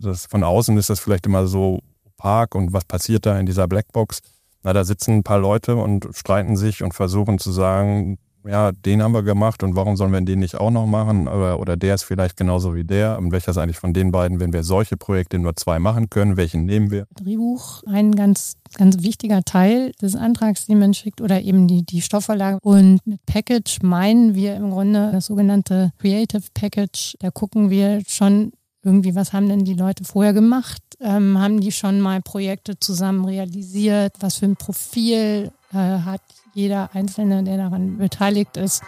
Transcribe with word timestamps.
das 0.00 0.26
von 0.26 0.42
außen 0.42 0.76
ist 0.78 0.90
das 0.90 1.00
vielleicht 1.00 1.26
immer 1.26 1.46
so 1.46 1.80
opak 2.04 2.54
und 2.54 2.72
was 2.72 2.84
passiert 2.84 3.26
da 3.26 3.38
in 3.38 3.46
dieser 3.46 3.68
Blackbox? 3.68 4.20
Na, 4.62 4.72
da 4.72 4.84
sitzen 4.84 5.18
ein 5.18 5.22
paar 5.22 5.38
Leute 5.38 5.76
und 5.76 6.08
streiten 6.12 6.56
sich 6.56 6.82
und 6.82 6.92
versuchen 6.92 7.38
zu 7.38 7.50
sagen, 7.50 8.18
ja, 8.46 8.72
den 8.72 9.02
haben 9.02 9.12
wir 9.12 9.22
gemacht 9.22 9.62
und 9.62 9.76
warum 9.76 9.96
sollen 9.96 10.12
wir 10.12 10.20
den 10.20 10.38
nicht 10.38 10.54
auch 10.54 10.70
noch 10.70 10.86
machen? 10.86 11.28
Oder, 11.28 11.60
oder 11.60 11.76
der 11.76 11.94
ist 11.94 12.04
vielleicht 12.04 12.36
genauso 12.36 12.74
wie 12.74 12.84
der. 12.84 13.18
Und 13.18 13.32
welcher 13.32 13.50
ist 13.50 13.58
eigentlich 13.58 13.78
von 13.78 13.92
den 13.92 14.12
beiden, 14.12 14.40
wenn 14.40 14.52
wir 14.52 14.62
solche 14.64 14.96
Projekte 14.96 15.38
nur 15.38 15.56
zwei 15.56 15.78
machen 15.78 16.08
können, 16.08 16.36
welchen 16.36 16.64
nehmen 16.64 16.90
wir? 16.90 17.06
Drehbuch, 17.22 17.82
ein 17.86 18.12
ganz, 18.12 18.54
ganz 18.74 19.02
wichtiger 19.02 19.42
Teil 19.42 19.92
des 20.00 20.16
Antrags, 20.16 20.66
den 20.66 20.78
man 20.78 20.94
schickt, 20.94 21.20
oder 21.20 21.42
eben 21.42 21.68
die, 21.68 21.84
die 21.84 22.00
Stoffverlage. 22.00 22.58
Und 22.62 23.06
mit 23.06 23.24
Package 23.26 23.82
meinen 23.82 24.34
wir 24.34 24.56
im 24.56 24.70
Grunde 24.70 25.10
das 25.12 25.26
sogenannte 25.26 25.92
Creative 25.98 26.42
Package. 26.54 27.16
Da 27.20 27.30
gucken 27.30 27.68
wir 27.68 28.02
schon 28.06 28.52
irgendwie, 28.82 29.14
was 29.14 29.32
haben 29.32 29.48
denn 29.48 29.64
die 29.64 29.74
Leute 29.74 30.04
vorher 30.04 30.32
gemacht? 30.32 30.82
Ähm, 31.00 31.38
haben 31.38 31.60
die 31.60 31.72
schon 31.72 32.00
mal 32.00 32.22
Projekte 32.22 32.78
zusammen 32.78 33.24
realisiert? 33.24 34.14
Was 34.20 34.36
für 34.36 34.46
ein 34.46 34.56
Profil 34.56 35.50
äh, 35.72 35.76
hat 35.76 36.22
jeder 36.54 36.90
Einzelne, 36.94 37.42
der 37.44 37.58
daran 37.58 37.98
beteiligt 37.98 38.56
ist? 38.56 38.82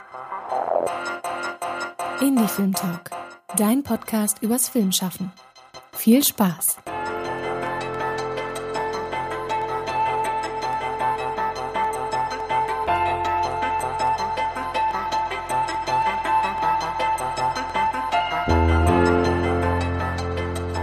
Indie 2.21 2.49
Film 2.49 2.73
Talk, 2.73 3.11
dein 3.57 3.83
Podcast 3.83 4.43
übers 4.43 4.69
Filmschaffen. 4.69 5.33
Viel 5.93 6.23
Spaß! 6.23 6.77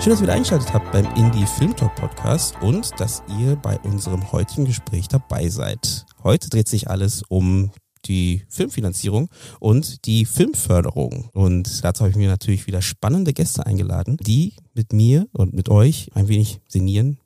Schön, 0.02 0.12
dass 0.12 0.20
ihr 0.22 0.24
wieder 0.24 0.34
eingeschaltet 0.34 0.74
habt 0.74 0.94
beim 0.94 1.06
Indie 1.18 1.46
Film 1.46 1.76
Talk 1.76 1.94
Podcast 1.96 2.56
und 2.62 2.98
dass 3.02 3.22
ihr 3.38 3.58
bei 3.58 3.78
unserem 3.80 4.32
heutigen 4.32 4.64
Gespräch 4.64 5.10
dabei 5.10 5.50
seid. 5.50 6.06
Heute 6.24 6.50
dreht 6.50 6.70
sich 6.70 6.90
alles 6.90 7.22
um 7.28 7.72
die 8.06 8.46
Filmfinanzierung 8.48 9.28
und 9.60 10.06
die 10.06 10.24
Filmförderung. 10.24 11.30
Und 11.34 11.84
dazu 11.84 12.00
habe 12.00 12.12
ich 12.12 12.16
mir 12.16 12.30
natürlich 12.30 12.66
wieder 12.66 12.82
spannende 12.82 13.34
Gäste 13.34 13.66
eingeladen, 13.66 14.16
die 14.22 14.54
mit 14.74 14.94
mir 14.94 15.28
und 15.34 15.54
mit 15.54 15.68
euch 15.68 16.10
ein 16.14 16.30
wenig 16.30 16.62
sinnieren, 16.66 17.20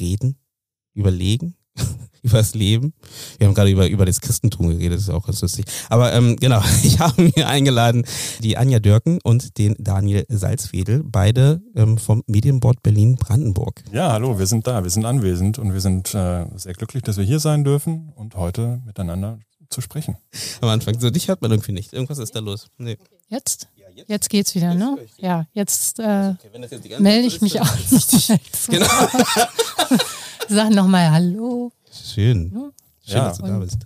reden, 0.00 0.36
überlegen 0.94 1.54
über 2.22 2.38
das 2.38 2.54
Leben. 2.54 2.92
Wir 3.38 3.46
haben 3.46 3.54
gerade 3.54 3.70
über, 3.70 3.88
über 3.88 4.04
das 4.04 4.20
Christentum 4.20 4.70
geredet, 4.70 4.94
das 4.94 5.02
ist 5.02 5.10
auch 5.10 5.24
ganz 5.24 5.40
lustig. 5.40 5.64
Aber 5.88 6.12
ähm, 6.12 6.36
genau, 6.36 6.62
ich 6.82 6.98
habe 6.98 7.22
mir 7.22 7.48
eingeladen 7.48 8.04
die 8.42 8.56
Anja 8.56 8.80
Dörken 8.80 9.18
und 9.22 9.58
den 9.58 9.76
Daniel 9.78 10.24
Salzwedel, 10.28 11.02
beide 11.04 11.62
ähm, 11.74 11.98
vom 11.98 12.22
Medienboard 12.26 12.82
Berlin-Brandenburg. 12.82 13.84
Ja, 13.92 14.12
hallo, 14.12 14.38
wir 14.38 14.46
sind 14.46 14.66
da, 14.66 14.82
wir 14.82 14.90
sind 14.90 15.04
anwesend 15.04 15.58
und 15.58 15.72
wir 15.72 15.80
sind 15.80 16.14
äh, 16.14 16.46
sehr 16.56 16.74
glücklich, 16.74 17.02
dass 17.02 17.16
wir 17.16 17.24
hier 17.24 17.38
sein 17.38 17.64
dürfen 17.64 18.12
und 18.16 18.34
heute 18.34 18.82
miteinander 18.84 19.38
zu 19.70 19.80
sprechen. 19.80 20.16
Am 20.60 20.68
Anfang, 20.68 20.98
so 20.98 21.10
dich 21.10 21.28
hört 21.28 21.42
man 21.42 21.50
irgendwie 21.50 21.72
nicht. 21.72 21.92
Irgendwas 21.92 22.18
ist 22.18 22.34
da 22.34 22.40
los. 22.40 22.68
Nee. 22.78 22.98
Jetzt? 23.28 23.68
Jetzt 24.08 24.28
geht's 24.28 24.54
wieder, 24.54 24.74
ne? 24.74 24.98
Ja, 25.16 25.46
jetzt, 25.52 25.98
äh, 26.00 26.34
melde 26.98 27.26
ich 27.26 27.40
mich 27.40 27.60
auch. 27.60 27.66
Genau. 28.68 28.86
Sag 30.48 30.70
nochmal 30.70 31.10
Hallo. 31.10 31.72
Schön. 31.90 32.50
Schön, 33.04 33.16
ja. 33.16 33.28
dass 33.28 33.38
du 33.38 33.46
da 33.46 33.58
bist. 33.58 33.78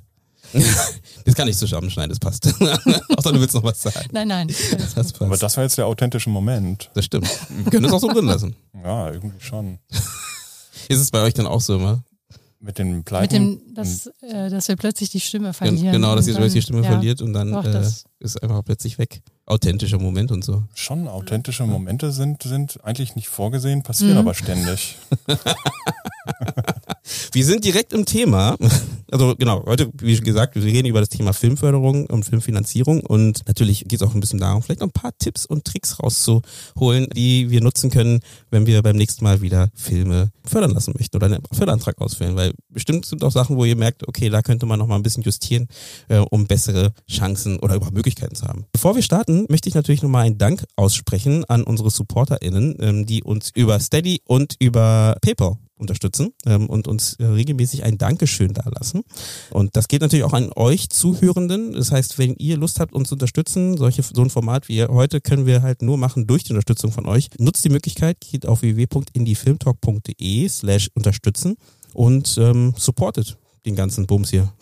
das 1.25 1.35
kann 1.35 1.47
ich 1.47 1.57
zusammenschneiden, 1.57 2.11
das 2.11 2.19
passt. 2.19 2.47
Außer 3.17 3.33
du 3.33 3.41
willst 3.41 3.55
noch 3.55 3.63
was 3.63 3.83
sagen. 3.83 4.09
Nein, 4.13 4.29
nein. 4.29 4.49
Das 4.49 4.95
passt. 4.95 5.23
Aber 5.23 5.37
das 5.37 5.57
war 5.57 5.65
jetzt 5.65 5.79
der 5.79 5.87
authentische 5.87 6.29
Moment. 6.29 6.91
Das 6.95 7.05
stimmt. 7.05 7.29
Wir 7.51 7.71
können 7.71 7.85
das 7.85 7.93
auch 7.93 8.01
so 8.01 8.09
drin 8.09 8.27
lassen. 8.27 8.57
Ja, 8.83 9.13
irgendwie 9.13 9.41
schon. 9.41 9.79
Ist 10.89 10.99
es 10.99 11.11
bei 11.11 11.23
euch 11.23 11.35
dann 11.35 11.47
auch 11.47 11.61
so 11.61 11.77
immer? 11.77 12.03
Mit 12.59 12.79
den 12.79 13.05
Pleiten? 13.05 13.51
Mit 13.51 13.61
dem, 13.61 13.75
dass, 13.75 14.07
äh, 14.23 14.51
dass 14.51 14.69
wir 14.69 14.77
plötzlich 14.77 15.09
die 15.11 15.21
Stimme 15.21 15.53
verlieren. 15.55 15.93
Genau, 15.93 16.15
dass 16.17 16.27
ihr 16.27 16.35
plötzlich 16.35 16.65
die 16.65 16.67
Stimme 16.67 16.83
ja, 16.83 16.91
verliert 16.91 17.23
und 17.23 17.33
dann 17.33 17.53
äh, 17.53 17.89
ist 18.19 18.43
einfach 18.43 18.65
plötzlich 18.65 18.99
weg. 18.99 19.23
Authentischer 19.51 19.99
Moment 19.99 20.31
und 20.31 20.45
so. 20.45 20.63
Schon, 20.75 21.09
authentische 21.09 21.67
Momente 21.67 22.13
sind, 22.13 22.45
sind 22.45 22.79
eigentlich 22.85 23.17
nicht 23.17 23.29
vorgesehen, 23.29 23.83
passieren 23.83 24.13
mhm. 24.13 24.19
aber 24.19 24.35
ständig. 24.35 24.97
wir 27.33 27.45
sind 27.45 27.65
direkt 27.65 27.93
im 27.93 28.05
Thema. 28.05 28.57
Also 29.11 29.35
genau, 29.37 29.65
heute, 29.67 29.91
wie 30.01 30.21
gesagt, 30.21 30.55
wir 30.55 30.63
reden 30.63 30.87
über 30.87 31.01
das 31.01 31.09
Thema 31.09 31.33
Filmförderung 31.33 32.07
und 32.07 32.25
Filmfinanzierung 32.25 33.01
und 33.01 33.43
natürlich 33.49 33.85
geht 33.89 34.01
es 34.01 34.07
auch 34.07 34.15
ein 34.15 34.21
bisschen 34.21 34.39
darum, 34.39 34.63
vielleicht 34.63 34.81
noch 34.81 34.87
ein 34.87 34.93
paar 34.93 35.11
Tipps 35.19 35.47
und 35.47 35.65
Tricks 35.65 35.99
rauszuholen, 36.01 37.09
die 37.13 37.51
wir 37.51 37.61
nutzen 37.61 37.91
können, 37.91 38.21
wenn 38.53 38.67
wir 38.67 38.81
beim 38.83 38.95
nächsten 38.95 39.25
Mal 39.25 39.41
wieder 39.41 39.71
Filme 39.75 40.31
fördern 40.45 40.71
lassen 40.71 40.95
möchten 40.97 41.17
oder 41.17 41.27
einen 41.27 41.43
Förderantrag 41.51 42.01
ausfüllen, 42.01 42.37
weil 42.37 42.53
bestimmt 42.69 43.05
sind 43.05 43.25
auch 43.25 43.33
Sachen, 43.33 43.57
wo 43.57 43.65
ihr 43.65 43.77
merkt, 43.77 44.07
okay, 44.07 44.29
da 44.29 44.43
könnte 44.43 44.67
man 44.67 44.79
noch 44.79 44.87
mal 44.87 44.97
ein 44.97 45.03
bisschen 45.03 45.25
justieren, 45.25 45.67
äh, 46.09 46.19
um 46.19 46.47
bessere 46.47 46.93
Chancen 47.11 47.59
oder 47.59 47.75
überhaupt 47.75 47.97
Möglichkeiten 47.97 48.37
zu 48.37 48.47
haben. 48.47 48.67
Bevor 48.73 48.95
wir 48.95 49.03
starten, 49.03 49.40
möchte 49.49 49.69
ich 49.69 49.75
natürlich 49.75 50.03
nochmal 50.03 50.27
einen 50.27 50.39
Dank 50.39 50.65
aussprechen 50.77 51.45
an 51.47 51.63
unsere 51.63 51.91
SupporterInnen, 51.91 52.77
ähm, 52.81 53.07
die 53.07 53.23
uns 53.23 53.51
über 53.55 53.79
Steady 53.81 54.21
und 54.25 54.57
über 54.59 55.17
PayPal 55.21 55.57
unterstützen 55.81 56.33
ähm, 56.47 56.69
und 56.69 56.87
uns 56.87 57.15
äh, 57.15 57.25
regelmäßig 57.25 57.83
ein 57.85 57.99
Dankeschön 57.99 58.53
dalassen. 58.53 59.03
Und 59.51 59.77
das 59.77 59.89
geht 59.89 60.03
natürlich 60.03 60.25
auch 60.25 60.35
an 60.35 60.53
euch 60.55 60.91
Zuhörenden. 60.91 61.73
Das 61.73 61.91
heißt, 61.91 62.19
wenn 62.19 62.35
ihr 62.37 62.57
Lust 62.57 62.79
habt, 62.79 62.95
uns 62.95 63.09
zu 63.09 63.15
unterstützen, 63.15 63.77
solche, 63.77 64.03
so 64.03 64.23
ein 64.23 64.31
Format 64.31 64.69
wie 64.69 64.85
heute 64.85 65.21
können 65.21 65.47
wir 65.47 65.63
halt 65.63 65.83
nur 65.83 65.97
machen 65.97 66.27
durch 66.27 66.45
die 66.45 66.53
Unterstützung 66.53 66.93
von 66.93 67.07
euch. 67.07 67.29
Nutzt 67.39 67.65
die 67.65 67.71
Möglichkeit, 67.71 68.21
geht 68.21 68.47
auf 68.47 68.63
www.indiefilmtalk.de 68.63 70.49
slash 70.49 70.91
unterstützen 70.95 71.57
und 71.95 72.37
ähm, 72.39 72.75
supportet 72.77 73.37
den 73.67 73.75
ganzen 73.75 74.07
Bums 74.07 74.31
hier. 74.31 74.53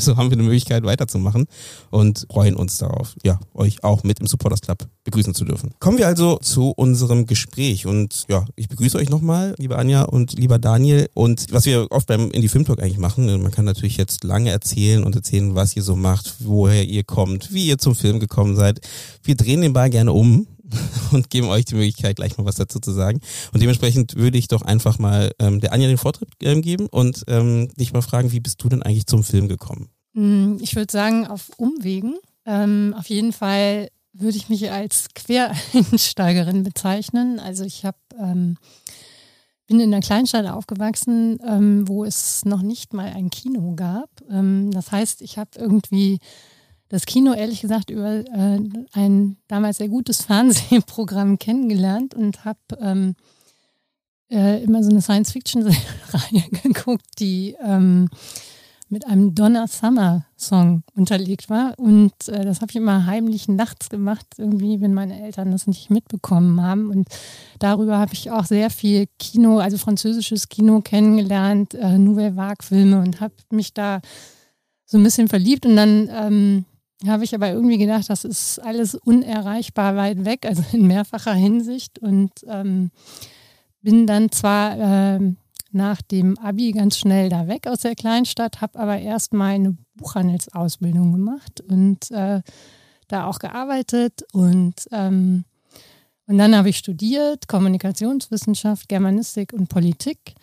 So 0.10 0.16
haben 0.16 0.30
wir 0.30 0.36
eine 0.36 0.44
Möglichkeit 0.44 0.82
weiterzumachen 0.84 1.46
und 1.90 2.26
freuen 2.30 2.56
uns 2.56 2.78
darauf, 2.78 3.14
ja, 3.22 3.38
euch 3.54 3.84
auch 3.84 4.02
mit 4.02 4.18
im 4.18 4.26
Supporters 4.26 4.60
Club 4.60 4.88
begrüßen 5.04 5.34
zu 5.34 5.44
dürfen. 5.44 5.72
Kommen 5.78 5.98
wir 5.98 6.06
also 6.06 6.38
zu 6.38 6.70
unserem 6.70 7.26
Gespräch 7.26 7.86
und 7.86 8.24
ja, 8.28 8.44
ich 8.56 8.68
begrüße 8.68 8.96
euch 8.98 9.10
nochmal, 9.10 9.54
liebe 9.58 9.76
Anja 9.76 10.02
und 10.02 10.32
lieber 10.38 10.58
Daniel. 10.58 11.08
Und 11.14 11.46
was 11.52 11.66
wir 11.66 11.86
oft 11.90 12.06
beim 12.06 12.30
Indie 12.30 12.48
Film 12.48 12.64
Talk 12.64 12.80
eigentlich 12.80 12.98
machen, 12.98 13.26
man 13.42 13.50
kann 13.50 13.64
natürlich 13.64 13.96
jetzt 13.96 14.24
lange 14.24 14.50
erzählen 14.50 15.04
und 15.04 15.14
erzählen, 15.14 15.54
was 15.54 15.76
ihr 15.76 15.82
so 15.82 15.96
macht, 15.96 16.36
woher 16.40 16.84
ihr 16.84 17.04
kommt, 17.04 17.52
wie 17.52 17.66
ihr 17.66 17.78
zum 17.78 17.94
Film 17.94 18.20
gekommen 18.20 18.56
seid. 18.56 18.80
Wir 19.22 19.36
drehen 19.36 19.60
den 19.60 19.72
Ball 19.72 19.90
gerne 19.90 20.12
um 20.12 20.46
und 21.12 21.30
geben 21.30 21.48
euch 21.48 21.64
die 21.64 21.74
Möglichkeit, 21.74 22.16
gleich 22.16 22.36
mal 22.38 22.44
was 22.44 22.56
dazu 22.56 22.80
zu 22.80 22.92
sagen. 22.92 23.20
Und 23.52 23.60
dementsprechend 23.60 24.16
würde 24.16 24.38
ich 24.38 24.48
doch 24.48 24.62
einfach 24.62 24.98
mal 24.98 25.32
ähm, 25.38 25.60
der 25.60 25.72
Anja 25.72 25.88
den 25.88 25.98
Vortritt 25.98 26.30
ähm, 26.42 26.62
geben 26.62 26.86
und 26.86 27.24
ähm, 27.28 27.72
dich 27.76 27.92
mal 27.92 28.02
fragen, 28.02 28.32
wie 28.32 28.40
bist 28.40 28.62
du 28.62 28.68
denn 28.68 28.82
eigentlich 28.82 29.06
zum 29.06 29.24
Film 29.24 29.48
gekommen? 29.48 29.90
Mm, 30.14 30.56
ich 30.60 30.76
würde 30.76 30.92
sagen, 30.92 31.26
auf 31.26 31.50
Umwegen. 31.56 32.16
Ähm, 32.46 32.94
auf 32.98 33.08
jeden 33.08 33.32
Fall 33.32 33.88
würde 34.12 34.36
ich 34.36 34.48
mich 34.48 34.70
als 34.70 35.08
Quereinsteigerin 35.14 36.62
bezeichnen. 36.64 37.38
Also 37.38 37.64
ich 37.64 37.84
habe 37.84 37.98
ähm, 38.18 38.56
bin 39.70 39.78
in 39.78 39.94
einer 39.94 40.02
Kleinstadt 40.02 40.46
aufgewachsen, 40.46 41.38
ähm, 41.46 41.86
wo 41.86 42.04
es 42.04 42.44
noch 42.44 42.60
nicht 42.60 42.92
mal 42.92 43.12
ein 43.12 43.30
Kino 43.30 43.74
gab. 43.76 44.10
Ähm, 44.28 44.72
das 44.72 44.90
heißt, 44.90 45.22
ich 45.22 45.38
habe 45.38 45.50
irgendwie 45.56 46.18
das 46.90 47.06
Kino 47.06 47.32
ehrlich 47.32 47.60
gesagt 47.62 47.88
über 47.88 48.16
äh, 48.16 48.60
ein 48.92 49.36
damals 49.48 49.78
sehr 49.78 49.88
gutes 49.88 50.22
Fernsehprogramm 50.26 51.38
kennengelernt 51.38 52.14
und 52.14 52.44
habe 52.44 52.58
ähm, 52.80 53.14
äh, 54.30 54.62
immer 54.62 54.82
so 54.82 54.90
eine 54.90 55.00
Science-Fiction-Reihe 55.00 56.42
geguckt, 56.62 57.06
die 57.18 57.56
ähm, 57.64 58.08
mit 58.88 59.06
einem 59.06 59.36
Donna 59.36 59.68
Summer 59.68 60.26
Song 60.36 60.82
unterlegt 60.96 61.48
war. 61.48 61.78
Und 61.78 62.12
äh, 62.26 62.44
das 62.44 62.60
habe 62.60 62.70
ich 62.70 62.76
immer 62.76 63.06
heimlich 63.06 63.46
nachts 63.46 63.88
gemacht, 63.88 64.26
irgendwie, 64.36 64.80
wenn 64.80 64.92
meine 64.92 65.22
Eltern 65.22 65.52
das 65.52 65.68
nicht 65.68 65.90
mitbekommen 65.90 66.60
haben. 66.60 66.90
Und 66.90 67.08
darüber 67.60 67.98
habe 67.98 68.14
ich 68.14 68.32
auch 68.32 68.44
sehr 68.44 68.68
viel 68.68 69.06
Kino, 69.20 69.58
also 69.58 69.78
französisches 69.78 70.48
Kino 70.48 70.80
kennengelernt, 70.80 71.74
äh, 71.74 71.98
Nouvelle 71.98 72.34
Vague-Filme 72.34 73.00
und 73.00 73.20
habe 73.20 73.34
mich 73.50 73.74
da 73.74 74.00
so 74.86 74.98
ein 74.98 75.04
bisschen 75.04 75.28
verliebt. 75.28 75.66
Und 75.66 75.76
dann 75.76 76.10
ähm, 76.12 76.64
habe 77.06 77.24
ich 77.24 77.34
aber 77.34 77.50
irgendwie 77.50 77.78
gedacht, 77.78 78.10
das 78.10 78.24
ist 78.24 78.58
alles 78.58 78.94
unerreichbar 78.94 79.96
weit 79.96 80.24
weg, 80.24 80.46
also 80.46 80.62
in 80.72 80.86
mehrfacher 80.86 81.34
Hinsicht. 81.34 81.98
Und 81.98 82.30
ähm, 82.46 82.90
bin 83.80 84.06
dann 84.06 84.30
zwar 84.30 84.78
äh, 85.16 85.34
nach 85.72 86.02
dem 86.02 86.36
Abi 86.38 86.72
ganz 86.72 86.98
schnell 86.98 87.28
da 87.28 87.46
weg 87.48 87.66
aus 87.66 87.80
der 87.80 87.94
Kleinstadt, 87.94 88.60
habe 88.60 88.78
aber 88.78 88.98
erst 88.98 89.32
mal 89.32 89.54
eine 89.54 89.76
Buchhandelsausbildung 89.94 91.12
gemacht 91.12 91.60
und 91.60 92.10
äh, 92.10 92.42
da 93.08 93.26
auch 93.26 93.38
gearbeitet 93.38 94.24
und 94.32 94.74
ähm, 94.92 95.44
und 96.26 96.38
dann 96.38 96.54
habe 96.54 96.68
ich 96.68 96.76
studiert 96.76 97.48
Kommunikationswissenschaft, 97.48 98.88
Germanistik 98.88 99.52
und 99.52 99.68
Politik. 99.68 100.34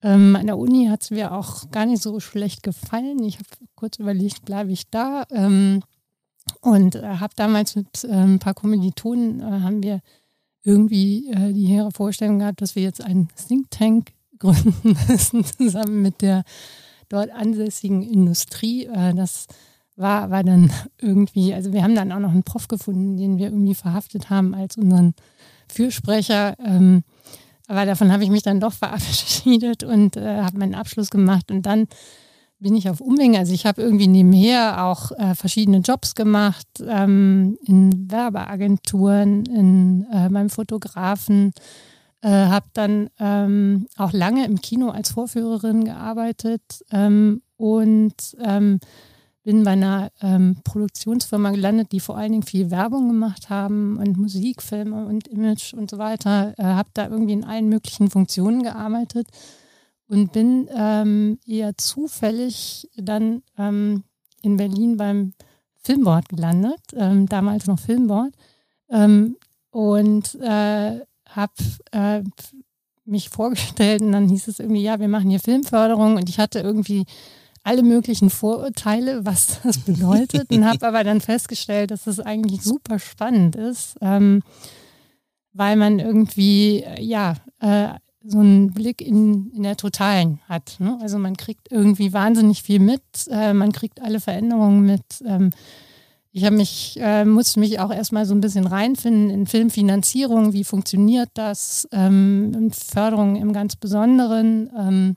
Ähm, 0.00 0.36
an 0.36 0.46
der 0.46 0.56
Uni 0.56 0.86
hat 0.86 1.02
es 1.02 1.10
mir 1.10 1.32
auch 1.32 1.68
gar 1.72 1.84
nicht 1.84 2.00
so 2.00 2.20
schlecht 2.20 2.62
gefallen. 2.62 3.24
Ich 3.24 3.38
habe 3.38 3.48
kurz 3.74 3.98
überlegt, 3.98 4.44
bleibe 4.44 4.70
ich 4.70 4.88
da. 4.88 5.24
Ähm, 5.32 5.82
und 6.60 6.96
äh, 6.96 7.02
habe 7.02 7.34
damals 7.36 7.76
mit 7.76 8.04
äh, 8.04 8.08
ein 8.08 8.38
paar 8.38 8.54
Kommilitonen, 8.54 9.40
äh, 9.40 9.60
haben 9.60 9.82
wir 9.82 10.00
irgendwie 10.64 11.30
äh, 11.30 11.52
die 11.52 11.66
hehre 11.66 11.90
Vorstellung 11.90 12.38
gehabt, 12.38 12.60
dass 12.60 12.76
wir 12.76 12.82
jetzt 12.82 13.02
einen 13.02 13.28
Think 13.36 13.70
Tank 13.70 14.12
gründen 14.38 14.96
müssen, 15.08 15.44
zusammen 15.44 16.02
mit 16.02 16.20
der 16.20 16.44
dort 17.08 17.30
ansässigen 17.30 18.02
Industrie. 18.02 18.86
Äh, 18.86 19.14
das 19.14 19.46
war, 19.96 20.30
war 20.30 20.42
dann 20.42 20.72
irgendwie, 21.00 21.54
also 21.54 21.72
wir 21.72 21.82
haben 21.82 21.94
dann 21.94 22.12
auch 22.12 22.18
noch 22.18 22.30
einen 22.30 22.42
Prof 22.42 22.68
gefunden, 22.68 23.16
den 23.16 23.38
wir 23.38 23.46
irgendwie 23.46 23.74
verhaftet 23.74 24.30
haben 24.30 24.54
als 24.54 24.76
unseren 24.76 25.14
Fürsprecher. 25.68 26.56
Ähm, 26.58 27.04
aber 27.68 27.86
davon 27.86 28.12
habe 28.12 28.24
ich 28.24 28.30
mich 28.30 28.42
dann 28.42 28.60
doch 28.60 28.72
verabschiedet 28.72 29.84
und 29.84 30.16
äh, 30.16 30.42
habe 30.42 30.58
meinen 30.58 30.74
Abschluss 30.74 31.10
gemacht 31.10 31.50
und 31.50 31.62
dann 31.66 31.86
bin 32.62 32.76
ich 32.76 32.88
auf 32.88 33.00
Umwegen. 33.00 33.36
Also 33.36 33.52
ich 33.52 33.66
habe 33.66 33.82
irgendwie 33.82 34.08
nebenher 34.08 34.84
auch 34.84 35.10
äh, 35.12 35.34
verschiedene 35.34 35.78
Jobs 35.78 36.14
gemacht, 36.14 36.66
ähm, 36.86 37.58
in 37.64 38.10
Werbeagenturen, 38.10 39.44
in, 39.46 40.06
äh, 40.12 40.28
beim 40.30 40.48
Fotografen, 40.48 41.52
äh, 42.22 42.28
habe 42.28 42.66
dann 42.72 43.10
ähm, 43.18 43.88
auch 43.96 44.12
lange 44.12 44.46
im 44.46 44.60
Kino 44.60 44.90
als 44.90 45.10
Vorführerin 45.10 45.84
gearbeitet 45.84 46.62
ähm, 46.92 47.42
und 47.56 48.14
ähm, 48.40 48.78
bin 49.42 49.64
bei 49.64 49.72
einer 49.72 50.10
ähm, 50.20 50.58
Produktionsfirma 50.62 51.50
gelandet, 51.50 51.90
die 51.90 51.98
vor 51.98 52.16
allen 52.16 52.30
Dingen 52.30 52.44
viel 52.44 52.70
Werbung 52.70 53.08
gemacht 53.08 53.50
haben 53.50 53.96
und 53.96 54.16
Musikfilme 54.16 55.04
und 55.04 55.26
Image 55.26 55.74
und 55.74 55.90
so 55.90 55.98
weiter. 55.98 56.54
Äh, 56.58 56.62
habe 56.62 56.90
da 56.94 57.08
irgendwie 57.08 57.32
in 57.32 57.44
allen 57.44 57.68
möglichen 57.68 58.08
Funktionen 58.08 58.62
gearbeitet 58.62 59.26
und 60.12 60.30
bin 60.30 60.68
ähm, 60.76 61.38
eher 61.46 61.74
zufällig 61.78 62.86
dann 62.96 63.42
ähm, 63.56 64.04
in 64.42 64.58
Berlin 64.58 64.98
beim 64.98 65.32
Filmboard 65.82 66.28
gelandet, 66.28 66.82
ähm, 66.94 67.26
damals 67.26 67.66
noch 67.66 67.78
Filmboard, 67.78 68.34
ähm, 68.90 69.36
und 69.70 70.34
äh, 70.34 71.00
habe 71.30 71.52
äh, 71.92 72.22
mich 73.06 73.30
vorgestellt 73.30 74.02
und 74.02 74.12
dann 74.12 74.28
hieß 74.28 74.48
es 74.48 74.60
irgendwie, 74.60 74.82
ja, 74.82 75.00
wir 75.00 75.08
machen 75.08 75.30
hier 75.30 75.40
Filmförderung. 75.40 76.16
Und 76.16 76.28
ich 76.28 76.38
hatte 76.38 76.60
irgendwie 76.60 77.06
alle 77.62 77.82
möglichen 77.82 78.28
Vorurteile, 78.28 79.24
was 79.24 79.60
das 79.64 79.78
bedeutet. 79.78 80.50
Und 80.50 80.66
habe 80.66 80.86
aber 80.86 81.04
dann 81.04 81.22
festgestellt, 81.22 81.90
dass 81.90 82.04
das 82.04 82.20
eigentlich 82.20 82.62
super 82.62 82.98
spannend 82.98 83.56
ist, 83.56 83.96
ähm, 84.02 84.42
weil 85.54 85.76
man 85.76 86.00
irgendwie, 86.00 86.84
ja, 86.98 87.36
äh, 87.60 87.94
so 88.24 88.38
einen 88.38 88.72
Blick 88.72 89.00
in, 89.00 89.50
in 89.52 89.62
der 89.62 89.76
Totalen 89.76 90.40
hat. 90.48 90.76
Ne? 90.78 90.98
Also 91.00 91.18
man 91.18 91.36
kriegt 91.36 91.70
irgendwie 91.70 92.12
wahnsinnig 92.12 92.62
viel 92.62 92.78
mit, 92.78 93.02
äh, 93.30 93.52
man 93.52 93.72
kriegt 93.72 94.00
alle 94.00 94.20
Veränderungen 94.20 94.84
mit. 94.84 95.02
Ähm, 95.26 95.50
ich 96.30 96.44
habe 96.44 96.56
mich, 96.56 96.96
äh, 96.98 97.24
musste 97.24 97.60
mich 97.60 97.78
auch 97.78 97.92
erstmal 97.92 98.24
so 98.24 98.34
ein 98.34 98.40
bisschen 98.40 98.66
reinfinden 98.66 99.28
in 99.28 99.46
Filmfinanzierung, 99.46 100.54
wie 100.54 100.64
funktioniert 100.64 101.28
das, 101.34 101.86
ähm, 101.92 102.70
Förderung 102.72 103.36
im 103.36 103.52
ganz 103.52 103.76
Besonderen. 103.76 104.70
Ähm, 104.76 105.16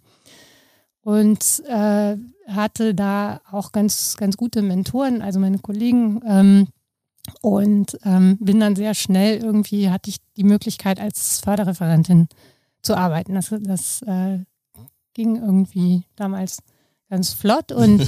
und 1.02 1.64
äh, 1.68 2.18
hatte 2.48 2.96
da 2.96 3.40
auch 3.52 3.72
ganz, 3.72 4.18
ganz 4.18 4.38
gute 4.38 4.62
Mentoren, 4.62 5.22
also 5.22 5.40
meine 5.40 5.60
Kollegen. 5.60 6.22
Ähm, 6.26 6.68
und 7.42 7.98
ähm, 8.04 8.38
bin 8.40 8.60
dann 8.60 8.76
sehr 8.76 8.94
schnell 8.94 9.38
irgendwie, 9.42 9.90
hatte 9.90 10.10
ich 10.10 10.18
die 10.36 10.44
Möglichkeit 10.44 11.00
als 11.00 11.40
Förderreferentin 11.40 12.28
zu 12.86 12.96
arbeiten. 12.98 13.34
Das, 13.36 13.54
das 13.62 14.02
äh, 14.04 14.40
ging 15.14 15.36
irgendwie 15.36 16.04
damals 16.16 16.60
ganz 17.10 17.34
flott 17.34 17.72
und 17.72 18.00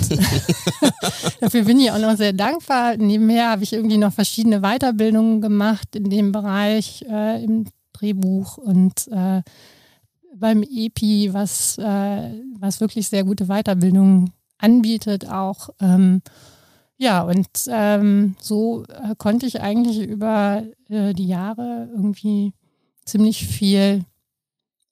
dafür 1.40 1.64
bin 1.64 1.80
ich 1.80 1.92
auch 1.92 2.00
noch 2.00 2.16
sehr 2.16 2.34
dankbar. 2.34 2.98
Nebenher 2.98 3.52
habe 3.52 3.64
ich 3.64 3.74
irgendwie 3.74 3.98
noch 3.98 4.14
verschiedene 4.14 4.62
Weiterbildungen 4.62 5.42
gemacht 5.42 5.96
in 5.96 6.10
dem 6.10 6.32
Bereich, 6.32 7.04
äh, 7.10 7.44
im 7.44 7.66
Drehbuch 7.94 8.58
und 8.58 9.08
äh, 9.08 9.42
beim 10.36 10.62
EPI, 10.64 11.34
was, 11.34 11.78
äh, 11.80 12.32
was 12.60 12.80
wirklich 12.80 13.08
sehr 13.08 13.24
gute 13.24 13.46
Weiterbildungen 13.48 14.32
anbietet 14.60 15.30
auch. 15.30 15.70
Ähm, 15.80 16.22
ja, 16.98 17.22
und 17.22 17.48
ähm, 17.70 18.36
so 18.40 18.84
äh, 18.86 19.16
konnte 19.18 19.46
ich 19.46 19.62
eigentlich 19.62 20.00
über 20.02 20.64
äh, 20.90 21.14
die 21.14 21.28
Jahre 21.28 21.90
irgendwie 21.94 22.54
ziemlich 23.06 23.46
viel 23.46 24.04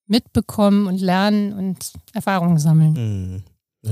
mitbekommen 0.08 0.88
und 0.88 1.02
lernen 1.02 1.54
und 1.54 1.94
Erfahrungen 2.14 2.58
sammeln. 2.58 2.94
Mhm. 2.94 3.44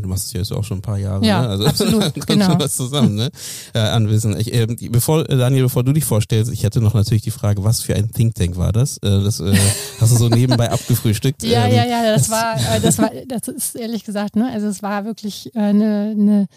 Du 0.02 0.10
machst 0.10 0.28
es 0.28 0.34
ja 0.34 0.40
jetzt 0.40 0.52
auch 0.52 0.64
schon 0.64 0.80
ein 0.80 0.82
paar 0.82 0.98
Jahre, 0.98 1.24
ja, 1.24 1.42
ne? 1.42 1.50
Also 1.50 1.66
absolut, 1.68 2.14
genau. 2.28 2.58
was 2.58 2.76
zusammen, 2.76 3.16
ne? 3.16 3.30
Äh, 3.76 3.80
anwissen. 3.80 4.36
Ich, 4.40 4.52
äh, 4.52 4.66
bevor, 4.90 5.30
äh, 5.30 5.38
Daniel, 5.38 5.64
bevor 5.64 5.84
du 5.84 5.94
dich 5.94 6.04
vorstellst, 6.04 6.52
ich 6.52 6.64
hätte 6.64 6.82
noch 6.82 6.96
natürlich 6.96 7.22
die 7.22 7.32
Frage, 7.32 7.64
was 7.64 7.82
für 7.82 7.96
ein 7.96 8.12
Think 8.12 8.34
Tank 8.34 8.58
war 8.58 8.72
das? 8.72 8.98
Äh, 8.98 9.24
das 9.24 9.40
äh, 9.40 9.56
hast 10.00 10.12
du 10.12 10.18
so 10.18 10.30
nebenbei 10.30 10.72
abgefrühstückt. 10.72 11.44
Ja, 11.44 11.66
ähm, 11.66 11.76
ja, 11.76 11.86
ja, 11.86 12.04
das 12.12 12.30
war, 12.30 12.56
äh, 12.56 12.80
das 12.82 12.98
war, 12.98 13.12
das 13.28 13.48
ist 13.48 13.76
ehrlich 13.76 14.04
gesagt, 14.04 14.36
ne? 14.36 14.50
Also 14.52 14.68
es 14.68 14.82
war 14.82 15.06
wirklich 15.06 15.52
eine, 15.56 16.16
eine 16.18 16.48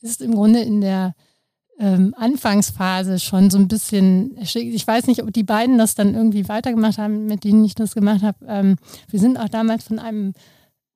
ist 0.00 0.22
im 0.22 0.34
Grunde 0.34 0.60
in 0.60 0.80
der 0.80 1.14
ähm, 1.78 2.14
Anfangsphase 2.16 3.18
schon 3.18 3.50
so 3.50 3.58
ein 3.58 3.68
bisschen, 3.68 4.36
ich 4.40 4.86
weiß 4.86 5.06
nicht, 5.06 5.22
ob 5.22 5.32
die 5.32 5.42
beiden 5.42 5.78
das 5.78 5.94
dann 5.94 6.14
irgendwie 6.14 6.48
weitergemacht 6.48 6.98
haben, 6.98 7.26
mit 7.26 7.44
denen 7.44 7.64
ich 7.64 7.74
das 7.74 7.94
gemacht 7.94 8.22
habe. 8.22 8.38
Ähm, 8.48 8.76
wir 9.10 9.20
sind 9.20 9.38
auch 9.38 9.48
damals 9.48 9.84
von 9.84 9.98
einem 9.98 10.32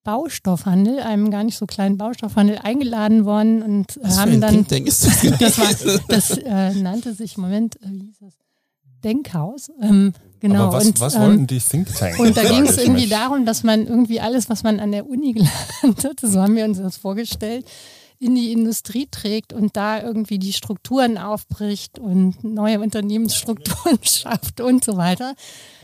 Baustoffhandel, 0.02 1.00
einem 1.00 1.30
gar 1.30 1.44
nicht 1.44 1.58
so 1.58 1.66
kleinen 1.66 1.98
Baustoffhandel 1.98 2.58
eingeladen 2.58 3.26
worden 3.26 3.62
und 3.62 3.98
Was 4.02 4.18
haben 4.18 4.30
für 4.30 4.34
ein 4.36 4.40
dann. 4.40 4.50
Think 4.54 4.68
Tank 4.68 4.86
ist 4.86 5.06
das, 5.06 5.38
das, 5.38 5.58
war, 5.58 6.00
das 6.08 6.38
äh, 6.38 6.74
nannte 6.74 7.12
sich 7.12 7.36
im 7.36 7.42
Moment, 7.42 7.76
äh, 7.82 7.90
wie 7.90 8.06
hieß 8.06 8.18
das? 8.20 8.34
Denkhaus. 9.04 9.70
Ähm, 9.80 10.12
genau. 10.40 10.64
Aber 10.64 10.72
was, 10.74 10.86
und, 10.86 11.00
was 11.00 11.14
ähm, 11.14 11.22
wollten 11.22 11.46
die 11.46 11.58
Think 11.58 11.94
Tank? 11.94 12.18
und 12.18 12.36
da 12.36 12.42
ging 12.42 12.66
es 12.66 12.78
irgendwie 12.78 13.08
darum, 13.08 13.44
dass 13.44 13.62
man 13.62 13.86
irgendwie 13.86 14.20
alles, 14.20 14.48
was 14.48 14.62
man 14.62 14.80
an 14.80 14.92
der 14.92 15.08
Uni 15.08 15.32
gelernt 15.82 16.04
hat, 16.04 16.20
so 16.20 16.40
haben 16.40 16.56
wir 16.56 16.64
uns 16.64 16.78
das 16.78 16.96
vorgestellt, 16.96 17.66
in 18.20 18.34
die 18.34 18.52
Industrie 18.52 19.08
trägt 19.10 19.52
und 19.54 19.76
da 19.76 20.00
irgendwie 20.02 20.38
die 20.38 20.52
Strukturen 20.52 21.16
aufbricht 21.16 21.98
und 21.98 22.44
neue 22.44 22.78
Unternehmensstrukturen 22.80 23.98
schafft 24.02 24.60
und 24.60 24.84
so 24.84 24.96
weiter. 24.98 25.34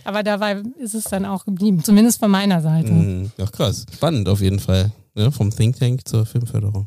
Aber 0.05 0.23
dabei 0.23 0.63
ist 0.79 0.95
es 0.95 1.05
dann 1.05 1.25
auch 1.25 1.47
geblieben, 1.47 1.83
zumindest 1.83 2.21
von 2.21 2.31
meiner 2.31 2.61
Seite. 2.61 2.93
Mhm. 2.93 3.33
Ach 3.43 3.51
krass, 3.51 3.87
spannend 3.93 4.29
auf 4.29 4.43
jeden 4.43 4.61
Fall. 4.61 4.93
Ne? 5.15 5.33
Vom 5.33 5.51
Think 5.51 5.79
Tank 5.81 6.07
zur 6.07 6.27
Filmförderung. 6.27 6.87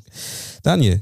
Daniel, 0.62 1.02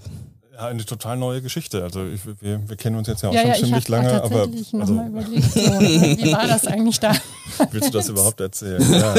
Ja, 0.53 0.67
eine 0.67 0.85
total 0.85 1.17
neue 1.17 1.41
Geschichte. 1.41 1.83
Also 1.83 2.05
ich, 2.05 2.21
wir, 2.39 2.67
wir 2.69 2.77
kennen 2.77 2.95
uns 2.95 3.09
jetzt 3.09 3.23
ja 3.23 3.29
auch 3.29 3.33
Ja, 3.33 3.41
schon 3.41 3.49
ja, 3.49 3.55
ich 3.55 3.63
ziemlich 3.63 3.83
habe 3.83 3.91
lange, 3.91 4.23
aber 4.23 4.43
tatsächlich 4.45 4.73
also, 4.73 4.93
nochmal 4.93 5.09
überlegt, 5.09 5.51
so, 5.51 5.59
wie 5.59 6.31
war 6.31 6.47
das 6.47 6.65
eigentlich 6.67 6.99
da? 7.01 7.11
willst 7.71 7.89
du 7.89 7.97
das 7.97 8.07
überhaupt 8.07 8.39
erzählen? 8.39 8.81
Ja. 8.93 9.13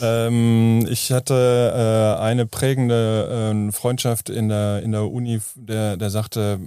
Ähm, 0.00 0.86
ich 0.88 1.12
hatte 1.12 2.16
äh, 2.18 2.22
eine 2.22 2.46
prägende 2.46 3.52
äh, 3.68 3.72
Freundschaft 3.72 4.30
in 4.30 4.48
der, 4.48 4.82
in 4.82 4.92
der 4.92 5.10
Uni, 5.10 5.40
der, 5.56 5.96
der 5.96 6.10
sagte, 6.10 6.60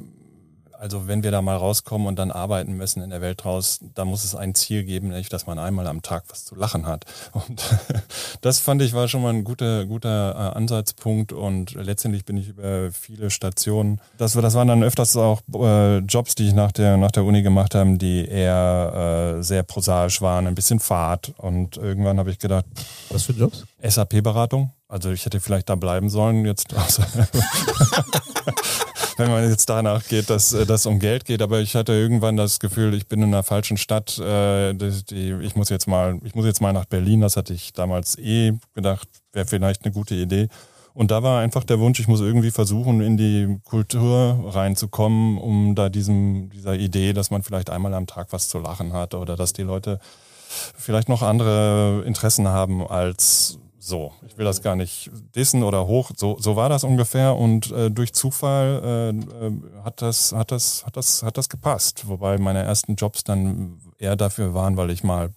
also 0.79 1.08
wenn 1.08 1.24
wir 1.24 1.32
da 1.32 1.41
mal 1.41 1.55
rauskommen 1.55 2.08
und 2.08 2.17
dann 2.17 2.32
arbeiten 2.32 2.74
müssen 2.74 3.01
in 3.01 3.10
der 3.10 3.22
Welt 3.22 3.46
raus, 3.46 3.79
da 3.94 4.05
muss 4.05 4.24
es 4.24 4.36
ein 4.36 4.55
Ziel 4.55 4.84
geben, 4.84 5.10
nämlich 5.10 5.29
dass 5.29 5.48
man 5.48 5.60
einmal 5.60 5.88
am 5.88 6.01
Tag 6.01 6.24
was 6.29 6.46
zu 6.46 6.55
lachen 6.55 6.86
hat. 6.86 7.05
Und 7.32 7.63
das 8.41 8.60
fand 8.60 8.82
ich 8.82 8.94
war 8.94 9.08
schon 9.08 9.22
mal 9.22 9.34
ein 9.34 9.44
guter, 9.44 9.86
guter 9.86 10.34
äh, 10.34 10.58
Ansatzpunkt 10.58 11.34
und 11.34 11.74
letztendlich 11.74 12.25
bin 12.25 12.38
ich 12.38 12.50
über 12.50 12.91
viele 12.91 13.29
Stationen, 13.29 14.00
das, 14.17 14.34
das 14.34 14.53
waren 14.53 14.67
dann 14.67 14.84
öfters 14.84 15.15
auch 15.17 15.41
äh, 15.53 16.00
Jobs, 16.00 16.36
die 16.36 16.48
ich 16.48 16.53
nach 16.53 16.72
der, 16.72 16.98
nach 16.98 17.12
der 17.12 17.24
Uni 17.24 17.41
gemacht 17.41 17.75
habe, 17.75 17.98
die 17.98 18.27
eher 18.27 19.36
äh, 19.38 19.44
sehr 19.44 19.63
prosaisch 19.63 20.22
waren, 20.22 20.48
ein 20.48 20.55
bisschen 20.55 20.79
Fahrt 20.79 21.34
und 21.38 21.77
irgendwann 21.77 22.20
habe 22.20 22.32
ich 22.32 22.39
gedacht, 22.39 22.65
was 23.10 23.24
für 23.24 23.34
Jobs? 23.34 23.65
SAP-Beratung. 23.82 24.72
Also 24.88 25.12
ich 25.12 25.25
hätte 25.25 25.39
vielleicht 25.39 25.70
da 25.70 25.75
bleiben 25.75 26.10
sollen, 26.10 26.46
jetzt 26.46 26.67
wenn 29.17 29.31
man 29.31 29.50
jetzt 29.50 29.69
danach 29.69 30.05
geht, 30.07 30.29
dass 30.29 30.53
äh, 30.53 30.65
das 30.65 30.86
um 30.86 31.00
Geld 31.00 31.25
geht. 31.25 31.41
Aber 31.41 31.60
ich 31.60 31.75
hatte 31.75 31.93
irgendwann 31.93 32.38
das 32.38 32.60
Gefühl, 32.60 32.93
ich 32.93 33.07
bin 33.07 33.22
in 33.22 33.29
einer 33.29 33.43
falschen 33.43 33.77
Stadt. 33.77 34.17
Äh, 34.19 34.74
die, 34.74 35.05
die, 35.05 35.31
ich 35.41 35.55
muss 35.55 35.69
jetzt 35.69 35.88
mal, 35.88 36.19
ich 36.24 36.36
muss 36.36 36.45
jetzt 36.45 36.62
mal 36.62 36.74
nach 36.74 36.86
Berlin. 36.86 37.22
Das 37.22 37.38
hatte 37.38 37.53
ich 37.53 37.74
damals 37.74 38.17
eh 38.17 38.53
gedacht, 38.74 39.07
wäre 39.34 39.45
vielleicht 39.45 39.86
eine 39.86 39.93
gute 39.93 40.15
Idee. 40.15 40.50
Und 40.93 41.12
da 41.12 41.24
war 41.24 41.41
einfach 41.41 41.65
der 41.65 41.79
Wunsch, 41.79 42.00
ich 42.00 42.07
muss 42.07 42.22
irgendwie 42.22 42.51
versuchen, 42.51 43.01
in 43.01 43.17
die 43.17 43.60
Kultur 43.65 44.53
reinzukommen, 44.53 45.38
um 45.38 45.75
da 45.75 45.89
diesem, 45.89 46.50
dieser 46.51 46.75
Idee, 46.75 47.12
dass 47.12 47.31
man 47.31 47.43
vielleicht 47.43 47.69
einmal 47.69 47.93
am 47.93 48.07
Tag 48.07 48.27
was 48.31 48.48
zu 48.48 48.60
lachen 48.60 48.93
hat 48.93 49.13
oder 49.13 49.36
dass 49.36 49.51
die 49.51 49.63
Leute 49.63 50.00
vielleicht 50.77 51.10
noch 51.10 51.22
andere 51.22 52.03
Interessen 52.05 52.48
haben 52.48 52.88
als 52.88 53.60
so. 53.86 54.13
Ich 54.27 54.38
will 54.38 54.46
das 54.46 54.62
gar 54.62 54.75
nicht 54.75 55.12
dissen 55.36 55.63
oder 55.63 55.88
hoch. 55.88 56.12
So, 56.15 56.38
so 56.39 56.56
war 56.56 56.70
das 56.70 56.84
ungefähr 56.84 57.36
und 57.36 57.72
äh, 57.72 57.92
durch 57.92 58.13
Zufall 58.13 58.82
äh, 58.84 59.10
äh, 59.10 59.84
hat 59.84 60.01
das, 60.01 60.34
hat 60.34 60.51
das, 60.51 60.86
hat 60.86 60.98
das, 60.98 61.24
hat 61.24 61.38
das 61.38 61.50
gepasst. 61.50 62.08
Wobei 62.08 62.38
meine 62.38 62.63
ersten 62.63 62.96
Jobs 62.96 63.24
dann 63.24 63.80
eher 63.98 64.15
dafür 64.15 64.54
waren, 64.54 64.77
weil 64.77 64.89
ich 64.89 65.04
mal 65.04 65.34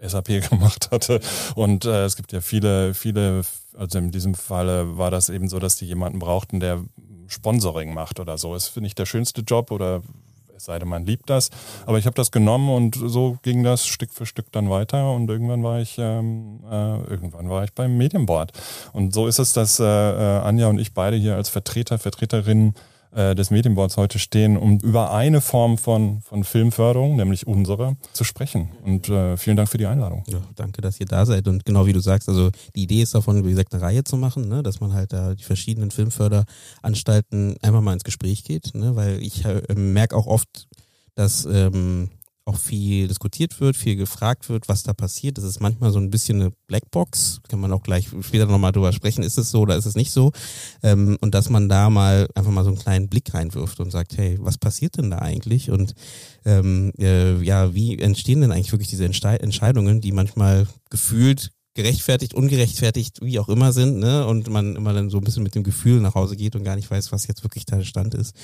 SAP 0.00 0.26
gemacht 0.50 0.90
hatte. 0.90 1.20
Und 1.54 1.84
äh, 1.84 2.04
es 2.04 2.16
gibt 2.16 2.32
ja 2.32 2.40
viele, 2.40 2.94
viele, 2.94 3.42
also 3.76 3.98
in 3.98 4.10
diesem 4.10 4.34
Falle 4.34 4.98
war 4.98 5.10
das 5.10 5.28
eben 5.28 5.48
so, 5.48 5.58
dass 5.58 5.76
die 5.76 5.86
jemanden 5.86 6.18
brauchten, 6.18 6.60
der 6.60 6.84
Sponsoring 7.26 7.94
macht 7.94 8.20
oder 8.20 8.38
so. 8.38 8.54
Ist, 8.54 8.68
finde 8.68 8.88
ich, 8.88 8.94
der 8.94 9.06
schönste 9.06 9.42
Job 9.42 9.70
oder 9.70 10.02
es 10.58 10.64
sei 10.64 10.78
denn, 10.78 10.88
man 10.88 11.06
liebt 11.06 11.30
das. 11.30 11.50
Aber 11.86 11.98
ich 11.98 12.06
habe 12.06 12.14
das 12.14 12.30
genommen 12.30 12.68
und 12.68 12.96
so 12.96 13.38
ging 13.42 13.62
das 13.62 13.86
Stück 13.86 14.12
für 14.12 14.26
Stück 14.26 14.52
dann 14.52 14.68
weiter 14.68 15.12
und 15.12 15.30
irgendwann 15.30 15.62
war 15.62 15.80
ich, 15.80 15.96
ähm, 15.98 16.60
äh, 16.68 17.00
irgendwann 17.04 17.48
war 17.48 17.64
ich 17.64 17.72
beim 17.72 17.96
Medienboard. 17.96 18.52
Und 18.92 19.14
so 19.14 19.26
ist 19.26 19.38
es, 19.38 19.52
dass 19.52 19.78
äh, 19.80 19.84
äh 19.84 20.40
Anja 20.40 20.66
und 20.68 20.78
ich 20.78 20.94
beide 20.94 21.16
hier 21.16 21.36
als 21.36 21.48
Vertreter, 21.48 21.98
Vertreterinnen 21.98 22.74
äh, 23.12 23.34
des 23.34 23.50
Medienboards 23.50 23.96
heute 23.96 24.18
stehen, 24.18 24.56
um 24.56 24.78
über 24.80 25.12
eine 25.12 25.40
Form 25.40 25.78
von, 25.78 26.20
von 26.22 26.44
Filmförderung, 26.44 27.16
nämlich 27.16 27.46
unsere, 27.46 27.96
zu 28.12 28.24
sprechen. 28.24 28.70
Und 28.84 29.08
äh, 29.08 29.36
vielen 29.36 29.56
Dank 29.56 29.68
für 29.68 29.78
die 29.78 29.86
Einladung. 29.86 30.24
Ja, 30.28 30.40
danke, 30.56 30.80
dass 30.80 31.00
ihr 31.00 31.06
da 31.06 31.26
seid. 31.26 31.48
Und 31.48 31.64
genau 31.64 31.86
wie 31.86 31.92
du 31.92 32.00
sagst, 32.00 32.28
also 32.28 32.50
die 32.74 32.82
Idee 32.82 33.02
ist 33.02 33.14
davon, 33.14 33.44
wie 33.44 33.50
gesagt, 33.50 33.72
eine 33.72 33.82
Reihe 33.82 34.04
zu 34.04 34.16
machen, 34.16 34.48
ne? 34.48 34.62
dass 34.62 34.80
man 34.80 34.92
halt 34.92 35.12
da 35.12 35.34
die 35.34 35.44
verschiedenen 35.44 35.90
Filmförderanstalten 35.90 37.56
einfach 37.62 37.80
mal 37.80 37.94
ins 37.94 38.04
Gespräch 38.04 38.44
geht, 38.44 38.74
ne? 38.74 38.96
weil 38.96 39.22
ich 39.22 39.44
äh, 39.44 39.62
merke 39.74 40.16
auch 40.16 40.26
oft, 40.26 40.68
dass 41.14 41.46
ähm, 41.46 42.10
auch 42.48 42.56
viel 42.56 43.08
diskutiert 43.08 43.60
wird, 43.60 43.76
viel 43.76 43.96
gefragt 43.96 44.48
wird, 44.48 44.68
was 44.68 44.82
da 44.82 44.94
passiert. 44.94 45.38
Das 45.38 45.44
ist 45.44 45.60
manchmal 45.60 45.92
so 45.92 45.98
ein 45.98 46.10
bisschen 46.10 46.40
eine 46.40 46.52
Blackbox. 46.66 47.40
Kann 47.48 47.60
man 47.60 47.72
auch 47.72 47.82
gleich 47.82 48.08
später 48.22 48.46
nochmal 48.46 48.72
drüber 48.72 48.92
sprechen. 48.92 49.22
Ist 49.22 49.38
es 49.38 49.50
so 49.50 49.60
oder 49.60 49.76
ist 49.76 49.86
es 49.86 49.94
nicht 49.94 50.10
so? 50.10 50.32
Ähm, 50.82 51.18
und 51.20 51.34
dass 51.34 51.50
man 51.50 51.68
da 51.68 51.90
mal 51.90 52.28
einfach 52.34 52.50
mal 52.50 52.64
so 52.64 52.70
einen 52.70 52.78
kleinen 52.78 53.08
Blick 53.08 53.32
reinwirft 53.34 53.80
und 53.80 53.90
sagt, 53.90 54.16
hey, 54.16 54.38
was 54.40 54.58
passiert 54.58 54.96
denn 54.96 55.10
da 55.10 55.18
eigentlich? 55.18 55.70
Und 55.70 55.94
ähm, 56.44 56.92
äh, 56.98 57.40
ja, 57.42 57.74
wie 57.74 57.98
entstehen 57.98 58.40
denn 58.40 58.52
eigentlich 58.52 58.72
wirklich 58.72 58.88
diese 58.88 59.04
Entscheidungen, 59.04 60.00
die 60.00 60.12
manchmal 60.12 60.66
gefühlt 60.90 61.50
gerechtfertigt, 61.74 62.34
ungerechtfertigt, 62.34 63.18
wie 63.22 63.38
auch 63.38 63.48
immer 63.48 63.72
sind, 63.72 63.98
ne? 63.98 64.26
Und 64.26 64.50
man 64.50 64.76
immer 64.76 64.92
dann 64.92 65.10
so 65.10 65.18
ein 65.18 65.24
bisschen 65.24 65.42
mit 65.42 65.54
dem 65.54 65.62
Gefühl 65.62 66.00
nach 66.00 66.14
Hause 66.14 66.36
geht 66.36 66.56
und 66.56 66.64
gar 66.64 66.76
nicht 66.76 66.90
weiß, 66.90 67.12
was 67.12 67.26
jetzt 67.26 67.44
wirklich 67.44 67.66
der 67.66 67.84
Stand 67.84 68.14
ist. 68.14 68.34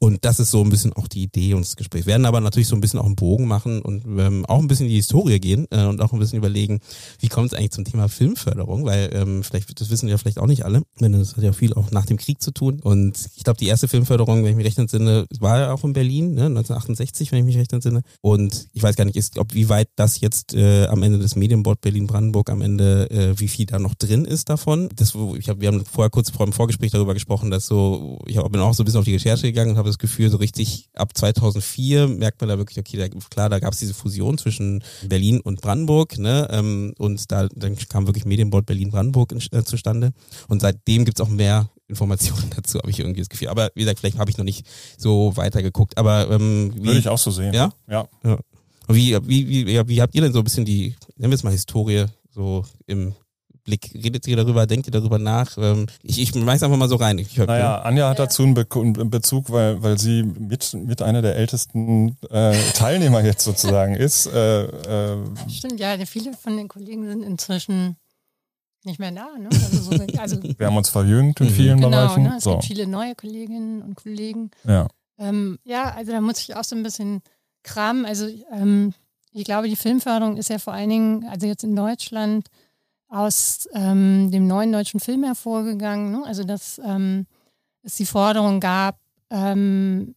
Und 0.00 0.24
das 0.24 0.38
ist 0.38 0.52
so 0.52 0.62
ein 0.62 0.70
bisschen 0.70 0.92
auch 0.92 1.08
die 1.08 1.24
Idee 1.24 1.54
unseres 1.54 1.74
Gesprächs. 1.74 2.06
Wir 2.06 2.12
werden 2.12 2.26
aber 2.26 2.40
natürlich 2.40 2.68
so 2.68 2.76
ein 2.76 2.80
bisschen 2.80 3.00
auch 3.00 3.06
einen 3.06 3.16
Bogen 3.16 3.48
machen 3.48 3.82
und 3.82 4.04
ähm, 4.18 4.46
auch 4.46 4.60
ein 4.60 4.68
bisschen 4.68 4.86
in 4.86 4.90
die 4.90 4.96
Historie 4.96 5.40
gehen 5.40 5.66
äh, 5.70 5.86
und 5.86 6.00
auch 6.00 6.12
ein 6.12 6.20
bisschen 6.20 6.38
überlegen, 6.38 6.78
wie 7.18 7.26
kommt 7.26 7.52
es 7.52 7.58
eigentlich 7.58 7.72
zum 7.72 7.84
Thema 7.84 8.08
Filmförderung, 8.08 8.84
weil 8.84 9.10
ähm, 9.12 9.42
vielleicht, 9.42 9.80
das 9.80 9.90
wissen 9.90 10.08
ja 10.08 10.16
vielleicht 10.16 10.38
auch 10.38 10.46
nicht 10.46 10.64
alle, 10.64 10.82
denn 11.00 11.12
das 11.12 11.36
hat 11.36 11.42
ja 11.42 11.52
viel 11.52 11.74
auch 11.74 11.90
nach 11.90 12.06
dem 12.06 12.16
Krieg 12.16 12.40
zu 12.40 12.52
tun. 12.52 12.78
Und 12.80 13.28
ich 13.34 13.42
glaube, 13.42 13.58
die 13.58 13.66
erste 13.66 13.88
Filmförderung, 13.88 14.44
wenn 14.44 14.50
ich 14.50 14.56
mich 14.56 14.66
recht 14.66 14.78
entsinne, 14.78 15.26
war 15.40 15.58
ja 15.58 15.72
auch 15.72 15.82
in 15.82 15.94
Berlin, 15.94 16.34
ne? 16.34 16.44
1968, 16.44 17.32
wenn 17.32 17.40
ich 17.40 17.44
mich 17.44 17.56
recht 17.56 17.72
entsinne. 17.72 18.02
Und 18.20 18.68
ich 18.72 18.82
weiß 18.82 18.94
gar 18.94 19.04
nicht, 19.04 19.16
ist, 19.16 19.38
ob 19.38 19.52
wie 19.54 19.68
weit 19.68 19.88
das 19.96 20.20
jetzt 20.20 20.54
äh, 20.54 20.86
am 20.86 21.02
Ende 21.02 21.18
des 21.18 21.34
Medienboard 21.34 21.80
Berlin-Brandenburg 21.80 22.50
am 22.50 22.60
Ende, 22.60 22.67
äh, 22.78 23.38
wie 23.38 23.48
viel 23.48 23.66
da 23.66 23.78
noch 23.78 23.94
drin 23.94 24.24
ist 24.24 24.48
davon. 24.48 24.88
Das, 24.96 25.14
ich 25.38 25.48
hab, 25.48 25.60
wir 25.60 25.68
haben 25.68 25.84
vorher 25.84 26.10
kurz 26.10 26.30
vor 26.30 26.44
dem 26.44 26.52
Vorgespräch 26.52 26.90
darüber 26.90 27.14
gesprochen, 27.14 27.50
dass 27.50 27.66
so, 27.66 28.18
ich 28.26 28.36
hab, 28.36 28.50
bin 28.50 28.60
auch 28.60 28.74
so 28.74 28.82
ein 28.82 28.84
bisschen 28.84 28.98
auf 28.98 29.04
die 29.04 29.14
Recherche 29.14 29.46
gegangen 29.46 29.72
und 29.72 29.76
habe 29.78 29.88
das 29.88 29.98
Gefühl, 29.98 30.30
so 30.30 30.38
richtig 30.38 30.88
ab 30.94 31.16
2004 31.16 32.08
merkt 32.08 32.40
man 32.40 32.48
da 32.48 32.58
wirklich, 32.58 32.78
okay, 32.78 32.96
da, 32.96 33.08
klar, 33.30 33.48
da 33.48 33.58
gab 33.58 33.72
es 33.72 33.78
diese 33.78 33.94
Fusion 33.94 34.38
zwischen 34.38 34.82
Berlin 35.06 35.40
und 35.40 35.60
Brandenburg, 35.60 36.18
ne? 36.18 36.48
Ähm, 36.50 36.94
und 36.98 37.30
da 37.30 37.48
dann 37.54 37.76
kam 37.88 38.06
wirklich 38.06 38.24
Medienboard 38.24 38.66
Berlin-Brandenburg 38.66 39.32
äh, 39.52 39.64
zustande. 39.64 40.12
Und 40.48 40.60
seitdem 40.60 41.04
gibt's 41.04 41.20
auch 41.20 41.28
mehr 41.28 41.70
Informationen 41.88 42.50
dazu, 42.56 42.78
habe 42.78 42.90
ich 42.90 43.00
irgendwie 43.00 43.20
das 43.20 43.28
Gefühl. 43.28 43.48
Aber 43.48 43.70
wie 43.74 43.80
gesagt, 43.80 44.00
vielleicht 44.00 44.18
habe 44.18 44.30
ich 44.30 44.38
noch 44.38 44.44
nicht 44.44 44.66
so 44.96 45.36
weitergeguckt. 45.36 45.96
Aber 45.98 46.30
ähm, 46.30 46.72
wie, 46.74 46.84
würde 46.84 46.98
ich 46.98 47.08
auch 47.08 47.18
so 47.18 47.30
sehen. 47.30 47.54
Ja, 47.54 47.72
ja. 47.88 48.08
ja. 48.24 48.38
Wie, 48.90 49.18
wie, 49.26 49.66
wie, 49.66 49.88
wie 49.88 50.00
habt 50.00 50.14
ihr 50.14 50.22
denn 50.22 50.32
so 50.32 50.38
ein 50.38 50.44
bisschen 50.44 50.64
die, 50.64 50.94
nennen 51.16 51.30
wir 51.30 51.34
es 51.34 51.42
mal 51.42 51.50
Historie, 51.50 52.06
so 52.38 52.64
im 52.86 53.14
Blick? 53.64 53.90
Redet 53.92 54.26
ihr 54.28 54.36
darüber, 54.36 54.66
denkt 54.66 54.86
ihr 54.86 54.92
darüber 54.92 55.18
nach? 55.18 55.58
Ähm, 55.58 55.86
ich, 56.02 56.20
ich 56.20 56.34
weiß 56.34 56.62
einfach 56.62 56.76
mal 56.76 56.88
so 56.88 56.96
rein. 56.96 57.18
Ich 57.18 57.36
naja, 57.36 57.82
Anja 57.82 58.08
hat 58.08 58.18
dazu 58.18 58.44
einen, 58.44 58.54
Be 58.54 58.66
einen 58.72 59.10
Bezug, 59.10 59.50
weil, 59.50 59.82
weil 59.82 59.98
sie 59.98 60.22
mit, 60.22 60.72
mit 60.74 61.02
einer 61.02 61.20
der 61.20 61.36
ältesten 61.36 62.16
äh, 62.30 62.56
Teilnehmer 62.74 63.22
jetzt 63.24 63.44
sozusagen 63.44 63.94
ist. 63.94 64.26
Äh, 64.26 64.64
äh, 64.64 65.16
Stimmt, 65.48 65.80
ja, 65.80 65.96
viele 66.06 66.32
von 66.32 66.56
den 66.56 66.68
Kollegen 66.68 67.06
sind 67.08 67.22
inzwischen 67.22 67.96
nicht 68.84 69.00
mehr 69.00 69.10
da. 69.10 69.36
Ne? 69.36 69.48
Also 69.50 69.90
so, 69.90 69.90
also, 70.18 70.42
Wir 70.42 70.66
haben 70.66 70.76
uns 70.76 70.88
verjüngt 70.88 71.40
in 71.40 71.48
mhm. 71.48 71.52
vielen 71.52 71.80
genau, 71.80 71.90
Bereichen. 71.90 72.22
Ne? 72.22 72.34
Es 72.38 72.44
so. 72.44 72.52
gibt 72.52 72.64
viele 72.64 72.86
neue 72.86 73.16
Kolleginnen 73.16 73.82
und 73.82 73.96
Kollegen. 73.96 74.52
Ja. 74.64 74.86
Ähm, 75.18 75.58
ja, 75.64 75.92
also 75.94 76.12
da 76.12 76.20
muss 76.20 76.38
ich 76.38 76.54
auch 76.54 76.64
so 76.64 76.76
ein 76.76 76.84
bisschen 76.84 77.22
kramen. 77.64 78.06
Also 78.06 78.28
ähm, 78.52 78.94
ich 79.32 79.44
glaube, 79.44 79.68
die 79.68 79.76
Filmförderung 79.76 80.36
ist 80.36 80.50
ja 80.50 80.58
vor 80.58 80.72
allen 80.72 80.90
Dingen, 80.90 81.28
also 81.28 81.46
jetzt 81.46 81.64
in 81.64 81.76
Deutschland, 81.76 82.48
aus 83.08 83.68
ähm, 83.72 84.30
dem 84.30 84.46
neuen 84.46 84.72
deutschen 84.72 85.00
Film 85.00 85.24
hervorgegangen. 85.24 86.12
Ne? 86.12 86.22
Also 86.26 86.44
dass 86.44 86.80
ähm, 86.84 87.26
es 87.82 87.96
die 87.96 88.06
Forderung 88.06 88.60
gab, 88.60 88.98
ähm, 89.30 90.14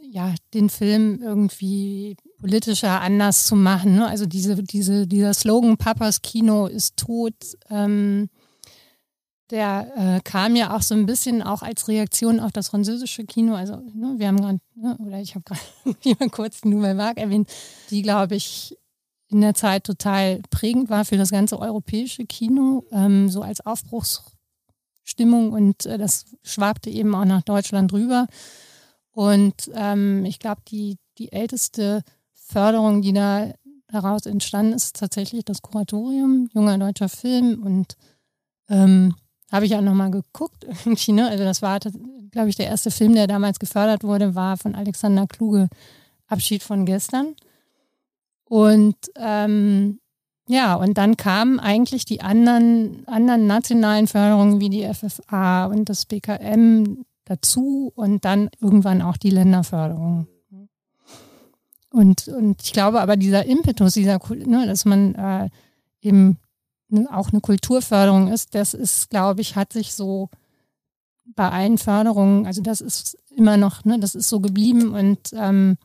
ja, 0.00 0.34
den 0.54 0.70
Film 0.70 1.20
irgendwie 1.22 2.16
politischer 2.40 3.00
anders 3.00 3.46
zu 3.46 3.56
machen. 3.56 3.94
Ne? 3.94 4.06
Also 4.06 4.26
diese, 4.26 4.62
diese, 4.62 5.06
dieser 5.06 5.34
Slogan 5.34 5.76
Papas 5.76 6.22
Kino 6.22 6.66
ist 6.66 6.96
tot, 6.96 7.34
ähm, 7.70 8.28
der 9.50 9.92
äh, 9.96 10.20
kam 10.22 10.56
ja 10.56 10.76
auch 10.76 10.82
so 10.82 10.94
ein 10.94 11.06
bisschen 11.06 11.42
auch 11.42 11.62
als 11.62 11.88
Reaktion 11.88 12.40
auf 12.40 12.52
das 12.52 12.68
französische 12.68 13.24
Kino. 13.24 13.54
Also 13.54 13.76
ne, 13.94 14.14
wir 14.18 14.28
haben 14.28 14.40
gerade, 14.40 14.60
ne, 14.74 14.96
oder 14.98 15.20
ich 15.20 15.34
habe 15.34 15.44
gerade 15.44 16.30
kurz 16.30 16.64
Nouvelle 16.64 16.98
Vague 16.98 17.22
erwähnt, 17.22 17.50
die, 17.90 18.02
glaube 18.02 18.36
ich, 18.36 18.76
in 19.28 19.40
der 19.40 19.54
Zeit 19.54 19.84
total 19.84 20.40
prägend 20.50 20.90
war 20.90 21.04
für 21.04 21.16
das 21.16 21.30
ganze 21.30 21.58
europäische 21.58 22.24
Kino, 22.24 22.84
ähm, 22.92 23.28
so 23.28 23.42
als 23.42 23.64
Aufbruchsstimmung 23.64 25.52
und 25.52 25.86
äh, 25.86 25.98
das 25.98 26.26
schwabte 26.42 26.90
eben 26.90 27.14
auch 27.14 27.26
nach 27.26 27.42
Deutschland 27.42 27.92
rüber. 27.92 28.26
Und 29.12 29.70
ähm, 29.74 30.24
ich 30.24 30.38
glaube, 30.38 30.62
die, 30.68 30.96
die 31.18 31.32
älteste 31.32 32.02
Förderung, 32.32 33.02
die 33.02 33.12
da 33.12 33.52
daraus 33.88 34.26
entstanden 34.26 34.74
ist, 34.74 34.96
tatsächlich 34.96 35.44
das 35.44 35.62
Kuratorium, 35.62 36.48
junger 36.54 36.78
deutscher 36.78 37.08
Film. 37.08 37.62
Und 37.62 37.96
ähm, 38.68 39.14
habe 39.50 39.66
ich 39.66 39.74
auch 39.74 39.80
nochmal 39.80 40.10
geguckt 40.10 40.64
irgendwie, 40.64 41.12
ne? 41.12 41.28
Also 41.28 41.44
das 41.44 41.62
war, 41.62 41.80
glaube 42.30 42.48
ich, 42.48 42.56
der 42.56 42.66
erste 42.66 42.90
Film, 42.90 43.14
der 43.14 43.26
damals 43.26 43.58
gefördert 43.58 44.04
wurde, 44.04 44.34
war 44.34 44.56
von 44.56 44.74
Alexander 44.74 45.26
Kluge, 45.26 45.68
Abschied 46.26 46.62
von 46.62 46.84
gestern. 46.84 47.34
Und 48.44 48.96
ähm, 49.16 50.00
ja, 50.48 50.76
und 50.76 50.96
dann 50.96 51.16
kamen 51.16 51.60
eigentlich 51.60 52.06
die 52.06 52.22
anderen, 52.22 53.06
anderen 53.06 53.46
nationalen 53.46 54.06
Förderungen 54.06 54.60
wie 54.60 54.70
die 54.70 54.88
FFA 54.92 55.66
und 55.66 55.90
das 55.90 56.06
BKM 56.06 57.04
dazu 57.26 57.92
und 57.94 58.24
dann 58.24 58.48
irgendwann 58.60 59.02
auch 59.02 59.18
die 59.18 59.30
Länderförderung. 59.30 60.26
Und, 61.90 62.28
und 62.28 62.62
ich 62.62 62.72
glaube 62.72 63.00
aber 63.00 63.16
dieser 63.16 63.44
Impetus, 63.44 63.94
dieser, 63.94 64.20
ne, 64.30 64.66
dass 64.66 64.84
man 64.84 65.14
äh, 65.14 65.48
eben 66.00 66.38
auch 67.10 67.30
eine 67.30 67.40
Kulturförderung 67.40 68.28
ist, 68.28 68.54
das 68.54 68.74
ist, 68.74 69.10
glaube 69.10 69.40
ich, 69.40 69.56
hat 69.56 69.72
sich 69.72 69.94
so 69.94 70.28
bei 71.34 71.50
allen 71.50 71.78
Förderungen, 71.78 72.46
also 72.46 72.62
das 72.62 72.80
ist 72.80 73.18
immer 73.36 73.56
noch, 73.56 73.84
ne, 73.84 73.98
das 73.98 74.14
ist 74.14 74.28
so 74.28 74.40
geblieben 74.40 74.94
und 74.94 75.18
ähm, 75.34 75.76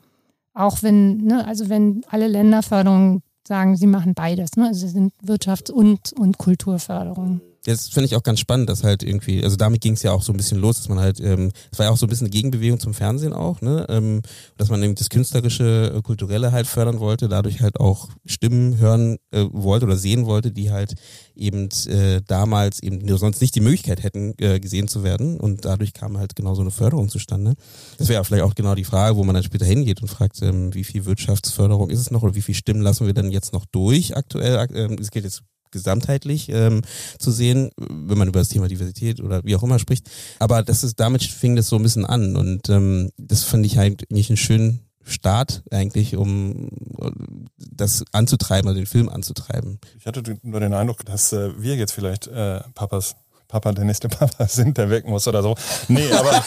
auch 0.54 0.82
wenn, 0.82 1.18
ne, 1.18 1.46
also 1.46 1.70
wenn 1.70 2.04
alle 2.10 2.28
Länderförderungen 2.28 3.22
sagen, 3.48 3.76
sie 3.76 3.88
machen 3.88 4.14
beides, 4.14 4.56
ne? 4.56 4.68
Also 4.68 4.88
sie 4.88 4.94
sind 4.94 5.14
Wirtschafts- 5.24 5.72
und, 5.72 6.14
und 6.14 6.38
Kulturförderung. 6.38 7.42
Das 7.66 7.88
finde 7.88 8.06
ich 8.08 8.16
auch 8.16 8.24
ganz 8.24 8.42
spannend, 8.42 8.70
dass 8.70 8.84
halt 8.84 9.04
irgendwie, 9.04 9.42
also 9.42 9.56
damit 9.56 9.80
ging 9.80 9.94
es 9.94 10.04
ja 10.04 10.12
auch 10.12 10.22
so 10.22 10.34
ein 10.34 10.38
bisschen 10.38 10.60
los, 10.60 10.78
dass 10.78 10.90
man 10.90 11.00
halt, 11.00 11.22
ähm, 11.22 11.52
es 11.72 11.80
war 11.80 11.86
ja 11.86 11.92
auch 11.92 11.98
so 11.98 12.06
ein 12.06 12.10
bisschen 12.10 12.28
eine 12.28 12.32
Gegenbewegung 12.32 12.80
zum 12.80 12.94
Fernsehen 12.94 13.32
auch, 13.32 13.62
ne? 13.62 13.86
Ähm, 13.88 14.22
dass 14.58 14.70
man 14.70 14.84
eben 14.84 14.96
das 14.96 15.10
künstlerische, 15.10 15.94
äh, 15.96 16.02
kulturelle 16.02 16.52
halt 16.52 16.68
fördern 16.68 17.00
wollte, 17.00 17.30
dadurch 17.30 17.62
halt 17.62 17.80
auch 17.80 18.10
Stimmen 18.26 18.78
hören 18.80 19.18
äh, 19.32 19.46
wollte 19.52 19.86
oder 19.86 19.96
sehen 19.96 20.26
wollte, 20.26 20.52
die 20.52 20.72
halt 20.72 20.96
eben 21.36 21.70
äh, 21.88 22.22
damals 22.28 22.84
eben 22.84 23.08
sonst 23.18 23.40
nicht 23.40 23.56
die 23.56 23.62
Möglichkeit 23.62 24.04
hätten, 24.04 24.34
äh, 24.40 24.60
gesehen 24.60 24.90
zu 24.90 25.04
werden. 25.04 25.40
Und 25.40 25.64
dadurch 25.64 25.94
kam 25.94 26.18
halt 26.18 26.36
genau 26.36 26.56
so 26.56 26.62
eine 26.62 26.72
Förderung 26.72 27.08
zustande. 27.08 27.54
Das 27.98 28.10
wäre 28.10 28.20
ja 28.20 28.24
vielleicht 28.26 28.44
auch 28.44 28.56
genau 28.56 28.76
die 28.76 28.84
Frage, 28.84 29.16
wo 29.16 29.24
man 29.24 29.36
dann 29.36 29.44
später 29.44 29.66
hingeht 29.66 30.02
und 30.02 30.10
fragt, 30.10 30.42
ähm, 30.42 30.74
wie 30.74 30.84
viel 30.84 31.06
Wirtschaftsförderung 31.06 31.90
ist 31.90 32.00
es 32.00 32.12
noch 32.12 32.24
oder 32.24 32.36
wie 32.36 32.42
viel 32.42 32.56
Stimmen 32.56 32.82
lassen 32.82 33.08
wir 33.08 33.14
denn 33.14 33.32
jetzt 33.32 33.54
noch 33.54 33.66
durch 33.66 34.18
aktuell? 34.18 34.68
Ähm, 34.74 34.98
es 35.00 35.10
geht 35.10 35.24
jetzt 35.24 35.44
gesamtheitlich 35.74 36.48
ähm, 36.50 36.82
zu 37.20 37.32
sehen, 37.32 37.72
wenn 37.78 38.18
man 38.18 38.30
über 38.30 38.40
das 38.40 38.50
Thema 38.50 38.70
Diversität 38.70 39.20
oder 39.20 39.44
wie 39.44 39.56
auch 39.58 39.64
immer 39.64 39.80
spricht. 39.80 40.10
Aber 40.40 40.64
das 40.64 40.84
ist, 40.84 41.00
damit 41.00 41.24
fing 41.24 41.58
das 41.58 41.68
so 41.68 41.76
ein 41.76 41.84
bisschen 41.84 42.06
an 42.06 42.38
und 42.38 42.70
ähm, 42.70 43.12
das 43.18 43.44
fand 43.44 43.66
ich 43.66 43.78
halt 43.78 44.06
eigentlich 44.10 44.30
einen 44.30 44.38
schönen 44.38 44.80
Start 45.06 45.64
eigentlich, 45.70 46.16
um 46.16 46.70
das 47.58 48.06
anzutreiben, 48.14 48.70
also 48.70 48.80
den 48.80 48.88
Film 48.88 49.10
anzutreiben. 49.10 49.80
Ich 50.00 50.06
hatte 50.06 50.24
nur 50.44 50.62
den 50.62 50.74
Eindruck, 50.74 51.04
dass 51.06 51.34
äh, 51.34 51.62
wir 51.62 51.76
jetzt 51.76 51.92
vielleicht 51.92 52.28
äh, 52.28 52.62
Papas 52.74 53.16
Papa 53.54 53.72
der 53.72 53.86
nächste 53.86 54.10
Papa 54.10 54.48
sind, 54.48 54.80
der 54.80 54.90
weg 54.90 55.08
muss 55.08 55.28
oder 55.28 55.44
so. 55.44 55.56
Nee, 55.88 56.12
aber. 56.12 56.32
ja, 56.32 56.42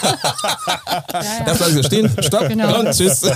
ja. 1.13 1.45
Das 1.45 1.61
lasse 1.61 1.79
ich 1.79 1.87
stehen. 1.87 2.11
Stopp. 2.21 2.49
Genau. 2.49 2.81
Und 2.81 2.91
tschüss. 2.91 3.23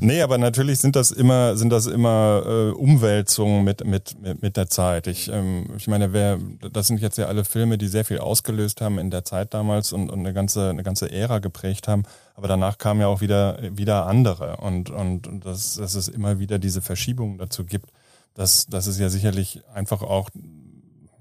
nee, 0.00 0.20
aber 0.20 0.36
natürlich 0.36 0.80
sind 0.80 0.96
das 0.96 1.12
immer, 1.12 1.56
sind 1.56 1.70
das 1.70 1.86
immer 1.86 2.42
äh, 2.44 2.70
Umwälzungen 2.72 3.62
mit, 3.62 3.84
mit, 3.84 4.20
mit, 4.20 4.42
mit 4.42 4.56
der 4.56 4.68
Zeit. 4.68 5.06
Ich, 5.06 5.30
ähm, 5.30 5.66
ich 5.76 5.86
meine, 5.86 6.12
wer, 6.12 6.40
das 6.72 6.88
sind 6.88 7.00
jetzt 7.00 7.18
ja 7.18 7.26
alle 7.26 7.44
Filme, 7.44 7.78
die 7.78 7.86
sehr 7.86 8.04
viel 8.04 8.18
ausgelöst 8.18 8.80
haben 8.80 8.98
in 8.98 9.10
der 9.10 9.24
Zeit 9.24 9.54
damals 9.54 9.92
und, 9.92 10.10
und 10.10 10.18
eine 10.18 10.32
ganze, 10.32 10.70
eine 10.70 10.82
ganze 10.82 11.12
Ära 11.12 11.38
geprägt 11.38 11.86
haben. 11.86 12.02
Aber 12.34 12.48
danach 12.48 12.78
kamen 12.78 13.00
ja 13.00 13.06
auch 13.06 13.20
wieder, 13.20 13.58
wieder 13.76 14.06
andere. 14.06 14.56
Und, 14.56 14.90
und, 14.90 15.28
und 15.28 15.46
dass, 15.46 15.76
dass 15.76 15.94
es 15.94 16.08
immer 16.08 16.40
wieder 16.40 16.58
diese 16.58 16.82
Verschiebungen 16.82 17.38
dazu 17.38 17.64
gibt, 17.64 17.90
dass, 18.34 18.66
dass 18.66 18.86
es 18.86 18.98
ja 18.98 19.08
sicherlich 19.08 19.62
einfach 19.72 20.02
auch, 20.02 20.30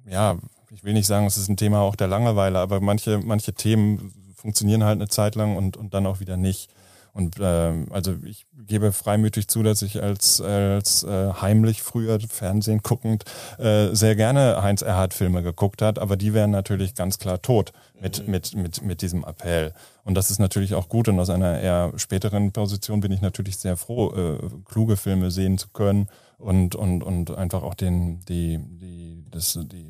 ja, 0.10 0.38
ich 0.72 0.84
will 0.84 0.94
nicht 0.94 1.08
sagen, 1.08 1.26
es 1.26 1.38
ist 1.38 1.50
ein 1.50 1.58
Thema 1.58 1.82
auch 1.82 1.96
der 1.96 2.08
Langeweile, 2.08 2.60
aber 2.60 2.80
manche, 2.80 3.20
manche 3.20 3.54
Themen 3.54 4.14
funktionieren 4.36 4.84
halt 4.84 4.98
eine 4.98 5.08
Zeit 5.08 5.36
lang 5.36 5.58
und, 5.58 5.78
und 5.78 5.94
dann 5.94 6.06
auch 6.06 6.20
wieder 6.20 6.38
nicht. 6.38 6.70
Und 7.14 7.40
äh, 7.40 7.86
also 7.90 8.16
ich 8.24 8.46
gebe 8.68 8.92
freimütig 8.92 9.48
zu, 9.48 9.64
dass 9.64 9.82
ich 9.82 10.02
als, 10.02 10.42
als 10.42 11.04
äh, 11.04 11.34
heimlich 11.34 11.82
früher 11.82 12.20
Fernsehen 12.20 12.80
guckend 12.82 13.26
äh, 13.58 13.94
sehr 13.94 14.16
gerne 14.16 14.62
Heinz 14.62 14.82
Erhardt 14.82 15.14
Filme 15.14 15.44
geguckt 15.44 15.82
hat, 15.82 16.00
aber 16.00 16.18
die 16.18 16.34
wären 16.34 16.52
natürlich 16.52 16.96
ganz 16.96 17.18
klar 17.18 17.42
tot 17.42 17.74
mit, 18.00 18.26
mhm. 18.26 18.32
mit, 18.32 18.56
mit, 18.56 18.82
mit 18.84 19.02
diesem 19.02 19.24
Appell. 19.24 19.74
Und 20.04 20.16
das 20.16 20.32
ist 20.32 20.40
natürlich 20.40 20.76
auch 20.76 20.90
gut 20.90 21.08
und 21.08 21.20
aus 21.20 21.30
einer 21.30 21.60
eher 21.60 21.94
späteren 21.98 22.52
Position 22.52 23.00
bin 23.02 23.12
ich 23.12 23.22
natürlich 23.22 23.58
sehr 23.58 23.78
froh, 23.78 24.14
äh, 24.14 24.38
kluge 24.66 24.98
Filme 24.98 25.32
sehen 25.32 25.58
zu 25.58 25.70
können 25.70 26.08
und, 26.38 26.76
und, 26.76 27.04
und 27.04 27.32
einfach 27.36 27.64
auch 27.64 27.74
den, 27.74 28.22
die, 28.26 28.60
die, 28.60 29.26
das, 29.30 29.60
die, 29.72 29.86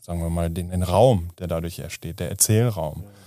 sagen 0.00 0.20
wir 0.20 0.30
mal, 0.30 0.50
den, 0.50 0.70
den 0.70 0.82
Raum, 0.82 1.30
der 1.38 1.46
dadurch 1.46 1.78
entsteht, 1.78 2.20
der 2.20 2.30
Erzählraum. 2.30 3.04
Äh, 3.04 3.21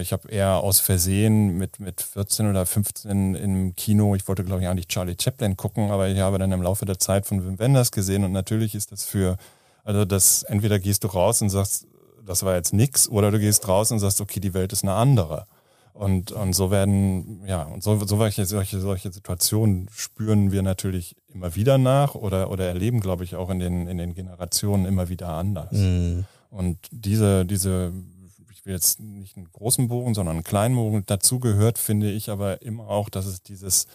ich 0.00 0.12
habe 0.12 0.28
eher 0.30 0.58
aus 0.58 0.80
Versehen 0.80 1.58
mit, 1.58 1.78
mit 1.78 2.00
14 2.00 2.48
oder 2.48 2.64
15 2.64 3.34
im 3.34 3.74
Kino, 3.74 4.14
ich 4.14 4.26
wollte 4.26 4.44
glaube 4.44 4.62
ich 4.62 4.68
eigentlich 4.68 4.88
Charlie 4.88 5.16
Chaplin 5.20 5.56
gucken, 5.56 5.90
aber 5.90 6.08
ich 6.08 6.18
habe 6.18 6.38
dann 6.38 6.52
im 6.52 6.62
Laufe 6.62 6.86
der 6.86 6.98
Zeit 6.98 7.26
von 7.26 7.44
Wim 7.44 7.58
Wenders 7.58 7.92
gesehen 7.92 8.24
und 8.24 8.32
natürlich 8.32 8.74
ist 8.74 8.92
das 8.92 9.04
für, 9.04 9.36
also 9.84 10.04
das, 10.04 10.42
entweder 10.44 10.78
gehst 10.78 11.04
du 11.04 11.08
raus 11.08 11.42
und 11.42 11.50
sagst, 11.50 11.86
das 12.24 12.42
war 12.44 12.54
jetzt 12.54 12.72
nix, 12.72 13.08
oder 13.08 13.30
du 13.30 13.38
gehst 13.38 13.68
raus 13.68 13.90
und 13.90 13.98
sagst, 13.98 14.20
okay, 14.20 14.40
die 14.40 14.54
Welt 14.54 14.72
ist 14.72 14.84
eine 14.84 14.94
andere. 14.94 15.46
Und, 15.92 16.30
und 16.30 16.52
so 16.52 16.70
werden, 16.70 17.42
ja, 17.44 17.64
und 17.64 17.82
so, 17.82 17.98
so 17.98 18.16
solche, 18.16 18.46
solche, 18.46 18.78
solche 18.78 19.10
Situationen 19.10 19.88
spüren 19.92 20.52
wir 20.52 20.62
natürlich 20.62 21.16
immer 21.34 21.56
wieder 21.56 21.76
nach 21.76 22.14
oder, 22.14 22.50
oder 22.52 22.68
erleben, 22.68 23.00
glaube 23.00 23.24
ich, 23.24 23.34
auch 23.34 23.50
in 23.50 23.58
den, 23.58 23.88
in 23.88 23.98
den 23.98 24.14
Generationen 24.14 24.86
immer 24.86 25.08
wieder 25.08 25.30
anders. 25.30 25.72
Mhm. 25.72 26.24
Und 26.50 26.78
diese, 26.92 27.44
diese, 27.44 27.92
will 28.68 28.74
jetzt 28.74 29.00
nicht 29.00 29.36
einen 29.36 29.50
großen 29.50 29.88
Bogen, 29.88 30.14
sondern 30.14 30.36
einen 30.36 30.44
kleinen 30.44 30.76
Bogen, 30.76 31.02
dazu 31.06 31.40
gehört, 31.40 31.78
finde 31.78 32.10
ich 32.10 32.30
aber 32.30 32.62
immer 32.62 32.88
auch, 32.88 33.08
dass 33.08 33.26
es 33.26 33.42
dieses, 33.42 33.86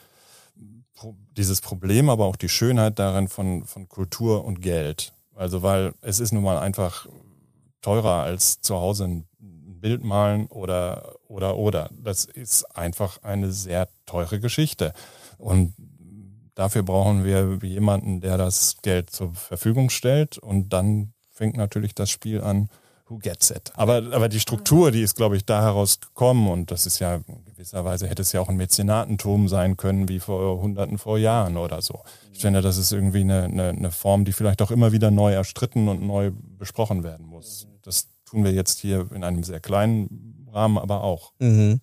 dieses 1.38 1.62
Problem, 1.62 2.10
aber 2.10 2.26
auch 2.26 2.36
die 2.36 2.50
Schönheit 2.50 3.00
darin 3.00 3.30
von, 3.30 3.66
von 3.66 3.88
Kultur 3.88 4.44
und 4.44 4.62
Geld. 4.62 5.14
Also, 5.36 5.62
weil 5.64 5.94
es 6.02 6.20
ist 6.20 6.34
nun 6.34 6.44
mal 6.44 6.58
einfach 6.58 7.08
teurer 7.82 8.24
als 8.24 8.62
zu 8.62 8.76
Hause 8.76 9.06
ein 9.06 9.28
Bild 9.40 10.04
malen 10.04 10.48
oder, 10.48 11.16
oder, 11.28 11.58
oder. 11.58 11.90
Das 11.92 12.26
ist 12.26 12.64
einfach 12.76 13.22
eine 13.24 13.52
sehr 13.52 13.90
teure 14.06 14.40
Geschichte. 14.40 14.94
Und 15.38 15.76
dafür 16.56 16.84
brauchen 16.84 17.26
wir 17.26 17.60
jemanden, 17.62 18.22
der 18.22 18.38
das 18.38 18.78
Geld 18.82 19.10
zur 19.10 19.34
Verfügung 19.34 19.90
stellt. 19.90 20.38
Und 20.38 20.70
dann 20.70 21.14
fängt 21.32 21.58
natürlich 21.58 21.94
das 21.94 22.10
Spiel 22.10 22.42
an, 22.42 22.70
who 23.08 23.18
gets 23.18 23.52
it. 23.52 23.72
Aber, 23.76 24.04
aber 24.12 24.30
die 24.30 24.40
Struktur, 24.40 24.92
die 24.92 25.02
ist, 25.02 25.16
glaube 25.16 25.36
ich, 25.38 25.46
da 25.46 25.62
herausgekommen. 25.62 26.48
Und 26.48 26.72
das 26.72 26.86
ist 26.86 27.00
ja, 27.00 27.16
in 27.16 27.46
gewisser 27.46 27.84
Weise 27.86 28.08
hätte 28.08 28.22
es 28.22 28.32
ja 28.32 28.42
auch 28.42 28.50
ein 28.50 28.58
Mäzenatentum 28.58 29.48
sein 29.48 29.78
können, 29.78 30.10
wie 30.10 30.20
vor 30.20 30.62
Hunderten 30.62 30.98
vor 30.98 31.18
Jahren 31.18 31.58
oder 31.58 31.82
so. 31.82 32.02
Ich 32.32 32.40
finde, 32.40 32.62
das 32.62 32.78
ist 32.78 32.92
irgendwie 32.92 33.22
eine, 33.22 33.44
eine, 33.44 33.70
eine 33.70 33.92
Form, 33.92 34.26
die 34.26 34.34
vielleicht 34.34 34.62
auch 34.62 34.72
immer 34.72 34.92
wieder 34.92 35.12
neu 35.12 35.34
erstritten 35.34 35.88
und 35.88 36.02
neu 36.02 36.32
besprochen 36.58 37.04
werden 37.04 37.26
muss. 37.26 37.68
Das 37.82 38.08
tun 38.26 38.44
wir 38.44 38.52
jetzt 38.52 38.80
hier 38.80 39.10
in 39.14 39.24
einem 39.24 39.44
sehr 39.44 39.60
kleinen 39.60 40.48
Rahmen 40.54 40.78
aber 40.78 41.04
auch. 41.04 41.34
Mhm. 41.40 41.82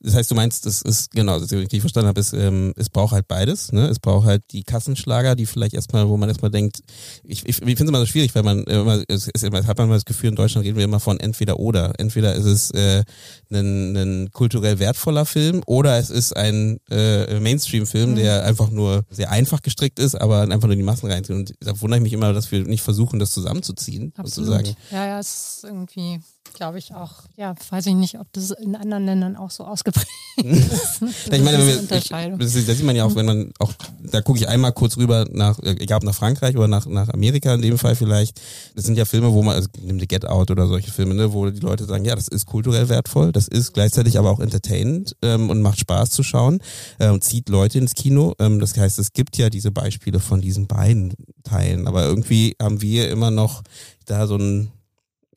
Das 0.00 0.14
heißt, 0.14 0.30
du 0.30 0.36
meinst, 0.36 0.64
das 0.64 0.82
ist, 0.82 1.10
genau, 1.10 1.40
das 1.40 1.50
ich 1.50 1.80
verstanden 1.80 2.08
habe, 2.08 2.20
ist, 2.20 2.32
ähm, 2.32 2.72
es 2.76 2.88
braucht 2.88 3.12
halt 3.12 3.26
beides. 3.26 3.72
Ne? 3.72 3.88
Es 3.88 3.98
braucht 3.98 4.26
halt 4.26 4.44
die 4.52 4.62
Kassenschlager, 4.62 5.34
die 5.34 5.44
vielleicht 5.44 5.74
erstmal, 5.74 6.08
wo 6.08 6.16
man 6.16 6.28
erstmal 6.28 6.52
denkt, 6.52 6.80
ich, 7.24 7.40
ich, 7.44 7.48
ich 7.48 7.56
finde 7.56 7.84
es 7.84 7.88
immer 7.88 7.98
so 8.00 8.06
schwierig, 8.06 8.32
weil 8.36 8.44
man 8.44 8.62
immer, 8.64 9.02
es, 9.08 9.28
es, 9.34 9.42
hat 9.42 9.78
man 9.78 9.86
immer 9.86 9.94
das 9.94 10.04
Gefühl, 10.04 10.30
in 10.30 10.36
Deutschland 10.36 10.64
reden 10.64 10.76
wir 10.76 10.84
immer 10.84 11.00
von 11.00 11.18
entweder 11.18 11.58
oder. 11.58 11.94
Entweder 11.98 12.34
ist 12.36 12.44
es 12.44 12.70
äh, 12.70 13.02
ein, 13.50 13.96
ein 13.96 14.30
kulturell 14.30 14.78
wertvoller 14.78 15.26
Film 15.26 15.62
oder 15.66 15.98
es 15.98 16.10
ist 16.10 16.36
ein 16.36 16.78
äh, 16.90 17.40
Mainstream-Film, 17.40 18.10
mhm. 18.10 18.16
der 18.16 18.44
einfach 18.44 18.70
nur 18.70 19.04
sehr 19.10 19.30
einfach 19.30 19.62
gestrickt 19.62 19.98
ist, 19.98 20.14
aber 20.14 20.42
einfach 20.42 20.68
nur 20.68 20.76
die 20.76 20.82
Massen 20.84 21.10
reinzieht. 21.10 21.34
Und 21.34 21.54
da 21.58 21.80
wundere 21.80 21.98
ich 21.98 22.04
mich 22.04 22.12
immer, 22.12 22.32
dass 22.32 22.52
wir 22.52 22.62
nicht 22.62 22.82
versuchen, 22.82 23.18
das 23.18 23.32
zusammenzuziehen. 23.32 24.12
Absolut. 24.16 24.48
Sozusagen. 24.48 24.76
Ja, 24.92 25.06
ja, 25.06 25.18
es 25.18 25.56
ist 25.56 25.64
irgendwie 25.64 26.20
glaube 26.58 26.78
ich 26.78 26.92
auch. 26.92 27.12
Ja, 27.36 27.54
weiß 27.70 27.86
ich 27.86 27.94
nicht, 27.94 28.18
ob 28.18 28.26
das 28.32 28.50
in 28.50 28.74
anderen 28.74 29.06
Ländern 29.06 29.36
auch 29.36 29.50
so 29.50 29.64
ausgeprägt 29.64 30.08
ist. 30.36 31.02
ich 31.02 31.42
meine, 31.42 31.64
wir, 31.64 31.96
ich, 31.96 32.08
das, 32.08 32.52
sieht 32.52 32.84
man 32.84 32.96
ja 32.96 33.04
auch, 33.04 33.14
wenn 33.14 33.26
man 33.26 33.52
auch, 33.60 33.72
da 34.02 34.20
gucke 34.20 34.38
ich 34.38 34.48
einmal 34.48 34.72
kurz 34.72 34.96
rüber 34.96 35.24
nach, 35.30 35.60
egal 35.62 35.98
ob 35.98 36.02
nach 36.02 36.14
Frankreich 36.14 36.56
oder 36.56 36.66
nach, 36.66 36.84
nach 36.86 37.08
Amerika 37.10 37.54
in 37.54 37.62
dem 37.62 37.78
Fall 37.78 37.94
vielleicht. 37.94 38.40
Das 38.74 38.84
sind 38.84 38.98
ja 38.98 39.04
Filme, 39.04 39.32
wo 39.32 39.42
man, 39.42 39.54
also 39.54 39.68
nimm 39.80 39.98
die 39.98 40.08
Get 40.08 40.26
Out 40.26 40.50
oder 40.50 40.66
solche 40.66 40.90
Filme, 40.90 41.14
ne, 41.14 41.32
wo 41.32 41.48
die 41.48 41.60
Leute 41.60 41.84
sagen, 41.84 42.04
ja, 42.04 42.16
das 42.16 42.26
ist 42.26 42.46
kulturell 42.46 42.88
wertvoll, 42.88 43.30
das 43.30 43.46
ist 43.46 43.72
gleichzeitig 43.72 44.18
aber 44.18 44.30
auch 44.30 44.40
entertainend 44.40 45.16
ähm, 45.22 45.50
und 45.50 45.62
macht 45.62 45.78
Spaß 45.78 46.10
zu 46.10 46.24
schauen 46.24 46.58
äh, 46.98 47.08
und 47.08 47.22
zieht 47.22 47.48
Leute 47.48 47.78
ins 47.78 47.94
Kino. 47.94 48.34
Ähm, 48.40 48.58
das 48.58 48.76
heißt, 48.76 48.98
es 48.98 49.12
gibt 49.12 49.36
ja 49.36 49.48
diese 49.48 49.70
Beispiele 49.70 50.18
von 50.18 50.40
diesen 50.40 50.66
beiden 50.66 51.14
Teilen, 51.44 51.86
aber 51.86 52.04
irgendwie 52.04 52.56
haben 52.60 52.82
wir 52.82 53.10
immer 53.10 53.30
noch 53.30 53.62
da 54.06 54.26
so 54.26 54.36
ein 54.36 54.72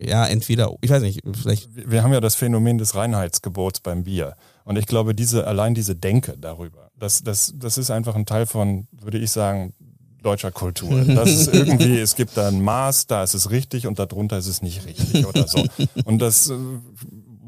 ja, 0.02 0.26
entweder, 0.26 0.74
ich 0.82 0.90
weiß 0.90 1.02
nicht, 1.04 1.22
vielleicht. 1.40 1.70
Wir 1.74 2.04
haben 2.04 2.14
ja 2.14 2.20
das 2.20 2.36
Phänomen 2.36 2.78
des 2.78 2.96
Reinheitsgebots 2.96 3.82
beim 3.82 4.04
Bier. 4.04 4.36
Und 4.64 4.78
ich 4.78 4.88
glaube, 4.88 5.14
diese, 5.14 5.48
allein 5.48 5.74
diese 5.74 5.96
Denke 5.96 6.36
darüber, 6.38 6.90
das, 6.98 7.24
das, 7.24 7.54
das 7.56 7.78
ist 7.78 7.92
einfach 7.92 8.16
ein 8.16 8.26
Teil 8.26 8.46
von, 8.46 8.88
würde 8.92 9.18
ich 9.18 9.32
sagen, 9.32 9.74
deutscher 10.22 10.52
Kultur. 10.52 11.02
Das 11.06 11.30
ist 11.30 11.54
irgendwie, 11.54 12.00
es 12.00 12.16
gibt 12.16 12.38
da 12.38 12.48
ein 12.48 12.62
Maß, 12.62 13.08
da 13.08 13.24
ist 13.24 13.34
es 13.34 13.50
richtig 13.52 13.88
und 13.88 14.00
darunter 14.00 14.38
ist 14.38 14.48
es 14.48 14.62
nicht 14.62 14.86
richtig 14.86 15.26
oder 15.26 15.48
so. 15.48 15.64
Und 16.06 16.20
das 16.20 16.50
äh, 16.50 16.56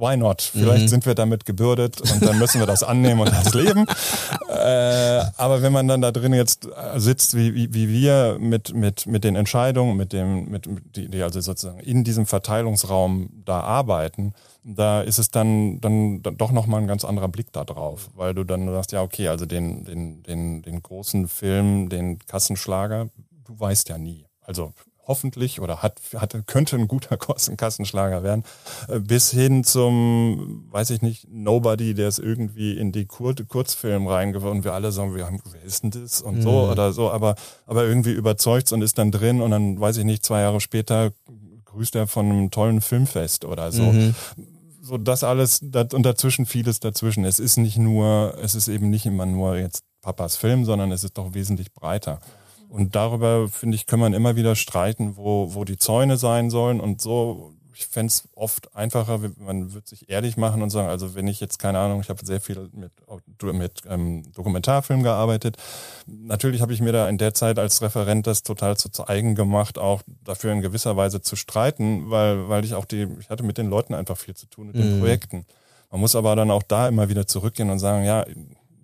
why 0.04 0.18
not? 0.18 0.42
Vielleicht 0.42 0.84
mhm. 0.84 0.88
sind 0.89 1.06
wir 1.06 1.16
damit 1.16 1.46
gebürdet 1.46 2.02
und 2.02 2.22
dann 2.22 2.38
müssen 2.38 2.60
wir 2.60 2.68
das 2.68 2.84
annehmen 2.84 3.22
und 3.22 3.32
das 3.32 3.54
leben. 3.54 3.86
Äh, 4.54 5.24
aber 5.36 5.62
wenn 5.62 5.74
man 5.74 5.88
dann 5.88 6.02
da 6.02 6.12
drin 6.12 6.32
jetzt 6.32 6.68
äh, 6.68 7.00
sitzt, 7.00 7.36
wie, 7.36 7.54
wie, 7.54 7.74
wie 7.74 7.89
wir 7.89 8.38
mit, 8.39 8.74
mit, 8.74 9.08
mit 9.08 9.24
den 9.24 9.36
Entscheidungen, 9.36 9.98
mit 9.98 10.13
dem, 10.13 10.50
mit, 10.50 10.70
die, 10.96 11.10
die 11.10 11.22
also 11.22 11.42
sozusagen 11.42 11.80
in 11.80 12.04
diesem 12.04 12.26
Verteilungsraum 12.26 13.30
da 13.46 13.62
arbeiten, 13.62 14.34
da 14.63 15.02
ist 15.02 15.18
es 15.18 15.32
dann, 15.32 15.82
dann, 15.82 16.22
dann 16.22 16.38
doch 16.38 16.52
nochmal 16.52 16.82
ein 16.82 16.88
ganz 16.88 17.04
anderer 17.04 17.28
Blick 17.28 17.52
da 17.52 17.66
drauf, 17.66 18.10
weil 18.16 18.34
du 18.34 18.44
dann 18.44 18.68
sagst, 18.68 18.92
ja, 18.92 19.02
okay, 19.02 19.28
also 19.28 19.46
den, 19.46 19.84
den, 19.86 20.24
den, 20.24 20.62
den 20.62 20.82
großen 20.82 21.28
Film, 21.28 21.89
den 21.89 22.20
Kassenschlager, 22.20 23.10
du 23.46 23.60
weißt 23.60 23.89
ja 23.89 23.98
nie. 23.98 24.26
Also 24.42 24.74
hoffentlich 25.06 25.60
oder 25.60 25.82
hat, 25.82 26.00
hat 26.16 26.36
könnte 26.48 26.76
ein 26.76 26.88
guter 26.88 27.18
Kassenschlager 27.58 28.24
werden, 28.24 28.44
äh, 28.88 29.00
bis 29.00 29.32
hin 29.32 29.63
zum, 29.63 30.68
weiß 30.72 30.89
ich 30.92 31.02
nicht, 31.02 31.28
Nobody, 31.30 31.94
der 31.94 32.08
es 32.08 32.20
irgendwie 32.20 32.78
in 32.78 32.92
die 32.92 33.06
Kur 33.06 33.34
Kurzfilm 33.48 34.08
reingeworfen 34.08 34.60
und 34.60 34.63
wir 34.63 34.74
alle 34.74 34.92
sagen, 34.92 35.16
wir 35.16 35.26
haben, 35.26 35.39
wer 35.52 35.63
ist 35.63 35.84
denn 35.84 35.92
das 35.92 36.22
und 36.22 36.38
mhm. 36.38 36.42
so 36.42 36.70
oder 36.70 36.94
so, 36.94 37.12
aber, 37.12 37.36
aber 37.66 37.86
irgendwie 37.86 38.12
überzeugt 38.13 38.72
und 38.72 38.82
ist 38.82 38.98
dann 38.98 39.12
drin 39.12 39.42
und 39.42 39.52
dann, 39.52 39.80
weiß 39.80 39.98
ich 39.98 40.06
nicht, 40.06 40.26
zwei 40.26 40.42
Jahre 40.42 40.62
später 40.62 41.12
grüßt 41.66 41.96
er 41.96 42.08
von 42.08 42.30
einem 42.30 42.52
tollen 42.52 42.82
Filmfest 42.82 43.46
oder 43.46 43.72
so. 43.72 43.84
Mhm. 43.84 44.16
So 44.82 44.98
das 44.98 45.24
alles 45.24 45.60
das, 45.63 45.94
und 45.94 46.04
dazwischen 46.04 46.46
vieles 46.46 46.80
dazwischen. 46.80 47.24
Es 47.26 47.39
ist 47.39 47.58
nicht 47.58 47.78
nur, 47.78 48.38
es 48.42 48.54
ist 48.54 48.68
eben 48.68 48.89
nicht 48.89 49.06
immer 49.06 49.26
nur 49.26 49.56
jetzt 49.56 49.84
Papas 50.02 50.36
Film, 50.36 50.66
sondern 50.66 50.92
es 50.92 51.04
ist 51.04 51.18
doch 51.18 51.34
wesentlich 51.34 51.74
breiter. 51.74 52.20
Und 52.74 52.96
darüber, 52.96 53.50
finde 53.50 53.76
ich, 53.76 53.86
kann 53.86 54.00
man 54.00 54.14
immer 54.14 54.36
wieder 54.36 54.56
streiten, 54.56 55.16
wo, 55.16 55.54
wo 55.54 55.64
die 55.64 55.78
Zäune 55.78 56.18
sein 56.18 56.50
sollen. 56.50 56.80
Und 56.80 57.02
so, 57.02 57.54
ich 57.76 57.86
fände 57.86 58.08
es 58.08 58.28
oft 58.34 58.76
einfacher, 58.76 59.20
man 59.38 59.76
würde 59.76 59.88
sich 59.88 60.10
ehrlich 60.10 60.38
machen 60.38 60.64
und 60.64 60.72
sagen, 60.72 60.88
also 60.88 61.14
wenn 61.14 61.28
ich 61.28 61.40
jetzt, 61.40 61.60
keine 61.60 61.78
Ahnung, 61.78 62.02
ich 62.02 62.10
habe 62.10 62.26
sehr 62.26 62.42
viel 62.42 62.72
mit, 62.74 62.92
mit 63.54 63.82
ähm, 63.88 64.24
Dokumentarfilm 64.34 65.04
gearbeitet. 65.04 65.58
Natürlich 66.08 66.62
habe 66.62 66.74
ich 66.74 66.82
mir 66.82 66.92
da 66.92 67.08
in 67.08 67.20
der 67.20 67.36
Zeit 67.36 67.60
als 67.60 67.84
Referent 67.84 68.26
das 68.26 68.42
total 68.42 68.76
zu, 68.76 68.90
zu 68.90 69.08
eigen 69.08 69.36
gemacht, 69.36 69.78
auch 69.78 70.02
dafür 70.24 70.52
in 70.52 70.62
gewisser 70.62 70.98
Weise 70.98 71.22
zu 71.22 71.36
streiten, 71.36 72.10
weil, 72.10 72.50
weil 72.50 72.66
ich 72.66 72.74
auch 72.74 72.86
die, 72.86 73.08
ich 73.20 73.30
hatte 73.30 73.44
mit 73.44 73.60
den 73.60 73.70
Leuten 73.70 73.94
einfach 73.94 74.18
viel 74.18 74.34
zu 74.34 74.48
tun, 74.48 74.66
mit 74.66 74.78
den 74.78 74.96
mhm. 74.96 75.00
Projekten. 75.00 75.46
Man 75.92 76.02
muss 76.02 76.16
aber 76.16 76.36
dann 76.36 76.50
auch 76.50 76.64
da 76.64 76.88
immer 76.88 77.08
wieder 77.08 77.28
zurückgehen 77.28 77.70
und 77.70 77.78
sagen, 77.78 78.04
ja, 78.04 78.26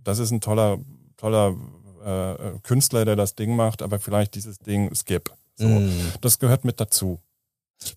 das 0.03 0.19
ist 0.19 0.29
ein 0.29 0.41
toller, 0.41 0.77
toller 1.17 1.55
äh, 2.03 2.59
Künstler, 2.63 3.05
der 3.05 3.15
das 3.15 3.35
Ding 3.35 3.55
macht, 3.55 3.81
aber 3.81 3.99
vielleicht 3.99 4.35
dieses 4.35 4.59
Ding 4.59 4.93
skip. 4.95 5.31
So. 5.55 5.67
Mm. 5.67 5.91
Das 6.21 6.39
gehört 6.39 6.65
mit 6.65 6.79
dazu. 6.79 7.19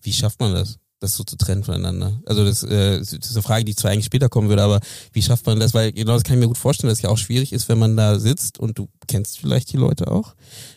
Wie 0.01 0.13
schafft 0.13 0.39
man 0.39 0.53
das? 0.53 0.79
das 1.03 1.15
so 1.15 1.23
zu 1.23 1.35
trennen 1.35 1.63
voneinander? 1.63 2.19
Also 2.25 2.45
das, 2.45 2.63
äh, 2.63 2.97
das 2.97 3.13
ist 3.13 3.33
eine 3.33 3.43
Frage, 3.43 3.65
die 3.65 3.75
zwar 3.75 3.91
eigentlich 3.91 4.05
später 4.05 4.29
kommen 4.29 4.49
würde, 4.49 4.63
aber 4.63 4.79
wie 5.11 5.21
schafft 5.21 5.45
man 5.45 5.59
das? 5.59 5.73
Weil 5.73 5.91
genau 5.91 6.13
das 6.13 6.23
kann 6.23 6.35
ich 6.35 6.39
mir 6.39 6.47
gut 6.47 6.57
vorstellen, 6.57 6.89
dass 6.89 6.99
es 6.99 7.03
ja 7.03 7.09
auch 7.09 7.17
schwierig 7.17 7.53
ist, 7.53 7.69
wenn 7.69 7.77
man 7.77 7.95
da 7.97 8.19
sitzt 8.19 8.57
und 8.57 8.79
du 8.79 8.87
kennst 9.07 9.39
vielleicht 9.39 9.71
die 9.73 9.77
Leute 9.77 10.09
auch. 10.09 10.33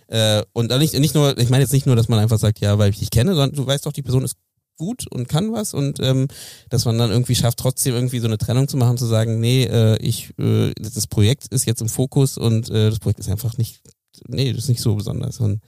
Äh, 0.09 0.43
und 0.53 0.77
nicht, 0.79 0.99
nicht 0.99 1.15
nur, 1.15 1.39
ich 1.39 1.49
meine 1.49 1.63
jetzt 1.63 1.73
nicht 1.73 1.87
nur, 1.87 1.97
dass 1.97 2.09
man 2.09 2.19
einfach 2.19 2.39
sagt, 2.39 2.59
ja, 2.61 2.77
weil 2.79 2.91
ich 2.91 2.99
dich 2.99 3.11
kenne, 3.11 3.35
sondern 3.35 3.53
du 3.53 3.67
weißt 3.67 3.87
doch, 3.87 3.93
die 3.93 4.03
Person 4.03 4.25
ist 4.25 4.37
gut 4.77 5.07
und 5.11 5.29
kann 5.29 5.53
was 5.53 5.75
und 5.75 6.01
ähm, 6.01 6.29
dass 6.71 6.85
man 6.85 6.99
dann 6.99 7.11
irgendwie 7.11 7.35
schafft, 7.35 7.59
trotzdem 7.59 7.95
irgendwie 7.95 8.19
so 8.21 8.27
eine 8.27 8.39
Trennung 8.39 8.69
zu 8.69 8.77
machen, 8.77 8.99
zu 8.99 9.07
sagen, 9.07 9.41
nee, 9.41 9.65
äh, 9.65 9.97
ich, 9.99 10.33
äh, 10.39 10.73
das 10.79 11.07
Projekt 11.07 11.47
ist 11.49 11.67
jetzt 11.67 11.81
im 11.81 11.89
Fokus 11.89 12.39
und 12.39 12.71
äh, 12.71 12.91
das 12.91 12.99
Projekt 12.99 13.21
ist 13.21 13.29
einfach 13.29 13.57
nicht, 13.59 13.81
nee, 14.27 14.53
das 14.53 14.65
ist 14.65 14.69
nicht 14.69 14.83
so 14.83 14.95
besonders. 14.95 15.41
Und 15.41 15.61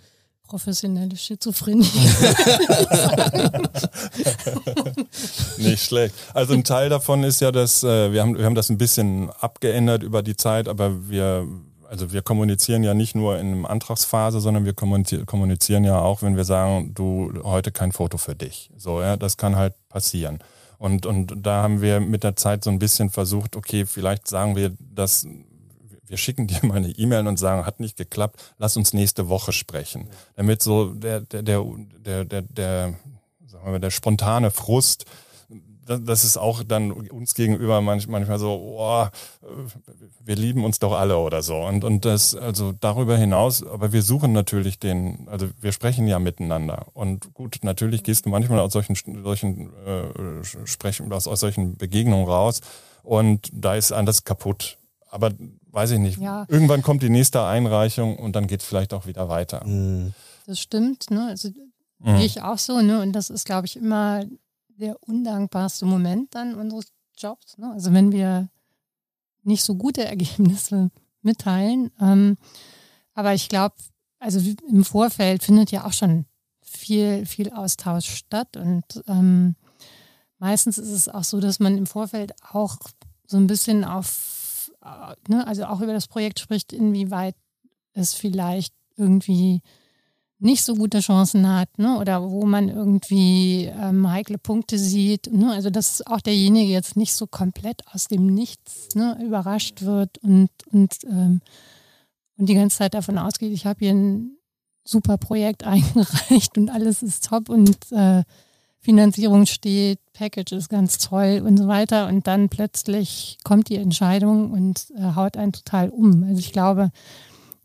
professionelle 0.48 1.14
Schizophrenie. 1.14 1.84
Nicht 5.58 5.84
schlecht. 5.84 6.14
Also 6.32 6.54
ein 6.54 6.64
Teil 6.64 6.88
davon 6.88 7.22
ist 7.22 7.40
ja, 7.40 7.52
dass 7.52 7.84
äh, 7.84 8.12
wir 8.12 8.22
haben 8.22 8.36
wir 8.36 8.46
haben 8.46 8.54
das 8.54 8.70
ein 8.70 8.78
bisschen 8.78 9.28
abgeändert 9.30 10.02
über 10.02 10.22
die 10.22 10.36
Zeit, 10.36 10.66
aber 10.66 11.10
wir 11.10 11.46
also 11.88 12.12
wir 12.12 12.22
kommunizieren 12.22 12.82
ja 12.82 12.94
nicht 12.94 13.14
nur 13.14 13.38
in 13.38 13.52
einer 13.52 13.70
Antragsphase, 13.70 14.40
sondern 14.40 14.64
wir 14.64 14.74
kommunizieren 14.74 15.84
ja 15.84 16.00
auch, 16.00 16.22
wenn 16.22 16.36
wir 16.36 16.44
sagen, 16.44 16.92
du 16.94 17.32
heute 17.42 17.72
kein 17.72 17.92
Foto 17.92 18.18
für 18.18 18.34
dich. 18.34 18.70
So, 18.76 19.00
ja, 19.00 19.16
das 19.16 19.36
kann 19.36 19.56
halt 19.56 19.74
passieren. 19.88 20.38
Und, 20.78 21.06
und 21.06 21.34
da 21.44 21.62
haben 21.62 21.80
wir 21.80 22.00
mit 22.00 22.24
der 22.24 22.36
Zeit 22.36 22.62
so 22.62 22.70
ein 22.70 22.78
bisschen 22.78 23.10
versucht, 23.10 23.56
okay, 23.56 23.86
vielleicht 23.86 24.28
sagen 24.28 24.54
wir 24.54 24.72
das, 24.78 25.26
wir 26.06 26.16
schicken 26.16 26.46
dir 26.46 26.64
mal 26.64 26.76
eine 26.76 26.90
E-Mail 26.90 27.26
und 27.26 27.38
sagen, 27.38 27.66
hat 27.66 27.80
nicht 27.80 27.96
geklappt, 27.96 28.54
lass 28.58 28.76
uns 28.76 28.92
nächste 28.92 29.28
Woche 29.28 29.52
sprechen. 29.52 30.08
Damit 30.36 30.62
so 30.62 30.92
der, 30.92 31.22
der, 31.22 31.42
der, 31.42 31.64
der, 32.04 32.24
der, 32.24 32.42
der, 32.42 32.94
sagen 33.46 33.64
wir 33.64 33.72
mal, 33.72 33.80
der 33.80 33.90
spontane 33.90 34.50
Frust 34.50 35.06
das 35.88 36.24
ist 36.24 36.36
auch 36.36 36.62
dann 36.62 36.92
uns 36.92 37.34
gegenüber 37.34 37.80
manchmal 37.80 38.38
so, 38.38 38.78
oh, 38.78 39.06
wir 40.22 40.36
lieben 40.36 40.64
uns 40.64 40.78
doch 40.78 40.92
alle 40.92 41.18
oder 41.18 41.42
so. 41.42 41.56
Und, 41.56 41.84
und 41.84 42.04
das, 42.04 42.34
also 42.34 42.72
darüber 42.72 43.16
hinaus, 43.16 43.66
aber 43.66 43.92
wir 43.92 44.02
suchen 44.02 44.32
natürlich 44.32 44.78
den, 44.78 45.26
also 45.28 45.48
wir 45.60 45.72
sprechen 45.72 46.06
ja 46.06 46.18
miteinander. 46.18 46.86
Und 46.92 47.32
gut, 47.34 47.58
natürlich 47.62 48.02
gehst 48.02 48.26
du 48.26 48.30
manchmal 48.30 48.60
aus 48.60 48.72
solchen, 48.72 48.96
solchen 49.22 49.72
äh, 49.86 50.44
Sprechen, 50.64 51.12
aus, 51.12 51.26
aus 51.26 51.40
solchen 51.40 51.76
Begegnungen 51.76 52.26
raus 52.26 52.60
und 53.02 53.48
da 53.52 53.74
ist 53.74 53.92
alles 53.92 54.24
kaputt. 54.24 54.76
Aber 55.10 55.32
weiß 55.70 55.92
ich 55.92 55.98
nicht. 55.98 56.18
Ja. 56.18 56.44
Irgendwann 56.48 56.82
kommt 56.82 57.02
die 57.02 57.08
nächste 57.08 57.44
Einreichung 57.44 58.16
und 58.16 58.36
dann 58.36 58.46
geht 58.46 58.60
es 58.60 58.66
vielleicht 58.66 58.92
auch 58.92 59.06
wieder 59.06 59.28
weiter. 59.28 59.64
Mhm. 59.66 60.12
Das 60.46 60.60
stimmt, 60.60 61.10
ne? 61.10 61.28
Also 61.28 61.50
mhm. 61.98 62.16
ich 62.16 62.42
auch 62.42 62.58
so, 62.58 62.80
ne? 62.80 63.00
Und 63.00 63.12
das 63.12 63.30
ist, 63.30 63.44
glaube 63.44 63.66
ich, 63.66 63.76
immer 63.76 64.24
der 64.78 64.96
undankbarste 65.02 65.86
Moment 65.86 66.34
dann 66.34 66.54
unseres 66.54 66.92
Jobs. 67.16 67.58
Ne? 67.58 67.70
Also 67.72 67.92
wenn 67.92 68.12
wir 68.12 68.48
nicht 69.42 69.62
so 69.62 69.74
gute 69.74 70.04
Ergebnisse 70.04 70.90
mitteilen. 71.22 71.90
Ähm, 72.00 72.36
aber 73.14 73.34
ich 73.34 73.48
glaube, 73.48 73.74
also 74.18 74.40
im 74.68 74.84
Vorfeld 74.84 75.42
findet 75.42 75.70
ja 75.70 75.84
auch 75.84 75.92
schon 75.92 76.26
viel, 76.62 77.26
viel 77.26 77.50
Austausch 77.50 78.08
statt. 78.08 78.56
Und 78.56 78.84
ähm, 79.06 79.56
meistens 80.38 80.78
ist 80.78 80.90
es 80.90 81.08
auch 81.08 81.24
so, 81.24 81.40
dass 81.40 81.58
man 81.58 81.76
im 81.76 81.86
Vorfeld 81.86 82.32
auch 82.52 82.76
so 83.26 83.36
ein 83.36 83.46
bisschen 83.46 83.84
auf, 83.84 84.70
äh, 84.84 85.14
ne, 85.28 85.46
also 85.46 85.64
auch 85.64 85.80
über 85.80 85.92
das 85.92 86.06
Projekt 86.06 86.38
spricht, 86.38 86.72
inwieweit 86.72 87.34
es 87.94 88.14
vielleicht 88.14 88.74
irgendwie 88.96 89.62
nicht 90.40 90.64
so 90.64 90.74
gute 90.74 91.00
Chancen 91.00 91.48
hat, 91.52 91.78
ne? 91.78 91.98
oder 91.98 92.30
wo 92.30 92.46
man 92.46 92.68
irgendwie 92.68 93.64
ähm, 93.64 94.08
heikle 94.10 94.38
Punkte 94.38 94.78
sieht. 94.78 95.32
Ne? 95.32 95.50
Also 95.52 95.70
dass 95.70 96.06
auch 96.06 96.20
derjenige 96.20 96.72
jetzt 96.72 96.96
nicht 96.96 97.14
so 97.14 97.26
komplett 97.26 97.82
aus 97.92 98.06
dem 98.06 98.26
Nichts 98.26 98.94
ne, 98.94 99.18
überrascht 99.24 99.82
wird 99.82 100.18
und, 100.18 100.50
und, 100.70 100.94
ähm, 101.04 101.40
und 102.36 102.48
die 102.48 102.54
ganze 102.54 102.78
Zeit 102.78 102.94
davon 102.94 103.18
ausgeht, 103.18 103.52
ich 103.52 103.66
habe 103.66 103.80
hier 103.80 103.92
ein 103.92 104.38
super 104.84 105.18
Projekt 105.18 105.64
eingereicht 105.66 106.56
und 106.56 106.70
alles 106.70 107.02
ist 107.02 107.24
top 107.24 107.48
und 107.48 107.76
äh, 107.90 108.22
Finanzierung 108.80 109.46
steht, 109.46 109.98
Package 110.12 110.52
ist 110.52 110.68
ganz 110.68 110.98
toll 110.98 111.42
und 111.44 111.56
so 111.56 111.66
weiter. 111.66 112.06
Und 112.06 112.26
dann 112.26 112.48
plötzlich 112.48 113.38
kommt 113.44 113.68
die 113.68 113.76
Entscheidung 113.76 114.52
und 114.52 114.86
äh, 114.96 115.14
haut 115.14 115.36
einen 115.36 115.52
total 115.52 115.90
um. 115.90 116.22
Also 116.22 116.38
ich 116.38 116.52
glaube, 116.52 116.90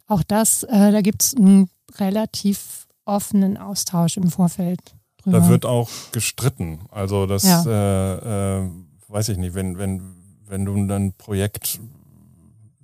auch 0.07 0.23
das, 0.23 0.63
äh, 0.63 0.91
da 0.91 1.01
gibt 1.01 1.23
es 1.23 1.33
ein 1.33 1.69
relativ 1.97 2.87
offenen 3.05 3.57
Austausch 3.57 4.17
im 4.17 4.29
Vorfeld 4.29 4.79
drüber. 5.17 5.39
Da 5.39 5.49
wird 5.49 5.65
auch 5.65 5.89
gestritten. 6.11 6.81
Also 6.89 7.25
das 7.25 7.43
ja. 7.43 7.63
äh, 7.65 8.63
äh, 8.63 8.69
weiß 9.07 9.29
ich 9.29 9.37
nicht, 9.37 9.55
wenn, 9.55 9.77
wenn, 9.77 10.15
wenn 10.45 10.65
du 10.65 10.75
ein 10.75 11.13
Projekt 11.13 11.79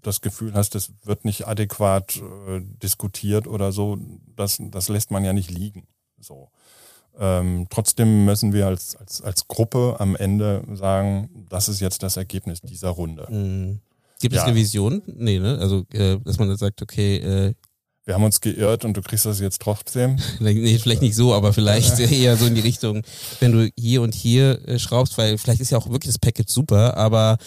das 0.01 0.21
Gefühl 0.21 0.53
hast, 0.53 0.75
es 0.75 0.93
wird 1.03 1.25
nicht 1.25 1.47
adäquat 1.47 2.17
äh, 2.17 2.61
diskutiert 2.81 3.47
oder 3.47 3.71
so, 3.71 3.97
das, 4.35 4.57
das 4.59 4.87
lässt 4.89 5.11
man 5.11 5.25
ja 5.25 5.33
nicht 5.33 5.51
liegen. 5.51 5.87
So. 6.19 6.49
Ähm, 7.17 7.67
trotzdem 7.69 8.25
müssen 8.25 8.53
wir 8.53 8.67
als, 8.67 8.95
als, 8.95 9.21
als 9.21 9.47
Gruppe 9.47 9.97
am 9.99 10.15
Ende 10.15 10.63
sagen, 10.73 11.45
das 11.49 11.67
ist 11.67 11.81
jetzt 11.81 12.01
das 12.03 12.15
Ergebnis 12.15 12.61
dieser 12.61 12.89
Runde. 12.89 13.27
Mhm. 13.29 13.81
Gibt 14.19 14.35
ja. 14.35 14.41
es 14.41 14.47
eine 14.47 14.55
Vision? 14.55 15.01
Nee, 15.05 15.39
ne? 15.39 15.57
Also, 15.59 15.85
äh, 15.93 16.17
dass 16.23 16.39
man 16.39 16.49
dann 16.49 16.57
sagt, 16.57 16.81
okay, 16.81 17.17
äh, 17.17 17.53
wir 18.05 18.15
haben 18.15 18.23
uns 18.23 18.41
geirrt 18.41 18.85
und 18.85 18.97
du 18.97 19.01
kriegst 19.01 19.27
das 19.27 19.39
jetzt 19.39 19.61
trotzdem. 19.61 20.17
nee, 20.39 20.79
vielleicht 20.79 21.03
nicht 21.03 21.15
so, 21.15 21.33
aber 21.33 21.53
vielleicht 21.53 21.99
eher 21.99 22.37
so 22.37 22.47
in 22.47 22.55
die 22.55 22.61
Richtung, 22.61 23.03
wenn 23.39 23.51
du 23.51 23.69
hier 23.77 24.01
und 24.01 24.15
hier 24.15 24.67
äh, 24.67 24.79
schraubst, 24.79 25.17
weil 25.17 25.37
vielleicht 25.37 25.61
ist 25.61 25.69
ja 25.69 25.77
auch 25.77 25.89
wirklich 25.89 26.11
das 26.11 26.17
Package 26.17 26.51
super, 26.51 26.97
aber 26.97 27.37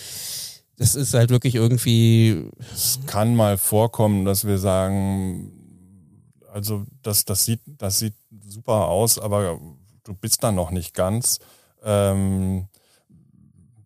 das 0.77 0.95
ist 0.95 1.15
halt 1.15 1.31
wirklich 1.31 1.57
irgendwie. 1.57 2.45
Es 2.73 3.01
kann 3.07 3.35
mal 3.35 3.59
vorkommen, 3.59 4.25
dass 4.25 4.47
wir 4.47 4.59
sagen, 4.59 5.53
also 6.53 6.85
das, 7.03 7.25
das 7.25 7.45
sieht, 7.45 7.61
das 7.67 7.99
sieht 7.99 8.15
super 8.47 8.87
aus, 8.89 9.19
aber 9.19 9.59
du 10.05 10.15
bist 10.15 10.43
da 10.45 10.53
noch 10.53 10.71
nicht 10.71 10.95
ganz. 10.95 11.41
Ähm, 11.85 12.69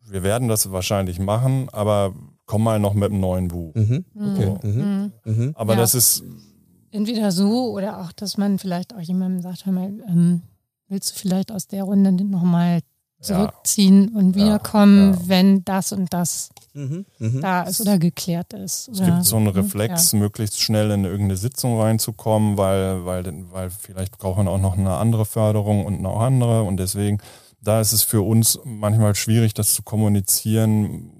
wir 0.04 0.22
werden 0.22 0.48
das 0.48 0.70
wahrscheinlich 0.70 1.18
machen, 1.18 1.68
aber 1.70 2.14
komm 2.46 2.62
mal 2.64 2.78
noch 2.80 2.94
mit 2.94 3.10
einem 3.10 3.20
neuen 3.20 3.48
Buch. 3.48 3.74
Mhm. 3.74 4.04
Okay. 4.14 4.56
So. 4.62 4.68
Mhm. 4.68 5.12
Mhm. 5.24 5.52
Aber 5.54 5.74
ja. 5.74 5.80
das 5.80 5.94
ist 5.94 6.24
Entweder 6.96 7.30
so 7.30 7.72
oder 7.72 8.00
auch, 8.00 8.12
dass 8.12 8.38
man 8.38 8.58
vielleicht 8.58 8.94
auch 8.94 9.00
jemandem 9.00 9.42
sagt, 9.42 9.66
hör 9.66 9.72
mal, 9.72 9.92
ähm, 10.08 10.42
willst 10.88 11.10
du 11.10 11.18
vielleicht 11.18 11.52
aus 11.52 11.66
der 11.66 11.84
Runde 11.84 12.12
nochmal 12.12 12.80
zurückziehen 13.20 14.12
ja. 14.12 14.18
und 14.18 14.34
wiederkommen, 14.34 15.12
ja, 15.12 15.20
ja. 15.20 15.28
wenn 15.28 15.64
das 15.64 15.92
und 15.92 16.12
das 16.12 16.50
mhm, 16.74 17.04
mh. 17.18 17.40
da 17.40 17.62
ist 17.62 17.80
oder 17.80 17.98
geklärt 17.98 18.52
ist. 18.52 18.88
Es 18.88 19.02
gibt 19.02 19.24
so 19.24 19.36
einen 19.36 19.48
Reflex, 19.48 20.12
möglichst 20.12 20.60
schnell 20.60 20.90
in 20.90 21.04
irgendeine 21.04 21.36
Sitzung 21.36 21.80
reinzukommen, 21.80 22.56
weil, 22.56 23.04
weil, 23.04 23.24
weil 23.50 23.70
vielleicht 23.70 24.16
brauchen 24.18 24.46
wir 24.46 24.50
auch 24.50 24.60
noch 24.60 24.78
eine 24.78 24.96
andere 24.96 25.24
Förderung 25.24 25.84
und 25.84 26.00
noch 26.00 26.20
andere 26.20 26.62
und 26.62 26.78
deswegen, 26.78 27.18
da 27.60 27.80
ist 27.80 27.92
es 27.92 28.02
für 28.02 28.22
uns 28.22 28.60
manchmal 28.64 29.14
schwierig, 29.14 29.54
das 29.54 29.74
zu 29.74 29.82
kommunizieren, 29.82 31.10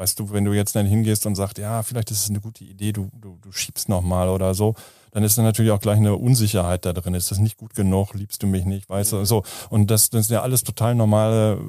Weißt 0.00 0.18
du, 0.18 0.32
wenn 0.32 0.46
du 0.46 0.54
jetzt 0.54 0.74
dann 0.74 0.86
hingehst 0.86 1.26
und 1.26 1.34
sagst, 1.34 1.58
ja, 1.58 1.82
vielleicht 1.82 2.10
ist 2.10 2.22
es 2.22 2.30
eine 2.30 2.40
gute 2.40 2.64
Idee, 2.64 2.90
du, 2.90 3.10
du, 3.20 3.36
du 3.42 3.52
schiebst 3.52 3.90
nochmal 3.90 4.30
oder 4.30 4.54
so, 4.54 4.74
dann 5.10 5.22
ist 5.24 5.36
da 5.36 5.42
natürlich 5.42 5.72
auch 5.72 5.80
gleich 5.80 5.98
eine 5.98 6.16
Unsicherheit 6.16 6.86
da 6.86 6.94
drin. 6.94 7.12
Ist 7.12 7.30
das 7.30 7.38
nicht 7.38 7.58
gut 7.58 7.74
genug? 7.74 8.14
Liebst 8.14 8.42
du 8.42 8.46
mich 8.46 8.64
nicht? 8.64 8.88
Weißt 8.88 9.12
du, 9.12 9.26
so. 9.26 9.42
Und 9.68 9.90
das, 9.90 10.08
das 10.08 10.28
sind 10.28 10.36
ja 10.36 10.40
alles 10.40 10.64
total 10.64 10.94
normale, 10.94 11.60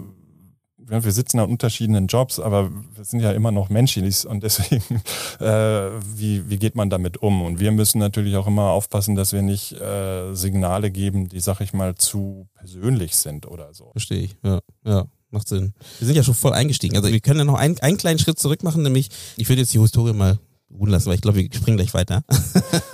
wir 0.77 1.11
sitzen 1.11 1.39
an 1.39 1.49
unterschiedlichen 1.49 2.07
Jobs, 2.07 2.39
aber 2.39 2.71
wir 2.95 3.03
sind 3.03 3.19
ja 3.19 3.33
immer 3.33 3.51
noch 3.51 3.67
menschlich 3.67 4.25
und 4.25 4.43
deswegen, 4.43 5.01
äh, 5.41 5.89
wie, 6.15 6.49
wie 6.49 6.57
geht 6.57 6.77
man 6.77 6.89
damit 6.89 7.17
um? 7.17 7.41
Und 7.41 7.59
wir 7.59 7.73
müssen 7.73 7.99
natürlich 7.99 8.37
auch 8.37 8.47
immer 8.47 8.69
aufpassen, 8.69 9.15
dass 9.15 9.33
wir 9.33 9.41
nicht 9.41 9.73
äh, 9.73 10.33
Signale 10.35 10.89
geben, 10.89 11.27
die, 11.27 11.41
sag 11.41 11.59
ich 11.59 11.73
mal, 11.73 11.95
zu 11.95 12.47
persönlich 12.53 13.17
sind 13.17 13.45
oder 13.45 13.73
so. 13.73 13.91
Verstehe 13.91 14.21
ich, 14.21 14.37
ja, 14.41 14.61
ja 14.85 15.05
macht 15.31 15.47
Sinn. 15.47 15.73
Wir 15.99 16.07
sind 16.07 16.15
ja 16.15 16.23
schon 16.23 16.35
voll 16.35 16.53
eingestiegen. 16.53 16.95
Also 16.95 17.09
wir 17.09 17.19
können 17.19 17.39
ja 17.39 17.45
noch 17.45 17.55
einen, 17.55 17.79
einen 17.79 17.97
kleinen 17.97 18.19
Schritt 18.19 18.39
zurück 18.39 18.63
machen, 18.63 18.83
nämlich 18.83 19.09
ich 19.37 19.49
würde 19.49 19.61
jetzt 19.61 19.73
die 19.73 19.79
Historie 19.79 20.13
mal 20.13 20.39
ruhen 20.77 20.89
lassen, 20.89 21.07
weil 21.07 21.15
ich 21.15 21.21
glaube, 21.21 21.39
wir 21.39 21.49
springen 21.53 21.77
gleich 21.77 21.93
weiter. 21.93 22.23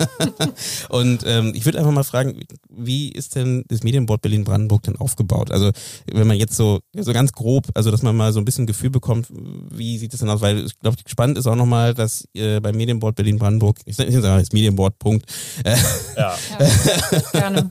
und 0.88 1.22
ähm, 1.26 1.52
ich 1.54 1.64
würde 1.64 1.78
einfach 1.78 1.92
mal 1.92 2.04
fragen, 2.04 2.40
wie 2.68 3.10
ist 3.10 3.34
denn 3.34 3.64
das 3.68 3.82
Medienboard 3.82 4.22
Berlin-Brandenburg 4.22 4.82
denn 4.82 4.96
aufgebaut? 4.96 5.50
Also 5.50 5.70
wenn 6.10 6.26
man 6.26 6.36
jetzt 6.36 6.56
so, 6.56 6.80
so 6.96 7.12
ganz 7.12 7.32
grob, 7.32 7.68
also 7.74 7.90
dass 7.90 8.02
man 8.02 8.16
mal 8.16 8.32
so 8.32 8.40
ein 8.40 8.44
bisschen 8.44 8.66
Gefühl 8.66 8.90
bekommt, 8.90 9.28
wie 9.70 9.98
sieht 9.98 10.12
es 10.12 10.20
denn 10.20 10.28
aus? 10.28 10.40
Weil 10.40 10.66
ich 10.66 10.78
glaube, 10.80 10.96
spannend 11.06 11.38
ist 11.38 11.46
auch 11.46 11.56
nochmal, 11.56 11.94
dass 11.94 12.26
äh, 12.34 12.60
beim 12.60 12.76
Medienboard 12.76 13.16
Berlin-Brandenburg, 13.16 13.78
ich 13.84 13.96
sage 13.96 14.10
jetzt 14.10 14.52
Medienboard, 14.52 14.98
Punkt. 14.98 15.26
Äh, 15.64 15.76
ja. 16.16 16.36
ja. 16.58 17.20
gerne. 17.32 17.70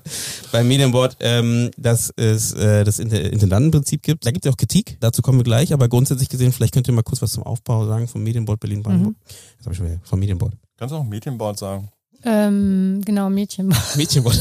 beim 0.51 0.67
Medienboard, 0.67 1.17
ähm, 1.19 1.71
dass 1.77 2.11
es 2.15 2.53
äh, 2.53 2.83
das 2.83 2.99
Intendantenprinzip 2.99 4.01
gibt. 4.01 4.25
Da 4.25 4.31
gibt 4.31 4.45
es 4.45 4.49
ja 4.49 4.53
auch 4.53 4.57
Kritik, 4.57 4.97
dazu 4.99 5.21
kommen 5.21 5.39
wir 5.39 5.43
gleich, 5.43 5.73
aber 5.73 5.87
grundsätzlich 5.87 6.29
gesehen, 6.29 6.51
vielleicht 6.51 6.73
könnt 6.73 6.87
ihr 6.87 6.93
mal 6.93 7.03
kurz 7.03 7.21
was 7.21 7.31
zum 7.31 7.43
Aufbau 7.43 7.85
sagen 7.85 8.07
vom 8.07 8.23
Medienboard 8.23 8.59
Berlin-Brandenburg. 8.59 9.15
Mhm. 9.15 9.57
Das 9.57 9.65
habe 9.65 9.73
ich 9.73 9.77
schon 9.77 9.96
vom 10.03 10.19
Medienboard. 10.19 10.53
Kannst 10.77 10.93
du 10.93 10.97
auch 10.97 11.03
Medienboard 11.03 11.57
sagen? 11.57 11.89
Ähm, 12.23 13.01
genau, 13.05 13.29
Mädchenball. 13.29 13.79
Mädchenball. 13.95 14.33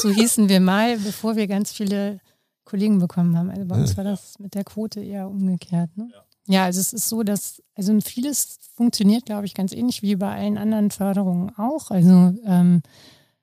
so 0.00 0.10
hießen 0.10 0.48
wir 0.48 0.60
mal, 0.60 0.98
bevor 0.98 1.36
wir 1.36 1.46
ganz 1.46 1.72
viele 1.72 2.18
Kollegen 2.64 2.98
bekommen 2.98 3.36
haben. 3.38 3.50
Also 3.50 3.64
bei 3.66 3.76
uns 3.76 3.90
Ja. 3.92 3.96
war 3.98 4.04
das 4.04 4.38
mit 4.38 4.54
der 4.54 4.64
Quote 4.64 5.00
eher 5.00 5.28
umgekehrt. 5.28 5.90
Ne? 5.96 6.08
Ja. 6.46 6.64
also 6.64 6.80
es 6.80 6.92
ist 6.92 7.08
so, 7.08 7.22
dass, 7.22 7.62
also 7.74 7.98
vieles 8.00 8.58
funktioniert, 8.74 9.26
glaube 9.26 9.44
ich, 9.46 9.54
ganz 9.54 9.72
ähnlich 9.72 10.02
wie 10.02 10.16
bei 10.16 10.30
allen 10.34 10.56
anderen 10.58 10.90
Förderungen 10.90 11.52
auch. 11.58 11.90
Also 11.90 12.34
ähm, 12.46 12.82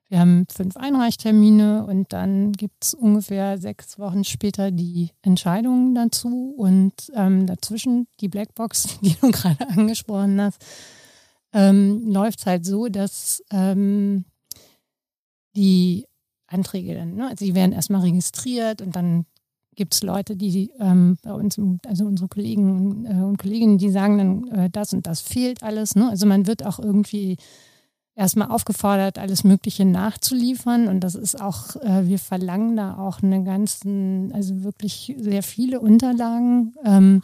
wir 0.09 0.19
haben 0.19 0.45
fünf 0.53 0.75
Einreichtermine 0.75 1.85
und 1.85 2.11
dann 2.11 2.51
gibt 2.51 2.83
es 2.83 2.93
ungefähr 2.93 3.57
sechs 3.59 3.97
Wochen 3.97 4.23
später 4.25 4.69
die 4.71 5.11
Entscheidungen 5.21 5.95
dazu 5.95 6.53
und 6.57 6.93
ähm, 7.15 7.45
dazwischen 7.47 8.07
die 8.19 8.27
Blackbox, 8.27 8.87
die 9.01 9.15
du 9.21 9.31
gerade 9.31 9.69
angesprochen 9.69 10.41
hast, 10.41 10.57
ähm, 11.53 12.11
läuft 12.11 12.39
es 12.39 12.45
halt 12.45 12.65
so, 12.65 12.87
dass 12.87 13.43
ähm, 13.51 14.25
die 15.55 16.07
Anträge 16.47 16.95
dann, 16.95 17.15
ne? 17.15 17.29
also 17.29 17.45
die 17.45 17.55
werden 17.55 17.73
erstmal 17.73 18.01
registriert 18.01 18.81
und 18.81 18.95
dann 18.95 19.25
gibt 19.75 19.93
es 19.93 20.03
Leute, 20.03 20.35
die 20.35 20.69
ähm, 20.79 21.17
bei 21.23 21.33
uns, 21.33 21.59
also 21.87 22.05
unsere 22.05 22.27
Kollegen 22.27 23.05
äh, 23.05 23.23
und 23.23 23.37
Kolleginnen, 23.37 23.77
die 23.77 23.89
sagen 23.89 24.17
dann, 24.17 24.47
äh, 24.49 24.69
das 24.69 24.93
und 24.93 25.07
das 25.07 25.21
fehlt 25.21 25.63
alles. 25.63 25.95
Ne? 25.95 26.09
Also 26.09 26.25
man 26.25 26.45
wird 26.45 26.65
auch 26.65 26.77
irgendwie 26.77 27.37
erstmal 28.15 28.49
aufgefordert, 28.49 29.17
alles 29.17 29.43
Mögliche 29.43 29.85
nachzuliefern 29.85 30.87
und 30.87 30.99
das 30.99 31.15
ist 31.15 31.39
auch, 31.39 31.77
äh, 31.77 32.07
wir 32.07 32.19
verlangen 32.19 32.75
da 32.75 32.97
auch 32.97 33.23
eine 33.23 33.43
ganzen, 33.43 34.31
also 34.33 34.63
wirklich 34.63 35.15
sehr 35.17 35.43
viele 35.43 35.79
Unterlagen. 35.79 36.73
Ähm, 36.83 37.23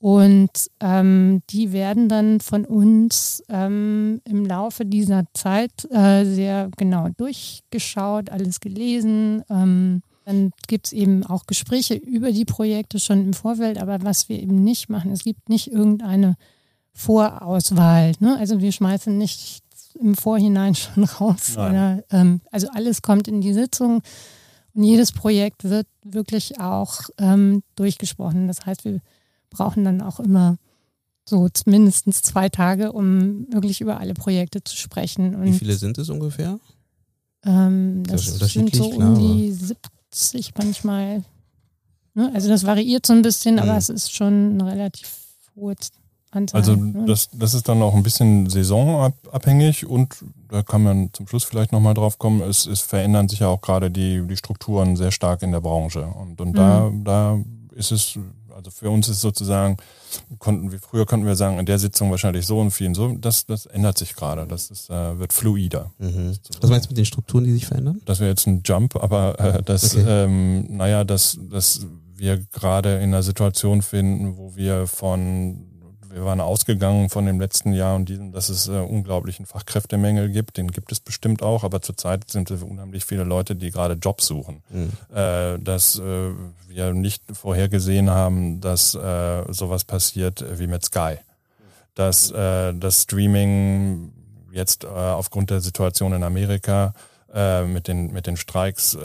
und 0.00 0.50
ähm, 0.80 1.42
die 1.50 1.72
werden 1.72 2.08
dann 2.08 2.40
von 2.40 2.64
uns 2.64 3.42
ähm, 3.50 4.22
im 4.24 4.46
Laufe 4.46 4.86
dieser 4.86 5.24
Zeit 5.34 5.84
äh, 5.90 6.24
sehr 6.24 6.70
genau 6.78 7.08
durchgeschaut, 7.18 8.30
alles 8.30 8.60
gelesen. 8.60 9.44
Ähm, 9.50 10.02
dann 10.24 10.52
gibt 10.68 10.86
es 10.86 10.92
eben 10.94 11.26
auch 11.26 11.44
Gespräche 11.44 11.94
über 11.94 12.32
die 12.32 12.46
Projekte 12.46 12.98
schon 12.98 13.20
im 13.20 13.34
Vorfeld, 13.34 13.76
aber 13.76 14.02
was 14.02 14.30
wir 14.30 14.40
eben 14.40 14.64
nicht 14.64 14.88
machen, 14.88 15.12
es 15.12 15.22
gibt 15.22 15.50
nicht 15.50 15.70
irgendeine 15.70 16.36
Vorauswahl. 16.94 18.12
Ne? 18.20 18.38
Also 18.38 18.60
wir 18.60 18.72
schmeißen 18.72 19.18
nicht 19.18 19.62
im 20.00 20.14
Vorhinein 20.14 20.74
schon 20.76 21.04
raus. 21.04 21.58
Oder, 21.58 22.04
ähm, 22.10 22.40
also 22.50 22.68
alles 22.72 23.02
kommt 23.02 23.28
in 23.28 23.42
die 23.42 23.52
Sitzung 23.52 24.00
und 24.72 24.82
jedes 24.82 25.12
Projekt 25.12 25.64
wird 25.64 25.88
wirklich 26.02 26.58
auch 26.58 27.00
ähm, 27.18 27.62
durchgesprochen. 27.76 28.48
Das 28.48 28.64
heißt, 28.64 28.86
wir 28.86 29.00
brauchen 29.50 29.84
dann 29.84 30.00
auch 30.00 30.20
immer 30.20 30.56
so 31.28 31.48
mindestens 31.66 32.22
zwei 32.22 32.48
Tage, 32.48 32.92
um 32.92 33.46
wirklich 33.52 33.80
über 33.80 34.00
alle 34.00 34.14
Projekte 34.14 34.64
zu 34.64 34.76
sprechen. 34.76 35.34
Und 35.34 35.44
Wie 35.44 35.52
viele 35.52 35.74
sind 35.74 35.98
es 35.98 36.08
ungefähr? 36.08 36.58
ähm, 37.44 38.02
Das 38.06 38.38
das, 38.38 38.52
sind 38.52 38.74
so 38.74 38.88
um 38.90 39.14
die 39.18 39.52
70 39.52 40.52
manchmal. 40.58 41.24
Ne? 42.14 42.30
Also 42.34 42.48
das 42.48 42.64
variiert 42.66 43.06
so 43.06 43.12
ein 43.12 43.22
bisschen, 43.22 43.58
aber 43.58 43.72
Mhm. 43.72 43.78
es 43.78 43.88
ist 43.88 44.12
schon 44.12 44.56
ein 44.56 44.60
relativ 44.60 45.18
hohes 45.54 45.90
Anteil. 46.32 46.60
Also 46.60 46.74
ne? 46.76 47.04
das, 47.06 47.28
das 47.32 47.54
ist 47.54 47.68
dann 47.68 47.82
auch 47.82 47.94
ein 47.94 48.02
bisschen 48.02 48.48
saisonabhängig 48.50 49.86
und 49.86 50.16
da 50.48 50.62
kann 50.62 50.82
man 50.82 51.10
zum 51.12 51.26
Schluss 51.28 51.44
vielleicht 51.44 51.70
nochmal 51.72 51.94
drauf 51.94 52.18
kommen, 52.18 52.40
es, 52.42 52.66
es 52.66 52.80
verändern 52.80 53.28
sich 53.28 53.40
ja 53.40 53.48
auch 53.48 53.60
gerade 53.60 53.90
die, 53.90 54.26
die 54.26 54.36
Strukturen 54.36 54.96
sehr 54.96 55.12
stark 55.12 55.42
in 55.42 55.52
der 55.52 55.60
Branche. 55.60 56.04
Und, 56.06 56.40
und 56.40 56.58
da, 56.58 56.90
da 57.04 57.38
ist 57.74 57.92
es, 57.92 58.18
also 58.60 58.70
für 58.70 58.90
uns 58.90 59.08
ist 59.08 59.22
sozusagen, 59.22 59.78
konnten 60.38 60.70
wir, 60.70 60.78
früher 60.78 61.06
konnten 61.06 61.26
wir 61.26 61.34
sagen, 61.36 61.58
in 61.58 61.66
der 61.66 61.78
Sitzung 61.78 62.10
wahrscheinlich 62.10 62.46
so 62.46 62.60
und 62.60 62.70
vielen 62.70 62.94
so, 62.94 63.14
das, 63.16 63.46
das 63.46 63.64
ändert 63.66 63.96
sich 63.96 64.14
gerade. 64.14 64.46
Das 64.46 64.70
ist, 64.70 64.90
äh, 64.90 65.18
wird 65.18 65.32
fluider. 65.32 65.90
Mhm. 65.98 66.36
Was 66.60 66.70
meinst 66.70 66.86
du 66.86 66.90
mit 66.90 66.98
den 66.98 67.06
Strukturen, 67.06 67.44
die 67.44 67.52
sich 67.52 67.66
verändern? 67.66 68.00
Das 68.04 68.20
wäre 68.20 68.28
jetzt 68.30 68.46
ein 68.46 68.62
Jump, 68.64 68.96
aber 68.96 69.38
äh, 69.40 69.62
das, 69.62 69.96
Okay. 69.96 70.04
ähm, 70.06 70.76
naja, 70.76 71.04
dass, 71.04 71.38
dass 71.50 71.86
wir 72.14 72.36
gerade 72.52 72.96
in 72.96 73.04
einer 73.04 73.22
Situation 73.22 73.80
finden, 73.80 74.36
wo 74.36 74.54
wir 74.54 74.86
von, 74.86 75.69
wir 76.12 76.24
waren 76.24 76.40
ausgegangen 76.40 77.08
von 77.08 77.26
dem 77.26 77.40
letzten 77.40 77.72
Jahr 77.72 77.96
und 77.96 78.08
diesem, 78.08 78.32
dass 78.32 78.48
es 78.48 78.68
äh, 78.68 78.72
unglaublichen 78.72 79.46
Fachkräftemängel 79.46 80.30
gibt. 80.30 80.56
Den 80.56 80.70
gibt 80.70 80.92
es 80.92 81.00
bestimmt 81.00 81.42
auch, 81.42 81.64
aber 81.64 81.82
zurzeit 81.82 82.30
sind 82.30 82.50
es 82.50 82.62
unheimlich 82.62 83.04
viele 83.04 83.24
Leute, 83.24 83.54
die 83.54 83.70
gerade 83.70 83.94
Jobs 83.94 84.26
suchen. 84.26 84.62
Mhm. 84.70 84.90
Äh, 85.14 85.58
dass 85.58 85.98
äh, 85.98 86.30
wir 86.68 86.92
nicht 86.92 87.22
vorhergesehen 87.32 88.10
haben, 88.10 88.60
dass 88.60 88.94
äh, 88.94 89.52
sowas 89.52 89.84
passiert 89.84 90.44
wie 90.58 90.66
mit 90.66 90.84
Sky. 90.84 91.16
Dass 91.94 92.30
äh, 92.30 92.74
das 92.74 93.02
Streaming 93.02 94.12
jetzt 94.52 94.84
äh, 94.84 94.88
aufgrund 94.88 95.50
der 95.50 95.60
Situation 95.60 96.12
in 96.12 96.22
Amerika 96.22 96.94
mit, 97.64 97.86
den, 97.86 98.12
mit 98.12 98.26
den 98.26 98.36
Streiks 98.36 98.96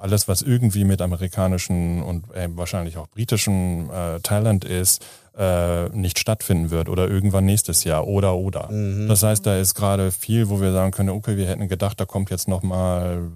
alles, 0.00 0.28
was 0.28 0.42
irgendwie 0.42 0.84
mit 0.84 1.00
amerikanischen 1.00 2.02
und 2.02 2.32
äh, 2.34 2.48
wahrscheinlich 2.50 2.96
auch 2.96 3.08
britischen 3.08 3.90
äh, 3.90 4.20
Talent 4.20 4.64
ist, 4.64 5.04
äh, 5.38 5.88
nicht 5.90 6.18
stattfinden 6.18 6.70
wird 6.70 6.88
oder 6.88 7.08
irgendwann 7.08 7.44
nächstes 7.44 7.84
Jahr 7.84 8.06
oder 8.08 8.34
oder. 8.34 8.68
Das 9.06 9.22
heißt, 9.22 9.46
da 9.46 9.56
ist 9.56 9.74
gerade 9.74 10.10
viel, 10.10 10.48
wo 10.48 10.60
wir 10.60 10.72
sagen 10.72 10.90
können, 10.90 11.10
okay, 11.10 11.36
wir 11.36 11.46
hätten 11.46 11.68
gedacht, 11.68 12.00
da 12.00 12.04
kommt 12.06 12.30
jetzt 12.30 12.48
nochmal 12.48 13.30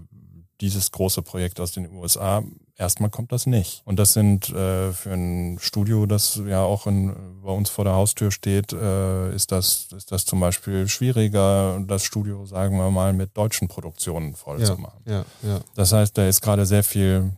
dieses 0.61 0.91
große 0.91 1.23
Projekt 1.23 1.61
aus 1.61 1.73
den 1.73 1.91
USA. 1.93 2.43
Erstmal 2.77 3.11
kommt 3.11 3.31
das 3.33 3.47
nicht. 3.47 3.83
Und 3.85 3.99
das 3.99 4.12
sind 4.12 4.49
äh, 4.51 4.93
für 4.93 5.12
ein 5.12 5.59
Studio, 5.61 6.07
das 6.07 6.41
ja 6.47 6.62
auch 6.62 6.87
in, 6.87 7.15
bei 7.45 7.51
uns 7.53 7.69
vor 7.71 7.85
der 7.85 7.95
Haustür 7.95 8.31
steht, 8.31 8.73
äh, 8.73 9.35
ist, 9.35 9.53
das, 9.53 9.88
ist 9.97 10.11
das 10.11 10.25
zum 10.25 10.41
Beispiel 10.41 10.88
schwieriger, 10.88 11.81
das 11.87 12.05
Studio, 12.05 12.47
sagen 12.47 12.77
wir 12.79 12.91
mal, 12.91 13.12
mit 13.12 13.37
deutschen 13.37 13.69
Produktionen 13.69 14.35
voll 14.35 14.61
Ja, 14.61 14.67
zu 14.67 14.77
machen. 14.79 15.01
ja, 15.07 15.25
ja. 15.43 15.61
Das 15.75 15.93
heißt, 15.93 16.17
da 16.19 16.27
ist 16.27 16.41
gerade 16.41 16.65
sehr 16.67 16.83
viel 16.83 17.33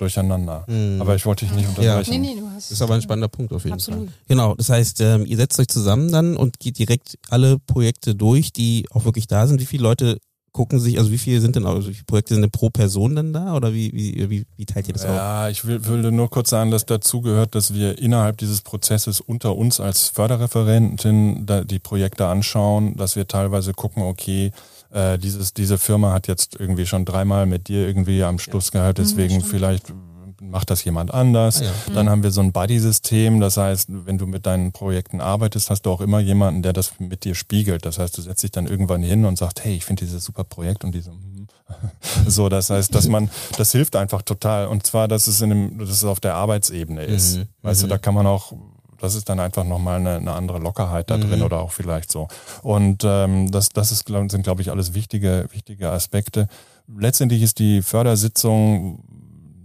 durcheinander. 0.00 0.64
Mhm. 0.68 1.00
Aber 1.00 1.14
ich 1.14 1.24
wollte 1.26 1.44
dich 1.44 1.54
nicht 1.54 1.64
Ja. 1.64 1.68
unterbrechen. 1.96 2.20
nee, 2.20 2.34
nee, 2.34 2.40
du 2.40 2.46
hast 2.48 2.70
Das 2.70 2.72
ist 2.72 2.82
aber 2.82 2.94
ein 2.94 3.02
spannender 3.02 3.28
Punkt 3.28 3.52
auf 3.52 3.64
jeden 3.64 3.74
Absolut. 3.74 4.06
Fall. 4.06 4.14
Genau, 4.28 4.54
das 4.54 4.68
heißt, 4.70 5.00
ähm, 5.00 5.26
ihr 5.26 5.36
setzt 5.36 5.58
euch 5.60 5.68
zusammen 5.68 6.10
dann 6.10 6.36
und 6.36 6.58
geht 6.58 6.78
direkt 6.78 7.18
alle 7.28 7.58
Projekte 7.58 8.14
durch, 8.14 8.52
die 8.52 8.86
auch 8.92 9.04
wirklich 9.04 9.26
da 9.26 9.46
sind. 9.46 9.60
Wie 9.60 9.66
viele 9.66 9.82
Leute 9.82 10.18
gucken 10.52 10.80
sich, 10.80 10.98
also 10.98 11.12
wie 11.12 11.18
viele 11.18 11.40
sind 11.40 11.54
denn, 11.54 11.64
also 11.64 11.88
wie 11.88 11.92
viele 11.94 12.04
Projekte 12.06 12.34
sind 12.34 12.42
denn 12.42 12.50
pro 12.50 12.70
Person 12.70 13.14
denn 13.14 13.32
da 13.32 13.54
oder 13.54 13.72
wie, 13.72 13.92
wie, 13.92 14.28
wie, 14.28 14.44
wie 14.56 14.66
teilt 14.66 14.88
ihr 14.88 14.94
das 14.94 15.04
auf? 15.04 15.14
Ja, 15.14 15.48
ich 15.48 15.64
will, 15.64 15.84
würde 15.84 16.10
nur 16.10 16.28
kurz 16.28 16.50
sagen, 16.50 16.72
dass 16.72 16.84
dazu 16.86 17.20
gehört, 17.20 17.54
dass 17.54 17.72
wir 17.72 17.96
innerhalb 18.00 18.36
dieses 18.38 18.60
Prozesses 18.62 19.20
unter 19.20 19.54
uns 19.54 19.78
als 19.78 20.08
Förderreferentin 20.08 21.46
da 21.46 21.62
die 21.62 21.78
Projekte 21.78 22.26
anschauen, 22.26 22.96
dass 22.96 23.14
wir 23.16 23.28
teilweise 23.28 23.72
gucken, 23.74 24.02
okay, 24.02 24.50
äh, 24.92 25.18
dieses, 25.18 25.54
diese 25.54 25.78
Firma 25.78 26.12
hat 26.12 26.28
jetzt 26.28 26.58
irgendwie 26.58 26.86
schon 26.86 27.04
dreimal 27.04 27.46
mit 27.46 27.68
dir 27.68 27.86
irgendwie 27.86 28.22
am 28.22 28.38
Schluss 28.38 28.72
gehabt, 28.72 28.98
deswegen 28.98 29.36
stimmt. 29.36 29.46
vielleicht 29.46 29.92
macht 30.40 30.70
das 30.70 30.84
jemand 30.84 31.12
anders. 31.12 31.60
Ah, 31.60 31.64
ja. 31.66 31.94
Dann 31.94 32.08
haben 32.08 32.22
wir 32.22 32.30
so 32.30 32.40
ein 32.40 32.52
Buddy-System, 32.52 33.40
das 33.40 33.56
heißt, 33.56 33.88
wenn 33.88 34.18
du 34.18 34.26
mit 34.26 34.46
deinen 34.46 34.72
Projekten 34.72 35.20
arbeitest, 35.20 35.70
hast 35.70 35.82
du 35.82 35.90
auch 35.90 36.00
immer 36.00 36.20
jemanden, 36.20 36.62
der 36.62 36.72
das 36.72 36.98
mit 36.98 37.24
dir 37.24 37.34
spiegelt. 37.34 37.84
Das 37.84 37.98
heißt, 37.98 38.16
du 38.16 38.22
setzt 38.22 38.42
dich 38.42 38.50
dann 38.50 38.66
irgendwann 38.66 39.02
hin 39.02 39.24
und 39.24 39.36
sagst, 39.36 39.64
hey, 39.64 39.74
ich 39.74 39.84
finde 39.84 40.04
dieses 40.04 40.24
super 40.24 40.44
Projekt 40.44 40.84
und 40.84 40.92
diese 40.94 41.10
hm. 41.10 41.48
so, 42.26 42.48
das 42.48 42.70
heißt, 42.70 42.94
dass 42.94 43.08
man, 43.08 43.30
das 43.56 43.72
hilft 43.72 43.96
einfach 43.96 44.22
total. 44.22 44.66
Und 44.66 44.86
zwar, 44.86 45.08
dass 45.08 45.26
es 45.26 45.40
in 45.40 45.50
dem, 45.50 45.78
dass 45.78 45.90
es 45.90 46.04
auf 46.04 46.20
der 46.20 46.34
Arbeitsebene 46.34 47.04
ist. 47.04 47.38
Mhm, 47.38 47.46
Weißt 47.62 47.82
du, 47.82 47.86
mhm. 47.86 47.90
da 47.90 47.98
kann 47.98 48.14
man 48.14 48.26
auch, 48.26 48.52
das 49.00 49.14
ist 49.14 49.28
dann 49.28 49.40
einfach 49.40 49.64
nochmal 49.64 49.98
eine, 50.00 50.16
eine 50.16 50.32
andere 50.32 50.58
Lockerheit 50.58 51.10
da 51.10 51.16
Mhm. 51.16 51.22
drin 51.22 51.42
oder 51.42 51.60
auch 51.60 51.72
vielleicht 51.72 52.12
so. 52.12 52.28
Und 52.62 53.02
ähm, 53.04 53.50
das, 53.50 53.70
das 53.70 53.92
ist, 53.92 54.04
glaub, 54.06 54.30
sind, 54.30 54.42
glaube 54.42 54.62
ich, 54.62 54.70
alles 54.70 54.94
wichtige, 54.94 55.46
wichtige 55.52 55.90
Aspekte. 55.90 56.48
Letztendlich 56.86 57.42
ist 57.42 57.58
die 57.58 57.82
Fördersitzung 57.82 59.04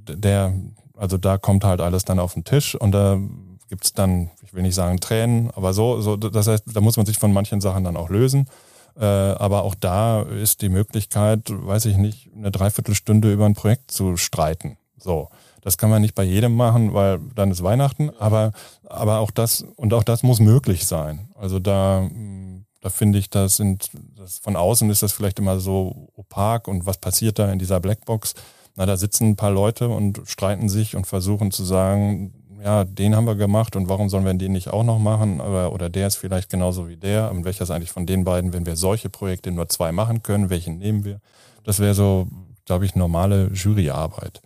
der, 0.07 0.53
also 0.95 1.17
da 1.17 1.37
kommt 1.37 1.63
halt 1.63 1.81
alles 1.81 2.05
dann 2.05 2.19
auf 2.19 2.33
den 2.33 2.43
Tisch 2.43 2.75
und 2.75 2.91
da 2.91 3.19
gibt's 3.69 3.93
dann, 3.93 4.29
ich 4.43 4.53
will 4.53 4.61
nicht 4.61 4.75
sagen 4.75 4.99
Tränen, 4.99 5.49
aber 5.55 5.73
so, 5.73 5.99
so, 6.01 6.15
das 6.17 6.47
heißt, 6.47 6.63
da 6.73 6.81
muss 6.81 6.97
man 6.97 7.05
sich 7.05 7.17
von 7.17 7.33
manchen 7.33 7.61
Sachen 7.61 7.83
dann 7.83 7.97
auch 7.97 8.09
lösen. 8.09 8.47
Äh, 8.97 9.03
aber 9.03 9.63
auch 9.63 9.75
da 9.75 10.21
ist 10.21 10.61
die 10.61 10.69
Möglichkeit, 10.69 11.41
weiß 11.49 11.85
ich 11.85 11.97
nicht, 11.97 12.29
eine 12.35 12.51
Dreiviertelstunde 12.51 13.33
über 13.33 13.45
ein 13.45 13.55
Projekt 13.55 13.91
zu 13.91 14.15
streiten. 14.15 14.77
So. 14.97 15.29
Das 15.65 15.79
kann 15.79 15.89
man 15.89 16.03
nicht 16.03 16.13
bei 16.13 16.23
jedem 16.23 16.55
machen, 16.55 16.93
weil 16.93 17.19
dann 17.33 17.49
ist 17.49 17.63
Weihnachten, 17.63 18.11
aber, 18.19 18.51
aber 18.83 19.17
auch 19.17 19.31
das, 19.31 19.65
und 19.75 19.95
auch 19.95 20.03
das 20.03 20.21
muss 20.21 20.39
möglich 20.39 20.85
sein. 20.85 21.27
Also 21.33 21.57
da, 21.57 22.01
mh, 22.01 22.61
da 22.81 22.89
finde 22.89 23.17
ich, 23.17 23.31
das 23.31 23.55
sind, 23.57 23.89
das 24.15 24.37
von 24.37 24.55
außen 24.55 24.87
ist 24.91 25.01
das 25.01 25.11
vielleicht 25.11 25.39
immer 25.39 25.59
so 25.59 26.09
opak 26.15 26.67
und 26.67 26.85
was 26.85 26.99
passiert 26.99 27.39
da 27.39 27.51
in 27.51 27.57
dieser 27.57 27.79
Blackbox? 27.79 28.35
Na, 28.75 28.85
da 28.85 28.95
sitzen 28.95 29.29
ein 29.29 29.35
paar 29.37 29.49
Leute 29.49 29.89
und 29.89 30.21
streiten 30.25 30.69
sich 30.69 30.95
und 30.95 31.07
versuchen 31.07 31.49
zu 31.49 31.63
sagen, 31.63 32.35
ja, 32.63 32.83
den 32.83 33.15
haben 33.15 33.25
wir 33.25 33.33
gemacht 33.33 33.75
und 33.75 33.89
warum 33.89 34.07
sollen 34.07 34.25
wir 34.25 34.35
den 34.35 34.51
nicht 34.51 34.67
auch 34.67 34.83
noch 34.83 34.99
machen? 34.99 35.41
Aber, 35.41 35.73
oder 35.73 35.89
der 35.89 36.05
ist 36.05 36.17
vielleicht 36.17 36.51
genauso 36.51 36.87
wie 36.87 36.97
der. 36.97 37.31
Und 37.31 37.43
welcher 37.43 37.63
ist 37.63 37.71
eigentlich 37.71 37.91
von 37.91 38.05
den 38.05 38.23
beiden, 38.23 38.53
wenn 38.53 38.67
wir 38.67 38.75
solche 38.75 39.09
Projekte 39.09 39.51
nur 39.51 39.67
zwei 39.67 39.91
machen 39.91 40.21
können, 40.21 40.51
welchen 40.51 40.77
nehmen 40.77 41.05
wir? 41.05 41.21
Das 41.63 41.79
wäre 41.79 41.95
so, 41.95 42.27
glaube 42.65 42.85
ich, 42.85 42.93
normale 42.93 43.49
Juryarbeit. 43.51 44.43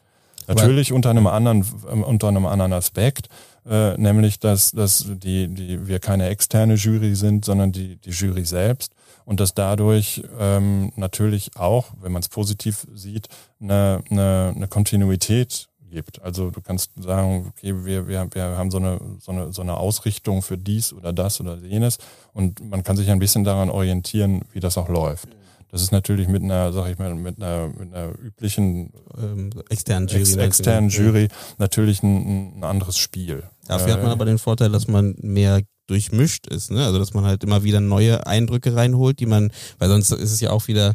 Natürlich 0.55 0.91
unter 0.93 1.09
einem 1.09 1.27
anderen, 1.27 1.65
ähm, 1.91 2.03
unter 2.03 2.27
einem 2.27 2.45
anderen 2.45 2.73
Aspekt. 2.73 3.29
äh, 3.69 3.97
nämlich 3.97 4.39
dass, 4.39 4.71
dass 4.71 5.05
die, 5.07 5.47
die, 5.47 5.87
wir 5.87 5.99
keine 5.99 6.27
externe 6.29 6.75
Jury 6.75 7.15
sind, 7.15 7.45
sondern 7.45 7.71
die, 7.71 7.97
die 7.97 8.11
Jury 8.11 8.45
selbst 8.45 8.93
und 9.25 9.39
dass 9.39 9.53
dadurch 9.53 10.23
ähm, 10.39 10.91
natürlich 10.95 11.51
auch, 11.55 11.87
wenn 12.01 12.11
man 12.11 12.21
es 12.21 12.29
positiv 12.29 12.87
sieht, 12.95 13.27
eine, 13.61 14.01
eine, 14.09 14.53
eine 14.55 14.67
Kontinuität 14.67 15.67
gibt. 15.91 16.21
Also 16.21 16.51
du 16.51 16.61
kannst 16.61 16.91
sagen, 16.99 17.51
okay, 17.55 17.73
wir, 17.85 18.07
wir, 18.07 18.27
wir 18.33 18.43
haben 18.43 18.71
so 18.71 18.77
eine, 18.77 18.99
so, 19.19 19.31
eine, 19.31 19.53
so 19.53 19.61
eine 19.61 19.77
Ausrichtung 19.77 20.41
für 20.41 20.57
dies 20.57 20.93
oder 20.93 21.13
das 21.13 21.39
oder 21.41 21.57
jenes 21.57 21.97
und 22.33 22.67
man 22.67 22.83
kann 22.83 22.97
sich 22.97 23.09
ein 23.09 23.19
bisschen 23.19 23.43
daran 23.43 23.69
orientieren, 23.69 24.45
wie 24.51 24.59
das 24.59 24.77
auch 24.77 24.89
läuft. 24.89 25.27
Das 25.71 25.81
ist 25.81 25.91
natürlich 25.91 26.27
mit 26.27 26.41
einer, 26.41 26.73
sag 26.73 26.89
ich 26.89 26.97
mal, 26.97 27.13
mit 27.13 27.41
einer, 27.41 27.67
mit 27.67 27.93
einer 27.93 28.17
üblichen 28.19 28.91
ähm, 29.17 29.51
externen 29.69 30.07
Jury, 30.07 30.21
ex, 30.21 30.35
externen 30.35 30.89
Jury 30.89 31.27
natürlich 31.57 32.01
ein, 32.01 32.59
ein, 32.59 32.63
anderes 32.63 32.97
Spiel. 32.97 33.43
Dafür 33.67 33.89
äh, 33.89 33.93
hat 33.93 34.01
man 34.01 34.11
aber 34.11 34.25
den 34.25 34.39
Vorteil, 34.39 34.71
dass 34.71 34.87
man 34.87 35.15
mehr 35.21 35.61
durchmischt 35.85 36.47
ist, 36.47 36.71
ne? 36.71 36.85
Also 36.85 36.99
dass 36.99 37.13
man 37.13 37.25
halt 37.25 37.43
immer 37.43 37.63
wieder 37.63 37.81
neue 37.81 38.25
Eindrücke 38.25 38.75
reinholt, 38.75 39.19
die 39.19 39.25
man, 39.25 39.51
weil 39.77 39.89
sonst 39.89 40.11
ist 40.11 40.31
es 40.31 40.39
ja 40.39 40.51
auch 40.51 40.67
wieder 40.67 40.93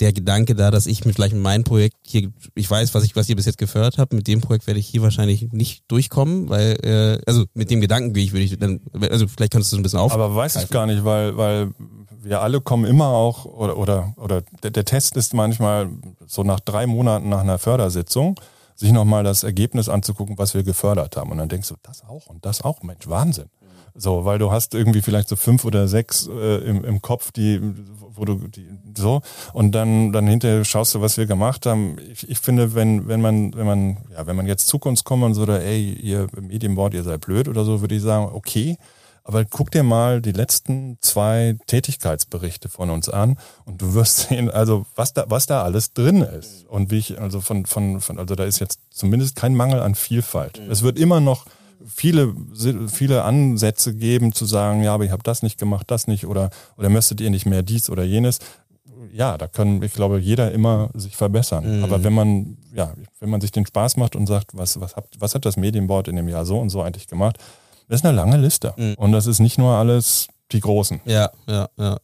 der 0.00 0.12
Gedanke 0.12 0.54
da, 0.54 0.70
dass 0.70 0.86
ich 0.86 1.04
mit 1.04 1.14
vielleicht 1.14 1.34
meinem 1.34 1.64
Projekt 1.64 1.96
hier, 2.06 2.30
ich 2.54 2.70
weiß, 2.70 2.94
was 2.94 3.04
ich, 3.04 3.16
was 3.16 3.28
ihr 3.28 3.36
bis 3.36 3.46
jetzt 3.46 3.58
gefördert 3.58 3.98
habt, 3.98 4.12
mit 4.12 4.26
dem 4.26 4.40
Projekt 4.40 4.66
werde 4.66 4.80
ich 4.80 4.86
hier 4.86 5.02
wahrscheinlich 5.02 5.52
nicht 5.52 5.84
durchkommen, 5.88 6.48
weil, 6.48 6.78
äh, 6.82 7.20
also 7.26 7.44
mit 7.54 7.70
dem 7.70 7.80
Gedanken, 7.80 8.14
wie 8.14 8.24
ich 8.24 8.32
würde 8.32 8.44
ich 8.44 8.58
dann, 8.58 8.80
also 9.10 9.28
vielleicht 9.28 9.52
kannst 9.52 9.70
du 9.70 9.76
es 9.76 9.80
ein 9.80 9.82
bisschen 9.82 9.98
auf. 9.98 10.12
Aber 10.12 10.34
weiß 10.34 10.56
ich 10.56 10.70
gar 10.70 10.86
nicht, 10.86 11.04
weil, 11.04 11.36
weil 11.36 11.72
wir 12.22 12.40
alle 12.40 12.60
kommen 12.60 12.84
immer 12.84 13.08
auch, 13.08 13.44
oder, 13.44 13.76
oder, 13.76 14.14
oder 14.16 14.42
der, 14.62 14.70
der 14.70 14.84
Test 14.84 15.16
ist 15.16 15.34
manchmal 15.34 15.90
so 16.26 16.42
nach 16.42 16.60
drei 16.60 16.86
Monaten 16.86 17.28
nach 17.28 17.40
einer 17.40 17.58
Fördersitzung, 17.58 18.40
sich 18.74 18.92
nochmal 18.92 19.24
das 19.24 19.42
Ergebnis 19.42 19.88
anzugucken, 19.88 20.38
was 20.38 20.54
wir 20.54 20.62
gefördert 20.62 21.16
haben. 21.16 21.30
Und 21.30 21.38
dann 21.38 21.48
denkst 21.48 21.68
du, 21.68 21.74
das 21.82 22.02
auch 22.04 22.26
und 22.26 22.44
das 22.46 22.62
auch, 22.62 22.82
Mensch, 22.82 23.06
Wahnsinn. 23.06 23.50
So, 23.94 24.24
weil 24.24 24.38
du 24.38 24.50
hast 24.50 24.74
irgendwie 24.74 25.02
vielleicht 25.02 25.28
so 25.28 25.36
fünf 25.36 25.64
oder 25.64 25.88
sechs 25.88 26.28
äh, 26.28 26.58
im, 26.58 26.84
im 26.84 27.02
Kopf, 27.02 27.32
die, 27.32 27.60
wo 27.98 28.24
du 28.24 28.48
die, 28.48 28.66
so 28.96 29.22
und 29.52 29.72
dann 29.72 30.12
dann 30.12 30.26
hinterher 30.26 30.64
schaust 30.64 30.94
du, 30.94 31.00
was 31.00 31.16
wir 31.16 31.26
gemacht 31.26 31.66
haben. 31.66 31.96
Ich, 32.12 32.28
ich 32.28 32.38
finde, 32.38 32.74
wenn 32.74 33.08
wenn 33.08 33.20
man 33.20 33.54
wenn 33.54 33.66
man 33.66 33.96
ja 34.12 34.26
wenn 34.26 34.36
man 34.36 34.46
jetzt 34.46 34.68
zu 34.68 34.78
uns 34.78 35.04
kommt 35.04 35.24
und 35.24 35.34
so 35.34 35.42
oder 35.42 35.62
ey 35.62 35.92
ihr 35.92 36.28
Medienboard 36.40 36.94
ihr 36.94 37.02
seid 37.02 37.20
blöd 37.20 37.48
oder 37.48 37.64
so, 37.64 37.80
würde 37.80 37.94
ich 37.94 38.02
sagen 38.02 38.30
okay. 38.32 38.76
Aber 39.22 39.44
guck 39.44 39.70
dir 39.70 39.82
mal 39.82 40.20
die 40.22 40.32
letzten 40.32 40.98
zwei 41.00 41.56
Tätigkeitsberichte 41.66 42.68
von 42.68 42.90
uns 42.90 43.08
an 43.08 43.38
und 43.64 43.80
du 43.80 43.94
wirst 43.94 44.16
sehen, 44.28 44.50
also 44.50 44.86
was 44.96 45.12
da, 45.12 45.26
was 45.28 45.46
da 45.46 45.62
alles 45.62 45.92
drin 45.92 46.22
ist. 46.22 46.66
Und 46.66 46.90
wie 46.90 46.98
ich, 46.98 47.20
also 47.20 47.40
von, 47.40 47.66
von, 47.66 48.00
von 48.00 48.18
also 48.18 48.34
da 48.34 48.44
ist 48.44 48.60
jetzt 48.60 48.80
zumindest 48.90 49.36
kein 49.36 49.54
Mangel 49.54 49.80
an 49.80 49.94
Vielfalt. 49.94 50.60
Es 50.70 50.82
wird 50.82 50.98
immer 50.98 51.20
noch 51.20 51.44
viele, 51.86 52.34
viele 52.88 53.22
Ansätze 53.24 53.94
geben, 53.94 54.32
zu 54.32 54.44
sagen, 54.44 54.82
ja, 54.82 54.94
aber 54.94 55.04
ich 55.04 55.10
habe 55.10 55.22
das 55.22 55.42
nicht 55.42 55.58
gemacht, 55.58 55.90
das 55.90 56.06
nicht, 56.06 56.26
oder, 56.26 56.50
oder 56.76 56.88
müsstet 56.88 57.20
ihr 57.20 57.30
nicht 57.30 57.46
mehr 57.46 57.62
dies 57.62 57.90
oder 57.90 58.04
jenes. 58.04 58.38
Ja, 59.12 59.38
da 59.38 59.48
kann, 59.48 59.82
ich 59.82 59.94
glaube, 59.94 60.18
jeder 60.18 60.52
immer 60.52 60.90
sich 60.94 61.16
verbessern. 61.16 61.78
Mhm. 61.78 61.84
Aber 61.84 62.04
wenn 62.04 62.12
man, 62.12 62.58
ja, 62.74 62.92
wenn 63.18 63.30
man 63.30 63.40
sich 63.40 63.50
den 63.50 63.66
Spaß 63.66 63.96
macht 63.96 64.14
und 64.14 64.26
sagt, 64.26 64.56
was, 64.56 64.80
was, 64.80 64.96
habt, 64.96 65.20
was 65.20 65.34
hat 65.34 65.44
das 65.44 65.56
Medienboard 65.56 66.08
in 66.08 66.16
dem 66.16 66.28
Jahr 66.28 66.44
so 66.44 66.58
und 66.58 66.70
so 66.70 66.82
eigentlich 66.82 67.08
gemacht, 67.08 67.38
das 67.88 68.00
ist 68.00 68.06
eine 68.06 68.16
lange 68.16 68.36
Liste. 68.36 68.74
Mhm. 68.76 68.94
Und 68.94 69.12
das 69.12 69.26
ist 69.26 69.40
nicht 69.40 69.58
nur 69.58 69.74
alles 69.74 70.28
die 70.52 70.60
Großen. 70.60 71.00
Ja, 71.04 71.30
ja, 71.48 71.68
ja. 71.76 71.98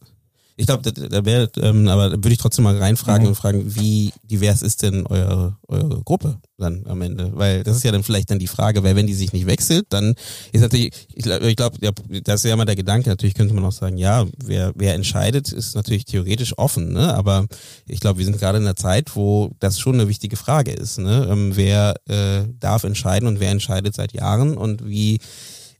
Ich 0.59 0.65
glaube, 0.65 0.91
da, 0.91 1.07
da 1.07 1.23
wäre, 1.23 1.51
ähm, 1.61 1.87
aber 1.87 2.09
da 2.09 2.15
würde 2.15 2.31
ich 2.31 2.39
trotzdem 2.39 2.63
mal 2.63 2.75
reinfragen 2.75 3.23
mhm. 3.23 3.29
und 3.29 3.35
fragen, 3.35 3.75
wie 3.75 4.11
divers 4.23 4.63
ist 4.63 4.81
denn 4.81 5.05
eure, 5.05 5.55
eure 5.67 6.01
Gruppe 6.01 6.39
dann 6.57 6.83
am 6.87 6.99
Ende? 7.03 7.31
Weil 7.35 7.63
das 7.63 7.77
ist 7.77 7.83
ja 7.83 7.91
dann 7.91 8.01
vielleicht 8.01 8.31
dann 8.31 8.39
die 8.39 8.47
Frage, 8.47 8.83
weil 8.83 8.95
wenn 8.95 9.05
die 9.05 9.13
sich 9.13 9.33
nicht 9.33 9.45
wechselt, 9.45 9.85
dann 9.89 10.15
ist 10.51 10.61
natürlich, 10.61 10.91
ich 11.13 11.23
glaube, 11.23 11.53
glaub, 11.55 11.81
ja, 11.81 11.91
das 12.23 12.41
ist 12.41 12.45
ja 12.45 12.53
immer 12.53 12.65
der 12.65 12.75
Gedanke, 12.75 13.07
natürlich 13.07 13.35
könnte 13.35 13.53
man 13.53 13.65
auch 13.65 13.71
sagen, 13.71 13.97
ja, 13.97 14.25
wer, 14.43 14.73
wer 14.75 14.95
entscheidet, 14.95 15.51
ist 15.51 15.75
natürlich 15.75 16.05
theoretisch 16.05 16.57
offen, 16.57 16.91
ne? 16.91 17.13
Aber 17.13 17.45
ich 17.87 17.99
glaube, 17.99 18.17
wir 18.17 18.25
sind 18.25 18.39
gerade 18.39 18.57
in 18.57 18.63
einer 18.63 18.75
Zeit, 18.75 19.15
wo 19.15 19.51
das 19.59 19.79
schon 19.79 19.93
eine 19.93 20.09
wichtige 20.09 20.37
Frage 20.37 20.71
ist, 20.71 20.97
ne? 20.97 21.27
Ähm, 21.29 21.51
wer 21.55 21.93
äh, 22.09 22.45
darf 22.59 22.83
entscheiden 22.83 23.27
und 23.27 23.39
wer 23.39 23.51
entscheidet 23.51 23.93
seit 23.93 24.13
Jahren 24.13 24.57
und 24.57 24.87
wie 24.87 25.19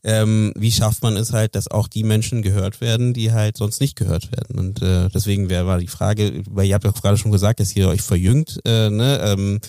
ähm, 0.08 0.54
wie 0.56 0.72
schafft 0.72 1.04
man 1.04 1.18
es 1.18 1.34
halt, 1.34 1.54
dass 1.54 1.70
auch 1.70 1.90
die 1.90 2.06
Menschen 2.06 2.42
gehört 2.42 2.80
werden, 2.80 3.14
die 3.14 3.34
halt 3.34 3.58
sonst 3.58 3.82
nicht 3.82 3.98
gehört 3.98 4.32
werden. 4.32 4.58
Und 4.58 4.82
äh, 4.82 5.10
deswegen 5.10 5.50
wäre 5.50 5.68
war 5.68 5.80
die 5.80 5.88
Frage, 5.88 6.44
weil 6.50 6.66
ihr 6.66 6.76
habt 6.76 6.86
ja 6.86 6.92
gerade 6.92 7.18
schon 7.18 7.34
gesagt, 7.34 7.60
dass 7.60 7.76
ihr 7.76 7.90
euch 7.90 8.02
verjüngt, 8.02 8.58
äh, 8.64 8.90
ne? 8.90 9.20
ähm, 9.22 9.60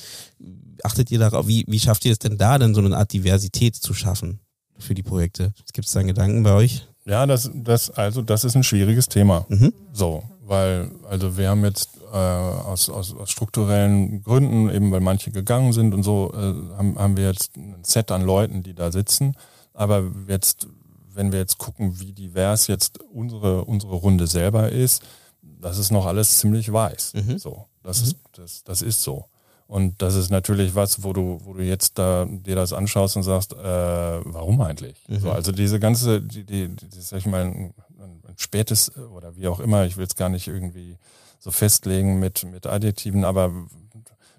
achtet 0.84 1.10
ihr 1.10 1.18
darauf, 1.18 1.48
wie, 1.48 1.64
wie 1.66 1.80
schafft 1.80 2.04
ihr 2.04 2.12
es 2.12 2.20
denn 2.20 2.38
da 2.38 2.56
denn 2.56 2.72
so 2.72 2.80
eine 2.80 2.96
Art 2.96 3.12
Diversität 3.12 3.74
zu 3.74 3.94
schaffen 3.94 4.38
für 4.78 4.94
die 4.94 5.02
Projekte? 5.02 5.52
Gibt 5.72 5.88
es 5.88 5.92
da 5.92 6.02
Gedanken 6.02 6.44
bei 6.44 6.52
euch? 6.52 6.86
Ja, 7.04 7.26
das, 7.26 7.50
das, 7.52 7.90
also 7.90 8.22
das 8.22 8.44
ist 8.44 8.54
ein 8.54 8.62
schwieriges 8.62 9.08
Thema. 9.08 9.44
Mhm. 9.48 9.72
So, 9.92 10.22
weil, 10.46 10.92
also 11.10 11.36
wir 11.36 11.48
haben 11.48 11.64
jetzt 11.64 11.98
äh, 12.12 12.16
aus, 12.16 12.88
aus, 12.88 13.12
aus 13.12 13.28
strukturellen 13.28 14.22
Gründen, 14.22 14.70
eben 14.70 14.92
weil 14.92 15.00
manche 15.00 15.32
gegangen 15.32 15.72
sind 15.72 15.94
und 15.94 16.04
so, 16.04 16.32
äh, 16.32 16.76
haben, 16.76 16.96
haben 16.96 17.16
wir 17.16 17.26
jetzt 17.26 17.56
ein 17.56 17.82
Set 17.82 18.12
an 18.12 18.22
Leuten, 18.22 18.62
die 18.62 18.74
da 18.74 18.92
sitzen 18.92 19.34
aber 19.78 20.10
jetzt, 20.26 20.66
wenn 21.14 21.30
wir 21.30 21.38
jetzt 21.38 21.58
gucken, 21.58 22.00
wie 22.00 22.12
divers 22.12 22.66
jetzt 22.66 23.00
unsere, 23.00 23.64
unsere 23.64 23.94
Runde 23.94 24.26
selber 24.26 24.70
ist, 24.70 25.04
das 25.40 25.78
ist 25.78 25.92
noch 25.92 26.04
alles 26.04 26.38
ziemlich 26.38 26.72
weiß. 26.72 27.14
Mhm. 27.14 27.38
So, 27.38 27.66
das, 27.84 28.00
mhm. 28.00 28.06
ist, 28.06 28.16
das, 28.32 28.64
das 28.64 28.82
ist 28.82 29.02
so. 29.02 29.26
Und 29.68 30.02
das 30.02 30.16
ist 30.16 30.30
natürlich 30.30 30.74
was, 30.74 31.04
wo 31.04 31.12
du, 31.12 31.40
wo 31.44 31.52
du 31.52 31.62
jetzt 31.62 31.96
da 31.96 32.24
dir 32.24 32.56
das 32.56 32.72
anschaust 32.72 33.16
und 33.16 33.22
sagst, 33.22 33.52
äh, 33.52 33.56
warum 33.56 34.60
eigentlich? 34.62 34.96
Mhm. 35.06 35.20
So, 35.20 35.30
also 35.30 35.52
diese 35.52 35.78
ganze, 35.78 36.22
die, 36.22 36.42
die, 36.42 36.68
die 36.74 37.00
sag 37.00 37.18
ich 37.18 37.26
mal, 37.26 37.42
ein, 37.42 37.74
ein 37.98 38.34
spätes 38.36 38.96
oder 38.96 39.36
wie 39.36 39.46
auch 39.46 39.60
immer, 39.60 39.84
ich 39.84 39.96
will 39.96 40.06
es 40.06 40.16
gar 40.16 40.28
nicht 40.28 40.48
irgendwie 40.48 40.96
so 41.38 41.52
festlegen 41.52 42.18
mit, 42.18 42.44
mit 42.44 42.66
Additiven, 42.66 43.24
aber 43.24 43.52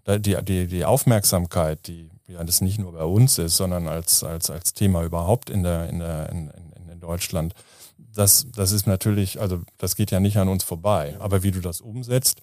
die, 0.05 0.35
die, 0.43 0.67
die 0.67 0.83
Aufmerksamkeit, 0.83 1.87
die 1.87 2.09
ja 2.29 2.43
das 2.43 2.61
nicht 2.61 2.79
nur 2.79 2.93
bei 2.93 3.03
uns 3.03 3.37
ist, 3.37 3.57
sondern 3.57 3.87
als, 3.87 4.23
als, 4.23 4.49
als 4.49 4.73
Thema 4.73 5.03
überhaupt 5.03 5.49
in 5.49 5.63
der, 5.63 5.89
in 5.89 5.99
der, 5.99 6.29
in, 6.29 6.49
in, 6.49 6.89
in 6.89 6.99
Deutschland, 6.99 7.53
das, 8.13 8.47
das 8.55 8.71
ist 8.71 8.87
natürlich, 8.87 9.39
also 9.39 9.61
das 9.77 9.95
geht 9.95 10.11
ja 10.11 10.19
nicht 10.19 10.37
an 10.37 10.47
uns 10.47 10.63
vorbei. 10.63 11.15
Aber 11.19 11.43
wie 11.43 11.51
du 11.51 11.59
das 11.59 11.81
umsetzt, 11.81 12.41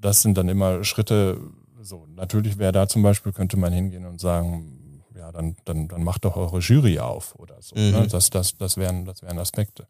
das 0.00 0.22
sind 0.22 0.36
dann 0.36 0.48
immer 0.48 0.84
Schritte, 0.84 1.40
so, 1.80 2.06
natürlich 2.14 2.58
wäre 2.58 2.72
da 2.72 2.88
zum 2.88 3.02
Beispiel, 3.02 3.32
könnte 3.32 3.56
man 3.56 3.72
hingehen 3.72 4.06
und 4.06 4.20
sagen, 4.20 5.02
ja, 5.16 5.32
dann, 5.32 5.56
dann, 5.64 5.88
dann 5.88 6.02
macht 6.02 6.24
doch 6.24 6.36
eure 6.36 6.58
Jury 6.58 6.98
auf 6.98 7.34
oder 7.38 7.56
so. 7.60 7.76
Ne? 7.76 7.92
Mhm. 7.92 7.98
Ne? 8.00 8.08
Das, 8.08 8.30
das, 8.30 8.56
das 8.56 8.76
wären, 8.76 9.04
das 9.04 9.22
wären 9.22 9.38
Aspekte. 9.38 9.86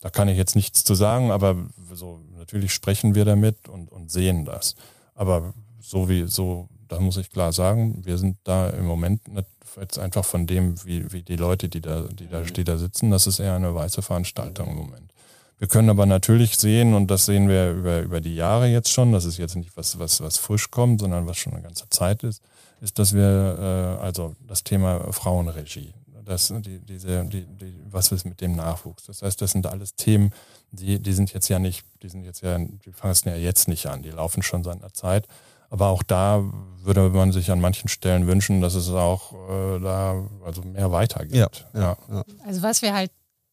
Da 0.00 0.10
kann 0.10 0.28
ich 0.28 0.36
jetzt 0.36 0.54
nichts 0.54 0.84
zu 0.84 0.94
sagen, 0.94 1.30
aber 1.30 1.56
so, 1.92 2.20
natürlich 2.36 2.72
sprechen 2.72 3.14
wir 3.14 3.24
damit 3.24 3.68
und, 3.68 3.90
und 3.90 4.10
sehen 4.10 4.44
das. 4.44 4.76
Aber 5.14 5.54
so 5.80 6.08
wie, 6.08 6.26
so, 6.26 6.68
da 6.88 7.00
muss 7.00 7.16
ich 7.16 7.30
klar 7.30 7.52
sagen, 7.52 8.04
wir 8.04 8.18
sind 8.18 8.38
da 8.44 8.70
im 8.70 8.86
Moment 8.86 9.26
nicht, 9.28 9.46
jetzt 9.80 9.98
einfach 9.98 10.24
von 10.24 10.46
dem, 10.46 10.74
wie, 10.84 11.12
wie 11.12 11.22
die 11.22 11.36
Leute, 11.36 11.68
die 11.68 11.80
da, 11.80 12.02
die 12.02 12.28
da, 12.28 12.42
die 12.42 12.64
da 12.64 12.78
sitzen, 12.78 13.10
das 13.10 13.26
ist 13.26 13.40
eher 13.40 13.54
eine 13.54 13.74
weiße 13.74 14.02
Veranstaltung 14.02 14.68
im 14.68 14.76
Moment. 14.76 15.12
Wir 15.58 15.68
können 15.68 15.88
aber 15.88 16.04
natürlich 16.04 16.58
sehen, 16.58 16.94
und 16.94 17.10
das 17.10 17.26
sehen 17.26 17.48
wir 17.48 17.72
über, 17.72 18.00
über 18.00 18.20
die 18.20 18.34
Jahre 18.34 18.66
jetzt 18.66 18.92
schon, 18.92 19.12
das 19.12 19.24
ist 19.24 19.38
jetzt 19.38 19.56
nicht 19.56 19.76
was, 19.76 19.98
was, 19.98 20.20
was 20.20 20.36
frisch 20.38 20.70
kommt, 20.70 21.00
sondern 21.00 21.26
was 21.26 21.38
schon 21.38 21.54
eine 21.54 21.62
ganze 21.62 21.88
Zeit 21.88 22.22
ist, 22.24 22.42
ist, 22.80 22.98
dass 22.98 23.14
wir, 23.14 23.98
äh, 24.00 24.04
also 24.04 24.34
das 24.46 24.64
Thema 24.64 25.12
Frauenregie, 25.12 25.94
das, 26.26 26.52
die, 26.58 26.80
diese, 26.80 27.24
die, 27.24 27.46
die, 27.46 27.74
was 27.90 28.12
ist 28.12 28.26
mit 28.26 28.40
dem 28.40 28.56
Nachwuchs? 28.56 29.04
Das 29.04 29.22
heißt, 29.22 29.40
das 29.40 29.52
sind 29.52 29.66
alles 29.66 29.94
Themen, 29.94 30.32
die, 30.72 30.98
die 30.98 31.12
sind 31.12 31.32
jetzt 31.32 31.48
ja 31.48 31.58
nicht, 31.58 31.84
die 32.02 32.08
sind 32.08 32.24
jetzt 32.24 32.42
ja, 32.42 32.58
die 32.58 32.92
fangen 32.92 33.14
ja 33.24 33.36
jetzt 33.36 33.68
nicht 33.68 33.86
an, 33.86 34.02
die 34.02 34.10
laufen 34.10 34.42
schon 34.42 34.64
seit 34.64 34.82
einer 34.82 34.92
Zeit. 34.92 35.26
Aber 35.70 35.88
auch 35.88 36.02
da 36.02 36.44
würde 36.82 37.08
man 37.10 37.32
sich 37.32 37.50
an 37.50 37.60
manchen 37.60 37.88
Stellen 37.88 38.26
wünschen, 38.26 38.60
dass 38.60 38.74
es 38.74 38.88
auch 38.90 39.32
äh, 39.32 39.80
da 39.80 40.22
also 40.44 40.62
mehr 40.62 40.92
weitergeht. 40.92 41.66
Ja, 41.74 41.80
ja, 41.80 41.96
ja. 42.10 42.24
Also 42.44 42.62
was 42.62 42.82
wir 42.82 42.94
halt 42.94 43.10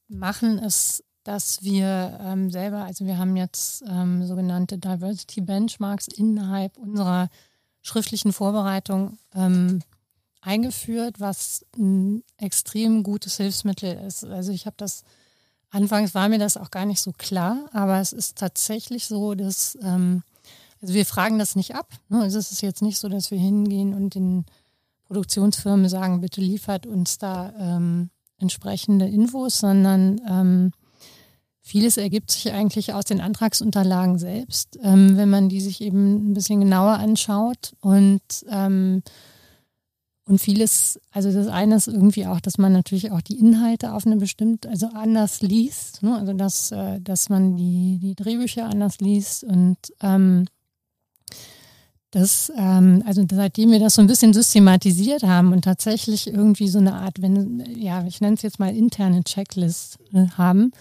machen, 0.07 0.59
ist, 0.59 1.03
dass 1.23 1.63
wir 1.63 2.19
ähm, 2.21 2.51
selber, 2.51 2.83
also 2.83 3.05
wir 3.05 3.17
haben 3.17 3.35
jetzt 3.35 3.83
ähm, 3.87 4.25
sogenannte 4.27 4.77
Diversity 4.77 5.41
Benchmarks 5.41 6.07
innerhalb 6.07 6.77
unserer 6.77 7.29
schriftlichen 7.81 8.33
Vorbereitung 8.33 9.17
ähm, 9.33 9.81
eingeführt, 10.41 11.19
was 11.19 11.65
ein 11.77 12.23
extrem 12.37 13.03
gutes 13.03 13.37
Hilfsmittel 13.37 13.97
ist. 14.05 14.25
Also 14.25 14.51
ich 14.51 14.65
habe 14.65 14.75
das, 14.77 15.03
anfangs 15.69 16.13
war 16.13 16.29
mir 16.29 16.39
das 16.39 16.57
auch 16.57 16.71
gar 16.71 16.85
nicht 16.85 17.01
so 17.01 17.13
klar, 17.13 17.69
aber 17.71 17.99
es 17.99 18.13
ist 18.13 18.37
tatsächlich 18.37 19.07
so, 19.07 19.33
dass 19.33 19.77
ähm, 19.81 20.23
also 20.83 20.93
wir 20.93 21.05
fragen 21.05 21.39
das 21.39 21.55
nicht 21.55 21.75
ab. 21.75 21.87
Ne? 22.09 22.21
Also 22.21 22.37
es 22.37 22.51
ist 22.51 22.61
jetzt 22.61 22.81
nicht 22.81 22.99
so, 22.99 23.07
dass 23.07 23.31
wir 23.31 23.39
hingehen 23.39 23.93
und 23.93 24.15
den 24.15 24.45
Produktionsfirmen 25.05 25.87
sagen, 25.87 26.19
bitte 26.19 26.41
liefert 26.41 26.85
uns 26.85 27.17
da 27.17 27.53
ähm, 27.57 28.09
entsprechende 28.37 29.07
Infos, 29.07 29.59
sondern 29.59 30.19
ähm, 30.29 30.71
vieles 31.61 31.95
ergibt 31.95 32.31
sich 32.31 32.51
eigentlich 32.51 32.93
aus 32.93 33.05
den 33.05 33.21
Antragsunterlagen 33.21 34.19
selbst, 34.19 34.77
ähm, 34.83 35.15
wenn 35.15 35.29
man 35.29 35.47
die 35.47 35.61
sich 35.61 35.79
eben 35.79 36.31
ein 36.31 36.33
bisschen 36.33 36.59
genauer 36.59 36.99
anschaut 36.99 37.73
und 37.79 38.21
ähm, 38.49 39.03
Und 40.25 40.39
vieles, 40.39 40.99
also 41.11 41.31
das 41.31 41.47
eine 41.47 41.75
ist 41.75 41.87
irgendwie 41.87 42.27
auch, 42.27 42.39
dass 42.41 42.57
man 42.57 42.73
natürlich 42.73 43.11
auch 43.11 43.21
die 43.21 43.39
Inhalte 43.39 43.93
auf 43.93 44.05
eine 44.05 44.17
bestimmte, 44.17 44.69
also 44.69 44.87
anders 44.87 45.41
liest, 45.41 46.01
ne? 46.03 46.17
also 46.17 46.33
dass, 46.33 46.71
äh, 46.71 46.99
dass 47.01 47.29
man 47.29 47.55
die, 47.57 47.99
die 48.01 48.15
Drehbücher 48.15 48.65
anders 48.65 48.99
liest 48.99 49.43
und 49.43 49.77
ähm, 50.01 50.45
das, 52.13 52.51
ähm, 52.55 53.03
also 53.07 53.25
seitdem 53.29 53.71
wir 53.71 53.79
das 53.79 53.95
so 53.95 54.01
ein 54.01 54.07
bisschen 54.07 54.33
systematisiert 54.33 55.23
haben 55.23 55.51
und 55.51 55.63
tatsächlich 55.63 56.27
irgendwie 56.27 56.67
so 56.67 56.77
eine 56.77 56.93
Art, 56.93 57.23
wenn, 57.23 57.63
ja, 57.75 58.05
ich 58.05 58.21
nenne 58.21 58.35
es 58.35 58.43
jetzt 58.43 58.59
mal 58.59 58.75
interne 58.75 59.23
Checklist 59.23 59.97
äh, 60.13 60.27
haben, 60.37 60.71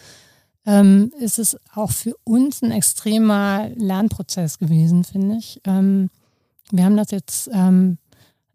ähm, 0.67 1.11
ist 1.19 1.39
es 1.39 1.57
auch 1.75 1.91
für 1.91 2.15
uns 2.25 2.63
ein 2.63 2.71
extremer 2.71 3.71
Lernprozess 3.77 4.59
gewesen, 4.59 5.05
finde 5.05 5.37
ich. 5.39 5.59
Ähm, 5.65 6.11
wir 6.71 6.85
haben 6.85 6.99
das 6.99 7.11
jetzt 7.11 7.49
ähm, 7.51 7.97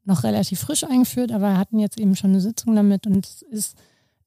noch 0.06 0.24
relativ 0.24 0.60
frisch 0.60 0.84
eingeführt, 0.84 1.32
aber 1.32 1.58
hatten 1.58 1.80
jetzt 1.80 2.00
eben 2.00 2.16
schon 2.16 2.30
eine 2.30 2.42
Sitzung 2.42 2.76
damit 2.76 3.08
und 3.08 3.26
es, 3.26 3.42
ist, 3.42 3.78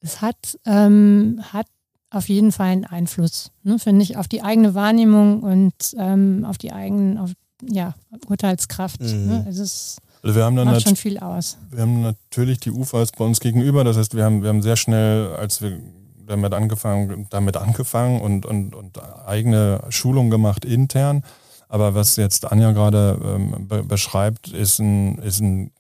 es 0.01 0.21
hat, 0.21 0.59
ähm, 0.67 1.41
hat 1.53 1.67
auf 2.11 2.29
jeden 2.29 2.51
Fall 2.51 2.71
einen 2.71 2.85
Einfluss, 2.85 3.53
ne, 3.63 3.79
finde 3.79 4.03
ich, 4.03 4.17
auf 4.17 4.27
die 4.27 4.43
eigene 4.43 4.75
Wahrnehmung 4.75 5.45
und 5.45 5.95
ähm, 5.97 6.45
auf 6.45 6.59
die 6.59 6.73
eigenen, 6.73 7.17
auf, 7.17 7.31
ja, 7.69 7.95
Urteilskraft. 8.29 9.01
Mhm. 9.01 9.27
Ne? 9.27 9.47
Es 9.49 9.99
also 10.23 10.37
wir 10.37 10.45
haben 10.45 10.57
dann 10.57 10.67
macht 10.67 10.83
schon 10.83 10.97
viel 10.97 11.19
aus. 11.19 11.57
Wir 11.71 11.83
haben 11.83 12.03
natürlich 12.03 12.61
die 12.61 12.71
UFAs 12.71 13.13
bei 13.13 13.25
uns 13.25 13.41
gegenüber. 13.41 13.85
Das 13.85 13.97
heißt, 13.97 14.15
wir 14.15 14.25
haben, 14.25 14.43
wir 14.43 14.51
haben 14.51 14.63
sehr 14.63 14.77
schnell, 14.77 15.35
als 15.35 15.63
wir 15.63 15.81
damit 16.27 16.53
angefangen, 16.53 17.27
damit 17.31 17.57
angefangen 17.57 18.21
und, 18.21 18.45
und, 18.45 18.75
und 18.75 18.99
eigene 19.27 19.83
Schulung 19.89 20.31
gemacht 20.31 20.65
intern. 20.65 21.23
Aber 21.69 21.95
was 21.95 22.17
jetzt 22.17 22.51
Anja 22.51 22.73
gerade 22.73 23.19
ähm, 23.25 23.69
be 23.69 23.83
beschreibt, 23.83 24.49
ist 24.49 24.81
ein, 24.81 25.19
ist, 25.19 25.41
ein, 25.41 25.71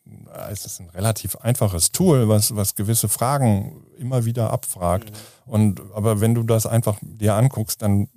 ist 0.50 0.80
ein 0.80 0.88
relativ 0.90 1.36
einfaches 1.36 1.92
Tool, 1.92 2.28
was, 2.28 2.54
was 2.54 2.76
gewisse 2.76 3.08
Fragen 3.08 3.82
immer 3.98 4.24
wieder 4.24 4.52
abfragt. 4.52 5.10
Mhm. 5.10 5.52
Und 5.52 5.82
aber 5.94 6.20
wenn 6.20 6.34
du 6.34 6.44
das 6.44 6.64
einfach 6.64 6.96
dir 7.02 7.34
anguckst, 7.34 7.82
dann 7.82 8.08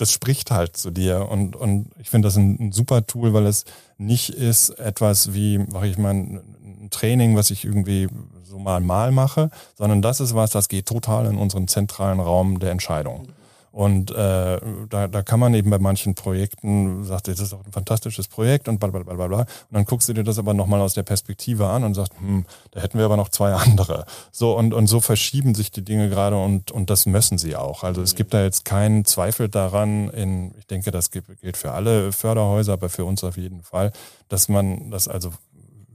das 0.00 0.12
spricht 0.12 0.50
halt 0.50 0.76
zu 0.76 0.90
dir. 0.90 1.28
Und, 1.28 1.56
und 1.56 1.90
ich 1.98 2.10
finde 2.10 2.26
das 2.26 2.36
ein, 2.36 2.56
ein, 2.58 2.72
super 2.72 3.06
Tool, 3.06 3.34
weil 3.34 3.46
es 3.46 3.64
nicht 3.98 4.30
ist 4.30 4.70
etwas 4.70 5.34
wie, 5.34 5.64
sag 5.70 5.84
ich 5.84 5.98
mal, 5.98 6.14
ein 6.14 6.88
Training, 6.90 7.36
was 7.36 7.50
ich 7.50 7.64
irgendwie 7.64 8.08
so 8.44 8.58
mal 8.58 8.80
mal 8.80 9.12
mache, 9.12 9.50
sondern 9.76 10.02
das 10.02 10.20
ist 10.20 10.34
was, 10.34 10.50
das 10.50 10.68
geht 10.68 10.86
total 10.86 11.26
in 11.26 11.36
unseren 11.36 11.68
zentralen 11.68 12.18
Raum 12.18 12.58
der 12.58 12.70
Entscheidung. 12.70 13.28
Und 13.72 14.10
äh, 14.10 14.60
da, 14.88 15.06
da 15.06 15.22
kann 15.22 15.38
man 15.38 15.54
eben 15.54 15.70
bei 15.70 15.78
manchen 15.78 16.16
Projekten, 16.16 17.04
sagt, 17.04 17.28
das 17.28 17.38
ist 17.38 17.52
auch 17.52 17.64
ein 17.64 17.70
fantastisches 17.70 18.26
Projekt 18.26 18.68
und 18.68 18.80
bla 18.80 18.88
bla 18.88 19.02
bla 19.02 19.28
bla. 19.28 19.38
Und 19.38 19.48
dann 19.70 19.84
guckst 19.84 20.08
du 20.08 20.12
dir 20.12 20.24
das 20.24 20.38
aber 20.38 20.54
nochmal 20.54 20.80
aus 20.80 20.94
der 20.94 21.04
Perspektive 21.04 21.68
an 21.68 21.84
und 21.84 21.94
sagst, 21.94 22.12
hm, 22.18 22.46
da 22.72 22.80
hätten 22.80 22.98
wir 22.98 23.04
aber 23.04 23.16
noch 23.16 23.28
zwei 23.28 23.52
andere. 23.54 24.06
So, 24.32 24.56
und, 24.56 24.74
und 24.74 24.88
so 24.88 25.00
verschieben 25.00 25.54
sich 25.54 25.70
die 25.70 25.84
Dinge 25.84 26.08
gerade 26.08 26.36
und, 26.36 26.72
und 26.72 26.90
das 26.90 27.06
müssen 27.06 27.38
sie 27.38 27.54
auch. 27.54 27.84
Also 27.84 28.02
es 28.02 28.16
gibt 28.16 28.34
da 28.34 28.42
jetzt 28.42 28.64
keinen 28.64 29.04
Zweifel 29.04 29.48
daran, 29.48 30.10
in, 30.10 30.52
ich 30.58 30.66
denke, 30.66 30.90
das 30.90 31.10
gilt 31.12 31.56
für 31.56 31.70
alle 31.70 32.10
Förderhäuser, 32.12 32.72
aber 32.72 32.88
für 32.88 33.04
uns 33.04 33.22
auf 33.22 33.36
jeden 33.36 33.62
Fall, 33.62 33.92
dass 34.28 34.48
man 34.48 34.90
das 34.90 35.06
also, 35.06 35.32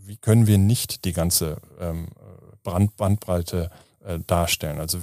wie 0.06 0.18
können 0.18 0.48
wir 0.48 0.58
nicht 0.58 1.04
die 1.04 1.14
ganze 1.14 1.58
ähm, 1.82 2.08
Brand, 2.64 2.96
Bandbreite 2.96 3.70
äh, 4.06 4.20
darstellen? 4.26 4.80
Also 4.80 5.00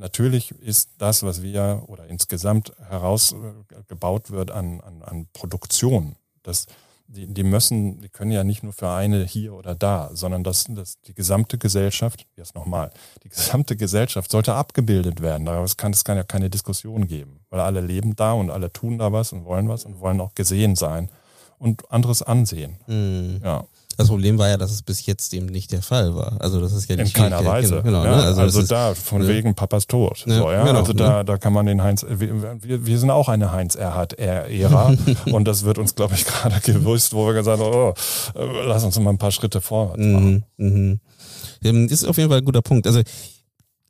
natürlich 0.00 0.50
ist 0.50 0.90
das, 0.98 1.22
was 1.22 1.42
wir 1.42 1.84
oder 1.86 2.06
insgesamt 2.08 2.72
herausgebaut 2.88 4.30
wird 4.30 4.50
an, 4.50 4.80
an, 4.80 5.02
an 5.02 5.26
Produktion, 5.32 6.16
das, 6.42 6.66
die, 7.06 7.26
die 7.26 7.42
müssen, 7.42 8.00
die 8.00 8.08
können 8.08 8.30
ja 8.30 8.44
nicht 8.44 8.62
nur 8.62 8.72
für 8.72 8.88
eine 8.88 9.24
hier 9.24 9.54
oder 9.54 9.74
da, 9.74 10.10
sondern 10.12 10.42
dass 10.42 10.64
das, 10.68 11.00
die 11.02 11.14
gesamte 11.14 11.58
Gesellschaft, 11.58 12.26
jetzt 12.36 12.54
nochmal, 12.54 12.90
die 13.24 13.28
gesamte 13.28 13.76
Gesellschaft 13.76 14.30
sollte 14.30 14.54
abgebildet 14.54 15.20
werden. 15.20 15.44
Daraus 15.46 15.76
kann 15.76 15.92
es 15.92 16.04
kann 16.04 16.16
ja 16.16 16.22
keine 16.22 16.50
Diskussion 16.50 17.06
geben, 17.06 17.40
weil 17.50 17.60
alle 17.60 17.80
leben 17.80 18.16
da 18.16 18.32
und 18.32 18.50
alle 18.50 18.72
tun 18.72 18.98
da 18.98 19.12
was 19.12 19.32
und 19.32 19.44
wollen 19.44 19.68
was 19.68 19.84
und 19.84 20.00
wollen 20.00 20.20
auch 20.20 20.34
gesehen 20.34 20.76
sein 20.76 21.10
und 21.58 21.90
anderes 21.90 22.22
ansehen. 22.22 22.76
Mhm. 22.86 23.40
Ja. 23.44 23.64
Das 24.00 24.08
Problem 24.08 24.38
war 24.38 24.48
ja, 24.48 24.56
dass 24.56 24.70
es 24.70 24.80
bis 24.82 25.04
jetzt 25.04 25.34
eben 25.34 25.44
nicht 25.44 25.72
der 25.72 25.82
Fall 25.82 26.14
war. 26.14 26.40
Also 26.40 26.58
das 26.58 26.72
ist 26.72 26.88
ja 26.88 26.96
nicht 26.96 27.14
in 27.14 27.22
keiner 27.22 27.44
Weise. 27.44 27.82
Genau, 27.82 28.02
ja, 28.02 28.16
ne? 28.16 28.22
Also, 28.22 28.40
also 28.40 28.62
da 28.62 28.94
von 28.94 29.20
ja. 29.20 29.28
wegen 29.28 29.54
Papas 29.54 29.86
Tod. 29.86 30.24
Ja, 30.26 30.38
so, 30.38 30.50
ja? 30.50 30.64
Genau, 30.64 30.78
also 30.78 30.94
da, 30.94 31.18
ne? 31.18 31.24
da 31.26 31.36
kann 31.36 31.52
man 31.52 31.66
den 31.66 31.82
Heinz. 31.82 32.06
Wir, 32.08 32.86
wir 32.86 32.98
sind 32.98 33.10
auch 33.10 33.28
eine 33.28 33.52
Heinz 33.52 33.74
Erhard 33.74 34.18
Ära 34.18 34.94
und 35.30 35.44
das 35.44 35.64
wird 35.64 35.76
uns, 35.76 35.94
glaube 35.94 36.14
ich, 36.14 36.24
gerade 36.24 36.60
gewusst, 36.64 37.12
wo 37.12 37.26
wir 37.26 37.34
gesagt 37.34 37.60
haben, 37.60 37.70
oh, 37.70 37.94
lass 38.64 38.84
uns 38.84 38.98
mal 38.98 39.10
ein 39.10 39.18
paar 39.18 39.32
Schritte 39.32 39.60
vorwärts 39.60 39.98
machen. 39.98 40.44
Mhm, 40.56 40.66
mhm. 40.66 41.00
Ähm, 41.62 41.88
das 41.88 42.00
ist 42.00 42.08
auf 42.08 42.16
jeden 42.16 42.30
Fall 42.30 42.38
ein 42.38 42.44
guter 42.44 42.62
Punkt. 42.62 42.86
Also 42.86 43.02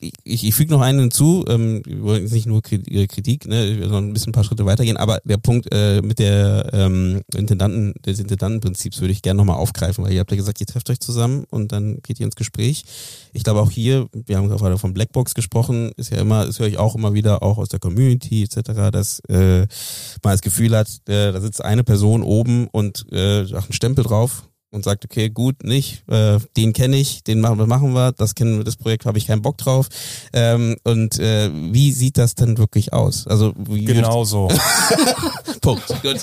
ich, 0.00 0.44
ich 0.44 0.54
füge 0.54 0.72
noch 0.72 0.80
einen 0.80 1.00
hinzu, 1.00 1.44
ähm, 1.48 1.82
wir 1.84 2.02
wollen 2.02 2.22
jetzt 2.22 2.32
nicht 2.32 2.46
nur 2.46 2.62
Kritik, 2.62 3.46
ne, 3.46 3.78
sondern 3.82 4.08
ein 4.08 4.12
bisschen 4.12 4.30
ein 4.30 4.32
paar 4.32 4.44
Schritte 4.44 4.64
weitergehen, 4.64 4.96
aber 4.96 5.20
der 5.24 5.36
Punkt 5.36 5.68
äh, 5.72 6.00
mit 6.00 6.18
der 6.18 6.70
ähm, 6.72 7.20
Intendanten, 7.34 7.92
des 8.04 8.18
Intendantenprinzips 8.18 9.00
würde 9.00 9.12
ich 9.12 9.22
gerne 9.22 9.38
nochmal 9.38 9.56
aufgreifen, 9.56 10.04
weil 10.04 10.12
ihr 10.12 10.20
habt 10.20 10.30
ja 10.30 10.36
gesagt, 10.36 10.60
ihr 10.60 10.66
trefft 10.66 10.88
euch 10.88 11.00
zusammen 11.00 11.44
und 11.50 11.72
dann 11.72 11.98
geht 12.02 12.18
ihr 12.18 12.24
ins 12.24 12.36
Gespräch. 12.36 12.84
Ich 13.32 13.44
glaube 13.44 13.60
auch 13.60 13.70
hier, 13.70 14.08
wir 14.12 14.38
haben 14.38 14.48
gerade 14.48 14.78
von 14.78 14.94
Blackbox 14.94 15.34
gesprochen, 15.34 15.92
ist 15.96 16.10
ja 16.10 16.18
immer, 16.18 16.46
das 16.46 16.58
höre 16.58 16.68
ich 16.68 16.78
auch 16.78 16.94
immer 16.94 17.12
wieder, 17.12 17.42
auch 17.42 17.58
aus 17.58 17.68
der 17.68 17.80
Community 17.80 18.42
etc., 18.42 18.90
dass 18.90 19.20
äh, 19.28 19.66
man 20.22 20.32
das 20.32 20.40
Gefühl 20.40 20.76
hat, 20.76 20.88
äh, 21.08 21.32
da 21.32 21.40
sitzt 21.40 21.62
eine 21.62 21.84
Person 21.84 22.22
oben 22.22 22.68
und 22.68 23.04
äh, 23.12 23.42
macht 23.42 23.66
einen 23.66 23.72
Stempel 23.72 24.04
drauf 24.04 24.44
und 24.70 24.84
sagt, 24.84 25.04
okay, 25.04 25.28
gut, 25.30 25.64
nicht, 25.64 26.08
äh, 26.08 26.38
den 26.56 26.72
kenne 26.72 26.96
ich, 26.96 27.24
den 27.24 27.40
machen 27.40 27.58
wir, 27.58 27.66
machen 27.66 27.92
wir, 27.92 28.12
das 28.12 28.34
kennen 28.34 28.58
wir, 28.58 28.64
das 28.64 28.76
Projekt 28.76 29.04
habe 29.06 29.18
ich 29.18 29.26
keinen 29.26 29.42
Bock 29.42 29.58
drauf. 29.58 29.88
Ähm, 30.32 30.76
und 30.84 31.18
äh, 31.18 31.50
wie 31.52 31.92
sieht 31.92 32.16
das 32.18 32.34
denn 32.36 32.56
wirklich 32.58 32.92
aus? 32.92 33.26
Also 33.26 33.52
wie 33.56 33.84
genau 33.84 34.24
so. 34.24 34.48
Punkt. 35.60 35.86
Gut. 36.02 36.22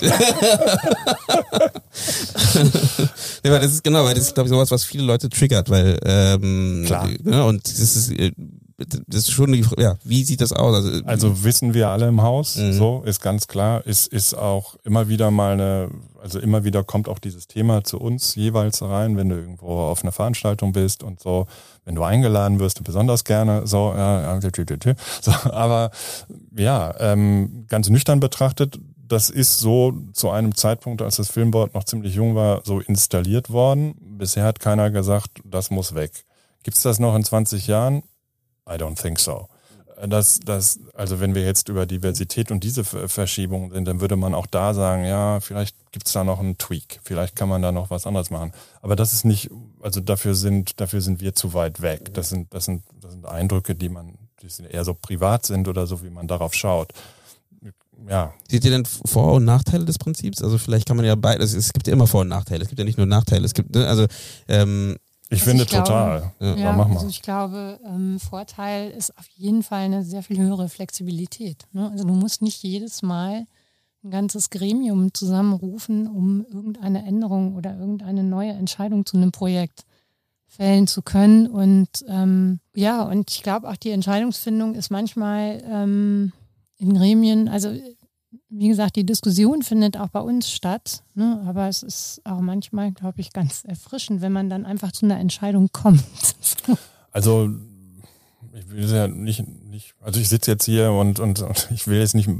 ja, 3.44 3.58
das 3.58 3.72
ist 3.72 3.84
genau, 3.84 4.04
weil 4.04 4.14
das 4.14 4.24
ist 4.24 4.34
glaube 4.34 4.48
ich 4.48 4.54
sowas, 4.54 4.70
was 4.70 4.84
viele 4.84 5.04
Leute 5.04 5.28
triggert, 5.28 5.68
weil 5.70 5.98
ähm, 6.04 6.84
Klar. 6.86 7.08
Ne, 7.22 7.44
und 7.44 7.64
das 7.64 7.78
ist 7.96 8.10
äh, 8.12 8.32
das 8.78 9.22
ist 9.22 9.32
schon 9.32 9.50
die, 9.52 9.64
ja, 9.76 9.96
wie 10.04 10.22
sieht 10.22 10.40
das 10.40 10.52
aus? 10.52 10.76
Also, 10.76 11.04
also 11.04 11.44
wissen 11.44 11.74
wir 11.74 11.88
alle 11.88 12.06
im 12.06 12.22
Haus, 12.22 12.56
mhm. 12.56 12.72
so 12.72 13.02
ist 13.04 13.20
ganz 13.20 13.48
klar, 13.48 13.84
ist, 13.84 14.06
ist 14.06 14.34
auch 14.34 14.76
immer 14.84 15.08
wieder 15.08 15.32
mal 15.32 15.54
eine, 15.54 15.90
also 16.22 16.38
immer 16.38 16.62
wieder 16.62 16.84
kommt 16.84 17.08
auch 17.08 17.18
dieses 17.18 17.48
Thema 17.48 17.82
zu 17.82 17.98
uns 17.98 18.36
jeweils 18.36 18.80
rein, 18.80 19.16
wenn 19.16 19.30
du 19.30 19.34
irgendwo 19.34 19.80
auf 19.80 20.02
einer 20.02 20.12
Veranstaltung 20.12 20.72
bist 20.72 21.02
und 21.02 21.18
so, 21.18 21.46
wenn 21.84 21.96
du 21.96 22.04
eingeladen 22.04 22.60
wirst, 22.60 22.84
besonders 22.84 23.24
gerne, 23.24 23.66
so, 23.66 23.92
ja, 23.96 24.38
so 25.20 25.32
aber 25.50 25.90
ja, 26.56 26.94
ähm, 27.00 27.64
ganz 27.66 27.88
nüchtern 27.88 28.20
betrachtet, 28.20 28.78
das 29.08 29.28
ist 29.28 29.58
so 29.58 29.92
zu 30.12 30.30
einem 30.30 30.54
Zeitpunkt, 30.54 31.02
als 31.02 31.16
das 31.16 31.30
Filmboard 31.30 31.74
noch 31.74 31.84
ziemlich 31.84 32.14
jung 32.14 32.36
war, 32.36 32.60
so 32.64 32.78
installiert 32.78 33.50
worden. 33.50 33.94
Bisher 34.18 34.44
hat 34.44 34.60
keiner 34.60 34.90
gesagt, 34.90 35.30
das 35.44 35.70
muss 35.70 35.94
weg. 35.94 36.12
Gibt's 36.62 36.82
das 36.82 36.98
noch 36.98 37.16
in 37.16 37.24
20 37.24 37.66
Jahren? 37.66 38.02
I 38.68 38.76
don't 38.76 39.00
think 39.00 39.18
so. 39.18 39.48
Das, 40.06 40.38
das, 40.38 40.78
also 40.94 41.18
wenn 41.18 41.34
wir 41.34 41.44
jetzt 41.44 41.68
über 41.68 41.84
Diversität 41.84 42.52
und 42.52 42.62
diese 42.62 42.84
Verschiebungen 42.84 43.72
sind, 43.72 43.86
dann 43.86 44.00
würde 44.00 44.14
man 44.14 44.32
auch 44.32 44.46
da 44.46 44.72
sagen, 44.72 45.04
ja, 45.04 45.40
vielleicht 45.40 45.74
gibt's 45.90 46.12
da 46.12 46.22
noch 46.22 46.38
einen 46.38 46.56
Tweak, 46.56 47.00
vielleicht 47.02 47.34
kann 47.34 47.48
man 47.48 47.62
da 47.62 47.72
noch 47.72 47.90
was 47.90 48.06
anderes 48.06 48.30
machen. 48.30 48.52
Aber 48.80 48.94
das 48.94 49.12
ist 49.12 49.24
nicht, 49.24 49.50
also 49.82 50.00
dafür 50.00 50.36
sind, 50.36 50.80
dafür 50.80 51.00
sind 51.00 51.20
wir 51.20 51.34
zu 51.34 51.52
weit 51.52 51.80
weg. 51.80 52.14
Das 52.14 52.28
sind, 52.28 52.54
das 52.54 52.66
sind, 52.66 52.84
das 53.00 53.12
sind 53.12 53.26
Eindrücke, 53.26 53.74
die 53.74 53.88
man, 53.88 54.14
die 54.40 54.48
eher 54.70 54.84
so 54.84 54.94
privat 54.94 55.46
sind 55.46 55.66
oder 55.66 55.88
so, 55.88 56.00
wie 56.04 56.10
man 56.10 56.28
darauf 56.28 56.54
schaut. 56.54 56.92
Ja. 58.08 58.32
Seht 58.48 58.64
ihr 58.64 58.70
denn 58.70 58.84
Vor- 58.84 59.34
und 59.34 59.44
Nachteile 59.44 59.84
des 59.84 59.98
Prinzips? 59.98 60.42
Also 60.42 60.58
vielleicht 60.58 60.86
kann 60.86 60.96
man 60.96 61.06
ja 61.06 61.16
beides, 61.16 61.54
es 61.54 61.72
gibt 61.72 61.88
ja 61.88 61.92
immer 61.92 62.06
Vor- 62.06 62.20
und 62.20 62.28
Nachteile. 62.28 62.62
Es 62.62 62.68
gibt 62.68 62.78
ja 62.78 62.84
nicht 62.84 62.98
nur 62.98 63.06
Nachteile. 63.06 63.44
Es 63.44 63.54
gibt, 63.54 63.74
ne, 63.74 63.88
also 63.88 64.06
ähm, 64.46 64.96
ich 65.30 65.40
also 65.40 65.50
finde 65.50 65.64
ich 65.64 65.70
total. 65.70 66.32
Glaube, 66.38 66.60
ja, 66.60 66.72
mach 66.72 66.88
mal. 66.88 66.96
Also 66.96 67.08
ich 67.08 67.22
glaube, 67.22 67.80
ähm, 67.84 68.18
Vorteil 68.18 68.90
ist 68.90 69.16
auf 69.18 69.28
jeden 69.34 69.62
Fall 69.62 69.80
eine 69.80 70.02
sehr 70.02 70.22
viel 70.22 70.38
höhere 70.38 70.68
Flexibilität. 70.68 71.66
Ne? 71.72 71.90
Also 71.90 72.04
du 72.04 72.14
musst 72.14 72.42
nicht 72.42 72.62
jedes 72.62 73.02
Mal 73.02 73.46
ein 74.04 74.10
ganzes 74.10 74.50
Gremium 74.50 75.12
zusammenrufen, 75.12 76.06
um 76.06 76.46
irgendeine 76.50 77.04
Änderung 77.04 77.56
oder 77.56 77.76
irgendeine 77.78 78.22
neue 78.22 78.52
Entscheidung 78.52 79.04
zu 79.04 79.16
einem 79.16 79.32
Projekt 79.32 79.84
fällen 80.46 80.86
zu 80.86 81.02
können. 81.02 81.46
Und 81.46 82.04
ähm, 82.08 82.60
ja, 82.74 83.02
und 83.02 83.30
ich 83.30 83.42
glaube 83.42 83.68
auch 83.68 83.76
die 83.76 83.90
Entscheidungsfindung 83.90 84.74
ist 84.74 84.90
manchmal 84.90 85.62
ähm, 85.68 86.32
in 86.78 86.94
Gremien, 86.94 87.48
also 87.48 87.70
wie 88.50 88.68
gesagt, 88.68 88.96
die 88.96 89.04
Diskussion 89.04 89.62
findet 89.62 89.96
auch 89.96 90.08
bei 90.08 90.20
uns 90.20 90.50
statt, 90.50 91.02
ne? 91.14 91.42
aber 91.46 91.68
es 91.68 91.82
ist 91.82 92.20
auch 92.24 92.40
manchmal, 92.40 92.92
glaube 92.92 93.20
ich, 93.20 93.32
ganz 93.32 93.64
erfrischend, 93.64 94.20
wenn 94.20 94.32
man 94.32 94.48
dann 94.48 94.64
einfach 94.64 94.92
zu 94.92 95.06
einer 95.06 95.18
Entscheidung 95.18 95.68
kommt. 95.72 96.04
also 97.12 97.50
ich 98.54 98.70
will 98.70 98.88
ja 98.88 99.06
nicht, 99.06 99.46
nicht 99.46 99.94
also 100.00 100.18
ich 100.18 100.28
sitze 100.28 100.52
jetzt 100.52 100.64
hier 100.64 100.92
und, 100.92 101.20
und, 101.20 101.42
und 101.42 101.68
ich 101.72 101.86
will 101.86 101.98
jetzt 101.98 102.14
nicht 102.14 102.30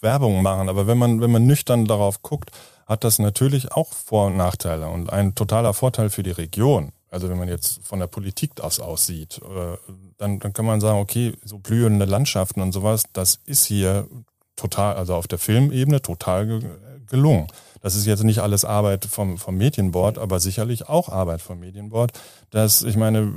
Werbung 0.00 0.42
machen, 0.42 0.68
aber 0.68 0.86
wenn 0.86 0.98
man, 0.98 1.20
wenn 1.20 1.32
man 1.32 1.46
nüchtern 1.46 1.84
darauf 1.84 2.22
guckt, 2.22 2.50
hat 2.86 3.02
das 3.02 3.18
natürlich 3.18 3.72
auch 3.72 3.92
Vor- 3.92 4.28
und 4.28 4.36
Nachteile. 4.36 4.88
Und 4.88 5.12
ein 5.12 5.34
totaler 5.34 5.74
Vorteil 5.74 6.08
für 6.08 6.22
die 6.22 6.30
Region 6.30 6.92
also 7.08 7.28
wenn 7.30 7.38
man 7.38 7.48
jetzt 7.48 7.82
von 7.82 7.98
der 7.98 8.08
Politik 8.08 8.54
das 8.56 8.80
aussieht, 8.80 9.40
äh, 9.42 9.76
dann, 10.18 10.38
dann 10.38 10.52
kann 10.52 10.66
man 10.66 10.80
sagen, 10.80 10.98
okay, 10.98 11.32
so 11.44 11.58
blühende 11.58 12.04
Landschaften 12.04 12.60
und 12.60 12.72
sowas, 12.72 13.04
das 13.12 13.40
ist 13.46 13.64
hier 13.64 14.06
total, 14.56 14.96
also 14.96 15.14
auf 15.14 15.28
der 15.28 15.38
Filmebene 15.38 16.02
total 16.02 16.46
ge 16.46 16.60
gelungen. 17.08 17.46
Das 17.82 17.94
ist 17.94 18.04
jetzt 18.04 18.24
nicht 18.24 18.40
alles 18.40 18.64
Arbeit 18.64 19.04
vom, 19.04 19.38
vom 19.38 19.56
Medienboard, 19.56 20.18
aber 20.18 20.40
sicherlich 20.40 20.88
auch 20.88 21.08
Arbeit 21.08 21.40
vom 21.40 21.60
Medienboard. 21.60 22.10
Dass, 22.50 22.82
ich 22.82 22.96
meine, 22.96 23.32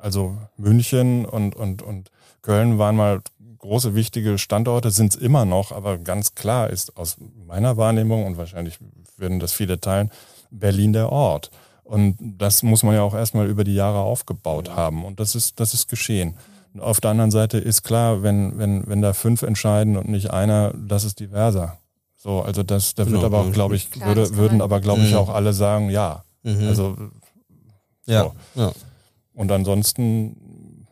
also 0.00 0.38
München 0.56 1.26
und, 1.26 1.54
und, 1.54 1.82
und 1.82 2.10
Köln 2.40 2.78
waren 2.78 2.96
mal 2.96 3.20
große, 3.58 3.94
wichtige 3.94 4.38
Standorte, 4.38 4.90
sind 4.90 5.14
es 5.14 5.20
immer 5.20 5.44
noch, 5.44 5.72
aber 5.72 5.98
ganz 5.98 6.34
klar 6.34 6.70
ist 6.70 6.96
aus 6.96 7.16
meiner 7.46 7.76
Wahrnehmung, 7.76 8.26
und 8.26 8.36
wahrscheinlich 8.36 8.78
werden 9.16 9.40
das 9.40 9.52
viele 9.52 9.80
teilen, 9.80 10.10
Berlin 10.50 10.92
der 10.92 11.10
Ort. 11.10 11.50
Und 11.82 12.16
das 12.20 12.62
muss 12.62 12.82
man 12.82 12.94
ja 12.94 13.02
auch 13.02 13.14
erstmal 13.14 13.48
über 13.48 13.64
die 13.64 13.74
Jahre 13.74 13.98
aufgebaut 13.98 14.70
haben. 14.70 15.04
Und 15.04 15.20
das 15.20 15.34
ist, 15.34 15.60
das 15.60 15.74
ist 15.74 15.88
geschehen. 15.88 16.36
Auf 16.78 17.00
der 17.00 17.12
anderen 17.12 17.30
Seite 17.30 17.58
ist 17.58 17.82
klar, 17.82 18.22
wenn, 18.22 18.58
wenn, 18.58 18.86
wenn 18.86 19.00
da 19.00 19.12
fünf 19.12 19.42
entscheiden 19.42 19.96
und 19.96 20.08
nicht 20.08 20.30
einer, 20.30 20.72
das 20.74 21.04
ist 21.04 21.20
diverser. 21.20 21.78
So, 22.16 22.40
also 22.42 22.62
das, 22.62 22.94
da 22.94 23.04
wird 23.06 23.16
genau. 23.16 23.26
aber 23.26 23.40
auch, 23.40 23.52
glaube 23.52 23.76
ich, 23.76 23.90
klar, 23.90 24.08
würde, 24.08 24.36
würden 24.36 24.62
aber, 24.62 24.80
glaube 24.80 25.02
ich, 25.02 25.12
mhm. 25.12 25.18
auch 25.18 25.28
alle 25.28 25.52
sagen, 25.52 25.90
ja. 25.90 26.24
Mhm. 26.42 26.66
Also, 26.66 26.96
ja. 28.06 28.24
So. 28.24 28.60
ja. 28.60 28.72
Und 29.34 29.52
ansonsten 29.52 30.86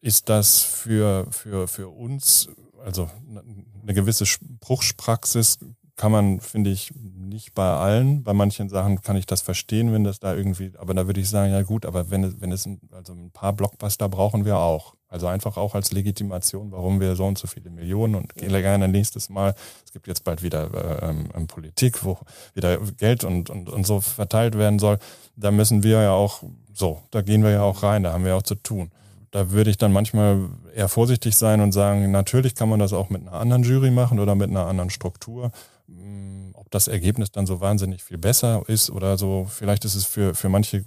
ist 0.00 0.28
das 0.28 0.60
für, 0.60 1.26
für, 1.30 1.68
für 1.68 1.88
uns, 1.88 2.48
also 2.84 3.08
eine 3.82 3.94
gewisse 3.94 4.26
Spruchspraxis 4.26 5.58
kann 5.96 6.10
man, 6.10 6.40
finde 6.40 6.70
ich, 6.70 6.92
nicht 6.94 7.54
bei 7.54 7.68
allen. 7.68 8.22
Bei 8.24 8.32
manchen 8.32 8.68
Sachen 8.68 9.02
kann 9.02 9.16
ich 9.16 9.26
das 9.26 9.40
verstehen, 9.40 9.92
wenn 9.92 10.04
das 10.04 10.20
da 10.20 10.34
irgendwie, 10.34 10.72
aber 10.78 10.94
da 10.94 11.06
würde 11.06 11.20
ich 11.20 11.28
sagen, 11.28 11.52
ja 11.52 11.62
gut, 11.62 11.86
aber 11.86 12.10
wenn 12.10 12.24
es, 12.24 12.40
wenn 12.40 12.50
es, 12.50 12.66
ein, 12.66 12.80
also 12.90 13.12
ein 13.12 13.30
paar 13.30 13.52
Blockbuster 13.52 14.08
brauchen 14.08 14.44
wir 14.44 14.58
auch. 14.58 14.94
Also 15.12 15.26
einfach 15.26 15.58
auch 15.58 15.74
als 15.74 15.92
Legitimation, 15.92 16.72
warum 16.72 16.98
wir 16.98 17.16
so 17.16 17.26
und 17.26 17.36
so 17.36 17.46
viele 17.46 17.68
Millionen 17.68 18.14
und 18.14 18.34
gerne 18.34 18.88
nächstes 18.88 19.28
Mal, 19.28 19.54
es 19.84 19.92
gibt 19.92 20.06
jetzt 20.06 20.24
bald 20.24 20.42
wieder 20.42 20.70
äh, 20.72 21.10
ähm, 21.36 21.46
Politik, 21.46 22.02
wo 22.02 22.16
wieder 22.54 22.78
Geld 22.96 23.22
und, 23.22 23.50
und, 23.50 23.68
und 23.68 23.86
so 23.86 24.00
verteilt 24.00 24.56
werden 24.56 24.78
soll. 24.78 24.98
Da 25.36 25.50
müssen 25.50 25.82
wir 25.82 26.00
ja 26.00 26.12
auch, 26.12 26.42
so, 26.72 27.02
da 27.10 27.20
gehen 27.20 27.42
wir 27.42 27.50
ja 27.50 27.62
auch 27.62 27.82
rein, 27.82 28.04
da 28.04 28.14
haben 28.14 28.24
wir 28.24 28.34
auch 28.34 28.42
zu 28.42 28.54
tun. 28.54 28.90
Da 29.32 29.50
würde 29.50 29.68
ich 29.68 29.76
dann 29.76 29.92
manchmal 29.92 30.48
eher 30.74 30.88
vorsichtig 30.88 31.36
sein 31.36 31.60
und 31.60 31.72
sagen, 31.72 32.10
natürlich 32.10 32.54
kann 32.54 32.70
man 32.70 32.80
das 32.80 32.94
auch 32.94 33.10
mit 33.10 33.20
einer 33.20 33.34
anderen 33.34 33.64
Jury 33.64 33.90
machen 33.90 34.18
oder 34.18 34.34
mit 34.34 34.48
einer 34.48 34.66
anderen 34.66 34.88
Struktur. 34.88 35.52
Mm, 35.88 36.52
ob 36.54 36.70
das 36.70 36.88
Ergebnis 36.88 37.30
dann 37.30 37.46
so 37.46 37.60
wahnsinnig 37.60 38.02
viel 38.02 38.16
besser 38.16 38.62
ist 38.66 38.88
oder 38.88 39.18
so, 39.18 39.46
vielleicht 39.50 39.84
ist 39.84 39.94
es 39.94 40.06
für, 40.06 40.34
für 40.34 40.48
manche 40.48 40.84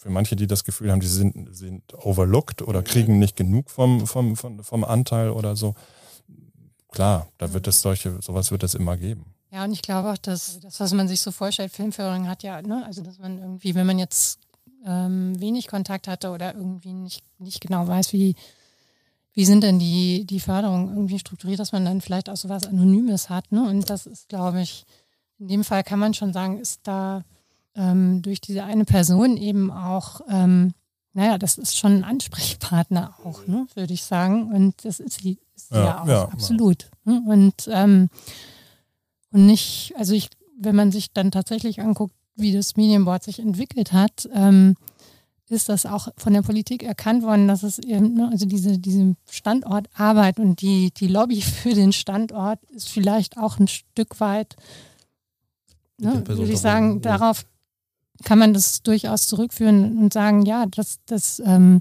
für 0.00 0.08
manche, 0.08 0.34
die 0.34 0.46
das 0.46 0.64
Gefühl 0.64 0.90
haben, 0.90 1.00
die 1.00 1.06
sind, 1.06 1.54
sind 1.54 1.92
overlooked 1.92 2.62
oder 2.62 2.82
kriegen 2.82 3.18
nicht 3.18 3.36
genug 3.36 3.68
vom, 3.68 4.06
vom, 4.06 4.34
vom, 4.34 4.64
vom 4.64 4.82
Anteil 4.82 5.28
oder 5.28 5.56
so. 5.56 5.74
Klar, 6.90 7.28
da 7.36 7.52
wird 7.52 7.68
es 7.68 7.82
solche, 7.82 8.20
sowas 8.22 8.50
wird 8.50 8.62
es 8.62 8.74
immer 8.74 8.96
geben. 8.96 9.34
Ja, 9.50 9.62
und 9.64 9.72
ich 9.72 9.82
glaube 9.82 10.10
auch, 10.10 10.16
dass 10.16 10.58
das, 10.60 10.80
was 10.80 10.94
man 10.94 11.06
sich 11.06 11.20
so 11.20 11.30
vorstellt, 11.32 11.70
Filmförderung 11.70 12.28
hat 12.28 12.42
ja, 12.42 12.62
ne, 12.62 12.82
also 12.86 13.02
dass 13.02 13.18
man 13.18 13.38
irgendwie, 13.38 13.74
wenn 13.74 13.86
man 13.86 13.98
jetzt 13.98 14.40
ähm, 14.86 15.38
wenig 15.38 15.68
Kontakt 15.68 16.08
hatte 16.08 16.30
oder 16.30 16.54
irgendwie 16.54 16.94
nicht, 16.94 17.22
nicht 17.38 17.60
genau 17.60 17.86
weiß, 17.86 18.14
wie, 18.14 18.36
wie 19.34 19.44
sind 19.44 19.62
denn 19.62 19.78
die, 19.78 20.24
die 20.24 20.40
Förderungen 20.40 20.88
irgendwie 20.88 21.18
strukturiert, 21.18 21.60
dass 21.60 21.72
man 21.72 21.84
dann 21.84 22.00
vielleicht 22.00 22.30
auch 22.30 22.38
so 22.38 22.48
was 22.48 22.66
Anonymes 22.66 23.28
hat. 23.28 23.52
Ne? 23.52 23.68
Und 23.68 23.90
das 23.90 24.06
ist, 24.06 24.30
glaube 24.30 24.62
ich, 24.62 24.86
in 25.38 25.48
dem 25.48 25.62
Fall 25.62 25.84
kann 25.84 25.98
man 25.98 26.14
schon 26.14 26.32
sagen, 26.32 26.58
ist 26.58 26.80
da 26.84 27.22
ähm, 27.74 28.22
durch 28.22 28.40
diese 28.40 28.64
eine 28.64 28.84
Person 28.84 29.36
eben 29.36 29.70
auch, 29.70 30.20
ähm, 30.28 30.74
naja, 31.12 31.38
das 31.38 31.58
ist 31.58 31.76
schon 31.76 31.98
ein 31.98 32.04
Ansprechpartner 32.04 33.14
auch, 33.24 33.46
ne, 33.46 33.66
würde 33.74 33.92
ich 33.92 34.04
sagen. 34.04 34.52
Und 34.52 34.84
das 34.84 35.00
ist 35.00 35.20
sie, 35.20 35.38
ist 35.54 35.70
ja, 35.70 35.84
ja, 35.84 36.02
auch, 36.02 36.08
ja, 36.08 36.24
absolut. 36.24 36.90
Ja. 37.04 37.12
Ne? 37.12 37.22
Und, 37.26 37.68
ähm, 37.70 38.08
und 39.32 39.46
nicht, 39.46 39.92
also 39.96 40.14
ich, 40.14 40.30
wenn 40.58 40.76
man 40.76 40.92
sich 40.92 41.12
dann 41.12 41.30
tatsächlich 41.30 41.80
anguckt, 41.80 42.14
wie 42.36 42.52
das 42.52 42.76
Medienboard 42.76 43.22
sich 43.22 43.38
entwickelt 43.38 43.92
hat, 43.92 44.28
ähm, 44.32 44.76
ist 45.50 45.68
das 45.68 45.84
auch 45.84 46.08
von 46.16 46.32
der 46.32 46.42
Politik 46.42 46.84
erkannt 46.84 47.24
worden, 47.24 47.48
dass 47.48 47.64
es 47.64 47.80
eben, 47.80 48.14
ne, 48.14 48.28
also 48.30 48.46
diese, 48.46 48.78
diese 48.78 49.16
Standortarbeit 49.28 50.38
und 50.38 50.60
die, 50.60 50.92
die 50.92 51.08
Lobby 51.08 51.42
für 51.42 51.74
den 51.74 51.92
Standort 51.92 52.62
ist 52.70 52.88
vielleicht 52.88 53.36
auch 53.36 53.58
ein 53.58 53.68
Stück 53.68 54.20
weit, 54.20 54.56
ne, 55.98 56.22
würde 56.26 56.52
ich 56.52 56.60
sagen, 56.60 57.02
darauf 57.02 57.44
kann 58.24 58.38
man 58.38 58.54
das 58.54 58.82
durchaus 58.82 59.26
zurückführen 59.26 59.98
und 59.98 60.12
sagen, 60.12 60.42
ja, 60.42 60.66
dass, 60.66 60.98
dass 61.06 61.40
ähm, 61.44 61.80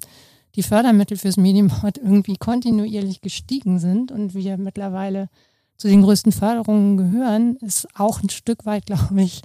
die 0.55 0.63
Fördermittel 0.63 1.17
fürs 1.17 1.37
Medienboard 1.37 1.97
irgendwie 2.03 2.37
kontinuierlich 2.37 3.21
gestiegen 3.21 3.79
sind 3.79 4.11
und 4.11 4.33
wir 4.33 4.57
mittlerweile 4.57 5.29
zu 5.77 5.87
den 5.87 6.01
größten 6.01 6.31
Förderungen 6.31 6.97
gehören, 6.97 7.55
ist 7.57 7.87
auch 7.95 8.21
ein 8.21 8.29
Stück 8.29 8.65
weit, 8.65 8.85
glaube 8.87 9.21
ich, 9.21 9.41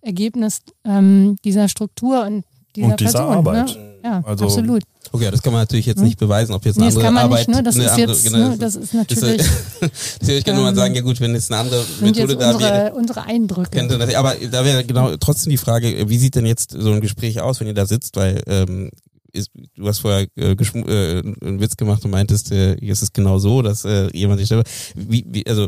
Ergebnis 0.00 0.60
ähm, 0.84 1.36
dieser 1.44 1.68
Struktur 1.68 2.24
und 2.24 2.44
dieser, 2.76 2.88
und 2.88 3.00
dieser 3.00 3.12
Person, 3.12 3.34
Arbeit. 3.34 3.76
Ne? 3.76 3.95
Ja, 4.06 4.22
also, 4.24 4.44
absolut. 4.44 4.84
Okay, 5.10 5.28
das 5.32 5.42
kann 5.42 5.52
man 5.52 5.62
natürlich 5.62 5.86
jetzt 5.86 6.00
nicht 6.00 6.16
beweisen, 6.16 6.52
ob 6.54 6.64
jetzt 6.64 6.76
eine 6.76 6.86
nee, 6.86 6.90
andere 6.90 7.02
das 7.02 7.06
kann 7.06 7.14
man 7.14 7.24
Arbeit. 7.24 7.48
Nicht, 7.48 7.56
ne? 7.56 7.62
Das 7.64 7.76
ist 7.76 7.88
andere, 7.88 8.12
jetzt, 8.12 8.24
genau, 8.24 8.48
ne? 8.50 8.56
das 8.56 8.76
ist 8.76 8.94
natürlich. 8.94 9.40
Ist, 9.80 10.28
ich 10.28 10.44
kann 10.44 10.54
nur 10.54 10.64
mal 10.64 10.76
sagen, 10.76 10.94
ja 10.94 11.00
gut, 11.00 11.20
wenn 11.20 11.34
jetzt 11.34 11.50
eine 11.50 11.62
andere 11.62 11.84
Methode 12.00 12.36
da 12.36 12.60
wäre. 12.60 12.94
Unsere 12.94 13.24
Eindrücke. 13.24 13.84
Das, 13.84 14.14
aber 14.14 14.34
da 14.48 14.64
wäre 14.64 14.84
genau 14.84 15.16
trotzdem 15.16 15.50
die 15.50 15.56
Frage, 15.56 16.08
wie 16.08 16.18
sieht 16.18 16.36
denn 16.36 16.46
jetzt 16.46 16.70
so 16.70 16.92
ein 16.92 17.00
Gespräch 17.00 17.40
aus, 17.40 17.58
wenn 17.58 17.66
ihr 17.66 17.74
da 17.74 17.84
sitzt, 17.84 18.14
weil 18.14 18.42
ähm, 18.46 18.90
ist, 19.32 19.50
du 19.74 19.88
hast 19.88 19.98
vorher 19.98 20.28
äh, 20.36 20.52
äh, 20.52 20.54
einen 20.54 21.60
Witz 21.60 21.76
gemacht 21.76 22.04
und 22.04 22.12
meintest, 22.12 22.52
äh, 22.52 22.76
ist 22.76 23.02
es 23.02 23.12
genau 23.12 23.38
so, 23.38 23.62
dass 23.62 23.84
äh, 23.84 24.08
jemand 24.16 24.38
sich. 24.38 24.56
Wie, 24.94 25.24
wie, 25.28 25.44
also 25.48 25.66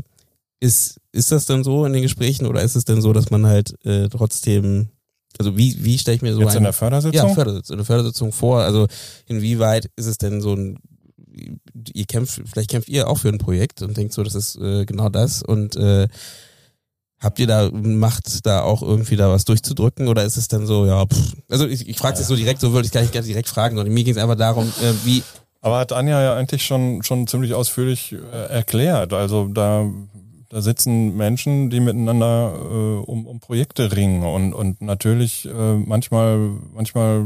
ist, 0.61 1.01
ist 1.11 1.33
das 1.33 1.47
dann 1.47 1.65
so 1.65 1.85
in 1.85 1.93
den 1.93 2.03
Gesprächen 2.03 2.47
oder 2.47 2.63
ist 2.63 2.77
es 2.77 2.85
denn 2.85 3.03
so, 3.03 3.13
dass 3.13 3.31
man 3.31 3.47
halt 3.47 3.75
äh, 3.85 4.09
trotzdem 4.09 4.91
also 5.39 5.57
wie, 5.57 5.85
wie 5.85 5.99
stelle 5.99 6.17
ich 6.17 6.23
mir 6.23 6.35
so 6.35 6.41
Jetzt 6.41 6.53
ein, 6.53 6.59
in 6.59 6.65
der 6.65 6.73
Fördersitzung? 6.73 7.29
Ja, 7.29 7.35
Fördersitzung, 7.35 7.77
eine 7.77 7.85
Fördersitzung 7.85 8.33
vor. 8.33 8.61
Also 8.61 8.87
inwieweit 9.27 9.91
ist 9.97 10.07
es 10.07 10.19
denn 10.19 10.41
so 10.41 10.55
ein, 10.55 10.79
ihr 11.93 12.07
kämpft, 12.07 12.43
vielleicht 12.47 12.71
kämpft 12.71 12.89
ihr 12.89 13.09
auch 13.09 13.19
für 13.19 13.29
ein 13.29 13.39
Projekt 13.39 13.83
und 13.83 13.97
denkt 13.97 14.13
so, 14.13 14.23
das 14.23 14.35
ist 14.35 14.57
äh, 14.57 14.85
genau 14.85 15.09
das 15.09 15.43
und 15.43 15.77
äh, 15.77 16.09
Habt 17.21 17.41
ihr 17.41 17.49
da 17.49 17.69
Macht, 17.73 18.47
da 18.47 18.63
auch 18.63 18.81
irgendwie 18.81 19.17
da 19.17 19.29
was 19.29 19.45
durchzudrücken 19.45 20.07
oder 20.07 20.25
ist 20.25 20.37
es 20.37 20.47
dann 20.47 20.69
so, 20.69 20.87
ja, 20.87 21.05
pff. 21.05 21.35
also 21.49 21.67
ich, 21.67 21.89
ich 21.89 21.99
frage 21.99 22.15
es 22.15 22.21
jetzt 22.21 22.29
so 22.29 22.37
direkt, 22.37 22.61
so 22.61 22.73
würde 22.73 22.87
ich 22.87 22.93
gar 22.93 23.01
nicht, 23.01 23.13
gar 23.13 23.21
nicht 23.23 23.31
direkt 23.31 23.49
fragen, 23.49 23.77
sondern 23.77 23.93
mir 23.93 24.05
ging 24.05 24.15
es 24.15 24.23
einfach 24.23 24.37
darum, 24.37 24.69
äh, 24.81 24.93
wie. 25.05 25.25
Aber 25.61 25.79
hat 25.79 25.93
Anja 25.93 26.23
ja 26.23 26.37
eigentlich 26.37 26.65
schon, 26.65 27.03
schon 27.03 27.27
ziemlich 27.27 27.55
ausführlich 27.55 28.13
äh, 28.13 28.53
erklärt. 28.53 29.13
Also 29.13 29.49
da 29.49 29.91
da 30.49 30.63
sitzen 30.63 31.17
Menschen, 31.17 31.71
die 31.71 31.81
miteinander 31.81 32.55
äh, 32.55 33.11
um, 33.11 33.27
um 33.27 33.41
Projekte 33.41 33.95
ringen. 33.95 34.23
Und, 34.25 34.55
und 34.55 34.81
natürlich 34.81 35.47
äh, 35.47 35.75
manchmal, 35.75 36.53
manchmal 36.75 37.25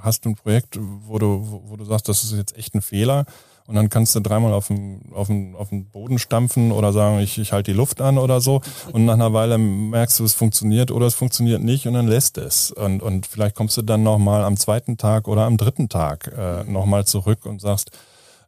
hast 0.00 0.24
du 0.24 0.30
ein 0.30 0.34
Projekt, 0.36 0.78
wo 1.06 1.18
du, 1.18 1.46
wo, 1.50 1.62
wo 1.70 1.76
du 1.76 1.84
sagst, 1.84 2.08
das 2.08 2.24
ist 2.24 2.32
jetzt 2.32 2.56
echt 2.56 2.74
ein 2.74 2.82
Fehler. 2.82 3.24
Und 3.66 3.74
dann 3.74 3.90
kannst 3.90 4.14
du 4.14 4.20
dreimal 4.20 4.54
auf 4.54 4.68
den, 4.68 5.12
auf 5.12 5.26
den, 5.26 5.54
auf 5.54 5.68
den 5.68 5.90
Boden 5.90 6.18
stampfen 6.18 6.72
oder 6.72 6.94
sagen, 6.94 7.18
ich, 7.18 7.36
ich 7.36 7.52
halte 7.52 7.72
die 7.72 7.76
Luft 7.76 8.00
an 8.00 8.16
oder 8.16 8.40
so. 8.40 8.62
Und 8.92 9.04
nach 9.04 9.14
einer 9.14 9.34
Weile 9.34 9.58
merkst 9.58 10.18
du, 10.18 10.24
es 10.24 10.32
funktioniert 10.32 10.90
oder 10.90 11.04
es 11.04 11.14
funktioniert 11.14 11.62
nicht 11.62 11.86
und 11.86 11.92
dann 11.92 12.08
lässt 12.08 12.38
es. 12.38 12.70
Und, 12.70 13.02
und 13.02 13.26
vielleicht 13.26 13.54
kommst 13.54 13.76
du 13.76 13.82
dann 13.82 14.02
nochmal 14.02 14.42
am 14.42 14.56
zweiten 14.56 14.96
Tag 14.96 15.28
oder 15.28 15.42
am 15.42 15.58
dritten 15.58 15.90
Tag 15.90 16.32
äh, 16.34 16.64
nochmal 16.64 17.04
zurück 17.04 17.44
und 17.44 17.60
sagst, 17.60 17.90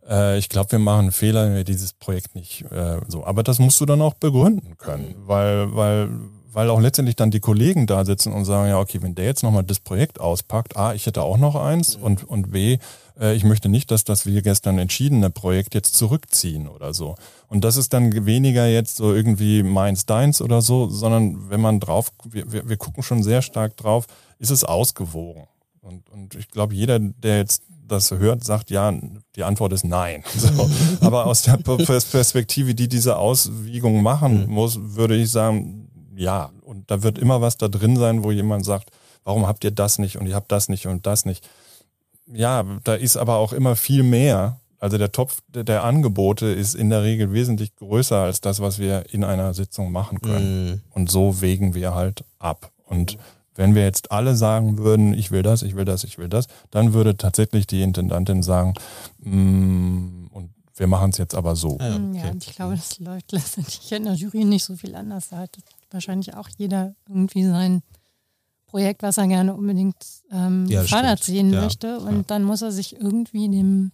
äh, 0.09 0.38
ich 0.38 0.48
glaube, 0.48 0.72
wir 0.72 0.78
machen 0.78 1.01
einen 1.01 1.12
Fehler, 1.12 1.46
wenn 1.46 1.57
wir 1.57 1.64
dieses 1.64 1.92
Projekt 1.92 2.34
nicht 2.34 2.64
äh, 2.70 3.01
so. 3.09 3.24
Aber 3.24 3.42
das 3.42 3.59
musst 3.59 3.80
du 3.80 3.86
dann 3.86 4.03
auch 4.03 4.14
begründen 4.14 4.76
können, 4.78 5.14
weil, 5.26 5.74
weil, 5.74 6.09
weil 6.53 6.70
auch 6.70 6.80
letztendlich 6.80 7.16
dann 7.16 7.30
die 7.30 7.40
Kollegen 7.40 7.86
da 7.86 8.05
sitzen 8.05 8.32
und 8.32 8.44
sagen, 8.44 8.68
ja, 8.68 8.78
okay, 8.78 9.03
wenn 9.03 9.14
der 9.14 9.26
jetzt 9.26 9.42
nochmal 9.42 9.64
das 9.64 9.80
Projekt 9.80 10.20
auspackt, 10.20 10.76
A, 10.76 10.94
ich 10.94 11.07
hätte 11.07 11.22
auch 11.22 11.38
noch 11.38 11.55
eins 11.55 11.96
mhm. 11.96 12.05
und, 12.05 12.24
und 12.24 12.51
B, 12.53 12.78
äh, 13.20 13.34
ich 13.34 13.44
möchte 13.44 13.68
nicht, 13.68 13.90
dass 13.90 14.05
das 14.05 14.26
wir 14.26 14.42
gestern 14.42 14.78
entschiedene 14.78 15.30
Projekt 15.30 15.74
jetzt 15.74 15.94
zurückziehen 15.94 16.68
oder 16.68 16.94
so. 16.94 17.14
Und 17.48 17.64
das 17.64 17.76
ist 17.76 17.92
dann 17.92 18.26
weniger 18.26 18.66
jetzt 18.66 18.96
so 18.96 19.14
irgendwie 19.14 19.62
meins, 19.62 20.07
deins 20.07 20.40
oder 20.40 20.62
so, 20.62 20.88
sondern 20.88 21.51
wenn 21.51 21.61
man 21.61 21.80
drauf, 21.80 22.11
wir, 22.24 22.51
wir, 22.51 22.68
wir 22.68 22.76
gucken 22.76 23.03
schon 23.03 23.22
sehr 23.22 23.42
stark 23.42 23.76
drauf, 23.76 24.07
ist 24.38 24.51
es 24.51 24.64
ausgewogen. 24.64 25.46
Und, 25.82 26.09
und 26.11 26.34
ich 26.34 26.48
glaube, 26.48 26.74
jeder, 26.74 26.98
der 26.98 27.38
jetzt 27.38 27.62
das 27.91 28.11
hört, 28.11 28.45
sagt 28.45 28.70
ja, 28.70 28.93
die 29.36 29.45
Antwort 29.45 29.72
ist 29.72 29.84
nein. 29.84 30.24
So. 30.36 30.70
Aber 31.01 31.26
aus 31.26 31.43
der 31.43 31.57
Perspektive, 31.57 32.74
die 32.74 32.88
diese 32.88 33.16
Auswiegung 33.16 34.03
machen 34.03 34.47
mhm. 34.47 34.53
muss, 34.53 34.78
würde 34.80 35.16
ich 35.16 35.30
sagen, 35.30 35.88
ja. 36.16 36.51
Und 36.62 36.91
da 36.91 37.03
wird 37.03 37.18
immer 37.18 37.41
was 37.41 37.57
da 37.57 37.68
drin 37.68 37.97
sein, 37.97 38.22
wo 38.22 38.30
jemand 38.30 38.64
sagt, 38.64 38.91
warum 39.24 39.47
habt 39.47 39.64
ihr 39.64 39.70
das 39.70 39.99
nicht 39.99 40.16
und 40.16 40.26
ihr 40.26 40.34
habt 40.34 40.53
das 40.53 40.68
nicht 40.68 40.86
und 40.86 41.07
das 41.07 41.24
nicht. 41.24 41.49
Ja, 42.32 42.64
da 42.84 42.95
ist 42.95 43.16
aber 43.16 43.36
auch 43.36 43.53
immer 43.53 43.76
viel 43.76 44.03
mehr. 44.03 44.61
Also 44.78 44.97
der 44.97 45.12
Topf 45.12 45.41
der 45.49 45.84
Angebote 45.84 46.47
ist 46.47 46.74
in 46.74 46.88
der 46.88 47.03
Regel 47.03 47.32
wesentlich 47.32 47.74
größer 47.76 48.16
als 48.16 48.41
das, 48.41 48.61
was 48.61 48.78
wir 48.78 49.12
in 49.12 49.24
einer 49.24 49.53
Sitzung 49.53 49.93
machen 49.93 50.20
können. 50.20 50.64
Mhm. 50.64 50.80
Und 50.91 51.11
so 51.11 51.41
wägen 51.41 51.74
wir 51.74 51.95
halt 51.95 52.24
ab. 52.38 52.70
Und 52.86 53.18
wenn 53.55 53.74
wir 53.74 53.82
jetzt 53.82 54.12
alle 54.12 54.36
sagen 54.36 54.78
würden, 54.78 55.12
ich 55.14 55.30
will 55.30 55.42
das, 55.42 55.62
ich 55.62 55.76
will 55.76 55.84
das, 55.84 56.05
ich 56.05 56.18
will 56.18 56.28
das, 56.28 56.46
dann 56.70 56.92
würde 56.92 57.16
tatsächlich 57.16 57.66
die 57.66 57.82
Intendantin 57.82 58.42
sagen, 58.42 58.74
mm, 59.18 60.26
und 60.30 60.51
wir 60.76 60.86
machen 60.86 61.11
es 61.11 61.18
jetzt 61.18 61.34
aber 61.34 61.57
so. 61.57 61.76
Ja, 61.78 61.96
okay. 61.96 62.22
ja, 62.24 62.32
ich 62.38 62.55
glaube, 62.55 62.74
das 62.74 62.98
läuft 63.01 63.32
letztendlich 63.32 63.92
in 63.92 64.05
der 64.05 64.14
Jury 64.14 64.44
nicht 64.44 64.64
so 64.64 64.76
viel 64.76 64.94
anders. 64.94 65.28
Da 65.28 65.38
hat 65.38 65.59
wahrscheinlich 65.90 66.34
auch 66.34 66.48
jeder 66.57 66.94
irgendwie 67.09 67.44
sein 67.44 67.82
Projekt, 68.66 69.03
was 69.03 69.18
er 69.18 69.26
gerne 69.26 69.55
unbedingt 69.55 69.96
ähm, 70.32 70.66
ja, 70.68 70.82
gefördert 70.82 71.22
sehen 71.22 71.53
ja, 71.53 71.61
möchte. 71.61 71.98
Und 71.98 72.16
ja. 72.16 72.22
dann 72.28 72.44
muss 72.44 72.62
er 72.62 72.72
sich 72.72 72.96
irgendwie 72.96 73.48
dem, 73.48 73.92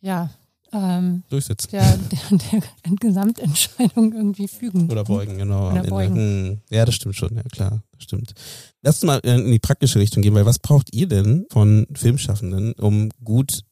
ja, 0.00 0.28
ähm, 0.72 1.22
durchsetzen. 1.28 1.68
Der, 1.72 1.98
der, 2.10 2.60
der 2.60 2.96
Gesamtentscheidung 3.00 4.12
irgendwie 4.12 4.48
fügen. 4.48 4.90
Oder 4.90 5.04
beugen, 5.04 5.38
genau. 5.38 5.70
Oder 5.70 5.82
beugen. 5.82 6.62
Ja, 6.70 6.84
das 6.84 6.94
stimmt 6.94 7.16
schon, 7.16 7.34
ja 7.34 7.42
klar, 7.42 7.82
das 7.92 8.04
stimmt. 8.04 8.34
Lass 8.82 8.96
uns 8.96 9.04
mal 9.04 9.18
in 9.18 9.50
die 9.50 9.58
praktische 9.58 9.98
Richtung 9.98 10.22
gehen, 10.22 10.34
weil 10.34 10.46
was 10.46 10.58
braucht 10.58 10.94
ihr 10.94 11.08
denn 11.08 11.46
von 11.50 11.86
Filmschaffenden, 11.94 12.72
um 12.74 13.10
gut 13.22 13.64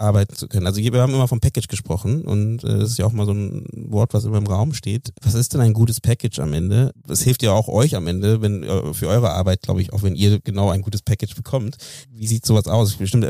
arbeiten 0.00 0.34
zu 0.34 0.48
können. 0.48 0.66
Also 0.66 0.80
wir 0.80 1.00
haben 1.00 1.14
immer 1.14 1.28
vom 1.28 1.40
Package 1.40 1.68
gesprochen 1.68 2.24
und 2.24 2.64
äh, 2.64 2.82
ist 2.82 2.98
ja 2.98 3.06
auch 3.06 3.12
mal 3.12 3.26
so 3.26 3.32
ein 3.32 3.66
Wort, 3.88 4.14
was 4.14 4.24
immer 4.24 4.38
im 4.38 4.46
Raum 4.46 4.72
steht. 4.74 5.12
Was 5.22 5.34
ist 5.34 5.54
denn 5.54 5.60
ein 5.60 5.74
gutes 5.74 6.00
Package 6.00 6.40
am 6.40 6.52
Ende? 6.52 6.92
Es 7.08 7.22
hilft 7.22 7.42
ja 7.42 7.52
auch 7.52 7.68
euch 7.68 7.94
am 7.96 8.06
Ende, 8.06 8.40
wenn 8.40 8.62
äh, 8.62 8.94
für 8.94 9.08
eure 9.08 9.30
Arbeit, 9.30 9.62
glaube 9.62 9.82
ich, 9.82 9.92
auch 9.92 10.02
wenn 10.02 10.14
ihr 10.14 10.40
genau 10.40 10.70
ein 10.70 10.82
gutes 10.82 11.02
Package 11.02 11.34
bekommt. 11.34 11.76
Wie 12.10 12.26
sieht 12.26 12.46
sowas 12.46 12.66
aus? 12.66 12.96
Bestimmt, 12.96 13.26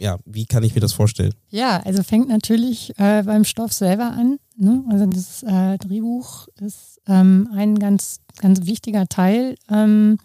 ja, 0.00 0.18
wie 0.24 0.46
kann 0.46 0.62
ich 0.62 0.74
mir 0.74 0.80
das 0.80 0.92
vorstellen? 0.92 1.34
Ja, 1.48 1.80
also 1.84 2.02
fängt 2.02 2.28
natürlich 2.28 2.92
äh, 2.98 3.22
beim 3.22 3.44
Stoff 3.44 3.72
selber 3.72 4.12
an. 4.12 4.38
Ne? 4.56 4.84
Also 4.90 5.06
das 5.06 5.42
äh, 5.42 5.78
Drehbuch 5.78 6.48
ist 6.60 7.00
ähm, 7.06 7.48
ein 7.54 7.78
ganz, 7.78 8.20
ganz 8.38 8.66
wichtiger 8.66 9.06
Teil 9.06 9.54
ähm, 9.70 10.18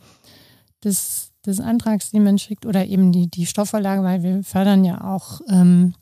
des 0.83 1.31
des 1.45 1.59
Antrags, 1.59 2.11
den 2.11 2.23
man 2.23 2.37
schickt, 2.37 2.65
oder 2.65 2.85
eben 2.85 3.11
die, 3.11 3.27
die 3.27 3.45
Stoffvorlage, 3.45 4.03
weil 4.03 4.23
wir 4.23 4.43
fördern 4.43 4.83
ja 4.83 5.03
auch, 5.03 5.41
ähm, 5.49 5.93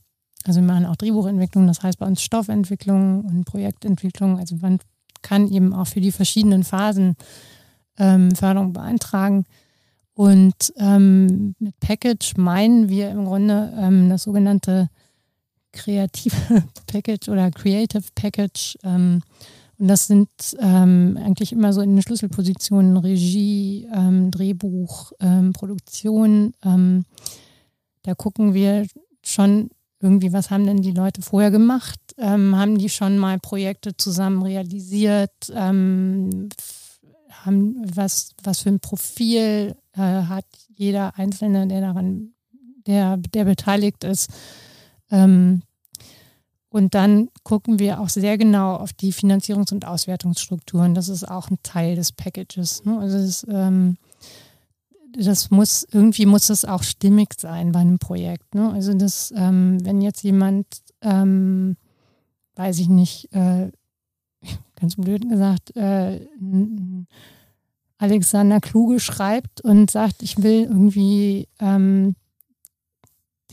also 0.45 0.59
wir 0.59 0.67
machen 0.67 0.85
auch 0.85 0.95
Drehbuchentwicklung, 0.95 1.67
das 1.67 1.83
heißt 1.83 1.99
bei 1.99 2.05
uns 2.05 2.21
Stoffentwicklung 2.21 3.25
und 3.25 3.45
Projektentwicklung. 3.45 4.39
Also 4.39 4.55
man 4.57 4.79
kann 5.21 5.47
eben 5.47 5.73
auch 5.73 5.87
für 5.87 6.01
die 6.01 6.11
verschiedenen 6.11 6.63
Phasen 6.63 7.15
ähm, 7.97 8.35
Förderung 8.35 8.73
beantragen. 8.73 9.45
Und 10.13 10.73
ähm, 10.77 11.55
mit 11.59 11.79
Package 11.79 12.37
meinen 12.37 12.89
wir 12.89 13.09
im 13.09 13.25
Grunde 13.25 13.73
ähm, 13.77 14.09
das 14.09 14.23
sogenannte 14.23 14.89
kreative 15.71 16.63
Package 16.87 17.29
oder 17.29 17.49
Creative 17.51 18.03
Package. 18.13 18.77
Ähm, 18.83 19.21
und 19.79 19.87
das 19.87 20.07
sind 20.07 20.29
ähm, 20.59 21.17
eigentlich 21.23 21.51
immer 21.51 21.73
so 21.73 21.81
in 21.81 21.95
den 21.95 22.01
Schlüsselpositionen 22.01 22.97
Regie, 22.97 23.87
ähm, 23.93 24.29
Drehbuch, 24.31 25.11
ähm, 25.19 25.53
Produktion. 25.53 26.53
Ähm, 26.63 27.05
da 28.03 28.13
gucken 28.13 28.53
wir 28.53 28.85
schon 29.25 29.69
irgendwie, 29.99 30.33
was 30.33 30.51
haben 30.51 30.65
denn 30.65 30.81
die 30.81 30.91
Leute 30.91 31.21
vorher 31.21 31.49
gemacht? 31.49 31.99
Ähm, 32.17 32.55
haben 32.55 32.77
die 32.77 32.89
schon 32.89 33.17
mal 33.17 33.39
Projekte 33.39 33.95
zusammen 33.95 34.43
realisiert? 34.43 35.31
Ähm, 35.53 36.49
haben, 37.29 37.75
was, 37.95 38.31
was 38.43 38.59
für 38.59 38.69
ein 38.69 38.79
Profil 38.79 39.75
äh, 39.93 39.99
hat 39.99 40.45
jeder 40.75 41.17
Einzelne, 41.17 41.67
der 41.67 41.81
daran, 41.81 42.33
der, 42.85 43.17
der 43.17 43.45
beteiligt 43.45 44.03
ist? 44.03 44.29
Und 46.73 46.95
dann 46.95 47.29
gucken 47.43 47.77
wir 47.77 48.01
auch 48.01 48.09
sehr 48.09 48.35
genau 48.35 48.73
auf 48.77 48.93
die 48.93 49.13
Finanzierungs- 49.13 49.71
und 49.71 49.85
Auswertungsstrukturen. 49.85 50.95
Das 50.95 51.07
ist 51.07 51.23
auch 51.23 51.51
ein 51.51 51.59
Teil 51.61 51.95
des 51.95 52.11
Packages. 52.11 52.83
Ne? 52.83 52.97
Also 52.97 53.19
das, 53.19 53.45
ähm, 53.47 53.97
das, 55.15 55.51
muss, 55.51 55.85
irgendwie 55.91 56.25
muss 56.25 56.47
das 56.47 56.65
auch 56.65 56.81
stimmig 56.81 57.35
sein 57.37 57.73
bei 57.73 57.81
einem 57.81 57.99
Projekt. 57.99 58.55
Ne? 58.55 58.71
Also 58.71 58.95
das, 58.95 59.31
ähm, 59.37 59.85
wenn 59.85 60.01
jetzt 60.01 60.23
jemand, 60.23 60.65
ähm, 61.01 61.77
weiß 62.55 62.79
ich 62.79 62.89
nicht, 62.89 63.31
äh, 63.35 63.69
ganz 64.75 64.95
blöd 64.95 65.29
gesagt, 65.29 65.75
äh, 65.75 66.25
Alexander 67.99 68.59
Kluge 68.59 68.99
schreibt 68.99 69.61
und 69.61 69.91
sagt, 69.91 70.23
ich 70.23 70.41
will 70.41 70.63
irgendwie 70.63 71.47
ähm, 71.59 72.15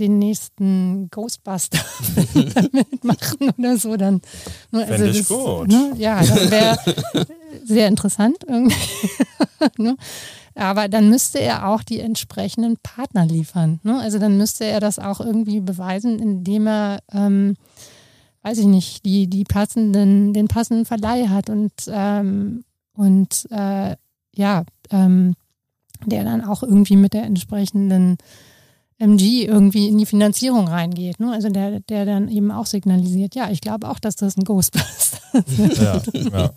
den 0.01 0.19
nächsten 0.19 1.09
Ghostbuster 1.11 1.79
damit 2.55 3.05
machen 3.05 3.51
oder 3.57 3.77
so, 3.77 3.97
dann. 3.97 4.21
Ne, 4.71 4.87
also 4.87 5.07
das, 5.07 5.29
gut. 5.29 5.69
Ne, 5.69 5.93
ja, 5.97 6.21
das 6.21 6.51
wäre 6.51 6.79
sehr 7.65 7.89
interessant 7.89 8.39
irgendwie. 8.47 8.77
ne? 9.79 9.97
Aber 10.55 10.89
dann 10.89 11.09
müsste 11.09 11.41
er 11.41 11.69
auch 11.69 11.83
die 11.83 12.01
entsprechenden 12.01 12.77
Partner 12.83 13.25
liefern. 13.27 13.81
Ne? 13.83 13.99
Also 13.99 14.19
dann 14.19 14.37
müsste 14.37 14.65
er 14.65 14.81
das 14.81 14.99
auch 14.99 15.21
irgendwie 15.21 15.61
beweisen, 15.61 16.19
indem 16.19 16.67
er, 16.67 17.01
ähm, 17.13 17.57
weiß 18.43 18.59
ich 18.59 18.67
nicht, 18.67 19.05
die, 19.05 19.29
die 19.29 19.45
passenden, 19.45 20.33
den 20.33 20.49
passenden 20.49 20.87
Verleih 20.87 21.29
hat 21.29 21.51
und, 21.51 21.73
ähm, 21.89 22.65
und 22.95 23.47
äh, 23.51 23.97
ja, 24.35 24.65
ähm, 24.91 25.35
der 26.07 26.25
dann 26.25 26.45
auch 26.45 26.63
irgendwie 26.63 26.97
mit 26.97 27.13
der 27.13 27.25
entsprechenden 27.25 28.17
MG 29.01 29.47
irgendwie 29.47 29.89
in 29.89 29.99
die 29.99 30.07
Finanzierung 30.07 30.69
reingeht. 30.69 31.21
Ne? 31.21 31.33
Also 31.33 31.49
der, 31.49 31.81
der 31.81 32.05
dann 32.05 32.29
eben 32.29 32.51
auch 32.51 32.67
signalisiert, 32.67 33.35
ja, 33.35 33.51
ich 33.51 33.61
glaube 33.61 33.89
auch, 33.89 33.99
dass 33.99 34.15
das 34.15 34.37
ein 34.37 34.45
Ghostbuster 34.45 35.19
ist. 35.33 35.79
Ja, 35.81 36.03
ja. 36.15 36.53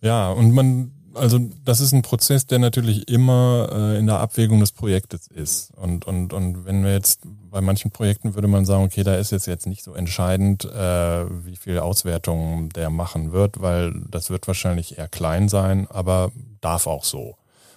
ja, 0.00 0.30
und 0.32 0.52
man, 0.52 0.92
also 1.14 1.38
das 1.64 1.80
ist 1.80 1.92
ein 1.92 2.02
Prozess, 2.02 2.46
der 2.46 2.58
natürlich 2.58 3.08
immer 3.08 3.68
äh, 3.72 3.98
in 3.98 4.06
der 4.06 4.20
Abwägung 4.20 4.60
des 4.60 4.72
Projektes 4.72 5.26
ist. 5.26 5.72
Und, 5.74 6.06
und, 6.06 6.32
und 6.32 6.66
wenn 6.66 6.84
wir 6.84 6.92
jetzt 6.92 7.22
bei 7.50 7.60
manchen 7.60 7.90
Projekten 7.90 8.34
würde 8.34 8.48
man 8.48 8.64
sagen, 8.64 8.84
okay, 8.84 9.04
da 9.04 9.14
ist 9.14 9.30
jetzt 9.30 9.46
jetzt 9.46 9.66
nicht 9.66 9.84
so 9.84 9.94
entscheidend, 9.94 10.64
äh, 10.66 11.46
wie 11.46 11.56
viel 11.56 11.78
Auswertung 11.78 12.68
der 12.70 12.90
machen 12.90 13.32
wird, 13.32 13.62
weil 13.62 13.94
das 14.10 14.28
wird 14.28 14.46
wahrscheinlich 14.48 14.98
eher 14.98 15.08
klein 15.08 15.48
sein, 15.48 15.86
aber 15.88 16.30
darf 16.60 16.86
auch 16.86 17.04
so. 17.04 17.36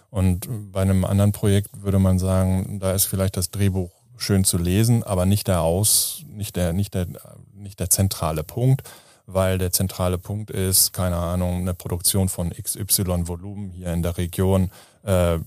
Und 0.09 0.47
bei 0.71 0.81
einem 0.81 1.05
anderen 1.05 1.31
Projekt 1.31 1.83
würde 1.83 1.99
man 1.99 2.19
sagen, 2.19 2.79
da 2.79 2.93
ist 2.93 3.05
vielleicht 3.05 3.37
das 3.37 3.51
Drehbuch 3.51 3.91
schön 4.17 4.43
zu 4.43 4.57
lesen, 4.57 5.03
aber 5.03 5.25
nicht 5.25 5.47
der 5.47 5.61
Aus, 5.61 6.23
nicht 6.27 6.55
der, 6.55 6.73
nicht 6.73 6.93
der, 6.93 7.07
nicht 7.53 7.79
der 7.79 7.89
zentrale 7.89 8.43
Punkt, 8.43 8.83
weil 9.25 9.57
der 9.57 9.71
zentrale 9.71 10.17
Punkt 10.17 10.49
ist, 10.49 10.93
keine 10.93 11.17
Ahnung, 11.17 11.57
eine 11.57 11.73
Produktion 11.73 12.29
von 12.29 12.51
XY 12.51 13.27
Volumen 13.27 13.69
hier 13.69 13.93
in 13.93 14.01
der 14.01 14.17
Region. 14.17 14.71
Äh, 15.03 15.39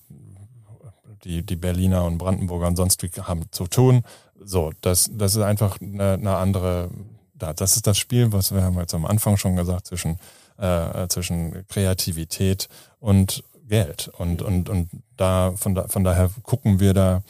die, 1.25 1.45
die 1.45 1.57
Berliner 1.57 2.05
und 2.05 2.19
Brandenburger 2.19 2.67
und 2.67 2.77
sonst 2.77 3.03
haben 3.23 3.43
zu 3.51 3.67
tun. 3.67 4.03
So, 4.43 4.73
das, 4.81 5.11
das 5.13 5.37
ist 5.37 5.43
einfach 5.43 5.81
eine, 5.81 6.15
eine 6.15 6.37
andere, 6.37 6.91
das 7.35 7.77
ist 7.77 7.87
das 7.87 7.99
Spiel, 7.99 8.33
was 8.33 8.55
wir 8.55 8.63
haben 8.63 8.79
jetzt 8.79 8.95
am 8.95 9.05
Anfang 9.05 9.37
schon 9.37 9.57
gesagt, 9.57 9.87
zwischen, 9.87 10.19
äh, 10.59 11.09
zwischen 11.09 11.67
Kreativität 11.69 12.69
und 13.01 13.45
Geld. 13.71 14.11
Und, 14.19 14.43
und, 14.43 14.69
und 14.69 14.91
da, 15.17 15.53
von, 15.57 15.75
da, 15.75 15.89
von 15.89 16.05
daher 16.05 16.31
gucken 16.43 16.81
wir 16.81 16.93
da 16.93 17.23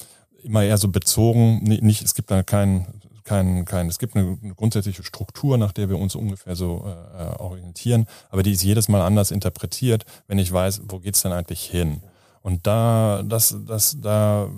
immer 0.43 0.65
eher 0.65 0.79
so 0.79 0.89
bezogen, 0.89 1.63
nicht, 1.63 2.03
es 2.03 2.15
gibt 2.15 2.31
da 2.31 2.43
keinen, 2.43 2.87
kein, 3.25 3.65
kein, 3.67 3.89
es 3.89 3.99
gibt 3.99 4.17
eine, 4.17 4.37
grundsätzliche 4.57 5.05
Struktur, 5.05 5.59
nach 5.59 5.73
der 5.73 5.89
wir 5.89 5.99
uns 5.99 6.17
ungefähr 6.17 6.57
so 6.57 6.85
äh, 6.87 7.39
orientieren, 7.39 8.07
aber 8.31 8.43
die 8.43 8.53
ist 8.53 8.63
jedes 8.63 8.89
Mal 8.89 9.03
anders 9.03 9.31
interpretiert, 9.31 10.05
wenn 10.27 10.39
ich 10.39 10.51
weiß, 10.51 10.83
wo 10.89 10.99
geht's 10.99 11.23
denn 11.23 11.33
eigentlich 11.33 11.65
hin? 11.65 12.03
Und 12.43 12.67
da, 12.67 13.23
das, 13.23 13.55
das, 13.67 13.99
da 14.01 14.49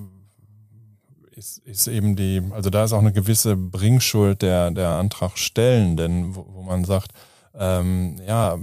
ist, 1.33 1.59
ist 1.59 1.89
eben 1.89 2.15
die, 2.15 2.43
also 2.53 2.71
da 2.71 2.85
ist 2.85 2.93
auch 2.93 3.01
eine 3.01 3.13
gewisse 3.13 3.57
Bringschuld 3.57 4.43
der, 4.43 4.71
der 4.71 4.91
Antragstellenden, 4.91 6.37
wo, 6.37 6.47
wo 6.49 6.63
man 6.63 6.85
sagt, 6.85 7.11
ähm, 7.55 8.21
ja, 8.25 8.57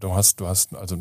du 0.00 0.14
hast, 0.14 0.40
du 0.40 0.48
hast, 0.48 0.74
also 0.74 0.96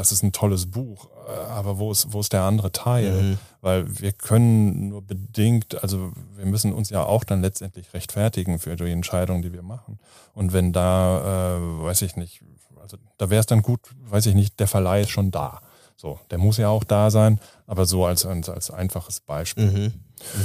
das 0.00 0.12
ist 0.12 0.22
ein 0.22 0.32
tolles 0.32 0.70
Buch, 0.70 1.08
äh, 1.28 1.50
aber 1.50 1.78
wo 1.78 1.92
ist, 1.92 2.10
wo 2.10 2.20
ist 2.20 2.32
der 2.32 2.42
andere 2.42 2.72
Teil? 2.72 3.22
Mhm. 3.22 3.38
Weil 3.60 4.00
wir 4.00 4.12
können 4.12 4.88
nur 4.88 5.02
bedingt, 5.02 5.82
also 5.82 6.12
wir 6.34 6.46
müssen 6.46 6.72
uns 6.72 6.88
ja 6.88 7.04
auch 7.04 7.22
dann 7.22 7.42
letztendlich 7.42 7.92
rechtfertigen 7.92 8.58
für 8.58 8.76
die 8.76 8.90
Entscheidungen, 8.90 9.42
die 9.42 9.52
wir 9.52 9.62
machen. 9.62 9.98
Und 10.32 10.54
wenn 10.54 10.72
da, 10.72 11.58
äh, 11.58 11.84
weiß 11.84 12.00
ich 12.00 12.16
nicht, 12.16 12.42
also 12.80 12.96
da 13.18 13.28
wäre 13.28 13.40
es 13.40 13.46
dann 13.46 13.60
gut, 13.60 13.80
weiß 14.08 14.24
ich 14.24 14.34
nicht, 14.34 14.58
der 14.58 14.68
Verleih 14.68 15.02
ist 15.02 15.10
schon 15.10 15.30
da. 15.30 15.60
So, 15.96 16.18
der 16.30 16.38
muss 16.38 16.56
ja 16.56 16.70
auch 16.70 16.84
da 16.84 17.10
sein, 17.10 17.38
aber 17.66 17.84
so 17.84 18.06
als, 18.06 18.24
als, 18.24 18.48
als 18.48 18.70
einfaches 18.70 19.20
Beispiel. 19.20 19.70
Mhm. 19.70 19.92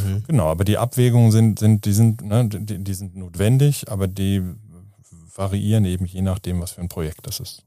Mhm. 0.03 0.23
Genau, 0.27 0.47
aber 0.47 0.65
die 0.65 0.77
Abwägungen 0.77 1.31
sind, 1.31 1.59
sind, 1.59 1.85
die 1.85 1.93
sind, 1.93 2.23
ne, 2.23 2.45
die, 2.49 2.83
die 2.83 2.93
sind 2.93 3.15
notwendig, 3.15 3.89
aber 3.89 4.09
die 4.09 4.41
variieren 5.33 5.85
eben 5.85 6.05
je 6.05 6.21
nachdem, 6.21 6.61
was 6.61 6.71
für 6.71 6.81
ein 6.81 6.89
Projekt 6.89 7.25
das 7.25 7.39
ist. 7.39 7.64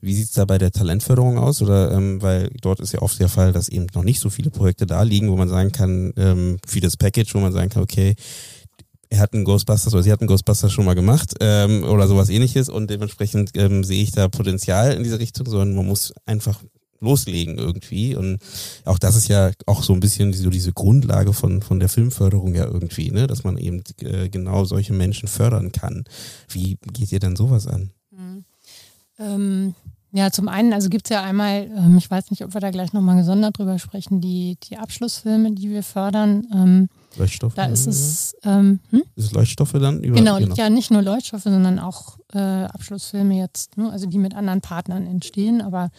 Wie 0.00 0.14
sieht's 0.14 0.32
da 0.32 0.44
bei 0.44 0.58
der 0.58 0.70
Talentförderung 0.70 1.38
aus? 1.38 1.62
Oder 1.62 1.92
ähm, 1.92 2.22
weil 2.22 2.50
dort 2.60 2.80
ist 2.80 2.92
ja 2.92 3.02
oft 3.02 3.18
der 3.20 3.28
Fall, 3.28 3.52
dass 3.52 3.68
eben 3.68 3.86
noch 3.94 4.04
nicht 4.04 4.20
so 4.20 4.30
viele 4.30 4.50
Projekte 4.50 4.86
da 4.86 5.02
liegen, 5.02 5.30
wo 5.30 5.36
man 5.36 5.48
sagen 5.48 5.72
kann, 5.72 6.12
ähm, 6.16 6.58
für 6.66 6.80
das 6.80 6.96
Package, 6.96 7.34
wo 7.34 7.40
man 7.40 7.52
sagen 7.52 7.70
kann, 7.70 7.82
okay, 7.82 8.14
er 9.10 9.20
hat 9.20 9.32
einen 9.32 9.44
Ghostbusters 9.44 9.94
oder 9.94 10.02
sie 10.02 10.12
hat 10.12 10.20
einen 10.20 10.28
Ghostbusters 10.28 10.72
schon 10.72 10.84
mal 10.84 10.94
gemacht 10.94 11.34
ähm, 11.40 11.82
oder 11.84 12.06
sowas 12.06 12.28
ähnliches 12.28 12.68
und 12.68 12.90
dementsprechend 12.90 13.52
ähm, 13.54 13.82
sehe 13.82 14.02
ich 14.02 14.12
da 14.12 14.28
Potenzial 14.28 14.92
in 14.92 15.02
diese 15.02 15.18
Richtung, 15.18 15.46
sondern 15.46 15.74
man 15.74 15.86
muss 15.86 16.12
einfach 16.26 16.60
loslegen 17.00 17.58
irgendwie. 17.58 18.16
Und 18.16 18.38
auch 18.84 18.98
das 18.98 19.16
ist 19.16 19.28
ja 19.28 19.50
auch 19.66 19.82
so 19.82 19.92
ein 19.92 20.00
bisschen 20.00 20.32
so 20.32 20.50
diese 20.50 20.72
Grundlage 20.72 21.32
von, 21.32 21.62
von 21.62 21.80
der 21.80 21.88
Filmförderung 21.88 22.54
ja 22.54 22.66
irgendwie, 22.66 23.10
ne? 23.10 23.26
dass 23.26 23.44
man 23.44 23.56
eben 23.56 23.82
äh, 24.00 24.28
genau 24.28 24.64
solche 24.64 24.92
Menschen 24.92 25.28
fördern 25.28 25.72
kann. 25.72 26.04
Wie 26.48 26.76
geht 26.92 27.12
ihr 27.12 27.20
denn 27.20 27.36
sowas 27.36 27.66
an? 27.66 27.92
Ähm, 29.18 29.74
ja, 30.10 30.30
zum 30.30 30.48
einen, 30.48 30.72
also 30.72 30.88
gibt 30.88 31.06
es 31.06 31.10
ja 31.10 31.22
einmal, 31.22 31.70
ähm, 31.76 31.98
ich 31.98 32.10
weiß 32.10 32.30
nicht, 32.30 32.42
ob 32.42 32.54
wir 32.54 32.60
da 32.60 32.70
gleich 32.70 32.94
nochmal 32.94 33.16
gesondert 33.16 33.58
drüber 33.58 33.78
sprechen, 33.78 34.22
die, 34.22 34.56
die 34.64 34.78
Abschlussfilme, 34.78 35.52
die 35.52 35.68
wir 35.68 35.82
fördern. 35.82 36.46
Ähm, 36.52 36.88
Leuchtstoffe? 37.18 37.54
Da 37.54 37.66
ist 37.66 37.86
es. 37.86 38.34
Ähm, 38.42 38.80
hm? 38.90 39.02
Ist 39.16 39.26
es 39.26 39.32
Leuchtstoffe 39.32 39.72
dann? 39.72 40.02
Über, 40.02 40.16
genau, 40.16 40.38
genau, 40.38 40.54
ja, 40.54 40.70
nicht 40.70 40.90
nur 40.90 41.02
Leuchtstoffe, 41.02 41.42
sondern 41.42 41.78
auch 41.78 42.18
äh, 42.32 42.38
Abschlussfilme 42.38 43.38
jetzt, 43.38 43.76
ne? 43.76 43.90
also 43.90 44.06
die 44.06 44.18
mit 44.18 44.34
anderen 44.34 44.62
Partnern 44.62 45.06
entstehen. 45.06 45.60
Aber 45.60 45.90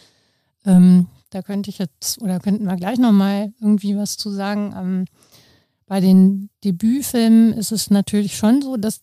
ähm, 0.65 1.07
da 1.29 1.43
könnte 1.43 1.69
ich 1.69 1.77
jetzt, 1.77 2.19
oder 2.21 2.39
könnten 2.39 2.65
wir 2.65 2.75
gleich 2.77 2.97
nochmal 2.97 3.53
irgendwie 3.61 3.95
was 3.95 4.17
zu 4.17 4.31
sagen. 4.31 4.73
Ähm, 4.75 5.05
bei 5.85 5.99
den 5.99 6.49
Debütfilmen 6.63 7.53
ist 7.53 7.71
es 7.71 7.91
natürlich 7.91 8.37
schon 8.37 8.61
so, 8.61 8.77
dass 8.77 9.01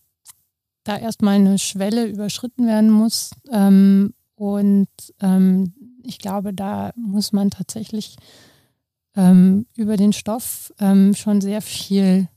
da 0.89 0.97
erstmal 0.97 1.37
eine 1.37 1.59
Schwelle 1.59 2.07
überschritten 2.07 2.67
werden 2.67 2.91
muss. 2.91 3.31
Ähm, 3.51 4.15
und 4.35 4.89
ähm, 5.21 5.75
ich 6.03 6.19
glaube, 6.19 6.53
da 6.55 6.93
muss 6.97 7.33
man 7.33 7.51
tatsächlich 7.51 8.17
ähm, 9.17 9.67
über 9.75 9.97
den 9.97 10.13
Stoff 10.13 10.73
ähm, 10.79 11.15
schon 11.15 11.41
sehr 11.41 11.63
viel 11.63 12.29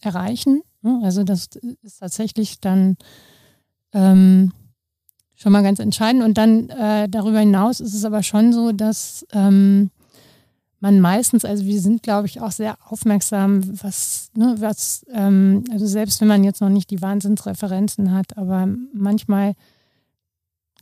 erreichen. 0.00 0.62
Ne? 0.82 1.00
Also 1.02 1.24
das 1.24 1.48
ist 1.82 2.00
tatsächlich 2.00 2.60
dann 2.60 2.96
ähm, 3.92 4.52
schon 5.34 5.52
mal 5.52 5.62
ganz 5.62 5.78
entscheidend. 5.78 6.22
Und 6.22 6.36
dann 6.36 6.68
äh, 6.70 7.08
darüber 7.08 7.40
hinaus 7.40 7.80
ist 7.80 7.94
es 7.94 8.04
aber 8.04 8.22
schon 8.22 8.52
so, 8.52 8.72
dass 8.72 9.26
ähm, 9.32 9.90
man 10.80 11.00
meistens, 11.00 11.44
also 11.44 11.64
wir 11.66 11.80
sind, 11.80 12.02
glaube 12.02 12.26
ich, 12.26 12.40
auch 12.40 12.52
sehr 12.52 12.76
aufmerksam, 12.88 13.62
was, 13.82 14.30
ne, 14.34 14.56
was, 14.58 15.04
ähm, 15.12 15.64
also 15.70 15.86
selbst 15.86 16.20
wenn 16.20 16.28
man 16.28 16.42
jetzt 16.42 16.60
noch 16.62 16.70
nicht 16.70 16.90
die 16.90 17.02
Wahnsinnsreferenzen 17.02 18.12
hat, 18.12 18.36
aber 18.38 18.66
manchmal 18.94 19.54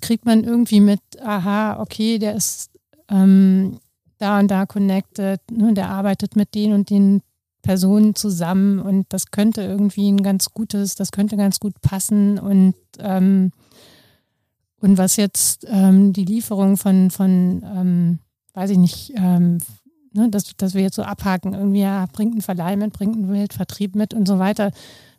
kriegt 0.01 0.25
man 0.25 0.45
irgendwie 0.45 0.81
mit, 0.81 1.01
aha, 1.21 1.81
okay, 1.81 2.19
der 2.19 2.35
ist 2.35 2.71
ähm, 3.11 3.81
da 4.19 4.39
und 4.39 4.49
da 4.49 4.67
connected, 4.67 5.41
ne, 5.51 5.75
der 5.75 5.91
arbeitet 5.91 6.37
mit 6.37 6.55
den 6.55 6.73
und 6.73 6.91
den 6.91 7.23
Personen 7.63 8.15
zusammen 8.15 8.79
und 8.79 9.07
das 9.13 9.33
könnte 9.33 9.63
irgendwie 9.63 10.11
ein 10.11 10.23
ganz 10.23 10.55
gutes, 10.55 10.95
das 10.95 11.11
könnte 11.11 11.37
ganz 11.37 11.59
gut 11.59 11.81
passen 11.81 12.39
und 12.39 12.75
ähm, 13.01 13.51
und 14.81 14.97
was 14.97 15.17
jetzt 15.17 15.67
ähm, 15.69 16.13
die 16.13 16.25
Lieferung 16.25 16.77
von, 16.77 17.11
von 17.11 17.65
ähm, 17.65 18.19
weiß 18.55 18.71
ich 18.71 18.79
nicht, 18.79 19.13
ähm, 19.17 19.59
ne, 20.13 20.29
dass, 20.29 20.57
dass 20.57 20.75
wir 20.75 20.83
jetzt 20.83 20.97
so 20.97 21.03
abhaken, 21.03 21.55
irgendwie, 21.55 21.81
ja, 21.81 22.07
bringt 22.13 22.37
ein 22.37 22.43
Verleih 22.43 22.77
mit, 22.77 22.93
bringt 22.93 23.17
ein 23.17 23.29
Wildvertrieb 23.29 23.95
mit 23.95 24.15
und 24.15 24.27
so 24.27 24.39
weiter. 24.39 24.71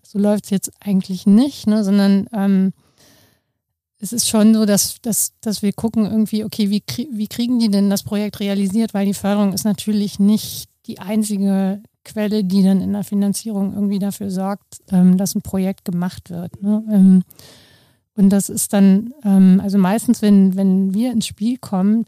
So 0.03 0.19
läuft 0.19 0.45
es 0.45 0.49
jetzt 0.49 0.71
eigentlich 0.79 1.25
nicht, 1.25 1.67
ne, 1.67 1.83
sondern 1.83 2.27
ähm, 2.33 2.73
es 3.99 4.13
ist 4.13 4.29
schon 4.29 4.53
so, 4.53 4.65
dass, 4.65 5.01
dass, 5.01 5.33
dass 5.41 5.61
wir 5.61 5.73
gucken 5.73 6.05
irgendwie, 6.05 6.43
okay, 6.43 6.69
wie, 6.69 6.83
wie 7.11 7.27
kriegen 7.27 7.59
die 7.59 7.69
denn 7.69 7.89
das 7.89 8.03
Projekt 8.03 8.39
realisiert? 8.39 8.93
Weil 8.93 9.05
die 9.05 9.13
Förderung 9.13 9.53
ist 9.53 9.65
natürlich 9.65 10.19
nicht 10.19 10.69
die 10.87 10.99
einzige 10.99 11.83
Quelle, 12.05 12.43
die 12.43 12.63
dann 12.63 12.81
in 12.81 12.93
der 12.93 13.03
Finanzierung 13.03 13.73
irgendwie 13.73 13.99
dafür 13.99 14.31
sorgt, 14.31 14.79
ähm, 14.89 15.17
dass 15.17 15.35
ein 15.35 15.41
Projekt 15.41 15.85
gemacht 15.85 16.29
wird. 16.29 16.61
Ne? 16.63 16.83
Ähm, 16.89 17.23
und 18.15 18.29
das 18.29 18.49
ist 18.49 18.73
dann, 18.73 19.13
ähm, 19.23 19.61
also 19.61 19.77
meistens, 19.77 20.21
wenn, 20.21 20.55
wenn 20.55 20.93
wir 20.93 21.11
ins 21.11 21.27
Spiel 21.27 21.57
kommen, 21.57 22.05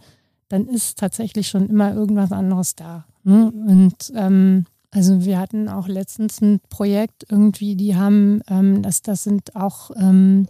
dann 0.52 0.68
ist 0.68 0.97
tatsächlich 0.97 1.47
schon 1.47 1.70
immer 1.70 1.93
irgendwas 1.93 2.32
anderes 2.32 2.76
da. 2.76 3.06
Ne? 3.24 3.52
Und 3.52 4.12
ähm, 4.16 4.66
also 4.91 5.24
wir 5.24 5.39
hatten 5.39 5.70
auch 5.70 5.88
letztens 5.88 6.41
ein 6.41 6.60
Projekt 6.70 7.26
irgendwie, 7.30 7.76
die 7.76 7.95
haben, 7.95 8.41
ähm, 8.49 8.82
das, 8.82 9.02
das 9.02 9.24
sind 9.24 9.56
auch 9.56 9.91
ähm, 9.95 10.47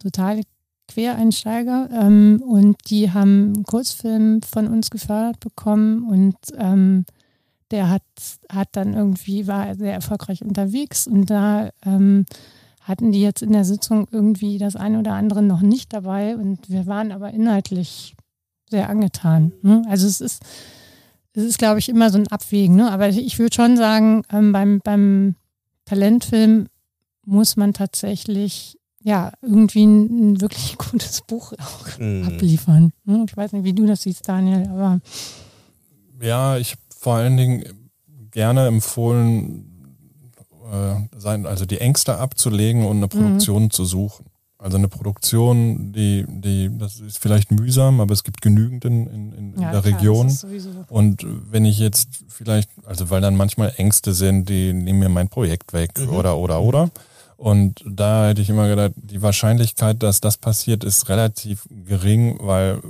total 0.00 0.40
Quereinsteiger 0.88 1.88
ähm, 1.92 2.42
und 2.44 2.76
die 2.90 3.12
haben 3.12 3.54
einen 3.54 3.64
Kurzfilm 3.64 4.42
von 4.42 4.66
uns 4.66 4.90
gefördert 4.90 5.40
bekommen 5.40 6.02
und 6.04 6.36
ähm, 6.58 7.06
der 7.70 7.88
hat, 7.88 8.02
hat 8.52 8.68
dann 8.72 8.92
irgendwie, 8.92 9.46
war 9.46 9.74
sehr 9.76 9.94
erfolgreich 9.94 10.44
unterwegs 10.44 11.06
und 11.06 11.30
da 11.30 11.70
ähm, 11.86 12.26
hatten 12.80 13.12
die 13.12 13.22
jetzt 13.22 13.42
in 13.42 13.52
der 13.52 13.64
Sitzung 13.64 14.08
irgendwie 14.10 14.58
das 14.58 14.76
eine 14.76 14.98
oder 14.98 15.14
andere 15.14 15.42
noch 15.42 15.62
nicht 15.62 15.92
dabei 15.92 16.36
und 16.36 16.68
wir 16.68 16.86
waren 16.86 17.12
aber 17.12 17.30
inhaltlich 17.30 18.14
sehr 18.74 18.90
angetan. 18.90 19.52
Ne? 19.62 19.82
Also 19.88 20.08
es 20.08 20.20
ist, 20.20 20.42
es 21.32 21.44
ist, 21.44 21.58
glaube 21.58 21.78
ich, 21.78 21.88
immer 21.88 22.10
so 22.10 22.18
ein 22.18 22.26
Abwägen. 22.28 22.74
Ne? 22.74 22.90
Aber 22.90 23.08
ich 23.08 23.38
würde 23.38 23.54
schon 23.54 23.76
sagen, 23.76 24.22
ähm, 24.32 24.50
beim, 24.52 24.80
beim 24.82 25.36
Talentfilm 25.84 26.66
muss 27.24 27.56
man 27.56 27.72
tatsächlich 27.72 28.76
ja, 29.00 29.32
irgendwie 29.42 29.84
ein, 29.84 30.32
ein 30.32 30.40
wirklich 30.40 30.76
gutes 30.78 31.20
Buch 31.20 31.52
auch 31.58 31.98
mm. 31.98 32.24
abliefern. 32.24 32.92
Hm, 33.04 33.26
ich 33.28 33.36
weiß 33.36 33.52
nicht, 33.52 33.64
wie 33.64 33.74
du 33.74 33.86
das 33.86 34.02
siehst, 34.02 34.26
Daniel, 34.26 34.66
aber. 34.68 35.00
Ja, 36.20 36.56
ich 36.56 36.72
habe 36.72 36.80
vor 36.98 37.14
allen 37.16 37.36
Dingen 37.36 37.64
gerne 38.30 38.66
empfohlen, 38.66 39.66
äh, 40.72 41.18
sein, 41.18 41.44
also 41.44 41.66
die 41.66 41.80
Ängste 41.80 42.16
abzulegen 42.16 42.86
und 42.86 42.96
eine 42.96 43.08
Produktion 43.08 43.66
mm. 43.66 43.70
zu 43.70 43.84
suchen. 43.84 44.24
Also 44.64 44.78
eine 44.78 44.88
Produktion, 44.88 45.92
die, 45.92 46.24
die, 46.26 46.70
das 46.78 46.98
ist 46.98 47.18
vielleicht 47.18 47.50
mühsam, 47.50 48.00
aber 48.00 48.14
es 48.14 48.24
gibt 48.24 48.40
genügend 48.40 48.86
in, 48.86 49.06
in, 49.08 49.32
in 49.34 49.60
ja, 49.60 49.72
der 49.72 49.82
klar, 49.82 49.98
Region. 49.98 50.34
Und 50.88 51.26
wenn 51.50 51.66
ich 51.66 51.78
jetzt 51.78 52.24
vielleicht, 52.28 52.70
also 52.86 53.10
weil 53.10 53.20
dann 53.20 53.36
manchmal 53.36 53.74
Ängste 53.76 54.14
sind, 54.14 54.48
die 54.48 54.72
nehmen 54.72 55.00
mir 55.00 55.10
mein 55.10 55.28
Projekt 55.28 55.74
weg 55.74 55.90
mhm. 55.98 56.14
oder, 56.14 56.38
oder, 56.38 56.62
oder. 56.62 56.90
Und 57.36 57.84
da 57.86 58.28
hätte 58.28 58.40
ich 58.40 58.48
immer 58.48 58.66
gedacht, 58.66 58.92
die 58.96 59.20
Wahrscheinlichkeit, 59.20 60.02
dass 60.02 60.22
das 60.22 60.38
passiert, 60.38 60.82
ist 60.82 61.10
relativ 61.10 61.68
gering, 61.86 62.38
weil 62.40 62.80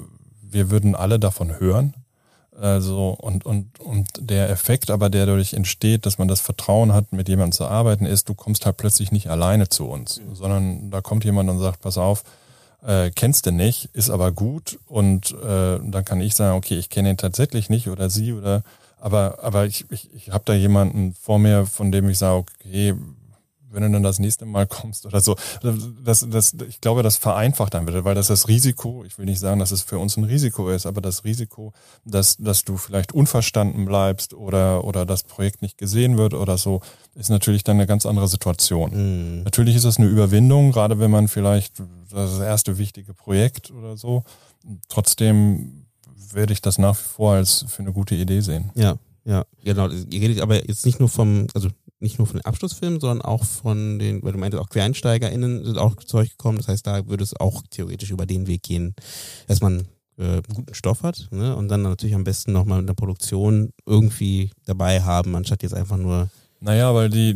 wir 0.40 0.70
würden 0.70 0.94
alle 0.94 1.18
davon 1.18 1.58
hören. 1.58 1.92
Also, 2.60 3.10
und, 3.20 3.44
und, 3.44 3.80
und 3.80 4.08
der 4.18 4.48
Effekt 4.48 4.90
aber, 4.90 5.10
der 5.10 5.26
dadurch 5.26 5.54
entsteht, 5.54 6.06
dass 6.06 6.18
man 6.18 6.28
das 6.28 6.40
Vertrauen 6.40 6.92
hat, 6.92 7.12
mit 7.12 7.28
jemandem 7.28 7.52
zu 7.52 7.66
arbeiten, 7.66 8.06
ist, 8.06 8.28
du 8.28 8.34
kommst 8.34 8.64
halt 8.64 8.76
plötzlich 8.76 9.10
nicht 9.10 9.28
alleine 9.28 9.68
zu 9.68 9.86
uns, 9.88 10.20
mhm. 10.20 10.34
sondern 10.34 10.90
da 10.90 11.00
kommt 11.00 11.24
jemand 11.24 11.50
und 11.50 11.58
sagt, 11.58 11.80
pass 11.80 11.98
auf, 11.98 12.22
äh, 12.86 13.10
kennst 13.10 13.46
du 13.46 13.52
nicht, 13.52 13.88
ist 13.92 14.10
aber 14.10 14.30
gut 14.30 14.78
und 14.86 15.32
äh, 15.32 15.78
dann 15.82 16.04
kann 16.04 16.20
ich 16.20 16.34
sagen, 16.34 16.56
okay, 16.56 16.76
ich 16.78 16.90
kenne 16.90 17.10
ihn 17.10 17.16
tatsächlich 17.16 17.70
nicht 17.70 17.88
oder 17.88 18.10
sie 18.10 18.32
oder 18.32 18.62
aber 19.00 19.38
aber 19.42 19.66
ich, 19.66 19.84
ich, 19.90 20.08
ich 20.14 20.30
habe 20.30 20.44
da 20.46 20.54
jemanden 20.54 21.14
vor 21.20 21.38
mir, 21.38 21.66
von 21.66 21.92
dem 21.92 22.08
ich 22.08 22.18
sage, 22.18 22.44
okay, 22.60 22.94
wenn 23.74 23.82
du 23.82 23.90
dann 23.90 24.02
das 24.02 24.18
nächste 24.18 24.46
Mal 24.46 24.66
kommst 24.66 25.06
oder 25.06 25.20
so. 25.20 25.36
Das, 26.04 26.26
das, 26.28 26.56
ich 26.68 26.80
glaube, 26.80 27.02
das 27.02 27.16
vereinfacht 27.16 27.74
dann 27.74 27.86
wieder, 27.86 28.04
weil 28.04 28.14
das 28.14 28.28
das 28.28 28.48
Risiko, 28.48 29.04
ich 29.04 29.18
will 29.18 29.26
nicht 29.26 29.40
sagen, 29.40 29.60
dass 29.60 29.70
es 29.70 29.82
für 29.82 29.98
uns 29.98 30.16
ein 30.16 30.24
Risiko 30.24 30.70
ist, 30.70 30.86
aber 30.86 31.00
das 31.00 31.24
Risiko, 31.24 31.72
dass, 32.04 32.36
dass 32.36 32.64
du 32.64 32.76
vielleicht 32.76 33.12
unverstanden 33.12 33.84
bleibst 33.84 34.34
oder, 34.34 34.84
oder 34.84 35.04
das 35.06 35.22
Projekt 35.22 35.62
nicht 35.62 35.78
gesehen 35.78 36.16
wird 36.16 36.34
oder 36.34 36.58
so, 36.58 36.80
ist 37.14 37.30
natürlich 37.30 37.64
dann 37.64 37.76
eine 37.76 37.86
ganz 37.86 38.06
andere 38.06 38.28
Situation. 38.28 39.38
Mhm. 39.38 39.42
Natürlich 39.44 39.76
ist 39.76 39.84
es 39.84 39.98
eine 39.98 40.08
Überwindung, 40.08 40.72
gerade 40.72 40.98
wenn 40.98 41.10
man 41.10 41.28
vielleicht 41.28 41.82
das 42.10 42.40
erste 42.40 42.78
wichtige 42.78 43.14
Projekt 43.14 43.70
oder 43.70 43.96
so. 43.96 44.24
Trotzdem 44.88 45.84
werde 46.32 46.52
ich 46.52 46.62
das 46.62 46.78
nach 46.78 46.96
wie 46.96 47.08
vor 47.08 47.34
als 47.34 47.64
für 47.68 47.82
eine 47.82 47.92
gute 47.92 48.14
Idee 48.14 48.40
sehen. 48.40 48.70
Ja, 48.74 48.96
ja, 49.24 49.44
genau. 49.62 49.88
Ihr 49.88 50.20
redet 50.20 50.40
aber 50.40 50.66
jetzt 50.66 50.84
nicht 50.84 51.00
nur 51.00 51.08
vom, 51.08 51.46
also 51.54 51.68
nicht 52.04 52.18
nur 52.18 52.28
von 52.28 52.36
den 52.36 52.44
Abschlussfilmen, 52.44 53.00
sondern 53.00 53.22
auch 53.22 53.42
von 53.42 53.98
den, 53.98 54.22
weil 54.22 54.32
du 54.32 54.38
meintest, 54.38 54.62
auch 54.62 54.68
QuereinsteigerInnen 54.68 55.64
sind 55.64 55.78
auch 55.78 55.96
Zeug 55.96 56.30
gekommen. 56.30 56.58
Das 56.58 56.68
heißt, 56.68 56.86
da 56.86 57.08
würde 57.08 57.24
es 57.24 57.34
auch 57.40 57.62
theoretisch 57.70 58.10
über 58.12 58.26
den 58.26 58.46
Weg 58.46 58.62
gehen, 58.62 58.94
dass 59.48 59.60
man 59.60 59.88
äh, 60.18 60.42
guten 60.54 60.74
Stoff 60.74 61.02
hat 61.02 61.28
ne? 61.32 61.56
und 61.56 61.68
dann 61.68 61.82
natürlich 61.82 62.14
am 62.14 62.24
besten 62.24 62.52
nochmal 62.52 62.80
in 62.80 62.86
der 62.86 62.94
Produktion 62.94 63.70
irgendwie 63.86 64.50
dabei 64.66 65.02
haben, 65.02 65.34
anstatt 65.34 65.62
jetzt 65.62 65.74
einfach 65.74 65.96
nur. 65.96 66.28
Naja, 66.60 66.94
weil 66.94 67.10
die, 67.10 67.34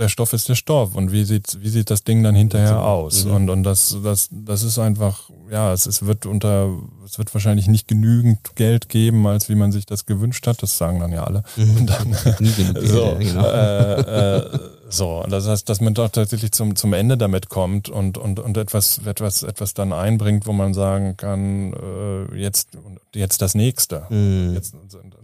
der 0.00 0.08
Stoff 0.08 0.32
ist 0.32 0.48
der 0.48 0.54
Stoff 0.54 0.94
und 0.94 1.12
wie 1.12 1.24
sieht, 1.24 1.58
wie 1.60 1.68
sieht 1.68 1.90
das 1.90 2.02
Ding 2.02 2.22
dann 2.22 2.34
hinterher 2.34 2.82
aus? 2.82 3.24
Mhm. 3.24 3.32
Und, 3.32 3.50
und 3.50 3.62
das, 3.62 3.96
das, 4.02 4.28
das 4.32 4.62
ist 4.62 4.78
einfach, 4.78 5.30
ja, 5.50 5.72
es, 5.72 5.86
es 5.86 6.06
wird 6.06 6.26
unter, 6.26 6.74
es 7.04 7.18
wird 7.18 7.32
wahrscheinlich 7.34 7.68
nicht 7.68 7.86
genügend 7.86 8.56
Geld 8.56 8.88
geben, 8.88 9.26
als 9.26 9.48
wie 9.48 9.54
man 9.54 9.72
sich 9.72 9.84
das 9.86 10.06
gewünscht 10.06 10.46
hat. 10.46 10.62
Das 10.62 10.78
sagen 10.78 11.00
dann 11.00 11.12
ja 11.12 11.24
alle. 11.24 11.44
Mhm. 11.56 11.76
Und 11.76 11.86
dann, 11.86 12.12
so, 12.82 13.16
genau. 13.18 13.46
äh, 13.46 14.38
äh, 14.38 14.58
so, 14.88 15.24
das 15.28 15.46
heißt, 15.46 15.68
dass 15.68 15.80
man 15.80 15.94
doch 15.94 16.08
tatsächlich 16.08 16.52
zum, 16.52 16.76
zum 16.76 16.94
Ende 16.94 17.18
damit 17.18 17.50
kommt 17.50 17.90
und, 17.90 18.16
und, 18.16 18.40
und 18.40 18.56
etwas, 18.56 18.98
etwas, 19.04 19.42
etwas 19.42 19.74
dann 19.74 19.92
einbringt, 19.92 20.46
wo 20.46 20.52
man 20.52 20.72
sagen 20.72 21.16
kann, 21.16 21.74
äh, 21.74 22.36
jetzt, 22.36 22.70
jetzt 23.14 23.42
das 23.42 23.54
nächste. 23.54 24.06
Mhm. 24.08 24.54
Jetzt, 24.54 24.74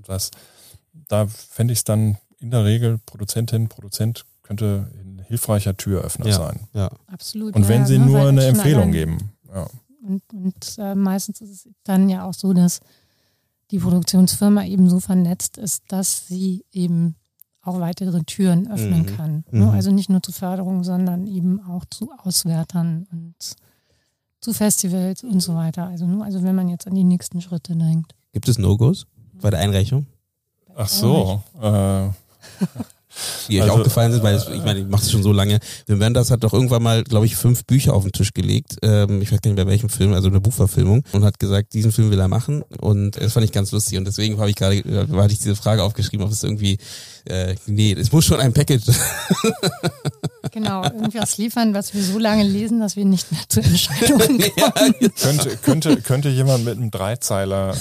das, 0.07 0.31
da 1.09 1.27
fände 1.27 1.73
ich 1.73 1.79
es 1.79 1.85
dann 1.85 2.19
in 2.39 2.51
der 2.51 2.65
Regel 2.65 3.01
Produzentin, 3.07 3.69
Produzent 3.69 4.25
könnte 4.47 4.89
ein 4.95 5.23
hilfreicher 5.27 5.77
Türöffner 5.77 6.27
ja, 6.27 6.33
sein. 6.35 6.61
Ja, 6.73 6.91
absolut. 7.07 7.55
Und 7.57 7.69
wenn 7.69 7.83
ja, 7.83 7.87
sie 7.87 7.99
ne, 7.99 8.07
nur 8.07 8.21
eine 8.21 8.45
Empfehlung 8.45 8.93
geben. 8.93 9.33
Ja. 9.53 9.67
Und, 10.07 10.23
und 10.33 10.77
äh, 10.79 10.95
meistens 10.95 11.41
ist 11.41 11.51
es 11.51 11.69
dann 11.83 12.09
ja 12.09 12.25
auch 12.25 12.35
so, 12.35 12.53
dass 12.53 12.81
die 13.73 13.79
Produktionsfirma 13.81 14.65
eben 14.65 14.89
so 14.89 15.01
vernetzt 15.01 15.59
ist, 15.59 15.83
dass 15.89 16.29
sie 16.29 16.65
eben 16.73 17.17
auch 17.63 17.81
weitere 17.81 18.23
Türen 18.23 18.71
öffnen 18.71 19.03
Mhm. 19.03 19.17
kann. 19.17 19.45
Mhm. 19.51 19.59
Ne? 19.59 19.71
Also 19.73 19.91
nicht 19.91 20.09
nur 20.09 20.23
zu 20.23 20.31
Förderung, 20.31 20.85
sondern 20.85 21.27
eben 21.27 21.61
auch 21.61 21.85
zu 21.91 22.11
Auswertern 22.23 23.09
und 23.11 23.35
zu 24.41 24.53
Festivals 24.53 25.25
und 25.25 25.41
so 25.41 25.57
weiter. 25.57 25.89
Also 25.89 26.07
nur, 26.07 26.25
also 26.25 26.45
wenn 26.45 26.55
man 26.55 26.69
jetzt 26.69 26.87
an 26.87 26.95
die 26.95 27.03
nächsten 27.03 27.41
Schritte 27.41 27.75
denkt. 27.75 28.15
Gibt 28.33 28.49
es 28.49 28.59
No-Gos 28.59 29.07
bei 29.41 29.51
der 29.51 29.59
Einreichung, 29.61 30.07
Ach 30.77 30.89
so. 30.89 31.43
Äh, 31.61 32.11
die 33.49 33.57
euch 33.59 33.63
Also- 33.71 33.75
auch 33.81 33.85
gefallen 33.85 34.13
sind? 34.13 34.23
Weil 34.23 34.37
ich 34.37 34.65
meine, 34.65 34.81
ich 34.81 34.87
mache 34.87 35.03
es 35.03 35.11
schon 35.11 35.23
so 35.23 35.33
lange. 35.33 35.59
Wim 35.87 36.01
Wenders 36.01 36.31
hat 36.31 36.45
doch 36.45 36.53
irgendwann 36.53 36.83
mal, 36.83 37.03
glaube 37.05 37.27
ich, 37.27 37.37
fünf 37.37 37.65
Bücher 37.65 37.95
auf 37.95 38.03
den 38.05 38.13
Tisch 38.13 38.33
gelegt. 38.35 38.77
Ähm, 38.83 39.23
ich 39.23 39.33
weiß 39.33 39.41
gar 39.41 39.51
nicht 39.51 39.57
bei 39.63 39.67
welchem 39.67 39.89
Film, 39.89 40.13
also 40.13 40.29
eine 40.29 40.41
Buchverfilmung. 40.41 41.03
Und 41.13 41.25
hat 41.25 41.39
gesagt, 41.39 41.75
diesen 41.75 41.93
Film 41.93 42.11
will 42.11 42.21
er 42.21 42.29
machen. 42.29 42.63
Und 42.81 43.13
das 43.21 43.33
fand 43.33 43.45
ich 43.45 43.53
ganz 43.53 43.73
lustig. 43.73 43.99
Und 43.99 44.05
deswegen 44.07 44.39
habe 44.39 44.51
ich 44.51 44.57
gerade, 44.57 44.77
äh, 44.77 45.07
hatte 45.17 45.33
ich 45.33 45.39
diese 45.39 45.57
Frage 45.57 45.83
aufgeschrieben, 45.83 46.25
ob 46.27 46.33
es 46.33 46.43
irgendwie, 46.43 46.79
äh, 47.29 47.55
nee, 47.67 47.93
es 47.93 48.13
muss 48.13 48.25
schon 48.25 48.41
ein 48.41 48.53
Package 48.53 48.85
Genau, 50.53 50.85
irgendwas 50.85 51.37
liefern, 51.39 51.75
was 51.75 51.93
wir 51.93 52.03
so 52.03 52.19
lange 52.19 52.45
lesen, 52.45 52.81
dass 52.81 52.97
wir 52.97 53.05
nicht 53.05 53.31
mehr 53.33 53.41
zu 53.49 53.61
Entscheidungen 53.61 54.39
kommen. 54.57 54.95
könnte, 55.21 55.57
könnte, 55.59 55.97
könnte 56.01 56.29
jemand 56.31 56.65
mit 56.65 56.77
einem 56.79 56.91
Dreizeiler 56.91 57.75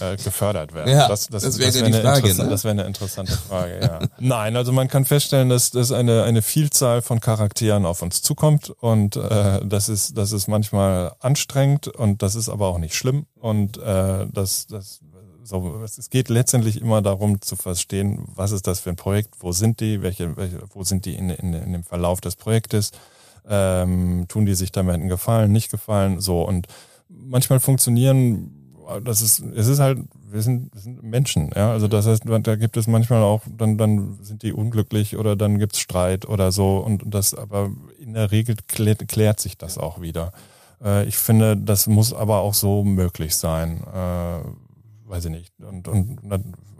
äh, 0.00 0.12
äh, 0.12 0.16
gefördert 0.16 0.72
werden? 0.74 0.90
Ja, 0.92 1.08
das 1.08 1.32
wäre 1.32 1.42
wär 1.74 1.84
eine 1.84 2.00
Frage, 2.00 2.28
interessa- 2.28 2.44
ne? 2.44 2.50
Das 2.50 2.64
wäre 2.64 2.72
eine 2.72 2.84
interessante 2.84 3.32
Frage, 3.32 3.80
ja. 3.80 3.98
Nein, 4.20 4.56
also 4.56 4.72
man 4.72 4.88
kann 4.88 5.04
feststellen, 5.04 5.48
dass, 5.48 5.70
dass 5.70 5.90
eine, 5.90 6.22
eine 6.24 6.42
Vielzahl 6.42 7.02
von 7.02 7.18
Charakteren 7.20 7.86
auf 7.86 8.02
uns 8.02 8.22
zukommt 8.22 8.70
und 8.70 9.16
äh, 9.16 9.60
das, 9.64 9.88
ist, 9.88 10.16
das 10.16 10.32
ist 10.32 10.48
manchmal 10.48 11.12
anstrengend 11.20 11.88
und 11.88 12.22
das 12.22 12.34
ist 12.34 12.48
aber 12.48 12.68
auch 12.68 12.78
nicht 12.78 12.94
schlimm 12.94 13.26
und 13.40 13.78
äh, 13.78 14.26
das, 14.30 14.66
das 14.68 15.00
so, 15.44 15.80
es 15.84 16.10
geht 16.10 16.28
letztendlich 16.28 16.80
immer 16.80 17.02
darum 17.02 17.40
zu 17.40 17.56
verstehen, 17.56 18.24
was 18.34 18.52
ist 18.52 18.66
das 18.66 18.80
für 18.80 18.90
ein 18.90 18.96
Projekt, 18.96 19.34
wo 19.40 19.52
sind 19.52 19.80
die, 19.80 20.02
welche, 20.02 20.36
welche 20.36 20.60
wo 20.72 20.84
sind 20.84 21.04
die 21.04 21.14
in, 21.14 21.30
in, 21.30 21.54
in 21.54 21.72
dem 21.72 21.84
Verlauf 21.84 22.20
des 22.20 22.36
Projektes, 22.36 22.90
ähm, 23.48 24.26
tun 24.28 24.46
die 24.46 24.54
sich 24.54 24.72
damit 24.72 24.94
einen 24.94 25.08
Gefallen, 25.08 25.52
nicht 25.52 25.70
gefallen, 25.70 26.20
so. 26.20 26.42
Und 26.42 26.66
manchmal 27.08 27.60
funktionieren, 27.60 28.74
das 29.04 29.22
ist, 29.22 29.40
es 29.40 29.68
ist 29.68 29.78
halt, 29.78 29.98
wir 30.30 30.42
sind, 30.42 30.74
wir 30.74 30.80
sind 30.80 31.02
Menschen, 31.02 31.50
ja, 31.54 31.72
also 31.72 31.88
das 31.88 32.06
heißt, 32.06 32.24
da 32.26 32.56
gibt 32.56 32.76
es 32.76 32.86
manchmal 32.86 33.22
auch, 33.22 33.42
dann, 33.48 33.78
dann 33.78 34.18
sind 34.22 34.42
die 34.42 34.52
unglücklich 34.52 35.16
oder 35.16 35.36
dann 35.36 35.58
gibt's 35.58 35.78
Streit 35.78 36.26
oder 36.28 36.52
so. 36.52 36.78
Und 36.78 37.02
das, 37.06 37.34
aber 37.34 37.70
in 37.98 38.14
der 38.14 38.30
Regel 38.30 38.56
klärt, 38.68 39.06
klärt 39.08 39.40
sich 39.40 39.58
das 39.58 39.78
auch 39.78 40.00
wieder. 40.00 40.32
Äh, 40.82 41.06
ich 41.06 41.16
finde, 41.16 41.56
das 41.56 41.86
muss 41.86 42.12
aber 42.12 42.40
auch 42.40 42.54
so 42.54 42.84
möglich 42.84 43.36
sein, 43.36 43.82
äh, 43.94 44.38
weiß 45.12 45.26
ich 45.26 45.30
nicht. 45.30 45.52
Und, 45.60 45.88
und 45.88 46.18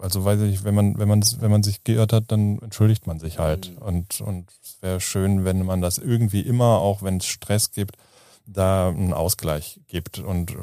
also 0.01 0.24
weiß 0.24 0.41
ich 0.41 0.51
nicht, 0.53 0.64
wenn 0.64 0.74
man, 0.74 0.99
wenn 0.99 1.07
man, 1.07 1.22
wenn 1.41 1.51
man 1.51 1.62
sich 1.62 1.85
geirrt 1.85 2.14
hat, 2.14 2.33
dann 2.33 2.59
entschuldigt 2.61 3.07
man 3.07 3.20
sich 3.20 3.39
halt. 3.39 3.72
Und, 3.78 4.22
und 4.22 4.51
es 4.62 4.78
wäre 4.80 5.01
schön, 5.01 5.45
wenn 5.45 5.64
man 5.66 5.83
das 5.83 5.99
irgendwie 5.99 6.41
immer, 6.41 6.78
auch 6.78 7.03
wenn 7.03 7.18
es 7.18 7.26
Stress 7.26 7.72
gibt, 7.72 7.97
da 8.47 8.89
einen 8.89 9.12
Ausgleich 9.12 9.80
gibt. 9.87 10.18
Und 10.18 10.53
äh, 10.53 10.57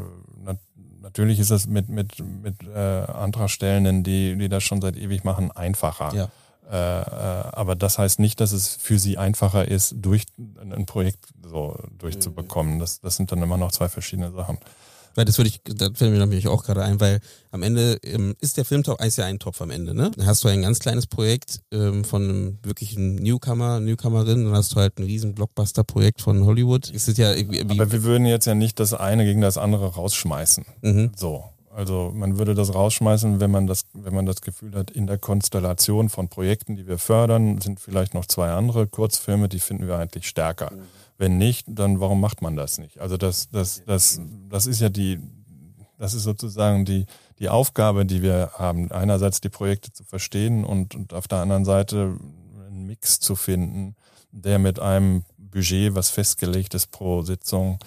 nat 0.43 0.57
natürlich 1.01 1.39
ist 1.39 1.51
das 1.51 1.67
mit, 1.67 1.89
mit, 1.89 2.19
mit 2.19 2.55
äh, 2.67 2.77
Antragstellenden, 2.77 4.03
die, 4.03 4.35
die 4.35 4.49
das 4.49 4.63
schon 4.63 4.81
seit 4.81 4.97
ewig 4.97 5.23
machen, 5.23 5.51
einfacher. 5.51 6.13
Ja. 6.13 6.29
Äh, 6.69 7.01
äh, 7.01 7.49
aber 7.53 7.75
das 7.75 7.99
heißt 7.99 8.19
nicht, 8.19 8.41
dass 8.41 8.51
es 8.51 8.75
für 8.75 8.97
sie 8.97 9.19
einfacher 9.19 9.67
ist, 9.67 9.95
durch 9.95 10.25
ein 10.59 10.85
Projekt 10.87 11.27
so 11.43 11.77
durchzubekommen. 11.97 12.79
Das, 12.79 12.99
das 12.99 13.15
sind 13.15 13.31
dann 13.31 13.41
immer 13.43 13.57
noch 13.57 13.71
zwei 13.71 13.89
verschiedene 13.89 14.31
Sachen. 14.31 14.57
Weil 15.19 15.25
das 15.25 15.37
würde 15.37 15.49
ich, 15.49 15.59
das 15.65 15.89
fällt 15.95 16.13
mir 16.13 16.17
natürlich 16.17 16.47
auch 16.47 16.63
gerade 16.63 16.81
ein, 16.81 17.01
weil 17.01 17.19
am 17.51 17.61
Ende 17.61 17.97
ähm, 18.03 18.37
ist 18.39 18.55
der 18.55 18.63
Filmtopf 18.63 19.03
ist 19.03 19.17
ja 19.17 19.25
ein 19.25 19.37
Topf 19.37 19.61
am 19.61 19.69
Ende, 19.69 19.93
ne? 19.93 20.11
Dann 20.15 20.25
hast 20.25 20.45
du 20.45 20.47
ein 20.47 20.61
ganz 20.61 20.79
kleines 20.79 21.07
Projekt 21.07 21.59
ähm, 21.73 22.05
von 22.05 22.23
einem 22.23 22.59
wirklichen 22.63 23.15
Newcomer, 23.15 23.81
Newcomerin, 23.81 24.45
dann 24.45 24.53
hast 24.53 24.71
du 24.71 24.77
halt 24.77 24.97
ein 24.97 25.03
riesen 25.03 25.35
Blockbuster-Projekt 25.35 26.21
von 26.21 26.45
Hollywood. 26.45 26.89
Es 26.95 27.09
ist 27.09 27.17
ja 27.17 27.33
irgendwie, 27.33 27.67
wie, 27.67 27.81
Aber 27.81 27.91
wir 27.91 28.03
würden 28.03 28.25
jetzt 28.27 28.45
ja 28.45 28.55
nicht 28.55 28.79
das 28.79 28.93
eine 28.93 29.25
gegen 29.25 29.41
das 29.41 29.57
andere 29.57 29.87
rausschmeißen. 29.87 30.65
mhm. 30.83 31.11
So. 31.17 31.43
Also 31.69 32.13
man 32.15 32.37
würde 32.37 32.55
das 32.55 32.73
rausschmeißen, 32.73 33.41
wenn 33.41 33.51
man 33.51 33.67
das, 33.67 33.81
wenn 33.91 34.15
man 34.15 34.25
das 34.25 34.39
Gefühl 34.39 34.73
hat, 34.73 34.89
in 34.89 35.05
der 35.05 35.17
Konstellation 35.17 36.07
von 36.07 36.29
Projekten, 36.29 36.77
die 36.77 36.87
wir 36.87 36.97
fördern, 36.97 37.59
sind 37.59 37.81
vielleicht 37.81 38.13
noch 38.13 38.25
zwei 38.25 38.51
andere 38.51 38.87
Kurzfilme, 38.87 39.49
die 39.49 39.59
finden 39.59 39.85
wir 39.85 39.97
eigentlich 39.97 40.29
stärker. 40.29 40.71
Wenn 41.19 41.37
nicht, 41.37 41.65
dann 41.67 41.99
warum 41.99 42.21
macht 42.21 42.41
man 42.41 42.55
das 42.55 42.77
nicht? 42.77 42.99
Also 42.99 43.17
das, 43.17 43.49
das, 43.49 43.83
das, 43.85 44.21
das 44.47 44.65
ist 44.65 44.79
ja 44.79 44.87
die, 44.87 45.19
das 45.97 46.13
ist 46.13 46.23
sozusagen 46.23 46.85
die, 46.85 47.05
die 47.39 47.49
Aufgabe, 47.49 48.05
die 48.05 48.21
wir 48.21 48.51
haben. 48.53 48.89
Einerseits 48.89 49.41
die 49.41 49.49
Projekte 49.49 49.91
zu 49.91 50.05
verstehen 50.05 50.63
und, 50.63 50.95
und 50.95 51.13
auf 51.13 51.27
der 51.27 51.39
anderen 51.39 51.65
Seite 51.65 52.17
einen 52.67 52.85
Mix 52.85 53.19
zu 53.19 53.35
finden, 53.35 53.97
der 54.31 54.59
mit 54.59 54.79
einem 54.79 55.25
Budget, 55.37 55.93
was 55.93 56.09
festgelegt 56.09 56.73
ist 56.73 56.89
pro 56.89 57.21
Sitzung, 57.21 57.79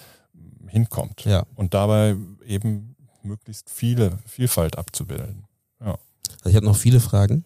hinkommt. 0.67 1.25
ja. 1.25 1.45
Und 1.55 1.73
dabei 1.73 2.15
eben 2.45 2.95
möglichst 3.23 3.71
viele 3.71 4.19
Vielfalt 4.27 4.77
abzubilden. 4.77 5.45
Also 6.43 6.49
ich 6.49 6.55
habe 6.57 6.65
noch 6.65 6.75
viele 6.75 6.99
Fragen, 6.99 7.45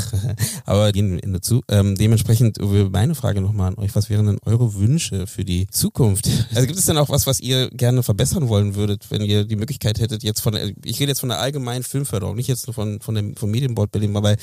aber 0.64 0.92
gehen 0.92 1.12
wir 1.12 1.32
dazu. 1.32 1.60
Ähm, 1.68 1.94
dementsprechend 1.94 2.58
meine 2.90 3.14
Frage 3.14 3.42
nochmal 3.42 3.68
an 3.68 3.78
euch, 3.78 3.94
was 3.94 4.08
wären 4.08 4.26
denn 4.26 4.38
eure 4.46 4.74
Wünsche 4.76 5.26
für 5.26 5.44
die 5.44 5.66
Zukunft? 5.66 6.26
Also 6.54 6.66
gibt 6.66 6.78
es 6.78 6.86
denn 6.86 6.96
auch 6.96 7.10
was, 7.10 7.26
was 7.26 7.40
ihr 7.40 7.68
gerne 7.70 8.02
verbessern 8.02 8.48
wollen 8.48 8.74
würdet, 8.76 9.10
wenn 9.10 9.20
ihr 9.20 9.44
die 9.44 9.56
Möglichkeit 9.56 10.00
hättet, 10.00 10.22
jetzt 10.22 10.40
von, 10.40 10.54
ich 10.54 10.98
rede 11.00 11.10
jetzt 11.10 11.20
von 11.20 11.28
der 11.28 11.38
allgemeinen 11.38 11.82
Filmförderung, 11.84 12.34
nicht 12.36 12.48
jetzt 12.48 12.66
nur 12.66 12.72
von, 12.72 13.00
von 13.00 13.14
dem, 13.14 13.36
vom 13.36 13.50
Medienboard 13.50 13.92
Berlin, 13.92 14.16
aber 14.16 14.36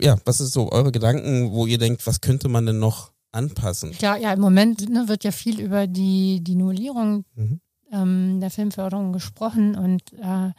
ja, 0.00 0.16
was 0.24 0.40
ist 0.40 0.52
so 0.52 0.72
eure 0.72 0.90
Gedanken, 0.90 1.50
wo 1.52 1.66
ihr 1.66 1.78
denkt, 1.78 2.06
was 2.06 2.22
könnte 2.22 2.48
man 2.48 2.64
denn 2.64 2.78
noch 2.78 3.12
anpassen? 3.32 3.92
Klar, 3.92 4.18
ja, 4.18 4.32
im 4.32 4.40
Moment 4.40 4.88
ne, 4.88 5.08
wird 5.08 5.24
ja 5.24 5.30
viel 5.30 5.60
über 5.60 5.86
die, 5.86 6.40
die 6.42 6.54
Novellierung 6.54 7.24
Mhm. 7.34 7.60
ähm, 7.92 8.40
der 8.40 8.50
Filmförderung 8.50 9.12
gesprochen 9.12 9.76
und 9.76 10.02
äh, 10.22 10.52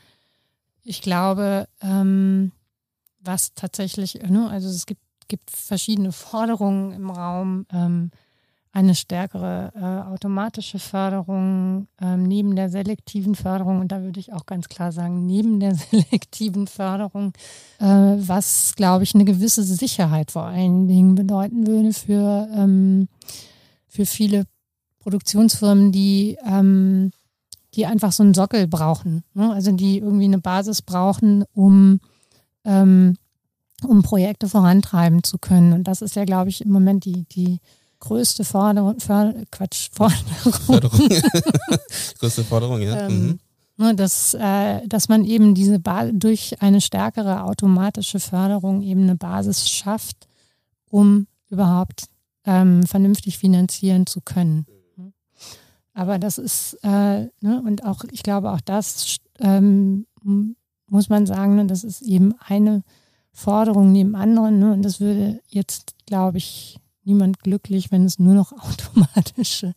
ich 0.83 1.01
glaube, 1.01 1.67
ähm, 1.81 2.51
was 3.23 3.53
tatsächlich, 3.53 4.15
ne, 4.15 4.49
also 4.49 4.69
es 4.69 4.85
gibt, 4.85 5.01
gibt 5.27 5.51
verschiedene 5.51 6.11
Forderungen 6.11 6.91
im 6.91 7.09
Raum, 7.09 7.65
ähm, 7.71 8.11
eine 8.73 8.95
stärkere 8.95 9.71
äh, 9.75 10.11
automatische 10.11 10.79
Förderung 10.79 11.87
ähm, 12.01 12.23
neben 12.23 12.55
der 12.55 12.71
selektiven 12.71 13.35
Förderung 13.35 13.79
und 13.79 13.91
da 13.91 14.01
würde 14.01 14.19
ich 14.19 14.33
auch 14.33 14.47
ganz 14.47 14.67
klar 14.67 14.91
sagen, 14.91 15.27
neben 15.27 15.59
der 15.59 15.75
selektiven 15.91 16.65
Förderung, 16.65 17.33
äh, 17.79 17.85
was, 17.85 18.73
glaube 18.75 19.03
ich, 19.03 19.13
eine 19.13 19.25
gewisse 19.25 19.63
Sicherheit 19.63 20.31
vor 20.31 20.45
allen 20.45 20.87
Dingen 20.87 21.13
bedeuten 21.13 21.67
würde 21.67 21.93
für, 21.93 22.49
ähm, 22.51 23.07
für 23.87 24.07
viele 24.07 24.45
Produktionsfirmen, 25.03 25.91
die, 25.91 26.37
ähm, 26.43 27.11
die 27.75 27.85
einfach 27.85 28.11
so 28.11 28.23
einen 28.23 28.33
Sockel 28.33 28.67
brauchen. 28.67 29.23
Ne? 29.35 29.53
Also 29.53 29.71
die 29.71 29.99
irgendwie 29.99 30.25
eine 30.25 30.39
Basis 30.39 30.81
brauchen, 30.81 31.45
um, 31.53 31.99
ähm, 32.65 33.15
um 33.85 34.01
Projekte 34.01 34.47
vorantreiben 34.47 35.23
zu 35.23 35.37
können. 35.37 35.73
Und 35.73 35.85
das 35.85 36.01
ist 36.01 36.15
ja, 36.15 36.25
glaube 36.25 36.49
ich, 36.49 36.61
im 36.61 36.71
Moment 36.71 37.05
die, 37.05 37.23
die 37.25 37.59
größte 37.99 38.43
Forderung, 38.43 38.99
Förder, 38.99 39.43
Quatsch, 39.51 39.89
Forderung. 39.93 40.53
Förderung. 40.53 40.99
Größte 42.19 42.43
Forderung, 42.43 42.81
ja. 42.81 43.07
Ähm, 43.07 43.39
Mhm. 43.77 43.85
ne, 43.85 43.95
dass, 43.95 44.33
äh, 44.35 44.87
dass 44.87 45.09
man 45.09 45.25
eben 45.25 45.55
diese 45.55 45.79
ba 45.79 46.05
durch 46.11 46.61
eine 46.61 46.79
stärkere 46.79 47.43
automatische 47.43 48.19
Förderung 48.19 48.81
eben 48.83 49.03
eine 49.03 49.15
Basis 49.15 49.69
schafft, 49.69 50.27
um 50.89 51.27
überhaupt 51.49 52.05
ähm, 52.45 52.83
vernünftig 52.85 53.37
finanzieren 53.37 54.05
zu 54.05 54.21
können. 54.21 54.65
Aber 55.95 56.17
das 56.19 56.37
ist, 56.39 56.77
äh, 56.83 56.87
ne, 57.41 57.61
und 57.65 57.85
auch, 57.85 58.03
ich 58.11 58.23
glaube, 58.23 58.51
auch 58.51 58.61
das 58.61 59.17
ähm, 59.39 60.05
muss 60.87 61.09
man 61.09 61.25
sagen, 61.25 61.55
ne, 61.55 61.65
das 61.65 61.83
ist 61.83 62.01
eben 62.01 62.33
eine 62.45 62.83
Forderung 63.31 63.91
neben 63.91 64.15
anderen. 64.15 64.59
Ne, 64.59 64.73
und 64.73 64.83
das 64.83 64.99
würde 64.99 65.41
jetzt, 65.47 65.95
glaube 66.05 66.37
ich, 66.37 66.79
niemand 67.03 67.39
glücklich, 67.39 67.91
wenn 67.91 68.05
es 68.05 68.19
nur 68.19 68.33
noch 68.33 68.51
automatische 68.59 69.73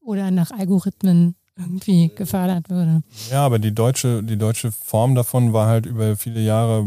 oder 0.00 0.30
nach 0.30 0.50
Algorithmen 0.50 1.36
irgendwie 1.56 2.10
gefördert 2.14 2.70
würde. 2.70 3.02
Ja, 3.30 3.44
aber 3.44 3.58
die 3.58 3.74
deutsche, 3.74 4.22
die 4.22 4.38
deutsche 4.38 4.72
Form 4.72 5.14
davon 5.14 5.52
war 5.52 5.68
halt 5.68 5.86
über 5.86 6.16
viele 6.16 6.40
Jahre 6.40 6.86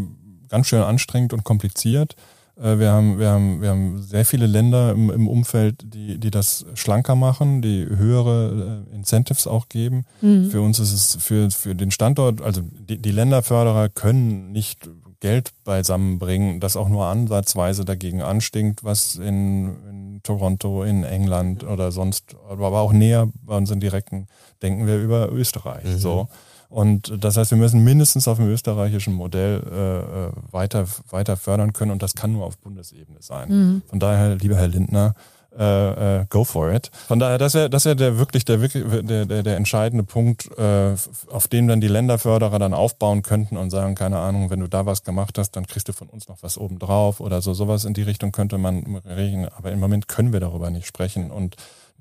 ganz 0.49 0.67
schön 0.67 0.81
anstrengend 0.81 1.33
und 1.33 1.43
kompliziert. 1.43 2.15
Äh, 2.57 2.77
Wir 2.77 2.91
haben, 2.91 3.19
wir 3.19 3.29
haben, 3.29 3.61
wir 3.61 3.69
haben 3.69 4.01
sehr 4.01 4.25
viele 4.25 4.45
Länder 4.47 4.91
im, 4.91 5.09
im 5.09 5.27
Umfeld, 5.27 5.81
die, 5.83 6.19
die 6.19 6.31
das 6.31 6.65
schlanker 6.75 7.15
machen, 7.15 7.61
die 7.61 7.85
höhere 7.85 8.85
äh, 8.91 8.95
Incentives 8.95 9.47
auch 9.47 9.69
geben. 9.69 10.05
Mhm. 10.21 10.49
Für 10.51 10.61
uns 10.61 10.79
ist 10.79 10.93
es 10.93 11.23
für, 11.23 11.49
für 11.51 11.75
den 11.75 11.91
Standort, 11.91 12.41
also 12.41 12.61
die, 12.61 12.97
die 12.97 13.11
Länderförderer 13.11 13.89
können 13.89 14.51
nicht 14.51 14.89
Geld 15.19 15.51
beisammenbringen, 15.63 16.59
das 16.59 16.75
auch 16.75 16.89
nur 16.89 17.05
ansatzweise 17.05 17.85
dagegen 17.85 18.21
anstinkt, 18.21 18.83
was 18.83 19.15
in, 19.15 19.73
in 19.89 20.19
Toronto, 20.21 20.83
in 20.83 21.05
England 21.05 21.63
oder 21.63 21.93
sonst, 21.93 22.35
aber 22.49 22.77
auch 22.81 22.91
näher 22.91 23.29
bei 23.41 23.55
uns 23.55 23.71
im 23.71 23.79
direkten, 23.79 24.27
denken 24.61 24.85
wir 24.85 24.97
über 24.97 25.31
Österreich. 25.31 25.85
Mhm. 25.85 25.97
So. 25.97 26.27
Und 26.73 27.23
das 27.23 27.37
heißt, 27.37 27.51
wir 27.51 27.57
müssen 27.59 27.83
mindestens 27.83 28.27
auf 28.27 28.37
dem 28.37 28.49
österreichischen 28.49 29.13
Modell 29.13 29.61
äh, 29.71 29.99
äh, 29.99 30.31
weiter, 30.51 30.85
weiter 31.11 31.37
fördern 31.37 31.71
können 31.71 31.91
und 31.91 32.01
das 32.01 32.15
kann 32.15 32.33
nur 32.33 32.47
auf 32.47 32.57
Bundesebene 32.57 33.19
sein. 33.21 33.49
Mhm. 33.49 33.81
Von 33.87 33.99
daher, 33.99 34.35
lieber 34.37 34.55
Herr 34.55 34.69
Lindner, 34.69 35.13
äh, 35.55 36.21
äh, 36.21 36.25
go 36.29 36.43
for 36.43 36.73
it. 36.73 36.89
Von 37.07 37.19
daher, 37.19 37.37
das 37.37 37.53
wäre 37.53 37.69
das 37.69 37.85
wär 37.85 37.93
der 37.93 38.17
wirklich 38.17 38.43
der, 38.43 38.57
der, 38.57 39.25
der, 39.27 39.43
der 39.43 39.55
entscheidende 39.55 40.03
Punkt, 40.03 40.49
äh, 40.57 40.95
auf 41.29 41.47
dem 41.47 41.67
dann 41.67 41.79
die 41.79 41.87
Länderförderer 41.87 42.57
dann 42.57 42.73
aufbauen 42.73 43.21
könnten 43.21 43.55
und 43.55 43.69
sagen, 43.69 43.93
keine 43.93 44.17
Ahnung, 44.17 44.49
wenn 44.49 44.59
du 44.59 44.67
da 44.67 44.87
was 44.87 45.03
gemacht 45.03 45.37
hast, 45.37 45.51
dann 45.51 45.67
kriegst 45.67 45.87
du 45.87 45.93
von 45.93 46.09
uns 46.09 46.27
noch 46.27 46.37
was 46.41 46.57
obendrauf 46.57 47.19
oder 47.19 47.43
so. 47.43 47.53
Sowas 47.53 47.85
in 47.85 47.93
die 47.93 48.01
Richtung 48.01 48.31
könnte 48.31 48.57
man 48.57 48.99
reden. 49.05 49.47
Aber 49.55 49.71
im 49.71 49.79
Moment 49.79 50.07
können 50.07 50.33
wir 50.33 50.39
darüber 50.39 50.71
nicht 50.71 50.87
sprechen. 50.87 51.29
Und 51.29 51.55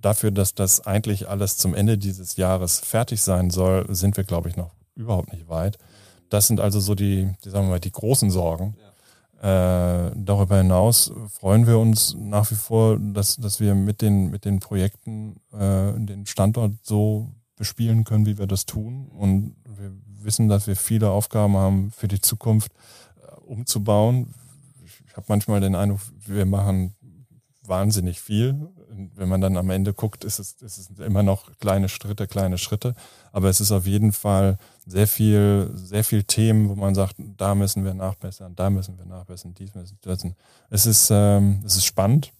dafür, 0.04 0.30
dass 0.30 0.54
das 0.54 0.86
eigentlich 0.86 1.28
alles 1.28 1.56
zum 1.56 1.74
Ende 1.74 1.98
dieses 1.98 2.36
Jahres 2.36 2.80
fertig 2.80 3.22
sein 3.22 3.50
soll, 3.50 3.86
sind 3.94 4.16
wir, 4.16 4.24
glaube 4.24 4.48
ich, 4.48 4.56
noch 4.56 4.70
überhaupt 4.94 5.32
nicht 5.32 5.48
weit. 5.48 5.78
Das 6.28 6.46
sind 6.46 6.60
also 6.60 6.80
so 6.80 6.94
die, 6.94 7.30
die 7.44 7.50
sagen 7.50 7.66
wir 7.66 7.72
mal, 7.72 7.80
die 7.80 7.92
großen 7.92 8.30
Sorgen. 8.30 8.76
Ja. 8.78 8.92
Äh, 9.42 10.12
darüber 10.14 10.58
hinaus 10.58 11.12
freuen 11.28 11.66
wir 11.66 11.78
uns 11.78 12.14
nach 12.18 12.50
wie 12.50 12.54
vor, 12.54 12.98
dass, 12.98 13.36
dass 13.36 13.58
wir 13.58 13.74
mit 13.74 14.00
den, 14.00 14.30
mit 14.30 14.44
den 14.44 14.60
Projekten 14.60 15.40
äh, 15.52 15.92
den 15.94 16.26
Standort 16.26 16.74
so 16.82 17.32
bespielen 17.56 18.04
können, 18.04 18.24
wie 18.24 18.38
wir 18.38 18.46
das 18.46 18.66
tun. 18.66 19.08
Und 19.08 19.56
wir 19.64 19.92
wissen, 20.24 20.48
dass 20.48 20.66
wir 20.66 20.76
viele 20.76 21.10
Aufgaben 21.10 21.56
haben 21.56 21.90
für 21.90 22.08
die 22.08 22.20
Zukunft 22.20 22.72
äh, 23.20 23.34
umzubauen. 23.40 24.32
Ich 24.84 25.16
habe 25.16 25.26
manchmal 25.28 25.60
den 25.60 25.74
Eindruck, 25.74 26.00
wir 26.24 26.46
machen 26.46 26.94
wahnsinnig 27.64 28.20
viel 28.20 28.68
wenn 29.14 29.28
man 29.28 29.40
dann 29.40 29.56
am 29.56 29.70
Ende 29.70 29.92
guckt, 29.92 30.24
ist 30.24 30.38
es, 30.38 30.52
ist 30.60 30.78
es 30.78 30.90
immer 30.98 31.22
noch 31.22 31.50
kleine 31.58 31.88
Schritte, 31.88 32.26
kleine 32.26 32.58
Schritte. 32.58 32.94
Aber 33.32 33.48
es 33.48 33.60
ist 33.60 33.72
auf 33.72 33.86
jeden 33.86 34.12
Fall 34.12 34.58
sehr 34.86 35.06
viel, 35.06 35.70
sehr 35.74 36.04
viel 36.04 36.24
Themen, 36.24 36.68
wo 36.68 36.74
man 36.74 36.94
sagt, 36.94 37.16
da 37.18 37.54
müssen 37.54 37.84
wir 37.84 37.94
nachbessern, 37.94 38.54
da 38.54 38.70
müssen 38.70 38.98
wir 38.98 39.06
nachbessern, 39.06 39.54
dies 39.54 39.74
müssen 39.74 39.98
wir 40.02 40.12
müssen. 40.12 40.36
Es 40.70 40.86
ist, 40.86 41.10
ähm, 41.10 41.62
es 41.64 41.76
ist 41.76 41.84
spannend 41.84 42.32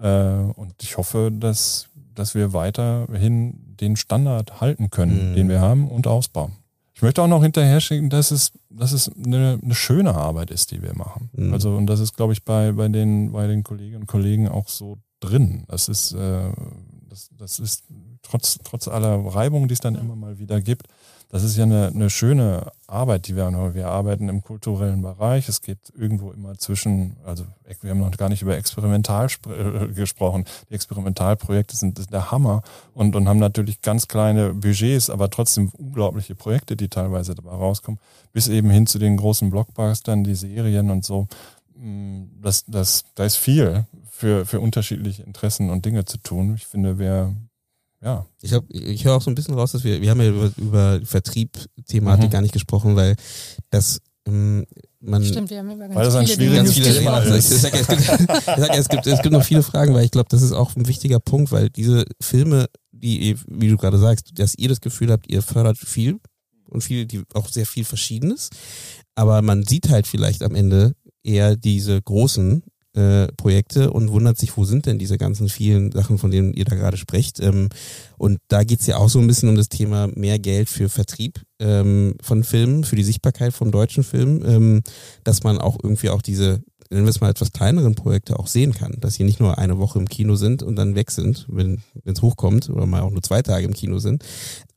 äh, 0.00 0.08
und 0.08 0.74
ich 0.82 0.96
hoffe, 0.96 1.30
dass, 1.32 1.88
dass 2.14 2.34
wir 2.34 2.52
weiterhin 2.52 3.76
den 3.80 3.96
Standard 3.96 4.60
halten 4.60 4.90
können, 4.90 5.30
mhm. 5.30 5.34
den 5.34 5.48
wir 5.48 5.60
haben 5.60 5.88
und 5.88 6.06
ausbauen. 6.06 6.52
Ich 6.98 7.02
möchte 7.02 7.22
auch 7.22 7.28
noch 7.28 7.44
hinterher 7.44 7.80
schicken, 7.80 8.10
dass 8.10 8.32
es, 8.32 8.50
dass 8.70 8.90
es 8.90 9.08
eine, 9.24 9.60
eine 9.62 9.74
schöne 9.76 10.16
Arbeit 10.16 10.50
ist, 10.50 10.72
die 10.72 10.82
wir 10.82 10.96
machen. 10.96 11.30
Mhm. 11.32 11.52
Also, 11.52 11.76
und 11.76 11.86
das 11.86 12.00
ist, 12.00 12.16
glaube 12.16 12.32
ich, 12.32 12.44
bei, 12.44 12.72
bei, 12.72 12.88
den, 12.88 13.30
bei 13.30 13.46
den 13.46 13.62
Kolleginnen 13.62 14.00
und 14.00 14.06
Kollegen 14.08 14.48
auch 14.48 14.66
so 14.66 14.98
drin. 15.20 15.62
Das 15.68 15.88
ist, 15.88 16.10
äh, 16.14 16.50
das, 17.08 17.30
das 17.38 17.60
ist 17.60 17.84
trotz, 18.22 18.58
trotz 18.64 18.88
aller 18.88 19.14
Reibung, 19.14 19.68
die 19.68 19.74
es 19.74 19.80
dann 19.80 19.94
immer 19.94 20.16
mal 20.16 20.40
wieder 20.40 20.60
gibt, 20.60 20.88
das 21.30 21.42
ist 21.42 21.58
ja 21.58 21.64
eine, 21.64 21.88
eine 21.88 22.08
schöne 22.08 22.72
Arbeit, 22.86 23.28
die 23.28 23.36
wir 23.36 23.44
haben. 23.44 23.74
Wir 23.74 23.88
arbeiten 23.88 24.30
im 24.30 24.42
kulturellen 24.42 25.02
Bereich. 25.02 25.46
Es 25.48 25.60
geht 25.60 25.78
irgendwo 25.94 26.32
immer 26.32 26.56
zwischen, 26.56 27.16
also 27.22 27.44
wir 27.82 27.90
haben 27.90 28.00
noch 28.00 28.16
gar 28.16 28.30
nicht 28.30 28.40
über 28.40 28.56
Experimental 28.56 29.28
äh, 29.46 29.88
gesprochen. 29.88 30.46
Die 30.70 30.74
Experimentalprojekte 30.74 31.76
sind 31.76 32.10
der 32.10 32.30
Hammer 32.30 32.62
und, 32.94 33.14
und 33.14 33.28
haben 33.28 33.40
natürlich 33.40 33.82
ganz 33.82 34.08
kleine 34.08 34.54
Budgets, 34.54 35.10
aber 35.10 35.28
trotzdem 35.28 35.68
unglaubliche 35.76 36.34
Projekte, 36.34 36.76
die 36.76 36.88
teilweise 36.88 37.34
dabei 37.34 37.50
rauskommen, 37.50 38.00
bis 38.32 38.48
eben 38.48 38.70
hin 38.70 38.86
zu 38.86 38.98
den 38.98 39.18
großen 39.18 39.50
Blockbustern, 39.50 40.24
die 40.24 40.34
Serien 40.34 40.90
und 40.90 41.04
so. 41.04 41.28
Mm, 41.76 42.24
das, 42.40 42.64
das, 42.66 43.04
da 43.14 43.24
ist 43.24 43.36
viel 43.36 43.84
für, 44.10 44.46
für 44.46 44.60
unterschiedliche 44.60 45.24
Interessen 45.24 45.68
und 45.68 45.84
Dinge 45.84 46.06
zu 46.06 46.16
tun. 46.16 46.54
Ich 46.56 46.66
finde, 46.66 46.98
wir, 46.98 47.36
ja. 48.02 48.26
Ich, 48.40 48.52
hab, 48.52 48.64
ich 48.70 49.04
höre 49.04 49.16
auch 49.16 49.22
so 49.22 49.30
ein 49.30 49.34
bisschen 49.34 49.54
raus, 49.54 49.72
dass 49.72 49.84
wir, 49.84 50.00
wir 50.00 50.10
haben 50.10 50.20
ja 50.20 50.28
über, 50.28 50.52
über 50.56 51.00
Vertrieb-Thematik 51.04 52.26
mhm. 52.26 52.30
gar 52.30 52.42
nicht 52.42 52.52
gesprochen, 52.52 52.96
weil 52.96 53.16
das 53.70 54.00
ähm, 54.26 54.66
man, 55.00 55.24
Stimmt, 55.24 55.50
wir 55.50 55.58
haben 55.58 55.70
über 55.70 55.86
ganz 55.86 55.94
weil 55.94 56.04
das 56.04 56.14
ein 56.16 56.26
viele, 56.26 56.56
ganz 56.56 56.72
viele 56.72 56.92
Thema 56.92 57.18
ist. 57.18 57.52
Ich 57.52 57.60
sage, 57.60 57.78
es, 57.78 57.86
gibt, 57.86 58.00
ich 58.10 58.44
sag, 58.44 58.76
es, 58.76 58.88
gibt, 58.88 59.06
es 59.06 59.22
gibt 59.22 59.32
noch 59.32 59.44
viele 59.44 59.62
Fragen, 59.62 59.94
weil 59.94 60.04
ich 60.04 60.10
glaube, 60.10 60.28
das 60.28 60.42
ist 60.42 60.52
auch 60.52 60.74
ein 60.76 60.88
wichtiger 60.88 61.20
Punkt, 61.20 61.52
weil 61.52 61.70
diese 61.70 62.04
Filme, 62.20 62.66
die, 62.90 63.36
wie 63.46 63.68
du 63.68 63.76
gerade 63.76 63.98
sagst, 63.98 64.38
dass 64.38 64.56
ihr 64.56 64.68
das 64.68 64.80
Gefühl 64.80 65.12
habt, 65.12 65.30
ihr 65.30 65.42
fördert 65.42 65.78
viel 65.78 66.18
und 66.68 66.82
viel, 66.82 67.06
die 67.06 67.22
auch 67.34 67.48
sehr 67.48 67.66
viel 67.66 67.84
Verschiedenes, 67.84 68.50
aber 69.14 69.40
man 69.42 69.64
sieht 69.64 69.88
halt 69.88 70.06
vielleicht 70.06 70.42
am 70.42 70.54
Ende 70.54 70.94
eher 71.22 71.56
diese 71.56 72.00
großen 72.02 72.62
äh, 72.98 73.28
Projekte 73.36 73.92
und 73.92 74.10
wundert 74.10 74.38
sich, 74.38 74.56
wo 74.56 74.64
sind 74.64 74.86
denn 74.86 74.98
diese 74.98 75.18
ganzen 75.18 75.48
vielen 75.48 75.92
Sachen, 75.92 76.18
von 76.18 76.32
denen 76.32 76.52
ihr 76.52 76.64
da 76.64 76.74
gerade 76.74 76.96
sprecht. 76.96 77.38
Ähm, 77.38 77.68
und 78.16 78.38
da 78.48 78.64
geht's 78.64 78.86
ja 78.86 78.96
auch 78.96 79.08
so 79.08 79.20
ein 79.20 79.26
bisschen 79.28 79.48
um 79.48 79.54
das 79.54 79.68
Thema 79.68 80.08
mehr 80.14 80.40
Geld 80.40 80.68
für 80.68 80.88
Vertrieb 80.88 81.40
ähm, 81.60 82.14
von 82.20 82.42
Filmen, 82.42 82.82
für 82.82 82.96
die 82.96 83.04
Sichtbarkeit 83.04 83.54
von 83.54 83.70
deutschen 83.70 84.02
Filmen, 84.02 84.42
ähm, 84.44 84.82
dass 85.22 85.44
man 85.44 85.58
auch 85.58 85.78
irgendwie 85.82 86.10
auch 86.10 86.22
diese 86.22 86.60
nennen 86.90 87.04
wir 87.04 87.10
es 87.10 87.20
mal 87.20 87.28
etwas 87.30 87.52
kleineren 87.52 87.94
Projekte 87.94 88.38
auch 88.38 88.46
sehen 88.46 88.72
kann, 88.72 88.96
dass 88.98 89.14
sie 89.14 89.24
nicht 89.24 89.40
nur 89.40 89.58
eine 89.58 89.76
Woche 89.76 89.98
im 89.98 90.08
Kino 90.08 90.36
sind 90.36 90.62
und 90.62 90.74
dann 90.76 90.94
weg 90.94 91.10
sind, 91.10 91.46
wenn 91.50 91.82
es 92.04 92.22
hochkommt 92.22 92.70
oder 92.70 92.86
mal 92.86 93.02
auch 93.02 93.10
nur 93.10 93.22
zwei 93.22 93.42
Tage 93.42 93.66
im 93.66 93.74
Kino 93.74 93.98
sind. 93.98 94.24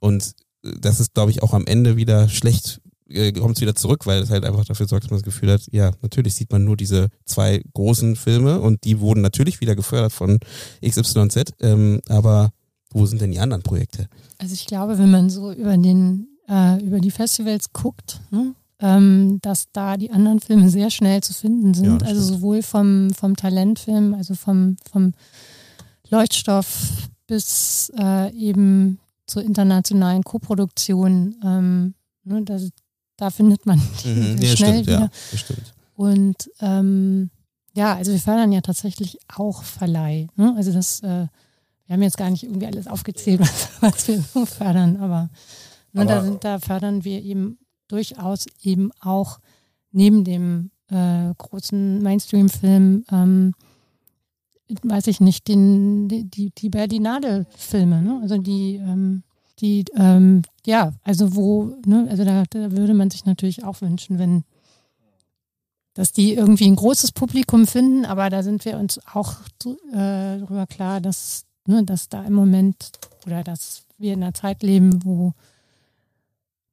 Und 0.02 0.34
das 0.62 1.00
ist, 1.00 1.14
glaube 1.14 1.32
ich, 1.32 1.42
auch 1.42 1.54
am 1.54 1.66
Ende 1.66 1.96
wieder 1.96 2.28
schlecht 2.28 2.82
äh, 3.14 3.32
kommt 3.32 3.55
es 3.55 3.62
wieder 3.62 3.76
zurück, 3.76 4.05
weil 4.05 4.22
es 4.22 4.30
halt 4.30 4.45
einfach 4.45 4.66
dafür 4.66 4.88
sorgt, 4.88 5.05
dass 5.05 5.12
man 5.12 5.20
das 5.20 5.26
Gefühl 5.26 5.51
hat, 5.51 5.62
ja, 5.72 5.91
natürlich 6.01 6.36
sieht 6.36 6.51
man 6.51 6.64
nur 6.64 6.78
diese 6.78 7.09
zwei 7.26 7.64
großen 7.74 8.16
Filme 8.16 8.59
und 8.59 8.84
die 8.84 8.99
wurden 8.99 9.22
natürlich 9.22 9.62
wieder 9.62 9.76
gefördert 9.76 10.14
von 10.14 10.39
XYZ, 10.86 11.53
ähm, 11.62 12.01
aber 12.09 12.51
wo 12.91 13.05
sind 13.05 13.22
denn 13.22 13.32
die 13.32 13.39
anderen 13.39 13.64
Projekte? 13.64 14.07
Also 14.38 14.53
ich 14.53 14.66
glaube, 14.66 14.97
wenn 14.97 15.12
man 15.12 15.30
so 15.30 15.51
über 15.51 15.78
den 15.78 16.28
äh, 16.49 16.84
über 16.84 16.99
die 16.99 17.12
Festivals 17.12 17.72
guckt, 17.72 18.20
ne, 18.32 18.53
ähm, 18.80 19.39
dass 19.41 19.72
da 19.72 19.95
die 19.95 20.12
anderen 20.12 20.39
Filme 20.39 20.70
sehr 20.70 20.89
schnell 20.89 21.22
zu 21.22 21.34
finden 21.34 21.74
sind. 21.74 22.01
Ja, 22.01 22.07
also 22.07 22.22
stimmt. 22.22 22.39
sowohl 22.39 22.62
vom, 22.64 23.12
vom 23.14 23.36
Talentfilm, 23.36 24.14
also 24.16 24.34
vom, 24.34 24.76
vom 24.91 25.14
Leuchtstoff 26.09 27.09
bis 27.28 27.91
äh, 27.97 28.34
eben 28.34 28.99
zur 29.28 29.43
internationalen 29.43 30.24
Koproduktion. 30.24 31.36
Ähm, 31.43 31.93
ne, 32.24 32.41
das, 32.43 32.70
da 33.22 33.30
findet 33.30 33.68
man 33.68 33.80
mhm. 34.04 34.38
ja, 34.42 34.56
schnell 34.56 34.84
stimmt, 34.84 34.88
wieder. 34.88 35.00
Ja. 35.00 35.56
Und 35.96 36.50
ähm, 36.60 37.30
ja, 37.76 37.96
also 37.96 38.12
wir 38.12 38.20
fördern 38.20 38.52
ja 38.52 38.62
tatsächlich 38.62 39.20
auch 39.28 39.62
Verleih. 39.62 40.28
Ne? 40.36 40.56
Also 40.58 40.74
das, 40.74 41.02
äh, 41.02 41.28
wir 41.86 41.94
haben 41.94 42.02
jetzt 42.02 42.18
gar 42.18 42.32
nicht 42.32 42.44
irgendwie 42.44 42.66
alles 42.66 42.88
aufgezählt, 42.88 43.40
was, 43.42 43.70
was 43.80 44.08
wir 44.08 44.22
so 44.22 44.46
fördern, 44.48 44.98
aber, 44.98 45.30
ne, 45.94 46.02
aber 46.02 46.06
da, 46.06 46.24
sind, 46.24 46.44
da 46.44 46.60
fördern 46.60 47.04
wir 47.04 47.22
eben 47.22 47.60
durchaus 47.88 48.48
eben 48.64 48.92
auch 49.02 49.40
neben 49.92 50.24
dem 50.24 50.72
äh, 50.90 51.32
großen 51.38 52.02
Mainstream-Film, 52.02 53.06
ähm, 53.12 53.54
weiß 54.82 55.06
ich 55.08 55.20
nicht, 55.20 55.48
den, 55.48 56.08
die, 56.08 56.50
die 56.50 56.70
Berlinale-Filme, 56.70 58.02
ne? 58.02 58.20
also 58.24 58.38
die 58.38 58.78
ähm, 58.78 59.24
die, 59.62 59.86
ähm, 59.95 60.41
ja, 60.66 60.93
also 61.03 61.36
wo, 61.36 61.76
ne, 61.86 62.07
also 62.09 62.26
da, 62.26 62.43
da 62.49 62.72
würde 62.72 62.93
man 62.93 63.09
sich 63.09 63.26
natürlich 63.26 63.64
auch 63.64 63.82
wünschen, 63.82 64.20
wenn, 64.20 64.43
dass 65.93 66.12
die 66.12 66.34
irgendwie 66.34 66.68
ein 66.68 66.76
großes 66.76 67.12
Publikum 67.12 67.68
finden, 67.68 68.05
aber 68.05 68.30
da 68.30 68.43
sind 68.43 68.66
wir 68.66 68.78
uns 68.78 68.99
auch 69.14 69.36
äh, 69.66 70.39
darüber 70.39 70.68
klar, 70.68 71.01
dass, 71.01 71.45
ne, 71.66 71.84
dass 71.84 72.09
da 72.09 72.24
im 72.24 72.34
Moment 72.34 72.91
oder 73.26 73.43
dass 73.43 73.84
wir 73.97 74.14
in 74.14 74.24
einer 74.24 74.34
Zeit 74.34 74.64
leben, 74.64 75.03
wo 75.05 75.34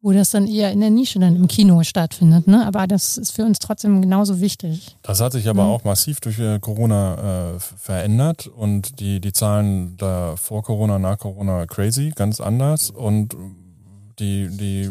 wo 0.01 0.13
das 0.13 0.31
dann 0.31 0.47
eher 0.47 0.71
in 0.71 0.81
der 0.81 0.91
Nische 0.91 1.19
dann 1.19 1.35
im 1.35 1.49
Kino 1.49 1.83
stattfindet. 1.83 2.47
Ne? 2.47 2.65
Aber 2.67 2.87
das 2.87 3.19
ist 3.19 3.33
für 3.33 3.45
uns 3.45 3.59
trotzdem 3.59 4.01
genauso 4.01 4.41
wichtig. 4.41 4.97
Das 5.03 5.21
hat 5.21 5.33
sich 5.33 5.49
aber 5.49 5.65
mhm. 5.65 5.71
auch 5.71 5.85
massiv 5.85 6.21
durch 6.21 6.39
äh, 6.39 6.61
Corona 6.61 7.55
äh, 7.55 7.59
verändert 7.59 8.47
und 8.47 9.01
die, 9.01 9.21
die 9.21 9.33
Zahlen 9.33 9.97
da 9.97 10.37
vor 10.37 10.63
Corona, 10.63 10.99
nach 10.99 11.19
Corona 11.19 11.67
crazy, 11.67 12.13
ganz 12.15 12.41
anders. 12.41 12.91
Und 12.91 13.35
die, 14.21 14.49
die, 14.57 14.91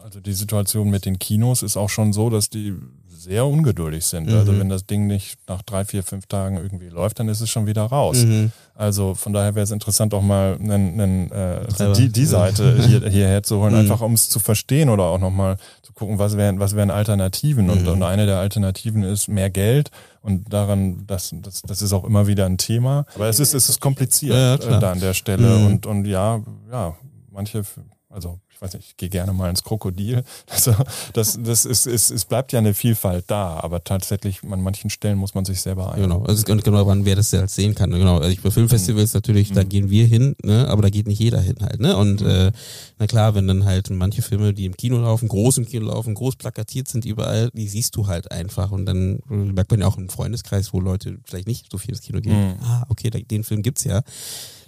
also 0.00 0.20
die 0.20 0.34
Situation 0.34 0.90
mit 0.90 1.04
den 1.04 1.18
Kinos 1.18 1.62
ist 1.62 1.76
auch 1.76 1.90
schon 1.90 2.12
so, 2.12 2.30
dass 2.30 2.48
die 2.48 2.74
sehr 3.22 3.46
ungeduldig 3.46 4.04
sind. 4.04 4.28
Also 4.28 4.34
mhm. 4.34 4.40
Also 4.42 4.60
wenn 4.60 4.68
das 4.68 4.86
Ding 4.86 5.06
nicht 5.06 5.38
nach 5.48 5.62
drei, 5.62 5.84
vier, 5.84 6.02
fünf 6.02 6.26
Tagen 6.26 6.56
irgendwie 6.56 6.88
läuft, 6.88 7.20
dann 7.20 7.28
ist 7.28 7.40
es 7.40 7.48
schon 7.48 7.66
wieder 7.66 7.84
raus. 7.84 8.24
Mhm. 8.24 8.52
Also 8.74 9.14
von 9.14 9.32
daher 9.32 9.54
wäre 9.54 9.64
es 9.64 9.70
interessant, 9.70 10.12
auch 10.14 10.22
mal 10.22 10.58
einen, 10.58 11.00
einen, 11.00 11.30
äh, 11.30 11.92
die, 11.94 12.08
die 12.08 12.24
Seite 12.24 12.82
hier, 12.86 13.08
hierher 13.08 13.42
zu 13.42 13.60
holen, 13.60 13.74
mhm. 13.74 13.80
einfach 13.80 14.00
um 14.00 14.14
es 14.14 14.28
zu 14.28 14.40
verstehen 14.40 14.88
oder 14.88 15.04
auch 15.04 15.18
nochmal 15.18 15.56
zu 15.82 15.92
gucken, 15.92 16.18
was 16.18 16.36
wären, 16.36 16.58
was 16.58 16.74
wären 16.74 16.90
Alternativen. 16.90 17.70
Und, 17.70 17.82
mhm. 17.82 17.88
und 17.88 18.02
eine 18.02 18.26
der 18.26 18.38
Alternativen 18.38 19.02
ist 19.04 19.28
mehr 19.28 19.50
Geld. 19.50 19.90
Und 20.20 20.52
daran, 20.52 21.04
das, 21.06 21.34
das, 21.42 21.62
das 21.62 21.82
ist 21.82 21.92
auch 21.92 22.04
immer 22.04 22.26
wieder 22.26 22.46
ein 22.46 22.58
Thema. 22.58 23.06
Aber 23.14 23.28
es 23.28 23.40
ist, 23.40 23.54
es 23.54 23.68
ist 23.68 23.80
kompliziert 23.80 24.64
ja, 24.64 24.70
ja, 24.70 24.76
äh, 24.76 24.80
da 24.80 24.92
an 24.92 25.00
der 25.00 25.14
Stelle. 25.14 25.58
Mhm. 25.58 25.66
Und, 25.66 25.86
und 25.86 26.04
ja, 26.06 26.40
ja, 26.70 26.96
manche, 27.30 27.62
also 28.08 28.38
weiß 28.62 28.74
nicht, 28.74 28.88
ich 28.90 28.96
gehe 28.96 29.08
gerne 29.08 29.32
mal 29.32 29.50
ins 29.50 29.62
Krokodil. 29.62 30.22
Also 30.52 30.74
das, 31.14 31.38
das 31.42 31.64
ist, 31.64 31.86
ist, 31.86 32.10
es 32.10 32.24
bleibt 32.24 32.52
ja 32.52 32.58
eine 32.58 32.74
Vielfalt 32.74 33.24
da, 33.28 33.58
aber 33.60 33.82
tatsächlich 33.82 34.42
an 34.44 34.60
manchen 34.60 34.90
Stellen 34.90 35.18
muss 35.18 35.34
man 35.34 35.44
sich 35.44 35.60
selber 35.60 35.92
ein. 35.92 36.02
Genau, 36.02 36.22
also 36.24 36.44
genau, 36.44 36.86
wann 36.86 37.04
wer 37.04 37.16
das 37.16 37.32
ja 37.32 37.40
halt 37.40 37.50
sehen 37.50 37.74
kann. 37.74 37.90
Genau, 37.90 38.18
also 38.18 38.28
ich 38.28 38.42
bei 38.42 38.50
Filmfestivals 38.50 39.14
natürlich, 39.14 39.50
mhm. 39.50 39.54
da 39.54 39.64
gehen 39.64 39.90
wir 39.90 40.06
hin, 40.06 40.36
ne, 40.42 40.68
aber 40.68 40.82
da 40.82 40.90
geht 40.90 41.06
nicht 41.06 41.18
jeder 41.18 41.40
hin 41.40 41.56
halt, 41.62 41.80
ne? 41.80 41.96
Und 41.96 42.20
mhm. 42.20 42.26
äh, 42.28 42.52
na 42.98 43.06
klar, 43.06 43.34
wenn 43.34 43.48
dann 43.48 43.64
halt 43.64 43.88
manche 43.90 44.22
Filme, 44.22 44.52
die 44.52 44.66
im 44.66 44.76
Kino 44.76 44.98
laufen, 44.98 45.28
groß 45.28 45.58
im 45.58 45.66
Kino 45.66 45.86
laufen, 45.86 46.14
groß 46.14 46.36
plakatiert 46.36 46.86
sind 46.86 47.04
überall, 47.04 47.50
die 47.54 47.68
siehst 47.68 47.96
du 47.96 48.06
halt 48.06 48.30
einfach 48.30 48.70
und 48.70 48.86
dann 48.86 49.20
merkt 49.28 49.70
man 49.70 49.80
ja 49.80 49.86
auch 49.86 49.96
im 49.96 50.10
Freundeskreis, 50.10 50.72
wo 50.72 50.80
Leute 50.80 51.18
vielleicht 51.24 51.48
nicht 51.48 51.72
so 51.72 51.78
viel 51.78 51.90
ins 51.90 52.02
Kino 52.02 52.20
gehen. 52.20 52.50
Mhm. 52.50 52.62
Ah, 52.62 52.84
okay, 52.88 53.10
den 53.10 53.42
Film 53.42 53.62
gibt's 53.62 53.84
ja. 53.84 54.02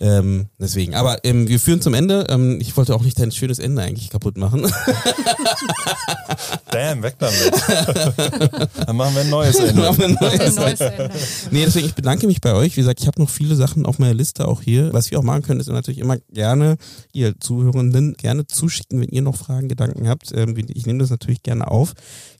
Ähm, 0.01 0.47
deswegen. 0.59 0.95
Aber 0.95 1.24
ähm, 1.24 1.49
wir 1.49 1.61
führen 1.61 1.80
zum 1.80 1.95
Ende. 1.95 2.26
Ähm, 2.28 2.59
ich 2.61 2.76
wollte 2.76 2.95
auch 2.95 3.03
nicht 3.03 3.18
dein 3.18 3.30
schönes 3.30 3.59
Ende 3.59 3.82
eigentlich 3.85 4.11
kaputt 4.11 4.37
machen. 4.37 4.62
Damn, 6.70 7.03
weg 7.03 7.14
damit. 7.18 7.53
Dann 8.87 8.97
machen 8.97 9.14
wir 9.14 9.22
ein 9.22 9.30
neues 9.30 9.57
Ende. 9.57 9.80
Machen 9.80 9.99
wir 9.99 10.07
ein 10.07 10.18
neues, 10.20 10.57
neues 10.57 10.80
Ende. 10.80 11.11
Nee, 11.51 11.64
deswegen, 11.64 11.87
ich 11.87 11.95
bedanke 11.95 12.26
mich 12.26 12.41
bei 12.41 12.55
euch. 12.55 12.76
Wie 12.76 12.80
gesagt, 12.80 13.01
ich 13.01 13.07
habe 13.07 13.20
noch 13.20 13.30
viele 13.30 13.55
Sachen 13.55 13.87
auf 13.87 13.99
meiner 13.99 14.14
Liste 14.14 14.49
auch 14.49 14.62
hier. 14.62 14.93
Was 14.93 15.11
wir 15.11 15.18
auch 15.18 15.22
machen 15.22 15.43
können, 15.43 15.61
ist 15.61 15.68
natürlich 15.68 16.01
immer 16.01 16.18
gerne, 16.32 16.76
ihr 17.12 17.39
Zuhörenden, 17.39 18.14
gerne 18.14 18.47
zuschicken, 18.47 19.01
wenn 19.01 19.09
ihr 19.09 19.22
noch 19.22 19.37
Fragen, 19.37 19.68
Gedanken 19.68 20.09
habt. 20.09 20.32
Ähm, 20.35 20.57
ich 20.57 20.87
nehme 20.87 20.99
das 20.99 21.11
natürlich 21.11 21.43
gerne 21.43 21.68
auf 21.68 21.95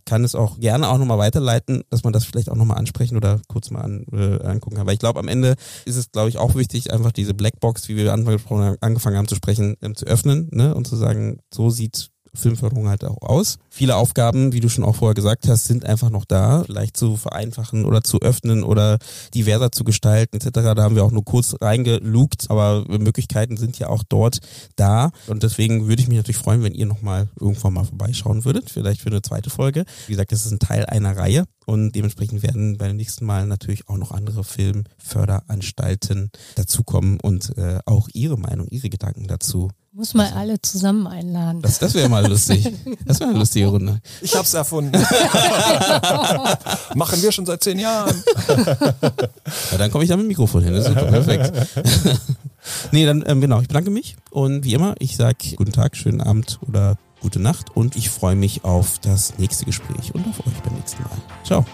kann 0.05 0.25
es 0.25 0.35
auch 0.35 0.59
gerne 0.59 0.89
auch 0.89 0.99
nochmal 0.99 1.19
weiterleiten, 1.19 1.83
dass 1.91 2.05
man 2.05 2.13
das 2.13 2.25
vielleicht 2.25 2.51
auch 2.51 2.57
nochmal 2.57 2.79
ansprechen 2.79 3.17
oder 3.17 3.41
kurz 3.49 3.71
mal 3.71 3.83
an, 3.83 4.07
äh, 4.13 4.43
angucken 4.45 4.77
kann. 4.77 4.87
Weil 4.87 4.95
ich 4.95 5.01
glaube, 5.01 5.21
am 5.21 5.29
Ende 5.29 5.55
ist 5.85 5.97
es, 5.97 6.11
glaube 6.13 6.29
ich, 6.29 6.39
auch 6.39 6.55
wichtig, 6.55 6.93
einfach 6.93 7.13
diese 7.13 7.35
Blackbox, 7.35 7.89
wie 7.89 7.97
wir 7.97 8.13
angefangen 8.13 9.17
haben 9.17 9.29
zu 9.29 9.35
sprechen, 9.35 9.77
ähm, 9.83 9.95
zu 9.95 10.07
öffnen 10.07 10.49
ne? 10.53 10.75
und 10.75 10.87
zu 10.87 10.97
sagen, 10.97 11.39
so 11.53 11.71
sieht 11.71 12.11
Filmförderung 12.35 12.89
halt 12.89 13.05
auch 13.05 13.23
aus. 13.23 13.59
Viele 13.71 13.97
Aufgaben, 13.97 14.53
wie 14.53 14.61
du 14.61 14.69
schon 14.69 14.85
auch 14.85 14.97
vorher 14.97 15.15
gesagt 15.15 15.49
hast, 15.49 15.65
sind 15.65 15.85
einfach 15.85 16.11
noch 16.11 16.25
da, 16.25 16.65
vielleicht 16.65 16.97
zu 16.97 17.17
vereinfachen 17.17 17.85
oder 17.85 18.03
zu 18.03 18.21
öffnen 18.21 18.63
oder 18.63 18.99
diverser 19.35 19.73
zu 19.73 19.85
gestalten 19.85 20.37
etc. 20.37 20.51
Da 20.53 20.83
haben 20.83 20.97
wir 20.97 21.05
auch 21.05 21.11
nur 21.11 21.25
kurz 21.25 21.57
reingelugt, 21.61 22.51
aber 22.51 22.85
Möglichkeiten 22.89 23.57
sind 23.57 23.79
ja 23.79 23.89
auch 23.89 24.03
dort 24.09 24.39
da 24.77 25.11
und 25.27 25.43
deswegen 25.43 25.89
würde 25.89 26.03
ich 26.03 26.09
mich 26.09 26.17
natürlich 26.17 26.39
freuen, 26.39 26.63
wenn 26.63 26.75
ihr 26.75 26.87
nochmal 26.87 27.29
irgendwann 27.41 27.75
mal 27.75 27.85
vorbeischauen 27.85 28.45
würdet, 28.45 28.71
vielleicht 28.71 29.01
für 29.01 29.11
eine 29.11 29.23
zweite 29.23 29.51
Folge. 29.51 29.85
Wie 30.07 30.13
gesagt, 30.13 30.33
das 30.33 30.47
ist 30.47 30.53
ein 30.53 30.59
Teil 30.59 30.87
einer 30.87 31.17
Reihe 31.17 31.45
und 31.67 31.93
dementsprechend 31.93 32.43
werden 32.43 32.79
beim 32.79 32.97
nächsten 32.97 33.25
Mal 33.25 33.47
natürlich 33.47 33.89
auch 33.89 33.97
noch 33.97 34.11
andere 34.11 34.45
Filmförderanstalten 34.45 36.31
dazukommen 36.57 37.19
und 37.21 37.57
äh, 37.57 37.79
auch 37.87 38.09
ihre 38.13 38.39
Meinung, 38.39 38.67
ihre 38.69 38.91
Gedanken 38.91 39.27
dazu 39.27 39.71
muss 39.95 40.13
mal 40.13 40.27
also, 40.27 40.39
alle 40.39 40.61
zusammen 40.61 41.07
einladen. 41.07 41.63
Das, 41.63 41.79
das 41.79 41.95
wäre 41.95 42.09
mal 42.09 42.27
lustig. 42.27 42.69
Das 43.07 43.21
wäre 43.21 43.31
eine 43.31 43.39
lustige 43.39 43.69
Runde. 43.69 44.01
Ich 44.21 44.35
hab's 44.35 44.53
erfunden. 44.53 44.93
Machen 46.95 47.23
wir 47.23 47.31
schon 47.31 47.47
seit 47.47 47.63
zehn 47.63 47.79
Jahren. 47.79 48.23
Ja, 49.71 49.79
dann 49.79 49.91
komme 49.91 50.05
ich 50.05 50.11
da 50.11 50.17
mit 50.17 50.25
dem 50.25 50.29
Mikrofon 50.29 50.63
hin. 50.63 50.73
Das 50.75 50.87
ist 50.87 50.95
super, 50.95 51.07
perfekt. 51.07 51.53
nee, 52.93 53.05
dann 53.05 53.25
ähm, 53.27 53.41
genau, 53.41 53.61
ich 53.61 53.69
bedanke 53.69 53.91
mich 53.91 54.17
und 54.31 54.65
wie 54.65 54.75
immer, 54.75 54.95
ich 54.99 55.17
sag 55.17 55.37
guten 55.57 55.73
Tag, 55.73 55.97
schönen 55.97 56.21
Abend 56.21 56.59
oder 56.67 56.97
gute 57.21 57.41
Nacht 57.41 57.77
und 57.77 57.97
ich 57.97 58.11
freue 58.11 58.37
mich 58.37 58.65
auf 58.65 58.99
das 59.01 59.39
nächste 59.39 59.65
Gespräch 59.65 60.15
und 60.15 60.27
auf 60.27 60.41
euch 60.47 60.63
beim 60.63 60.75
nächsten 60.75 61.03
Mal. 61.03 61.11
Ciao. 61.45 61.65